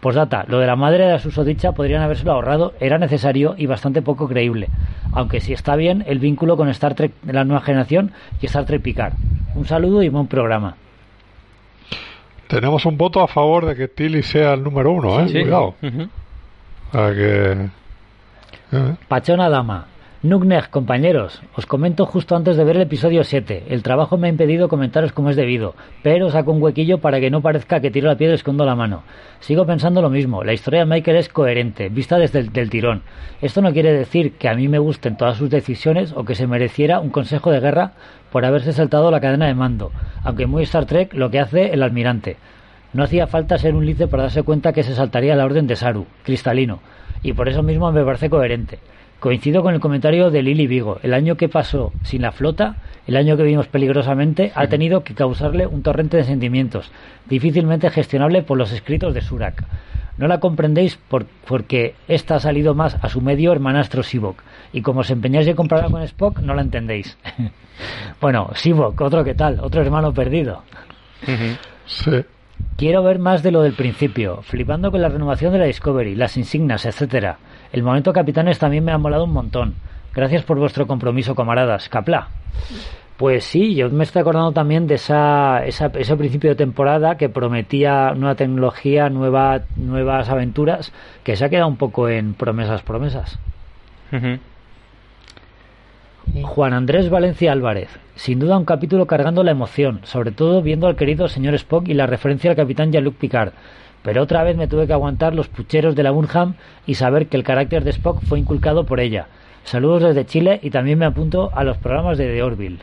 Posdata, 0.07 0.45
lo 0.47 0.61
de 0.61 0.69
la 0.69 0.77
madre 0.77 1.05
de 1.05 1.13
la 1.15 1.19
susodicha 1.19 1.73
podrían 1.73 2.01
habérselo 2.01 2.31
ahorrado, 2.31 2.75
era 2.79 2.97
necesario 2.97 3.57
y 3.59 3.67
bastante 3.67 4.03
poco 4.03 4.29
creíble. 4.29 4.69
Aunque 5.11 5.41
sí 5.41 5.53
está 5.53 5.75
bien 5.75 6.05
el 6.07 6.21
vínculo 6.21 6.57
con 6.57 6.69
Star 6.69 6.95
Trek 6.95 7.11
de 7.23 7.33
la 7.33 7.43
nueva 7.43 7.61
generación 7.61 8.13
y 8.41 8.47
Star 8.47 8.67
Trek 8.67 8.83
Picard. 8.83 9.15
Un 9.57 9.65
saludo 9.65 10.05
y 10.05 10.09
buen 10.09 10.29
programa. 10.29 10.77
Tenemos 12.47 12.87
un 12.87 12.97
voto 12.97 13.21
a 13.21 13.27
favor 13.27 13.67
de 13.67 13.75
que 13.75 13.89
Tilly 13.89 14.23
sea 14.23 14.53
el 14.53 14.63
número 14.63 14.93
uno, 14.93 15.19
¿eh? 15.19 15.29
Sí. 15.29 15.41
Cuidado. 15.41 15.75
A 16.93 17.11
que... 17.11 17.69
¿eh? 18.71 18.95
Pachona 19.09 19.49
Dama. 19.49 19.87
Nugneg, 20.23 20.71
compañeros, 20.71 21.43
os 21.57 21.67
comento 21.67 22.07
justo 22.07 22.35
antes 22.35 22.57
de 22.57 22.65
ver 22.65 22.77
el 22.77 22.83
episodio 22.83 23.23
7. 23.23 23.65
El 23.69 23.83
trabajo 23.83 24.17
me 24.17 24.29
ha 24.29 24.31
impedido 24.31 24.67
comentaros 24.67 25.13
como 25.13 25.29
es 25.29 25.37
debido, 25.37 25.75
pero 26.03 26.31
saco 26.31 26.53
un 26.53 26.63
huequillo 26.63 26.99
para 26.99 27.21
que 27.21 27.31
no 27.31 27.43
parezca 27.43 27.81
que 27.81 27.91
tiro 27.91 28.09
la 28.09 28.17
piedra 28.17 28.33
y 28.33 28.37
escondo 28.37 28.65
la 28.65 28.75
mano. 28.75 29.03
Sigo 29.41 29.67
pensando 29.67 30.01
lo 30.01 30.09
mismo, 30.09 30.43
la 30.43 30.55
historia 30.55 30.81
de 30.81 30.87
Michael 30.87 31.19
es 31.19 31.29
coherente, 31.29 31.91
vista 31.91 32.17
desde 32.17 32.39
el 32.39 32.71
tirón. 32.71 33.03
Esto 33.43 33.61
no 33.61 33.75
quiere 33.75 33.93
decir 33.93 34.33
que 34.39 34.49
a 34.49 34.55
mí 34.55 34.69
me 34.69 34.79
gusten 34.79 35.19
todas 35.19 35.37
sus 35.37 35.51
decisiones 35.51 36.15
o 36.17 36.25
que 36.25 36.35
se 36.35 36.47
mereciera 36.47 36.99
un 36.99 37.11
consejo 37.11 37.51
de 37.51 37.61
guerra 37.61 37.93
por 38.33 38.47
haberse 38.47 38.73
saltado 38.73 39.11
la 39.11 39.21
cadena 39.21 39.49
de 39.49 39.55
mando, 39.55 39.93
aunque 40.25 40.47
muy 40.47 40.63
Star 40.63 40.87
Trek 40.87 41.13
lo 41.13 41.31
que 41.31 41.41
hace 41.41 41.75
el 41.75 41.83
almirante. 41.83 42.39
No 42.95 43.05
hacía 43.05 43.27
falta 43.27 43.59
ser 43.59 43.75
un 43.75 43.85
lice 43.85 44.09
para 44.09 44.23
darse 44.23 44.45
cuenta 44.45 44.73
que 44.73 44.83
se 44.83 44.95
saltaría 44.95 45.37
la 45.37 45.45
orden 45.45 45.67
de 45.67 45.77
Saru, 45.77 46.07
cristalino, 46.23 46.81
y 47.23 47.35
por 47.35 47.51
eso 47.51 47.63
mismo 47.63 47.93
me 47.93 48.03
parece 48.03 48.31
coherente. 48.31 48.79
Coincido 49.21 49.63
con 49.63 49.75
el 49.75 49.81
comentario 49.81 50.31
de 50.31 50.43
Lili 50.43 50.67
Vigo. 50.67 50.99
El 51.03 51.15
año 51.15 51.37
que 51.37 51.49
pasó 51.49 51.93
sin 52.03 52.23
la 52.23 52.33
flota, 52.33 52.77
el 53.07 53.17
año 53.17 53.37
que 53.37 53.43
vivimos 53.45 53.67
peligrosamente, 53.67 54.53
ha 54.55 54.67
tenido 54.69 55.03
que 55.05 55.15
causarle 55.15 55.67
un 55.67 55.83
torrente 55.83 56.17
de 56.19 56.25
sentimientos, 56.25 56.91
difícilmente 57.27 57.91
gestionable 57.91 58.43
por 58.43 58.59
los 58.59 58.73
escritos 58.73 59.15
de 59.15 59.23
Surak. 59.23 59.65
No 60.19 60.29
la 60.29 60.39
comprendéis 60.41 60.97
por- 60.97 61.27
porque 61.47 61.95
esta 62.09 62.37
ha 62.37 62.41
salido 62.41 62.75
más 62.75 62.97
a 63.03 63.09
su 63.09 63.21
medio 63.21 63.53
hermanastro 63.53 64.03
Sivok, 64.03 64.43
y 64.73 64.83
como 64.83 65.01
os 65.01 65.11
empeñáis 65.11 65.47
en 65.47 65.57
compararla 65.57 65.91
con 65.91 66.03
Spock, 66.03 66.41
no 66.41 66.55
la 66.55 66.63
entendéis. 66.63 67.17
bueno, 68.21 68.51
Sivok, 68.55 69.01
otro 69.01 69.25
que 69.25 69.35
tal, 69.35 69.61
otro 69.61 69.81
hermano 69.83 70.13
perdido. 70.13 70.63
Sí. 71.87 72.25
Quiero 72.77 73.03
ver 73.03 73.19
más 73.19 73.43
de 73.43 73.51
lo 73.51 73.63
del 73.63 73.73
principio, 73.75 74.41
flipando 74.43 74.91
con 74.91 75.01
la 75.03 75.09
renovación 75.09 75.53
de 75.53 75.59
la 75.59 75.65
Discovery, 75.67 76.15
las 76.15 76.37
insignias, 76.37 76.85
etcétera. 76.87 77.39
El 77.73 77.83
momento 77.83 78.13
capitanes 78.13 78.59
también 78.59 78.85
me 78.85 78.93
ha 78.93 78.99
molado 78.99 79.25
un 79.25 79.33
montón. 79.33 79.75
Gracias 80.15 80.43
por 80.45 80.59
vuestro 80.59 80.87
compromiso, 80.87 81.35
camaradas. 81.35 81.89
Capla. 81.89 82.29
Pues 83.17 83.45
sí, 83.45 83.75
yo 83.75 83.89
me 83.91 84.05
estoy 84.05 84.21
acordando 84.21 84.53
también 84.53 84.87
de 84.87 84.97
esa, 84.97 85.65
esa- 85.65 85.91
ese 85.95 86.17
principio 86.17 86.51
de 86.51 86.57
temporada 86.57 87.17
que 87.17 87.29
prometía 87.31 88.13
nueva 88.15 88.35
tecnología, 88.35 89.09
nueva, 89.09 89.63
nuevas 89.77 90.29
aventuras, 90.29 90.93
que 91.25 91.35
se 91.35 91.45
ha 91.45 91.49
quedado 91.49 91.69
un 91.69 91.77
poco 91.77 92.09
en 92.11 92.35
promesas, 92.35 92.83
promesas. 92.83 93.39
Juan 96.43 96.73
Andrés 96.75 97.09
Valencia 97.09 97.53
Álvarez. 97.53 97.89
Sin 98.17 98.39
duda 98.39 98.59
un 98.59 98.65
capítulo 98.65 99.07
cargando 99.07 99.43
la 99.45 99.53
emoción, 99.53 100.01
sobre 100.05 100.33
todo 100.33 100.61
viendo 100.63 100.87
al 100.87 100.97
querido 100.97 101.29
señor 101.29 101.55
Spock 101.55 101.89
y 101.89 101.95
la 101.95 102.07
referencia 102.07 102.51
al 102.51 102.57
capitán 102.57 102.93
Jean-Luc 102.93 103.15
Picard. 103.17 103.53
Pero 104.07 104.23
otra 104.23 104.45
vez 104.45 104.57
me 104.57 104.69
tuve 104.69 104.87
que 104.87 104.93
aguantar 104.93 105.35
los 105.35 105.49
pucheros 105.49 105.97
de 105.97 106.05
la 106.05 106.13
Burnham 106.13 106.55
y 106.87 106.95
saber 106.95 107.27
que 107.27 107.37
el 107.37 107.43
carácter 107.43 107.83
de 107.83 107.91
Spock 107.91 108.23
fue 108.23 108.39
inculcado 108.39 108.85
por 108.87 109.01
ella. 109.01 109.27
Saludos 109.65 110.01
desde 110.05 110.25
Chile 110.25 110.61
y 110.63 110.71
también 110.71 110.97
me 111.01 111.07
apunto 111.07 111.51
a 111.53 111.65
los 111.65 111.77
programas 111.79 112.17
de 112.17 112.29
The 112.33 112.41
Orville. 112.41 112.79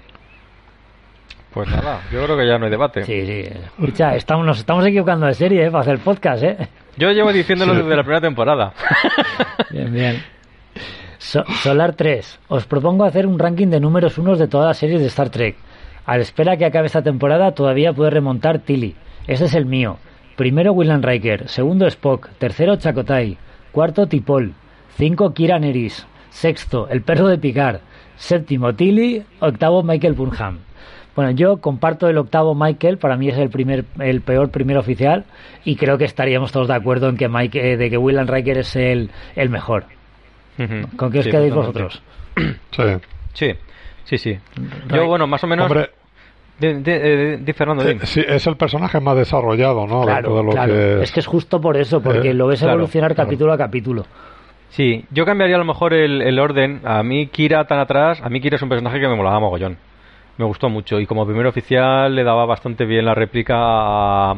Pues 1.54 1.70
nada, 1.70 2.02
yo 2.12 2.26
creo 2.26 2.36
que 2.36 2.46
ya 2.46 2.58
no 2.60 2.66
hay 2.66 2.72
debate. 2.72 3.06
Sí, 3.06 3.26
sí. 3.26 3.40
Escucha, 3.80 4.16
estamos, 4.18 4.46
nos 4.46 4.60
estamos 4.60 4.86
equivocando 4.86 5.26
de 5.26 5.34
serie 5.34 5.66
¿eh? 5.66 5.72
para 5.72 5.84
hacer 5.84 6.00
podcast, 6.00 6.44
¿eh? 6.44 6.58
Yo 6.98 7.10
llevo 7.14 7.32
diciéndolo 7.32 7.74
desde 7.74 7.96
la 7.96 8.04
primera 8.04 8.20
temporada. 8.20 8.74
Bien, 9.72 9.94
bien. 9.94 10.22
So- 11.20 11.46
Solar 11.64 11.94
3. 11.94 12.40
Os 12.50 12.66
propongo 12.66 13.06
hacer 13.06 13.28
un 13.28 13.40
ranking 13.40 13.68
de 13.68 13.80
números 13.80 14.18
unos 14.18 14.40
de 14.40 14.50
todas 14.50 14.68
las 14.68 14.78
series 14.78 15.00
de 15.00 15.08
Star 15.08 15.30
Trek. 15.30 15.56
A 16.06 16.18
la 16.18 16.24
espera 16.24 16.58
que 16.58 16.66
acabe 16.66 16.88
esta 16.88 17.02
temporada 17.02 17.54
todavía 17.54 17.94
puede 17.94 18.10
remontar 18.10 18.60
Tilly. 18.60 18.94
Ese 19.26 19.46
es 19.46 19.56
el 19.56 19.66
mío. 19.66 20.00
Primero 20.36 20.74
William 20.74 21.02
Riker, 21.02 21.48
segundo 21.48 21.86
Spock, 21.88 22.30
tercero 22.40 22.76
Chakotay, 22.76 23.38
cuarto 23.72 24.08
Tipol, 24.08 24.54
cinco 24.98 25.34
Kira 25.34 25.60
Nerys, 25.60 26.08
sexto 26.30 26.88
El 26.90 27.02
perro 27.04 27.28
de 27.28 27.38
Picard, 27.38 27.82
séptimo 28.16 28.74
Tilly, 28.74 29.24
octavo 29.40 29.84
Michael 29.84 30.14
Burnham. 30.14 30.60
Bueno, 31.16 31.30
yo 31.32 31.58
comparto 31.58 32.08
el 32.08 32.18
octavo 32.18 32.56
Michael, 32.56 32.98
para 32.98 33.16
mí 33.18 33.30
es 33.30 33.38
el 33.38 33.50
primer, 33.50 33.86
el 34.00 34.22
peor 34.22 34.50
primer 34.50 34.78
oficial, 34.78 35.26
y 35.64 35.76
creo 35.76 36.00
que 36.00 36.06
estaríamos 36.06 36.52
todos 36.52 36.68
de 36.68 36.74
acuerdo 36.74 37.08
en 37.10 37.18
que 37.18 37.30
Mike, 37.30 37.74
eh, 37.74 37.78
de 37.78 37.90
que 37.92 37.98
William 37.98 38.26
Riker 38.26 38.58
es 38.58 38.76
el, 38.76 39.12
el 39.36 39.50
mejor. 39.50 39.86
¿Con 40.98 41.12
qué 41.12 41.20
os 41.20 41.26
Sí, 41.26 41.32
quedáis 41.32 41.54
totalmente. 41.54 41.84
vosotros? 41.84 42.04
Sí. 42.72 42.84
Sí, 43.34 43.52
sí, 44.06 44.18
sí. 44.18 44.40
Yo, 44.92 45.06
bueno, 45.08 45.28
más 45.28 45.44
o 45.44 45.48
menos... 45.48 45.70
Hombre, 45.70 45.92
De, 46.60 46.76
de, 46.82 47.00
de- 47.00 47.38
de 47.38 47.54
Fernando, 47.54 47.84
eh, 47.88 47.98
sí, 48.04 48.24
es 48.26 48.46
el 48.48 48.56
personaje 48.58 49.00
más 49.00 49.16
desarrollado, 49.18 49.88
¿no? 49.88 50.04
Claro, 50.04 50.38
de 50.38 50.44
lo 50.44 50.52
claro. 50.52 50.74
que 50.74 51.02
Es 51.04 51.12
que 51.12 51.20
es 51.20 51.26
justo 51.28 51.60
por 51.60 51.76
eso, 51.78 52.02
porque 52.02 52.30
Eh, 52.30 52.34
lo 52.34 52.48
ves 52.48 52.60
claro, 52.60 52.74
evolucionar 52.74 53.16
claro. 53.16 53.28
capítulo 53.28 53.54
a 53.54 53.58
capítulo. 53.58 54.06
Sí, 54.70 55.06
yo 55.12 55.26
cambiaría 55.26 55.56
a 55.56 55.60
lo 55.60 55.66
mejor 55.66 55.94
el, 55.94 56.22
el 56.22 56.40
orden. 56.40 56.82
A 56.84 57.04
mí 57.04 57.28
Kira 57.28 57.66
tan 57.66 57.80
atrás, 57.80 58.22
a 58.24 58.30
mí 58.30 58.40
Kira 58.40 58.56
es 58.56 58.62
un 58.62 58.70
personaje 58.70 59.00
que 59.00 59.08
me 59.08 59.16
molaba 59.16 59.40
mogollón. 59.40 59.78
Me 60.38 60.46
gustó 60.46 60.70
mucho 60.70 61.00
y 61.00 61.06
como 61.06 61.26
primer 61.26 61.46
oficial 61.46 62.16
le 62.16 62.24
daba 62.24 62.46
bastante 62.46 62.86
bien 62.86 63.06
la 63.06 63.14
réplica 63.14 63.56
a, 63.58 64.36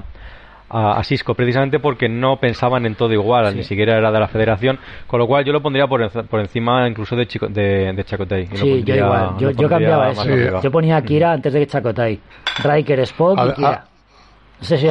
a, 0.69 0.97
a 0.97 1.03
Cisco, 1.03 1.33
precisamente 1.35 1.79
porque 1.79 2.09
no 2.09 2.39
pensaban 2.39 2.85
en 2.85 2.95
todo 2.95 3.13
igual, 3.13 3.55
ni 3.55 3.63
siquiera 3.63 3.97
era 3.97 4.11
de 4.11 4.19
la 4.19 4.27
federación, 4.27 4.79
con 5.07 5.19
lo 5.19 5.27
cual 5.27 5.45
yo 5.45 5.53
lo 5.53 5.61
pondría 5.61 5.87
por, 5.87 6.09
por 6.27 6.39
encima 6.39 6.87
incluso 6.87 7.15
de, 7.15 7.27
Chico, 7.27 7.47
de, 7.47 7.93
de 7.93 8.03
Chakotay. 8.03 8.43
y 8.43 8.47
lo 8.51 8.57
Sí, 8.57 8.83
yo 8.83 8.95
igual. 8.95 9.37
Yo, 9.37 9.51
yo 9.51 9.69
cambiaba 9.69 10.09
eso. 10.11 10.61
Yo 10.61 10.71
ponía 10.71 10.97
a 10.97 11.01
Kira 11.03 11.31
antes 11.33 11.53
de 11.53 11.59
que 11.59 11.67
Chakotay. 11.67 12.19
Riker, 12.63 12.99
Spock 13.01 13.37
Ade- 13.39 13.51
y 13.51 13.55
Kira. 13.55 13.69
a- 13.69 13.85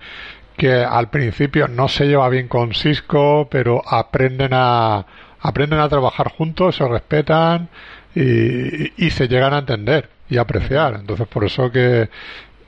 que 0.56 0.72
al 0.82 1.08
principio 1.10 1.68
no 1.68 1.88
se 1.88 2.06
lleva 2.06 2.28
bien 2.28 2.48
con 2.48 2.74
Cisco, 2.74 3.46
pero 3.50 3.82
aprenden 3.86 4.50
a 4.52 5.04
aprenden 5.40 5.80
a 5.80 5.88
trabajar 5.88 6.28
juntos, 6.30 6.76
se 6.76 6.86
respetan 6.86 7.68
y, 8.14 9.04
y 9.06 9.10
se 9.10 9.26
llegan 9.28 9.52
a 9.54 9.58
entender 9.58 10.08
y 10.28 10.38
apreciar. 10.38 10.94
Entonces 11.00 11.26
por 11.28 11.44
eso 11.44 11.70
que, 11.70 12.08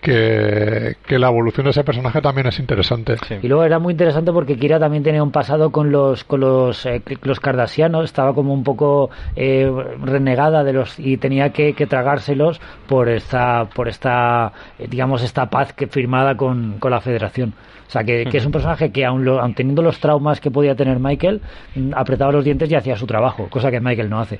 que, 0.01 0.97
que 1.07 1.19
la 1.19 1.29
evolución 1.29 1.65
de 1.65 1.71
ese 1.71 1.83
personaje 1.83 2.21
también 2.21 2.47
es 2.47 2.59
interesante. 2.59 3.17
Sí. 3.27 3.37
Y 3.43 3.49
luego 3.49 3.65
era 3.65 3.79
muy 3.79 3.93
interesante 3.93 4.33
porque 4.33 4.57
Kira 4.59 4.79
también 4.79 5.03
tenía 5.03 5.23
un 5.23 5.31
pasado 5.31 5.71
con 5.71 5.91
los 5.91 6.25
con 6.25 6.41
los 6.41 6.85
eh, 6.85 7.03
los 7.23 7.41
cardasianos, 7.41 8.05
estaba 8.05 8.35
como 8.35 8.53
un 8.53 8.65
poco 8.65 9.09
eh, 9.35 9.71
renegada 10.03 10.63
de 10.63 10.73
los 10.75 10.99
y 10.99 11.17
tenía 11.17 11.51
que, 11.51 11.73
que 11.73 11.87
tragárselos 11.87 12.61
por 12.87 13.09
esta 13.09 13.65
por 13.75 13.89
esta 13.89 14.53
eh, 14.79 14.87
digamos 14.89 15.23
esta 15.23 15.49
paz 15.49 15.73
que 15.73 15.87
firmada 15.87 16.37
con, 16.37 16.79
con 16.79 16.91
la 16.91 17.01
Federación. 17.01 17.55
O 17.87 17.91
sea 17.91 18.03
que, 18.03 18.25
que 18.27 18.39
es 18.39 18.47
un 18.47 18.51
personaje 18.53 18.91
que 18.91 19.05
aun, 19.05 19.25
lo- 19.25 19.41
aun 19.41 19.55
teniendo 19.55 19.81
los 19.83 20.01
traumas 20.01 20.41
que 20.41 20.51
podía 20.51 20.75
tener 20.75 20.99
Michael, 20.99 21.41
mm, 21.77 21.93
apretaba 21.95 22.33
los 22.33 22.45
dientes 22.45 22.71
y 22.71 22.75
hacía 22.75 22.97
su 22.97 23.07
trabajo, 23.07 23.47
cosa 23.49 23.71
que 23.71 23.79
Michael 23.81 24.11
no 24.11 24.21
hace. 24.21 24.39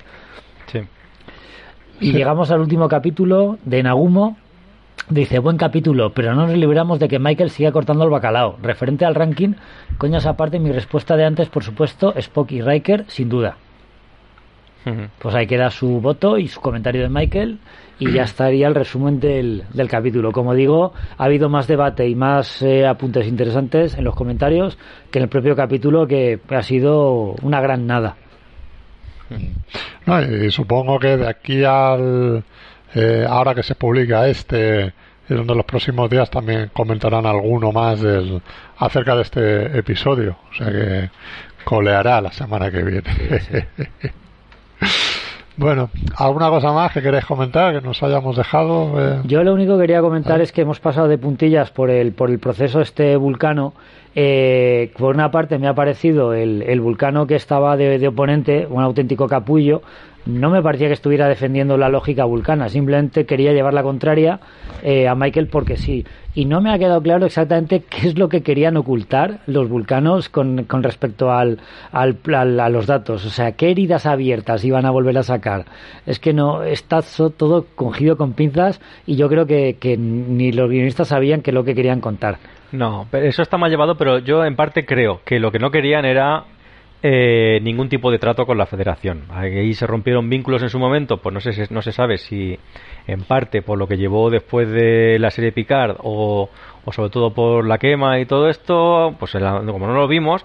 Y 2.05 2.13
llegamos 2.17 2.51
al 2.51 2.61
último 2.61 2.87
capítulo 2.87 3.59
de 3.65 3.83
Nagumo. 3.83 4.37
Dice, 5.09 5.39
buen 5.39 5.57
capítulo, 5.57 6.13
pero 6.13 6.35
no 6.35 6.47
nos 6.47 6.57
libramos 6.57 6.99
de 6.99 7.09
que 7.09 7.19
Michael 7.19 7.49
siga 7.49 7.73
cortando 7.73 8.05
el 8.05 8.11
bacalao. 8.11 8.59
Referente 8.63 9.07
al 9.07 9.15
ranking, 9.15 9.55
coñas 9.97 10.27
aparte, 10.27 10.59
mi 10.59 10.71
respuesta 10.71 11.17
de 11.17 11.25
antes, 11.25 11.49
por 11.49 11.65
supuesto, 11.65 12.15
Spock 12.15 12.53
y 12.53 12.61
Riker, 12.61 13.05
sin 13.09 13.31
duda. 13.31 13.57
Pues 15.19 15.35
ahí 15.35 15.47
queda 15.47 15.71
su 15.71 15.99
voto 16.03 16.37
y 16.37 16.47
su 16.47 16.61
comentario 16.61 17.01
de 17.03 17.09
Michael 17.09 17.59
y 17.99 18.13
ya 18.13 18.23
estaría 18.25 18.67
el 18.67 18.75
resumen 18.75 19.19
del, 19.19 19.65
del 19.73 19.89
capítulo. 19.89 20.31
Como 20.31 20.53
digo, 20.53 20.93
ha 21.17 21.25
habido 21.25 21.49
más 21.49 21.67
debate 21.67 22.07
y 22.07 22.15
más 22.15 22.61
eh, 22.61 22.87
apuntes 22.87 23.27
interesantes 23.27 23.97
en 23.97 24.05
los 24.05 24.15
comentarios 24.15 24.77
que 25.11 25.21
en 25.21 25.23
el 25.23 25.31
propio 25.31 25.57
capítulo 25.57 26.07
que 26.07 26.39
ha 26.51 26.63
sido 26.63 27.35
una 27.43 27.63
gran 27.63 27.87
nada. 27.87 28.17
No, 30.07 30.21
y 30.21 30.51
supongo 30.51 30.99
que 30.99 31.17
de 31.17 31.29
aquí 31.29 31.65
al 31.65 32.45
eh, 32.95 33.27
ahora 33.29 33.55
que 33.55 33.63
se 33.63 33.75
publica 33.75 34.29
este 34.29 34.93
y 35.29 35.35
donde 35.35 35.55
los 35.55 35.65
próximos 35.65 36.11
días 36.11 36.29
también 36.31 36.71
comentarán 36.73 37.25
alguno 37.25 37.73
más 37.73 38.01
del 38.01 38.43
acerca 38.77 39.17
de 39.17 39.23
este 39.23 39.79
episodio, 39.79 40.37
o 40.51 40.55
sea 40.55 40.67
que 40.71 41.11
coleará 41.65 42.21
la 42.21 42.33
semana 42.33 42.71
que 42.71 42.83
viene. 42.83 43.69
Bueno, 45.57 45.89
¿alguna 46.17 46.49
cosa 46.49 46.73
más 46.73 46.93
que 46.93 47.01
queréis 47.01 47.25
comentar 47.25 47.73
que 47.75 47.81
nos 47.81 48.03
hayamos 48.03 48.37
dejado? 48.37 48.93
Eh, 49.01 49.21
Yo 49.25 49.45
lo 49.45 49.55
único 49.55 49.75
que 49.77 49.83
quería 49.83 50.01
comentar 50.01 50.41
es 50.41 50.51
que 50.51 50.63
hemos 50.63 50.81
pasado 50.81 51.07
de 51.07 51.17
puntillas 51.17 51.71
por 51.71 51.91
el, 51.91 52.13
por 52.13 52.29
el 52.31 52.41
proceso 52.41 52.81
este 52.81 53.17
vulcano. 53.17 53.73
Eh, 54.17 54.93
por 54.99 55.15
una 55.15 55.31
parte 55.31 55.59
me 55.59 55.69
ha 55.69 55.75
parecido 55.75 56.35
el, 56.35 56.63
el 56.63 56.81
vulcano 56.81 57.27
que 57.27 57.37
estaba 57.37 57.77
de, 57.77 57.99
de 57.99 58.09
oponente, 58.09 58.67
un 58.69 58.83
auténtico 58.83 59.29
capullo, 59.29 59.83
no 60.27 60.51
me 60.51 60.63
parecía 60.63 60.87
que 60.89 60.95
estuviera 60.95 61.29
defendiendo 61.29 61.77
la 61.77 61.89
lógica 61.89 62.25
vulcana, 62.25 62.69
simplemente 62.69 63.27
quería 63.27 63.53
llevar 63.53 63.75
la 63.75 63.83
contraria 63.83 64.41
eh, 64.83 65.07
a 65.09 65.15
Michael 65.15 65.49
porque 65.49 65.77
sí. 65.77 66.05
Y 66.37 66.47
no 66.47 66.61
me 66.61 66.73
ha 66.73 66.79
quedado 66.79 67.01
claro 67.01 67.27
exactamente 67.27 67.85
qué 67.89 68.09
es 68.09 68.19
lo 68.19 68.29
que 68.29 68.43
querían 68.43 68.77
ocultar 68.77 69.39
los 69.47 69.69
vulcanos 69.69 70.29
con, 70.29 70.65
con 70.65 70.83
respecto 70.83 71.31
al, 71.31 71.61
al, 71.93 72.17
al- 72.35 72.59
a 72.61 72.69
los 72.69 72.87
datos. 72.89 73.25
O 73.25 73.31
sea, 73.31 73.53
qué 73.53 73.71
heridas 73.71 74.05
abiertas 74.05 74.65
iban 74.65 74.85
a 74.85 74.91
volver 74.91 75.17
a 75.19 75.23
sacar. 75.23 75.65
Es 76.07 76.19
que 76.19 76.33
no, 76.33 76.65
está 76.65 77.01
todo 77.39 77.67
cogido 77.77 78.17
con 78.17 78.33
pinzas 78.33 78.81
y 79.07 79.15
yo 79.15 79.29
creo 79.29 79.47
que, 79.47 79.77
que 79.79 79.97
ni 79.97 80.51
los 80.51 80.69
guionistas 80.69 81.09
sabían 81.09 81.41
qué 81.41 81.51
es 81.53 81.55
lo 81.55 81.63
que 81.65 81.75
querían 81.77 82.01
contar. 82.01 82.39
No, 82.73 83.07
pero 83.13 83.27
eso 83.27 83.41
está 83.43 83.57
mal 83.57 83.71
llevado, 83.71 83.97
pero 83.97 84.19
yo 84.19 84.45
en 84.45 84.57
parte 84.57 84.85
creo 84.85 85.21
que 85.25 85.39
lo 85.39 85.53
que 85.53 85.61
no 85.61 85.71
querían 85.71 86.05
era 86.05 86.47
eh, 87.07 87.61
ningún 87.63 87.89
tipo 87.89 88.11
de 88.11 88.19
trato 88.19 88.47
con 88.47 88.59
la 88.59 88.67
federación. 88.67 89.25
Ahí 89.31 89.73
se 89.75 89.87
rompieron 89.87 90.29
vínculos 90.29 90.63
en 90.63 90.71
su 90.71 90.79
momento, 90.81 91.19
pues 91.19 91.33
no 91.33 91.41
sé, 91.41 91.53
no 91.71 91.83
se 91.83 91.93
sabe 91.93 92.19
si 92.19 92.59
en 93.07 93.23
parte 93.23 93.61
por 93.63 93.79
lo 93.79 93.87
que 93.87 93.97
llevó 93.97 94.31
después 94.31 94.69
de 94.71 95.19
la 95.19 95.31
serie 95.31 95.53
Picard 95.53 95.97
o, 96.03 96.49
o 96.87 96.93
sobre 96.93 97.11
todo 97.11 97.33
por 97.35 97.67
la 97.67 97.77
quema 97.79 98.19
y 98.19 98.25
todo 98.27 98.49
esto, 98.49 99.15
pues 99.19 99.33
como 99.33 99.87
no 99.87 99.93
lo 99.95 100.09
vimos, 100.09 100.43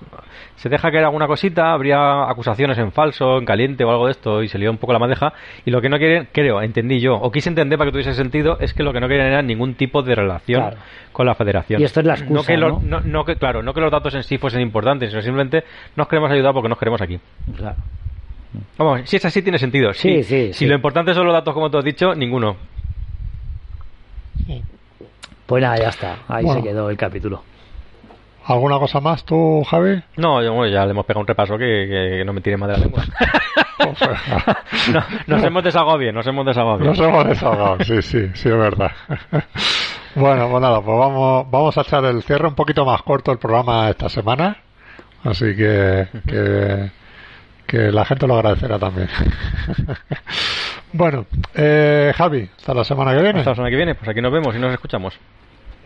se 0.55 0.67
deja 0.67 0.91
caer 0.91 1.05
alguna 1.05 1.27
cosita, 1.27 1.71
habría 1.71 2.29
acusaciones 2.29 2.77
en 2.77 2.91
falso, 2.91 3.37
en 3.37 3.45
caliente 3.45 3.83
o 3.85 3.89
algo 3.91 4.05
de 4.07 4.11
esto 4.11 4.43
y 4.43 4.49
se 4.49 4.57
lió 4.57 4.71
un 4.71 4.77
poco 4.77 4.91
la 4.93 4.99
madeja 4.99 5.31
y 5.65 5.71
lo 5.71 5.79
que 5.81 5.87
no 5.89 5.97
quieren, 5.97 6.27
creo, 6.33 6.61
entendí 6.61 6.99
yo, 6.99 7.15
o 7.15 7.31
quise 7.31 7.47
entender 7.49 7.77
para 7.77 7.89
que 7.89 7.93
tuviese 7.93 8.13
sentido, 8.13 8.57
es 8.59 8.73
que 8.73 8.83
lo 8.83 8.91
que 8.91 8.99
no 8.99 9.07
querían 9.07 9.27
era 9.27 9.41
ningún 9.41 9.75
tipo 9.75 10.01
de 10.01 10.15
relación 10.15 10.61
Claro. 10.61 10.77
con 11.13 11.25
la 11.25 11.35
federación. 11.35 11.81
Y 11.81 11.85
esto 11.85 12.01
es 12.01 12.05
la 12.05 12.13
excusa, 12.15 12.33
no 12.33 12.43
que 12.43 12.57
los- 12.57 12.83
¿no? 12.83 12.99
no- 12.99 13.05
no 13.05 13.25
que, 13.25 13.35
claro, 13.37 13.63
no 13.63 13.73
que 13.73 13.79
los 13.81 13.91
datos 13.91 14.13
en 14.15 14.23
sí 14.23 14.37
fuesen 14.37 14.61
importantes, 14.61 15.09
sino 15.11 15.21
simplemente 15.21 15.63
nos 15.95 16.07
queremos 16.09 16.29
ayudar 16.31 16.53
porque 16.53 16.67
nos 16.69 16.77
queremos 16.77 17.01
aquí. 17.01 17.19
Claro. 17.55 17.77
Vamos, 18.77 19.01
si 19.09 19.15
es 19.17 19.25
así 19.25 19.41
tiene 19.41 19.59
sentido. 19.59 19.93
Sí, 19.93 20.23
Si- 20.23 20.23
sí, 20.23 20.47
Si 20.47 20.59
sí. 20.59 20.65
lo 20.65 20.75
importante 20.75 21.13
son 21.13 21.25
los 21.25 21.33
datos, 21.33 21.53
como 21.53 21.69
tú 21.69 21.77
has 21.77 21.85
dicho, 21.85 22.15
ninguno. 22.15 22.57
Pues 25.45 25.61
nada, 25.63 25.77
ya 25.77 25.89
está. 25.89 26.17
Ahí 26.27 26.43
Bueno. 26.45 26.61
se 26.61 26.67
quedó 26.67 26.89
el 26.89 26.97
capítulo. 26.97 27.43
¿Alguna 28.45 28.79
cosa 28.79 28.99
más 28.99 29.23
tú, 29.25 29.63
Javi? 29.69 30.01
No, 30.17 30.41
yo- 30.43 30.53
bueno, 30.53 30.71
ya 30.73 30.85
le 30.85 30.91
hemos 30.91 31.05
pegado 31.05 31.21
un 31.21 31.27
repaso 31.27 31.57
que, 31.57 31.65
que 32.19 32.23
no 32.25 32.33
me 32.33 32.41
tire 32.41 32.57
más 32.57 32.69
de 32.69 32.73
la 32.77 32.79
lengua. 32.83 33.03
No, 34.91 35.01
nos 35.27 35.43
hemos 35.43 35.63
desahogado 35.63 35.97
bien, 35.97 36.13
nos 36.13 36.27
hemos 36.27 36.45
desahogado 36.45 36.79
bien. 36.79 36.89
Nos 36.91 36.99
hemos 36.99 37.25
desahogado, 37.25 37.77
sí, 37.83 38.01
sí, 38.01 38.27
sí, 38.33 38.49
es 38.49 38.57
verdad. 38.57 38.91
Bueno, 40.15 40.49
pues 40.49 40.61
nada, 40.61 40.81
pues 40.81 40.97
vamos, 40.97 41.49
vamos 41.49 41.77
a 41.77 41.81
echar 41.81 42.03
el 42.05 42.21
cierre 42.23 42.47
un 42.49 42.55
poquito 42.55 42.83
más 42.85 43.01
corto 43.03 43.31
el 43.31 43.37
programa 43.39 43.89
esta 43.89 44.09
semana. 44.09 44.57
Así 45.23 45.55
que, 45.55 46.07
que, 46.27 46.91
que 47.69 47.91
la 47.91 48.03
gente 48.03 48.25
lo 48.27 48.35
agradecerá 48.35 48.77
también. 48.79 49.07
Bueno, 50.91 51.27
eh, 51.53 52.11
Javi, 52.15 52.49
hasta 52.57 52.73
la 52.73 52.83
semana 52.83 53.13
que 53.15 53.21
viene. 53.21 53.39
Hasta 53.39 53.51
la 53.51 53.55
semana 53.55 53.69
que 53.69 53.75
viene, 53.75 53.93
pues 53.93 54.09
aquí 54.09 54.21
nos 54.21 54.31
vemos 54.31 54.55
y 54.55 54.59
nos 54.59 54.73
escuchamos. 54.73 55.13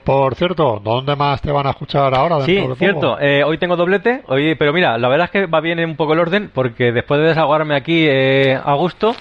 Por 0.06 0.36
cierto, 0.36 0.82
¿dónde 0.82 1.14
más 1.18 1.42
te 1.42 1.52
van 1.52 1.68
a 1.68 1.72
escuchar 1.72 2.16
ahora? 2.16 2.40
Sí, 2.46 2.62
cierto. 2.78 3.18
eh, 3.20 3.44
hoy 3.44 3.58
tengo 3.58 3.76
doblete, 3.76 4.22
hoy, 4.28 4.56
pero 4.56 4.72
mira, 4.72 4.98
la 4.98 5.10
verdad 5.10 5.26
es 5.26 5.32
que 5.32 5.46
va 5.46 5.60
bien 5.60 5.80
un 5.84 5.98
poco 5.98 6.14
el 6.14 6.20
orden 6.20 6.50
porque 6.54 6.94
después 6.94 7.20
de 7.20 7.28
desahogarme 7.28 7.76
aquí 7.76 8.06
eh, 8.08 8.58
a 8.64 8.74
gusto, 8.76 9.14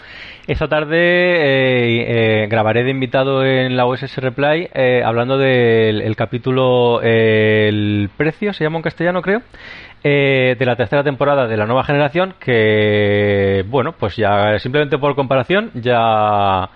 esta 0.46 0.66
tarde 0.68 0.96
eh, 0.98 2.42
eh, 2.44 2.46
grabaré 2.48 2.82
de 2.84 2.90
invitado 2.90 3.44
en 3.44 3.76
la 3.76 3.86
USS 3.86 4.16
Reply 4.18 4.68
eh, 4.74 5.02
hablando 5.04 5.38
del 5.38 6.00
el 6.02 6.16
capítulo 6.16 7.00
El 7.02 8.08
precio, 8.16 8.52
se 8.52 8.64
llama 8.64 8.78
en 8.78 8.82
castellano 8.82 9.22
creo, 9.22 9.42
eh, 10.04 10.56
de 10.58 10.66
la 10.66 10.76
tercera 10.76 11.04
temporada 11.04 11.46
de 11.46 11.56
la 11.56 11.66
nueva 11.66 11.84
generación 11.84 12.34
que, 12.40 13.64
bueno, 13.68 13.92
pues 13.92 14.16
ya 14.16 14.58
simplemente 14.58 14.98
por 14.98 15.14
comparación 15.14 15.70
ya 15.74 16.68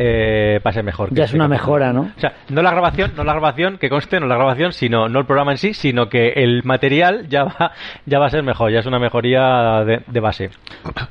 eh, 0.00 0.60
va 0.64 0.70
a 0.70 0.72
ser 0.72 0.84
mejor. 0.84 1.08
que 1.08 1.16
Ya 1.16 1.24
es 1.24 1.30
este 1.30 1.36
una 1.38 1.48
capítulo. 1.48 1.60
mejora, 1.78 1.92
¿no? 1.92 2.00
O 2.16 2.20
sea, 2.20 2.32
no 2.50 2.62
la 2.62 2.70
grabación, 2.70 3.12
no 3.16 3.24
la 3.24 3.32
grabación, 3.32 3.78
que 3.78 3.88
conste, 3.90 4.20
no 4.20 4.26
la 4.26 4.36
grabación, 4.36 4.72
sino 4.72 5.08
no 5.08 5.18
el 5.18 5.26
programa 5.26 5.50
en 5.52 5.58
sí, 5.58 5.74
sino 5.74 6.08
que 6.08 6.28
el 6.36 6.62
material 6.64 7.26
ya 7.28 7.44
va, 7.44 7.72
ya 8.06 8.18
va 8.20 8.26
a 8.26 8.30
ser 8.30 8.44
mejor, 8.44 8.70
ya 8.70 8.78
es 8.78 8.86
una 8.86 9.00
mejoría 9.00 9.82
de, 9.84 10.02
de 10.06 10.20
base. 10.20 10.50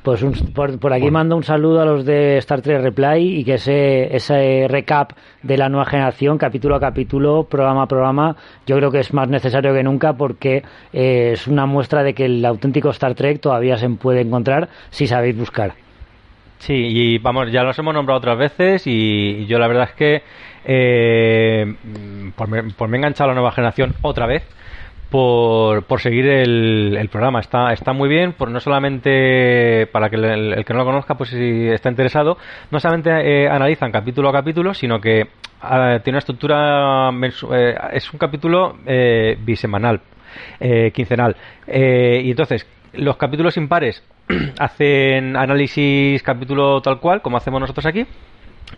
Pues 0.03 0.23
un- 0.23 0.31
por, 0.53 0.79
por 0.79 0.93
aquí 0.93 1.11
mando 1.11 1.35
un 1.35 1.43
saludo 1.43 1.81
a 1.81 1.85
los 1.85 2.05
de 2.05 2.37
Star 2.37 2.61
Trek 2.61 2.81
Reply 2.81 3.39
y 3.39 3.43
que 3.43 3.55
ese, 3.55 4.15
ese 4.15 4.67
recap 4.69 5.11
de 5.43 5.57
la 5.57 5.67
nueva 5.67 5.85
generación, 5.85 6.37
capítulo 6.37 6.75
a 6.75 6.79
capítulo, 6.79 7.43
programa 7.43 7.83
a 7.83 7.87
programa, 7.87 8.35
yo 8.65 8.77
creo 8.77 8.89
que 8.91 8.99
es 8.99 9.13
más 9.13 9.27
necesario 9.27 9.73
que 9.73 9.83
nunca 9.83 10.13
porque 10.13 10.63
eh, 10.93 11.31
es 11.33 11.47
una 11.47 11.65
muestra 11.65 12.03
de 12.03 12.13
que 12.13 12.25
el 12.25 12.45
auténtico 12.45 12.89
Star 12.91 13.15
Trek 13.15 13.41
todavía 13.41 13.77
se 13.77 13.89
puede 13.89 14.21
encontrar 14.21 14.69
si 14.89 15.07
sabéis 15.07 15.37
buscar. 15.37 15.73
Sí, 16.59 16.73
y 16.73 17.17
vamos, 17.19 17.51
ya 17.51 17.63
los 17.63 17.77
hemos 17.79 17.93
nombrado 17.93 18.17
otras 18.17 18.37
veces 18.37 18.87
y, 18.87 19.45
yo 19.45 19.59
la 19.59 19.67
verdad 19.67 19.89
es 19.89 19.95
que 19.95 20.23
eh, 20.65 21.65
mm, 21.65 22.29
pues, 22.35 22.49
me, 22.49 22.63
pues 22.63 22.89
me 22.89 22.97
he 22.97 22.99
enganchado 22.99 23.25
a 23.25 23.33
la 23.33 23.35
nueva 23.35 23.51
generación 23.51 23.93
otra 24.01 24.25
vez 24.25 24.43
por, 25.09 25.83
por 25.83 26.01
seguir 26.01 26.27
el, 26.27 26.95
el 26.97 27.09
programa. 27.09 27.39
Está, 27.39 27.71
está 27.73 27.93
muy 27.93 28.09
bien, 28.09 28.33
por 28.33 28.49
no 28.49 28.59
solamente 28.59 29.87
para 29.91 30.09
que 30.09 30.15
el, 30.17 30.65
que 30.65 30.73
no 30.73 30.79
lo 30.79 30.85
conozca, 30.85 31.15
pues 31.15 31.29
si 31.29 31.67
está 31.69 31.89
interesado, 31.89 32.37
no 32.71 32.79
solamente 32.79 33.09
eh, 33.09 33.49
analizan 33.49 33.91
capítulo 33.91 34.29
a 34.29 34.33
capítulo, 34.33 34.73
sino 34.73 34.99
que 34.99 35.27
ah, 35.61 35.99
tiene 36.03 36.15
una 36.15 36.19
estructura, 36.19 37.09
eh, 37.53 37.75
es 37.93 38.11
un 38.11 38.19
capítulo 38.19 38.77
eh, 38.85 39.37
bisemanal, 39.39 40.01
eh, 40.59 40.91
quincenal. 40.91 41.35
Eh, 41.65 42.21
y 42.23 42.31
entonces, 42.31 42.67
los 42.97 43.17
capítulos 43.17 43.57
impares 43.57 44.03
hacen 44.59 45.35
análisis 45.35 46.21
capítulo 46.23 46.81
tal 46.81 46.99
cual, 46.99 47.21
como 47.21 47.37
hacemos 47.37 47.61
nosotros 47.61 47.85
aquí, 47.85 48.05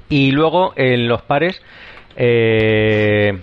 y 0.10 0.32
luego 0.32 0.74
en 0.76 1.08
los 1.08 1.22
pares 1.24 1.62
eh, 2.16 3.40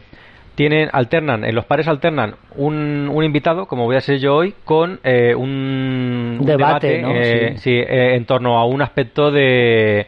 tienen 0.55 0.89
alternan 0.93 1.45
en 1.45 1.55
los 1.55 1.65
pares 1.67 1.87
alternan 1.89 2.37
un, 2.57 3.11
un 3.13 3.25
invitado 3.25 3.67
como 3.67 3.85
voy 3.85 3.97
a 3.97 4.01
ser 4.01 4.19
yo 4.19 4.35
hoy 4.37 4.55
con 4.65 5.01
eh, 5.05 5.35
un, 5.35 6.39
un 6.41 6.47
Debate, 6.47 7.03
¿no? 7.03 7.11
eh, 7.15 7.53
Sí. 7.57 7.63
sí, 7.63 7.71
eh, 7.73 8.15
en 8.17 8.25
torno 8.25 8.59
a 8.59 8.65
un 8.67 8.83
aspecto 8.83 9.31
de, 9.31 10.07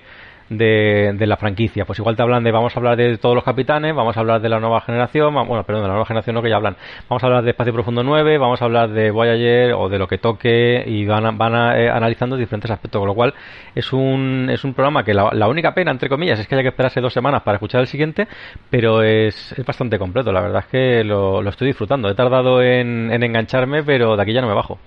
de, 0.49 1.15
la 1.27 1.37
franquicia. 1.37 1.85
Pues 1.85 1.99
igual 1.99 2.17
te 2.17 2.23
hablan 2.23 2.43
de, 2.45 2.51
vamos 2.53 2.75
a 2.75 2.79
hablar 2.79 2.97
de 2.97 3.19
todos 3.19 3.35
los 3.35 3.45
capitanes, 3.45 3.95
vamos 3.95 4.17
a 4.17 4.21
hablar 4.21 4.41
de 4.41 4.49
la 4.49 4.61
nueva 4.61 4.81
generación, 4.81 5.35
bueno, 5.35 5.63
perdón, 5.65 5.83
de 5.83 5.89
la 5.89 5.95
nueva 5.95 6.07
generación 6.07 6.35
no 6.35 6.43
que 6.43 6.49
ya 6.51 6.57
hablan, 6.57 6.77
vamos 7.09 7.23
a 7.23 7.27
hablar 7.27 7.45
de 7.45 7.51
Espacio 7.51 7.73
Profundo 7.73 8.03
9, 8.03 8.39
vamos 8.39 8.61
a 8.63 8.65
hablar 8.65 8.91
de 8.91 9.11
Voyager 9.11 9.73
o 9.75 9.89
de 9.89 9.99
lo 9.99 10.09
que 10.09 10.19
toque 10.19 10.85
y 10.87 11.05
van, 11.07 11.27
a- 11.27 11.31
van 11.33 11.55
a, 11.55 11.79
eh, 11.79 11.91
analizando 11.91 12.37
diferentes 12.37 12.71
aspectos, 12.71 12.99
con 13.01 13.09
lo 13.09 13.15
cual 13.15 13.35
es 13.75 13.93
un, 13.93 14.49
es 14.51 14.65
un 14.65 14.75
programa 14.75 15.05
que 15.05 15.15
la, 15.15 15.31
la 15.33 15.49
única 15.49 15.75
pena, 15.75 15.91
entre 15.91 16.09
comillas, 16.09 16.39
es 16.39 16.47
que 16.49 16.55
haya 16.55 16.63
que 16.63 16.69
esperarse 16.69 17.01
dos 17.01 17.13
semanas 17.13 17.43
para 17.43 17.57
escuchar 17.57 17.81
el 17.81 17.87
siguiente, 17.87 18.27
pero 18.71 19.03
es, 19.03 19.53
es 19.53 19.65
bastante 19.65 19.99
completo, 19.99 20.33
la 20.33 20.41
verdad 20.41 20.65
es 20.65 20.67
que 20.67 21.05
lo, 21.05 21.43
lo 21.43 21.51
estoy 21.51 21.69
disfrutando. 21.69 22.09
He 22.09 22.15
tardado 22.15 22.63
en, 22.63 23.11
en 23.13 23.23
engancharme, 23.23 23.83
pero 23.83 24.17
de 24.17 24.23
aquí 24.23 24.33
ya 24.33 24.41
no 24.41 24.49
me 24.49 24.55
bajo. 24.55 24.79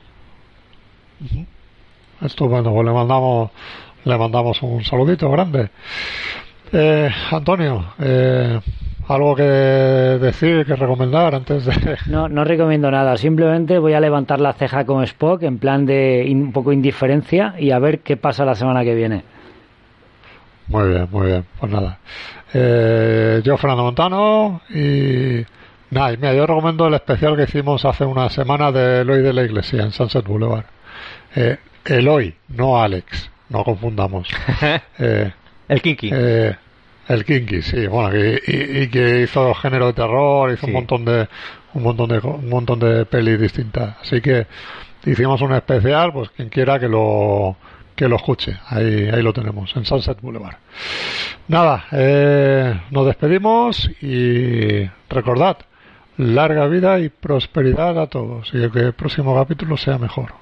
Estupendo, 2.22 2.72
pues 2.72 2.86
le 2.86 2.92
mandamos, 2.94 3.50
le 4.06 4.18
mandamos 4.18 4.62
un 4.64 4.84
saludito 4.84 5.30
grande. 5.32 5.70
Eh, 6.74 7.10
Antonio, 7.32 7.86
eh, 8.00 8.60
algo 9.08 9.36
que 9.36 9.44
decir, 9.44 10.66
que 10.66 10.76
recomendar 10.76 11.36
antes 11.36 11.66
de... 11.66 11.98
No, 12.08 12.30
no 12.30 12.44
recomiendo 12.44 12.90
nada, 12.90 13.18
simplemente 13.18 13.78
voy 13.78 13.94
a 13.94 14.00
levantar 14.00 14.40
la 14.40 14.54
ceja 14.54 14.86
con 14.86 15.04
Spock 15.04 15.44
en 15.44 15.58
plan 15.58 15.86
de 15.86 16.24
in- 16.26 16.44
un 16.44 16.52
poco 16.54 16.72
indiferencia 16.72 17.56
y 17.60 17.72
a 17.72 17.80
ver 17.80 18.00
qué 18.00 18.16
pasa 18.18 18.46
la 18.46 18.56
semana 18.56 18.84
que 18.84 18.96
viene. 18.96 19.24
Muy 20.68 20.88
bien, 20.90 21.08
muy 21.12 21.28
bien. 21.28 21.46
Pues 21.60 21.72
nada. 21.72 22.00
Eh, 22.54 23.42
yo, 23.44 23.58
Fernando 23.58 23.84
Montano, 23.84 24.62
y 24.70 25.44
nada, 25.90 26.14
y 26.14 26.18
mira, 26.18 26.34
yo 26.34 26.46
recomiendo 26.48 26.88
el 26.88 26.94
especial 26.94 27.36
que 27.36 27.44
hicimos 27.44 27.84
hace 27.84 28.06
una 28.06 28.30
semana 28.30 28.72
de 28.72 29.02
Eloy 29.02 29.22
de 29.22 29.34
la 29.34 29.44
Iglesia 29.44 29.84
en 29.84 29.92
Sunset 29.92 30.26
Boulevard. 30.26 30.66
Eh, 31.36 31.58
Eloy, 31.86 32.34
no 32.50 32.82
Alex, 32.82 33.30
no 33.52 33.64
confundamos. 33.64 34.28
Eh, 35.00 35.32
el 35.68 35.82
Kinky. 35.82 36.10
Eh, 36.14 36.56
el 37.08 37.26
Kinky, 37.26 37.62
sí, 37.62 37.88
bueno, 37.88 38.16
y, 38.18 38.40
y, 38.48 38.88
que 38.90 39.22
hizo 39.22 39.54
género 39.56 39.88
de 39.88 39.94
terror, 39.94 40.52
hizo 40.52 40.68
un 40.68 40.74
montón 40.74 41.06
de 41.06 41.28
un 41.74 41.84
montón 41.84 42.10
de 42.10 42.20
un 42.20 42.50
montón 42.50 42.80
de 42.80 43.06
pelis 43.06 43.40
distintas. 43.40 43.98
Así 44.02 44.22
que 44.22 44.48
hicimos 45.06 45.42
un 45.42 45.54
especial, 45.54 46.12
pues 46.14 46.30
quien 46.32 46.50
quiera 46.50 46.80
que 46.80 46.88
lo 46.88 47.56
que 47.96 48.08
lo 48.08 48.16
escuche. 48.16 48.58
Ahí, 48.68 49.10
ahí 49.12 49.22
lo 49.22 49.34
tenemos, 49.34 49.76
en 49.76 49.86
Sunset 49.86 50.20
Boulevard. 50.22 50.56
Nada, 51.48 51.86
eh, 51.92 52.82
nos 52.92 53.06
despedimos 53.06 53.90
y 54.02 54.90
recordad, 55.10 55.58
larga 56.18 56.68
vida 56.68 57.00
y 57.00 57.10
prosperidad 57.10 58.00
a 58.00 58.08
todos 58.08 58.50
y 58.54 58.70
que 58.70 58.80
el 58.80 58.94
próximo 58.94 59.36
capítulo 59.36 59.78
sea 59.78 59.98
mejor. 59.98 60.34